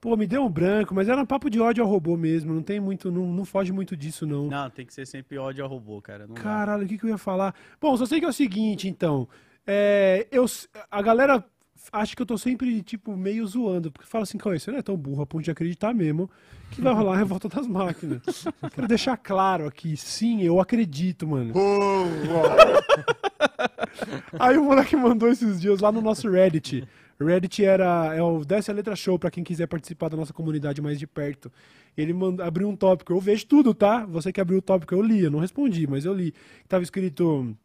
Pô, 0.00 0.16
me 0.16 0.26
deu 0.26 0.44
um 0.44 0.48
branco, 0.48 0.94
mas 0.94 1.08
era 1.08 1.20
um 1.20 1.26
papo 1.26 1.50
de 1.50 1.60
ódio 1.60 1.82
ao 1.82 1.90
robô 1.90 2.16
mesmo. 2.16 2.54
Não 2.54 2.62
tem 2.62 2.78
muito, 2.78 3.10
não, 3.10 3.26
não 3.26 3.44
foge 3.44 3.72
muito 3.72 3.96
disso, 3.96 4.26
não. 4.26 4.46
Não, 4.46 4.70
tem 4.70 4.86
que 4.86 4.94
ser 4.94 5.06
sempre 5.06 5.38
ódio 5.38 5.64
ao 5.64 5.70
robô, 5.70 6.00
cara. 6.00 6.26
Não 6.26 6.34
dá. 6.34 6.40
Caralho, 6.40 6.84
o 6.84 6.88
que, 6.88 6.98
que 6.98 7.04
eu 7.04 7.10
ia 7.10 7.18
falar? 7.18 7.54
Bom, 7.80 7.96
só 7.96 8.06
sei 8.06 8.20
que 8.20 8.26
é 8.26 8.28
o 8.28 8.32
seguinte, 8.32 8.88
então. 8.88 9.28
É, 9.66 10.26
eu, 10.30 10.46
a 10.90 11.02
galera 11.02 11.44
acha 11.92 12.14
que 12.14 12.22
eu 12.22 12.26
tô 12.26 12.38
sempre, 12.38 12.82
tipo, 12.82 13.16
meio 13.16 13.46
zoando. 13.46 13.90
Porque 13.90 14.08
fala 14.08 14.22
assim, 14.22 14.38
Cauê, 14.38 14.58
você 14.58 14.70
não 14.70 14.78
é 14.78 14.82
tão 14.82 14.96
burro 14.96 15.22
a 15.22 15.26
ponto 15.26 15.44
de 15.44 15.50
acreditar 15.50 15.94
mesmo 15.94 16.30
que 16.70 16.80
vai 16.80 16.92
rolar 16.92 17.14
a 17.14 17.18
revolta 17.18 17.48
das 17.48 17.66
máquinas. 17.66 18.22
Quero 18.74 18.86
deixar 18.86 19.16
claro 19.16 19.66
aqui, 19.66 19.96
sim, 19.96 20.42
eu 20.42 20.60
acredito, 20.60 21.26
mano. 21.26 21.52
Aí 24.38 24.56
o 24.56 24.64
moleque 24.64 24.96
mandou 24.96 25.28
esses 25.28 25.60
dias 25.60 25.80
lá 25.80 25.90
no 25.90 26.00
nosso 26.00 26.30
Reddit. 26.30 26.86
Reddit 27.20 27.64
era 27.64 28.14
é 28.14 28.22
o 28.22 28.44
Desce 28.44 28.70
a 28.70 28.74
Letra 28.74 28.94
Show 28.94 29.18
pra 29.18 29.30
quem 29.30 29.42
quiser 29.42 29.66
participar 29.66 30.08
da 30.08 30.16
nossa 30.16 30.32
comunidade 30.32 30.80
mais 30.80 30.98
de 30.98 31.06
perto. 31.06 31.50
Ele 31.96 32.12
manda, 32.12 32.44
abriu 32.46 32.68
um 32.68 32.76
tópico, 32.76 33.12
eu 33.12 33.20
vejo 33.20 33.46
tudo, 33.46 33.74
tá? 33.74 34.06
Você 34.06 34.32
que 34.32 34.40
abriu 34.40 34.58
o 34.58 34.62
tópico, 34.62 34.94
eu 34.94 35.02
li, 35.02 35.24
eu 35.24 35.30
não 35.30 35.40
respondi, 35.40 35.86
mas 35.86 36.04
eu 36.04 36.14
li. 36.14 36.32
Tava 36.68 36.84
escrito: 36.84 37.56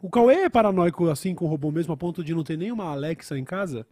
O 0.00 0.08
Cauê 0.08 0.44
é 0.44 0.48
paranoico 0.48 1.10
assim 1.10 1.34
com 1.34 1.44
o 1.44 1.48
robô 1.48 1.70
mesmo, 1.70 1.92
a 1.92 1.96
ponto 1.96 2.24
de 2.24 2.34
não 2.34 2.42
ter 2.42 2.56
nenhuma 2.56 2.84
Alexa 2.84 3.38
em 3.38 3.44
casa? 3.44 3.86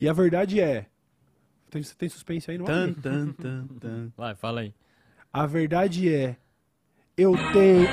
E 0.00 0.08
a 0.08 0.12
verdade 0.12 0.60
é. 0.60 0.86
Tem, 1.70 1.82
tem 1.82 2.08
suspense 2.08 2.50
aí, 2.50 2.56
não? 2.56 2.64
Tan, 2.64 2.92
tan, 2.94 3.32
tan, 3.32 3.66
tan. 3.80 4.12
Vai, 4.16 4.34
fala 4.34 4.60
aí. 4.60 4.72
A 5.32 5.46
verdade 5.46 6.12
é. 6.12 6.36
Eu 7.16 7.34
tenho. 7.52 7.86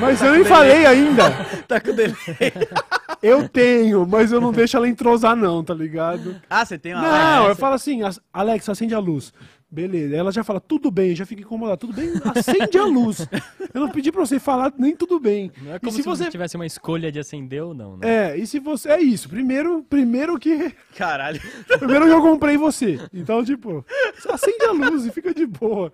Mas 0.00 0.22
eu 0.22 0.32
nem 0.32 0.44
falei 0.44 0.86
ainda! 0.86 1.24
Tá 1.68 1.78
com 1.80 1.94
delay. 1.94 2.16
Eu 3.22 3.48
tenho, 3.48 4.06
mas 4.06 4.30
eu 4.32 4.40
não 4.40 4.52
deixo 4.52 4.76
ela 4.76 4.88
entrosar, 4.88 5.34
não, 5.34 5.62
tá 5.64 5.74
ligado? 5.74 6.40
Ah, 6.48 6.64
você 6.64 6.78
tem 6.78 6.94
uma 6.94 7.02
Não, 7.02 7.08
eu 7.10 7.42
Alexa? 7.46 7.54
falo 7.60 7.74
assim, 7.74 8.02
"As- 8.02 8.20
Alexa, 8.32 8.72
acende 8.72 8.94
a 8.94 8.98
luz. 8.98 9.32
Beleza. 9.70 10.16
Ela 10.16 10.32
já 10.32 10.42
fala, 10.42 10.60
tudo 10.60 10.90
bem, 10.90 11.14
já 11.14 11.26
fica 11.26 11.42
incomodada. 11.42 11.76
Tudo 11.76 11.92
bem, 11.92 12.10
acende 12.34 12.78
a 12.78 12.84
luz. 12.84 13.28
Eu 13.74 13.82
não 13.82 13.90
pedi 13.90 14.10
pra 14.10 14.24
você 14.24 14.38
falar 14.38 14.72
nem 14.78 14.96
tudo 14.96 15.20
bem. 15.20 15.52
Não 15.60 15.72
é 15.72 15.76
e 15.76 15.80
como 15.80 15.92
se 15.92 15.98
se 15.98 16.02
você. 16.08 16.24
você 16.24 16.30
tivesse 16.30 16.56
uma 16.56 16.64
escolha 16.64 17.12
de 17.12 17.18
acender 17.18 17.62
ou 17.62 17.74
não, 17.74 17.98
né? 17.98 18.30
É, 18.32 18.36
e 18.38 18.46
se 18.46 18.58
você. 18.58 18.88
É 18.88 19.00
isso. 19.00 19.28
Primeiro, 19.28 19.82
primeiro 19.82 20.38
que. 20.38 20.72
Caralho. 20.96 21.38
Primeiro 21.78 22.06
que 22.06 22.12
eu 22.12 22.22
comprei 22.22 22.56
você. 22.56 22.98
Então, 23.12 23.44
tipo, 23.44 23.84
acende 24.30 24.64
a 24.64 24.72
luz 24.72 25.04
e 25.04 25.10
fica 25.10 25.34
de 25.34 25.44
boa. 25.46 25.92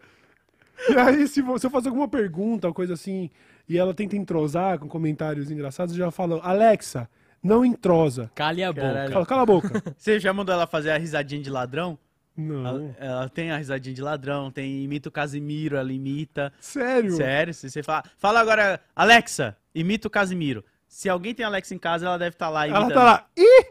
E 0.89 0.97
aí, 0.97 1.27
se 1.27 1.43
você 1.43 1.68
fazer 1.68 1.89
alguma 1.89 2.07
pergunta, 2.07 2.68
ou 2.68 2.75
coisa 2.75 2.95
assim, 2.95 3.29
e 3.69 3.79
ela 3.79 3.95
tenta 3.95 4.17
entrosar 4.17 4.79
com 4.79 4.89
comentários 4.89 5.51
engraçados, 5.51 5.95
eu 5.95 6.05
já 6.05 6.11
falo, 6.11 6.41
Alexa, 6.43 7.09
não 7.43 7.65
entrosa. 7.65 8.31
Cale 8.35 8.62
a 8.62 8.73
boca. 8.73 9.09
Cala, 9.11 9.27
cala 9.27 9.43
a 9.43 9.47
boca. 9.47 9.83
Você 9.97 10.19
já 10.19 10.33
mandou 10.33 10.55
ela 10.55 10.67
fazer 10.67 10.91
a 10.91 10.99
risadinha 10.99 11.43
de 11.43 11.51
ladrão? 11.51 11.99
Não. 12.37 12.67
Ela, 12.67 12.97
ela 12.99 13.29
tem 13.29 13.51
a 13.51 13.57
risadinha 13.57 13.95
de 13.95 14.03
ladrão, 14.03 14.51
tem 14.51 14.83
imita 14.83 15.09
o 15.09 15.12
Casimiro, 15.12 15.77
ela 15.77 15.93
imita. 15.93 16.53
Sério? 16.59 17.12
Sério, 17.12 17.55
se 17.55 17.71
você 17.71 17.83
fala. 17.83 18.03
Fala 18.19 18.41
agora, 18.41 18.81
Alexa, 18.95 19.57
imita 19.75 20.09
o 20.09 20.11
Casimiro. 20.11 20.65
Se 20.89 21.09
alguém 21.09 21.35
tem 21.35 21.45
Alexa 21.45 21.75
em 21.75 21.79
casa, 21.79 22.07
ela 22.07 22.19
deve 22.19 22.35
estar 22.35 22.49
lá 22.49 22.67
imitando. 22.67 22.91
Ela 22.91 22.95
tá 22.95 23.05
lá. 23.05 23.27
Ih! 23.37 23.67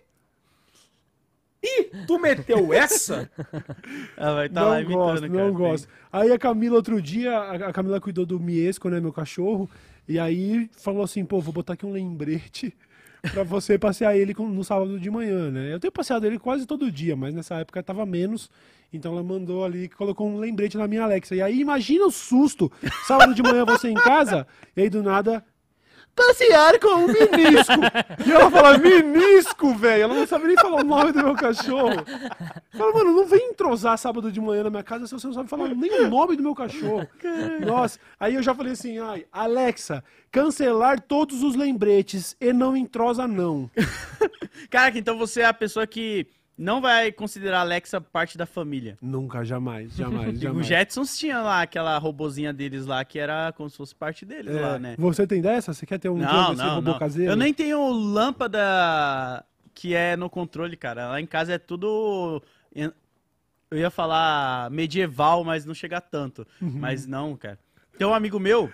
Tu 2.06 2.20
meteu 2.20 2.74
essa? 2.74 3.30
Ela 4.18 4.36
vai 4.36 4.46
estar 4.48 4.64
lá 4.64 4.72
não 4.72 4.82
imitando, 4.82 4.98
gosto, 4.98 5.22
cara. 5.22 5.34
não 5.34 5.54
gosto. 5.54 5.88
Aí 6.12 6.32
a 6.32 6.38
Camila, 6.38 6.76
outro 6.76 7.02
dia, 7.02 7.38
a 7.40 7.74
Camila 7.74 8.02
cuidou 8.02 8.26
do 8.26 8.40
Miesco, 8.40 8.90
né, 8.90 9.00
meu 9.00 9.14
cachorro, 9.14 9.70
e 10.08 10.20
aí 10.20 10.70
falou 10.74 11.04
assim, 11.04 11.24
pô, 11.24 11.40
vou 11.40 11.54
botar 11.54 11.74
aqui 11.74 11.86
um 11.86 11.92
lembrete 11.92 12.76
pra 13.34 13.44
você 13.44 13.78
passear 13.78 14.18
ele 14.18 14.34
no 14.38 14.64
sábado 14.64 15.00
de 15.00 15.10
manhã, 15.10 15.50
né? 15.50 15.74
Eu 15.74 15.80
tenho 15.80 15.92
passeado 15.92 16.26
ele 16.26 16.38
quase 16.38 16.66
todo 16.66 16.92
dia, 16.92 17.16
mas 17.16 17.34
nessa 17.34 17.56
época 17.56 17.82
tava 17.82 18.06
menos, 18.06 18.50
então 18.92 19.14
ela 19.14 19.24
mandou 19.24 19.64
ali, 19.64 19.88
colocou 19.88 20.28
um 20.28 20.38
lembrete 20.38 20.78
na 20.78 20.88
minha 20.88 21.04
Alexa. 21.04 21.36
E 21.36 21.42
aí 21.42 21.60
imagina 21.60 22.06
o 22.06 22.12
susto, 22.12 22.72
sábado 23.08 23.34
de 23.34 23.42
manhã 23.42 23.64
você 23.64 23.90
em 23.90 23.96
casa, 23.96 24.46
e 24.76 24.82
aí 24.82 24.90
do 24.90 25.02
nada... 25.02 25.44
Passear 26.16 26.80
com 26.80 27.06
o 27.06 27.08
Minisco! 27.08 27.74
E 28.26 28.32
ela 28.32 28.50
fala, 28.50 28.78
Minisco, 28.78 29.74
velho! 29.74 30.04
Ela 30.04 30.14
não 30.14 30.28
sabe 30.28 30.48
nem 30.48 30.56
falar 30.56 30.82
o 30.82 30.84
nome 30.84 31.12
do 31.12 31.24
meu 31.24 31.36
cachorro. 31.36 32.04
Fala, 32.72 32.94
mano, 32.94 33.14
não 33.14 33.26
vem 33.26 33.50
entrosar 33.50 33.98
sábado 33.98 34.32
de 34.32 34.40
manhã 34.40 34.64
na 34.64 34.70
minha 34.70 34.84
casa 34.84 35.08
se 35.08 35.14
você 35.14 35.28
não 35.28 35.34
sabe 35.34 35.50
falar 35.50 35.70
nem 35.70 36.02
o 36.02 36.10
nome 36.10 36.36
do 36.36 36.44
meu 36.44 36.56
cachorro. 36.56 37.08
Nossa, 37.66 38.00
aí 38.20 38.36
eu 38.36 38.44
já 38.44 38.54
falei 38.54 38.74
assim, 38.74 39.00
ai, 39.00 39.26
Alexa, 39.32 40.04
cancelar 40.32 41.02
todos 41.02 41.44
os 41.44 41.56
lembretes 41.56 42.36
e 42.40 42.54
não 42.54 42.78
entrosa 42.78 43.28
não. 43.28 43.70
Caraca, 44.70 44.98
então 44.98 45.18
você 45.18 45.42
é 45.42 45.46
a 45.46 45.54
pessoa 45.54 45.88
que 45.88 46.28
não 46.64 46.82
vai 46.82 47.12
considerar 47.12 47.60
a 47.60 47.62
Alexa 47.62 48.00
parte 48.00 48.38
da 48.38 48.46
família. 48.46 48.98
Nunca, 49.02 49.44
jamais, 49.44 49.94
jamais, 49.98 50.38
O 50.38 50.42
jamais. 50.42 50.66
Jetsons 50.68 51.18
tinha 51.18 51.42
lá 51.42 51.62
aquela 51.62 51.98
robozinha 51.98 52.54
deles 52.54 52.86
lá 52.86 53.04
que 53.04 53.20
era 53.20 53.52
como 53.52 53.70
se 53.70 53.78
fosse 53.78 53.94
parte 53.94 54.26
deles 54.26 54.56
É, 54.56 54.62
lá, 54.62 54.80
né? 54.80 54.96
Você 54.98 55.28
tem 55.28 55.42
dessa? 55.42 55.74
Você 55.74 55.86
quer 55.86 56.00
ter 56.00 56.10
um 56.10 56.18
Não, 56.18 56.52
desse 56.52 56.64
não, 56.64 56.76
robô 56.76 56.92
não. 56.92 57.00
caseiro? 57.00 57.32
Eu 57.32 57.36
nem 57.36 57.54
tenho 57.54 57.92
lâmpada 57.92 59.46
que 59.74 59.94
é 59.94 60.16
no 60.16 60.30
controle, 60.30 60.78
cara. 60.78 61.10
Lá 61.10 61.20
em 61.22 61.26
casa 61.26 61.54
é 61.54 61.58
tudo. 61.58 62.42
Eu 62.74 63.78
ia 63.80 63.90
falar 63.90 64.70
medieval, 64.70 65.44
mas 65.44 65.66
não 65.66 65.74
chega 65.74 66.00
tanto. 66.00 66.46
Uhum. 66.62 66.74
Mas 66.76 67.08
não, 67.08 67.36
cara. 67.36 67.60
Tem 67.98 68.06
um 68.08 68.14
amigo 68.14 68.40
meu, 68.40 68.72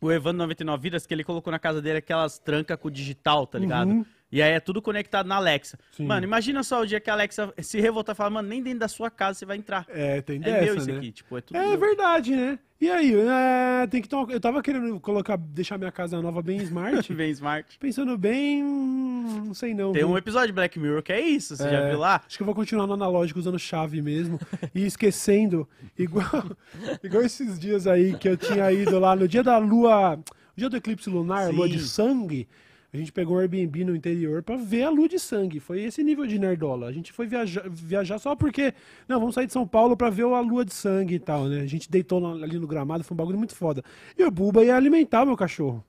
o 0.00 0.10
Evandro 0.10 0.38
99 0.38 0.82
Vidas, 0.82 1.06
que 1.06 1.14
ele 1.14 1.24
colocou 1.24 1.50
na 1.50 1.58
casa 1.58 1.80
dele 1.80 1.98
aquelas 1.98 2.38
trancas 2.38 2.76
com 2.78 2.90
digital, 2.90 3.46
tá 3.46 3.58
ligado? 3.58 3.90
Uhum. 3.90 4.04
E 4.34 4.42
aí 4.42 4.50
é 4.50 4.58
tudo 4.58 4.82
conectado 4.82 5.26
na 5.28 5.36
Alexa. 5.36 5.78
Sim. 5.92 6.06
Mano, 6.06 6.24
imagina 6.24 6.64
só 6.64 6.80
o 6.80 6.84
dia 6.86 6.98
que 6.98 7.08
a 7.08 7.12
Alexa 7.12 7.54
se 7.62 7.80
revoltar 7.80 8.14
e 8.14 8.16
falar, 8.16 8.30
mano, 8.30 8.48
nem 8.48 8.60
dentro 8.60 8.80
da 8.80 8.88
sua 8.88 9.08
casa 9.08 9.38
você 9.38 9.46
vai 9.46 9.56
entrar. 9.56 9.86
É, 9.88 10.20
tem 10.22 10.38
É 10.38 10.40
dessa, 10.40 10.64
meu 10.64 10.76
isso 10.76 10.90
né? 10.90 10.96
aqui, 10.96 11.12
tipo, 11.12 11.38
é 11.38 11.40
tudo 11.40 11.56
É 11.56 11.68
meu. 11.68 11.78
verdade, 11.78 12.34
né? 12.34 12.58
E 12.80 12.90
aí, 12.90 13.14
é, 13.14 13.86
tem 13.86 14.02
que 14.02 14.08
tomar... 14.08 14.32
Eu 14.32 14.40
tava 14.40 14.60
querendo 14.60 14.98
colocar, 14.98 15.36
deixar 15.36 15.78
minha 15.78 15.92
casa 15.92 16.20
nova 16.20 16.42
bem 16.42 16.56
smart. 16.62 17.10
Vem 17.14 17.30
Smart. 17.30 17.78
Pensando 17.78 18.18
bem, 18.18 18.64
hum, 18.64 19.44
não 19.46 19.54
sei 19.54 19.72
não. 19.72 19.92
Tem 19.92 20.02
viu? 20.02 20.10
um 20.10 20.18
episódio 20.18 20.48
de 20.48 20.52
Black 20.54 20.80
Mirror 20.80 21.00
que 21.04 21.12
é 21.12 21.20
isso, 21.20 21.56
você 21.56 21.70
já 21.70 21.78
É, 21.78 21.90
viu 21.90 22.00
lá? 22.00 22.20
Acho 22.26 22.36
que 22.36 22.42
eu 22.42 22.46
vou 22.46 22.56
continuar 22.56 22.88
no 22.88 22.94
analógico 22.94 23.38
usando 23.38 23.56
chave 23.58 24.02
mesmo 24.02 24.40
e 24.74 24.84
esquecendo. 24.84 25.68
Igual, 25.96 26.44
igual 27.04 27.22
esses 27.22 27.56
dias 27.56 27.86
aí 27.86 28.16
que 28.18 28.28
eu 28.28 28.36
tinha 28.36 28.70
ido 28.72 28.98
lá 28.98 29.14
no 29.14 29.28
dia 29.28 29.44
da 29.44 29.58
lua, 29.58 30.16
no 30.16 30.24
dia 30.56 30.68
do 30.68 30.76
eclipse 30.76 31.08
lunar, 31.08 31.46
Sim. 31.50 31.52
lua 31.56 31.68
de 31.68 31.78
sangue. 31.78 32.48
A 32.94 32.96
gente 32.96 33.10
pegou 33.10 33.36
um 33.36 33.40
Airbnb 33.40 33.84
no 33.86 33.96
interior 33.96 34.40
pra 34.40 34.54
ver 34.54 34.84
a 34.84 34.88
lua 34.88 35.08
de 35.08 35.18
sangue. 35.18 35.58
Foi 35.58 35.82
esse 35.82 36.00
nível 36.04 36.24
de 36.28 36.38
nerdola. 36.38 36.86
A 36.86 36.92
gente 36.92 37.12
foi 37.12 37.26
viajar, 37.26 37.68
viajar 37.68 38.20
só 38.20 38.36
porque, 38.36 38.72
não, 39.08 39.18
vamos 39.18 39.34
sair 39.34 39.48
de 39.48 39.52
São 39.52 39.66
Paulo 39.66 39.96
pra 39.96 40.10
ver 40.10 40.22
a 40.22 40.38
lua 40.38 40.64
de 40.64 40.72
sangue 40.72 41.16
e 41.16 41.18
tal, 41.18 41.46
né? 41.46 41.62
A 41.62 41.66
gente 41.66 41.90
deitou 41.90 42.24
ali 42.24 42.56
no 42.56 42.68
gramado, 42.68 43.02
foi 43.02 43.12
um 43.12 43.18
bagulho 43.18 43.36
muito 43.36 43.52
foda. 43.52 43.82
E 44.16 44.22
o 44.22 44.30
Buba 44.30 44.64
ia 44.64 44.76
alimentar 44.76 45.24
o 45.24 45.26
meu 45.26 45.36
cachorro. 45.36 45.84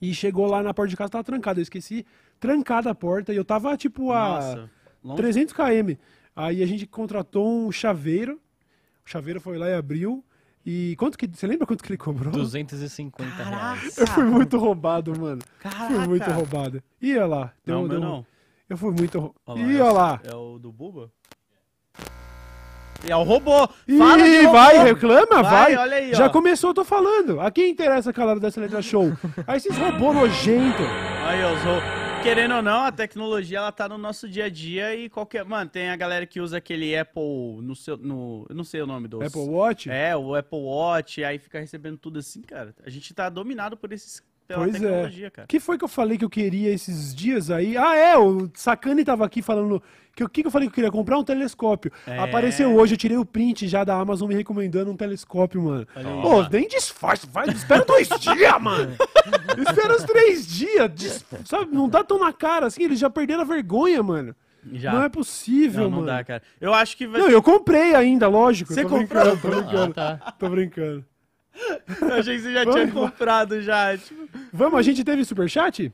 E 0.00 0.14
chegou 0.14 0.46
lá 0.46 0.62
na 0.62 0.72
porta 0.72 0.88
de 0.88 0.96
casa, 0.96 1.10
tava 1.10 1.24
trancada. 1.24 1.60
Eu 1.60 1.64
esqueci 1.64 2.06
trancada 2.40 2.88
a 2.88 2.94
porta 2.94 3.34
e 3.34 3.36
eu 3.36 3.44
tava 3.44 3.76
tipo 3.76 4.10
a 4.10 4.36
Nossa, 4.36 4.70
longe. 5.04 5.20
300 5.20 5.52
km. 5.52 6.00
Aí 6.34 6.62
a 6.62 6.66
gente 6.66 6.86
contratou 6.86 7.46
um 7.46 7.70
chaveiro. 7.70 8.40
O 9.04 9.10
chaveiro 9.10 9.38
foi 9.38 9.58
lá 9.58 9.68
e 9.68 9.74
abriu. 9.74 10.24
E 10.68 10.96
quanto 10.98 11.16
que. 11.16 11.28
Você 11.32 11.46
lembra 11.46 11.64
quanto 11.64 11.84
que 11.84 11.90
ele 11.90 11.96
cobrou? 11.96 12.32
250 12.32 13.42
reais. 13.44 13.96
Eu 13.98 14.06
fui 14.08 14.24
muito 14.24 14.58
roubado, 14.58 15.16
mano. 15.18 15.40
Caraca. 15.60 15.86
Fui 15.94 16.06
muito 16.08 16.28
roubado. 16.30 16.82
E 17.00 17.16
olha 17.16 17.26
lá. 17.26 17.52
deu- 17.64 17.74
Não, 17.76 17.82
meu 17.82 17.88
deu- 17.90 18.00
não. 18.00 18.26
Eu 18.68 18.76
fui 18.76 18.90
muito 18.90 19.18
roubado. 19.46 19.70
E 19.70 19.76
é 19.78 19.80
o- 19.80 19.84
olha 19.86 19.92
lá. 19.92 20.20
É 20.24 20.34
o 20.34 20.58
do 20.58 20.72
Buba? 20.72 21.08
É 23.08 23.14
o 23.14 23.22
robô. 23.22 23.68
Ih, 23.86 23.98
Fala 23.98 24.16
de 24.24 24.38
robô. 24.40 24.52
vai, 24.52 24.78
reclama, 24.84 25.42
vai. 25.42 25.74
Vai, 25.74 25.76
olha 25.76 25.96
aí, 25.98 26.14
Já 26.14 26.26
ó. 26.26 26.30
começou, 26.30 26.70
eu 26.70 26.74
tô 26.74 26.84
falando. 26.84 27.38
A 27.40 27.50
quem 27.52 27.70
interessa 27.70 28.10
a 28.10 28.12
calada 28.12 28.40
dessa 28.40 28.60
letra 28.60 28.82
show? 28.82 29.12
Aí 29.46 29.58
esses 29.58 29.76
robôs 29.78 30.16
nojentos. 30.16 30.86
Aí, 31.24 31.44
ó, 31.44 31.52
os 31.54 31.62
ro- 31.62 32.05
Querendo 32.26 32.56
ou 32.56 32.62
não, 32.62 32.82
a 32.82 32.90
tecnologia 32.90 33.58
ela 33.58 33.70
tá 33.70 33.88
no 33.88 33.96
nosso 33.96 34.28
dia 34.28 34.46
a 34.46 34.48
dia 34.48 34.96
e 34.96 35.08
qualquer. 35.08 35.44
Mano, 35.44 35.70
tem 35.70 35.90
a 35.90 35.96
galera 35.96 36.26
que 36.26 36.40
usa 36.40 36.56
aquele 36.56 36.96
Apple 36.96 37.62
no 37.62 37.76
seu. 37.76 37.96
No... 37.96 38.44
Eu 38.48 38.56
não 38.56 38.64
sei 38.64 38.82
o 38.82 38.86
nome 38.86 39.06
dos. 39.06 39.22
Apple 39.22 39.48
Watch? 39.48 39.88
É, 39.88 40.16
o 40.16 40.34
Apple 40.34 40.58
Watch, 40.58 41.22
aí 41.22 41.38
fica 41.38 41.60
recebendo 41.60 41.96
tudo 41.96 42.18
assim, 42.18 42.42
cara. 42.42 42.74
A 42.84 42.90
gente 42.90 43.14
tá 43.14 43.28
dominado 43.28 43.76
por 43.76 43.92
esses. 43.92 44.20
Pela 44.46 44.60
Pois 44.60 44.72
tecnologia, 44.74 45.26
é. 45.26 45.30
cara. 45.30 45.48
que 45.48 45.58
foi 45.58 45.76
que 45.76 45.84
eu 45.84 45.88
falei 45.88 46.16
que 46.16 46.24
eu 46.24 46.30
queria 46.30 46.70
esses 46.70 47.14
dias 47.14 47.50
aí? 47.50 47.76
Ah, 47.76 47.96
é, 47.96 48.16
o 48.16 48.48
Sacani 48.54 49.04
tava 49.04 49.24
aqui 49.26 49.42
falando. 49.42 49.82
que 50.14 50.22
O 50.22 50.28
que, 50.28 50.42
que 50.42 50.46
eu 50.46 50.50
falei 50.52 50.68
que 50.68 50.72
eu 50.72 50.74
queria? 50.76 50.90
Comprar 50.90 51.18
um 51.18 51.24
telescópio. 51.24 51.90
É. 52.06 52.18
Apareceu 52.18 52.74
hoje, 52.76 52.94
eu 52.94 52.98
tirei 52.98 53.16
o 53.16 53.24
print 53.24 53.66
já 53.66 53.82
da 53.82 53.94
Amazon 53.98 54.28
me 54.28 54.34
recomendando 54.36 54.90
um 54.90 54.96
telescópio, 54.96 55.60
mano. 55.60 55.86
Aí. 55.96 56.04
Pô, 56.04 56.42
nem 56.48 56.68
disfarce, 56.68 57.26
vai, 57.26 57.48
espera 57.48 57.84
dois 57.84 58.08
dias, 58.20 58.60
mano. 58.62 58.94
espera 59.58 59.96
os 59.96 60.04
três 60.04 60.46
dias. 60.46 60.90
dis- 60.94 61.24
sabe, 61.44 61.74
não 61.74 61.88
dá 61.88 62.04
tão 62.04 62.18
na 62.20 62.32
cara 62.32 62.66
assim, 62.66 62.84
eles 62.84 62.98
já 63.00 63.10
perderam 63.10 63.40
a 63.42 63.44
vergonha, 63.44 64.02
mano. 64.02 64.34
Já. 64.72 64.92
Não 64.92 65.02
é 65.02 65.08
possível, 65.08 65.84
não, 65.84 65.90
não 65.90 65.96
mano. 65.98 66.06
dá, 66.08 66.24
cara. 66.24 66.42
Eu 66.60 66.74
acho 66.74 66.96
que 66.96 67.06
vai. 67.06 67.20
Não, 67.20 67.28
eu 67.30 67.40
comprei 67.42 67.94
ainda, 67.94 68.26
lógico. 68.28 68.72
Você 68.74 68.82
comprou? 68.84 69.36
brincando, 69.36 69.40
tô 69.40 69.48
Ah, 69.48 69.50
brincando, 69.60 69.94
tá. 69.94 70.34
tô 70.38 70.48
brincando. 70.48 71.04
Eu 72.00 72.14
achei 72.14 72.36
que 72.36 72.42
você 72.42 72.52
já 72.52 72.62
tinha 72.62 72.86
Vamos. 72.86 72.92
comprado 72.92 73.60
já. 73.62 73.96
Tipo, 73.96 74.28
Vamos, 74.52 74.78
a 74.78 74.82
gente 74.82 75.02
teve 75.02 75.24
superchat? 75.24 75.92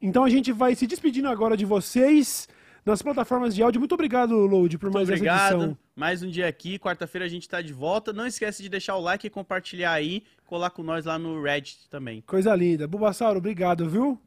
Então 0.00 0.24
a 0.24 0.28
gente 0.28 0.52
vai 0.52 0.74
se 0.74 0.86
despedindo 0.86 1.28
agora 1.28 1.56
de 1.56 1.64
vocês 1.64 2.48
nas 2.84 3.02
plataformas 3.02 3.54
de 3.54 3.62
áudio. 3.62 3.80
Muito 3.80 3.94
obrigado, 3.94 4.36
Load, 4.36 4.78
por 4.78 4.90
mais 4.90 5.08
essa 5.08 5.16
obrigado. 5.16 5.54
edição. 5.54 5.78
Mais 5.94 6.22
um 6.22 6.28
dia 6.28 6.46
aqui. 6.46 6.78
Quarta-feira 6.78 7.24
a 7.24 7.28
gente 7.28 7.48
tá 7.48 7.62
de 7.62 7.72
volta. 7.72 8.12
Não 8.12 8.26
esquece 8.26 8.62
de 8.62 8.68
deixar 8.68 8.96
o 8.96 9.00
like 9.00 9.26
e 9.26 9.30
compartilhar 9.30 9.92
aí. 9.92 10.22
Colar 10.44 10.70
com 10.70 10.82
nós 10.82 11.04
lá 11.06 11.18
no 11.18 11.42
Reddit 11.42 11.88
também. 11.90 12.22
Coisa 12.26 12.54
linda. 12.54 12.86
Bulbasauro, 12.86 13.38
obrigado, 13.38 13.88
viu? 13.88 14.20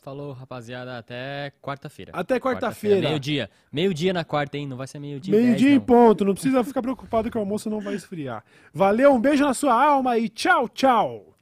Falou, 0.00 0.32
rapaziada, 0.32 0.96
até 0.96 1.52
quarta-feira. 1.60 2.12
Até 2.14 2.38
quarta-feira. 2.38 3.08
Meio-dia. 3.08 3.50
Meio-dia 3.70 4.12
na 4.12 4.24
quarta, 4.24 4.56
hein? 4.56 4.66
Não 4.66 4.76
vai 4.76 4.86
ser 4.86 5.00
meio-dia. 5.00 5.34
Meio-dia 5.34 5.70
em 5.70 5.80
ponto. 5.80 6.24
Não 6.24 6.34
precisa 6.34 6.62
ficar 6.62 6.80
preocupado 6.80 7.30
que 7.30 7.36
o 7.36 7.40
almoço 7.40 7.68
não 7.68 7.80
vai 7.80 7.94
esfriar. 7.94 8.44
Valeu, 8.72 9.12
um 9.12 9.20
beijo 9.20 9.44
na 9.44 9.54
sua 9.54 9.74
alma 9.74 10.16
e 10.16 10.28
tchau, 10.28 10.68
tchau. 10.68 11.34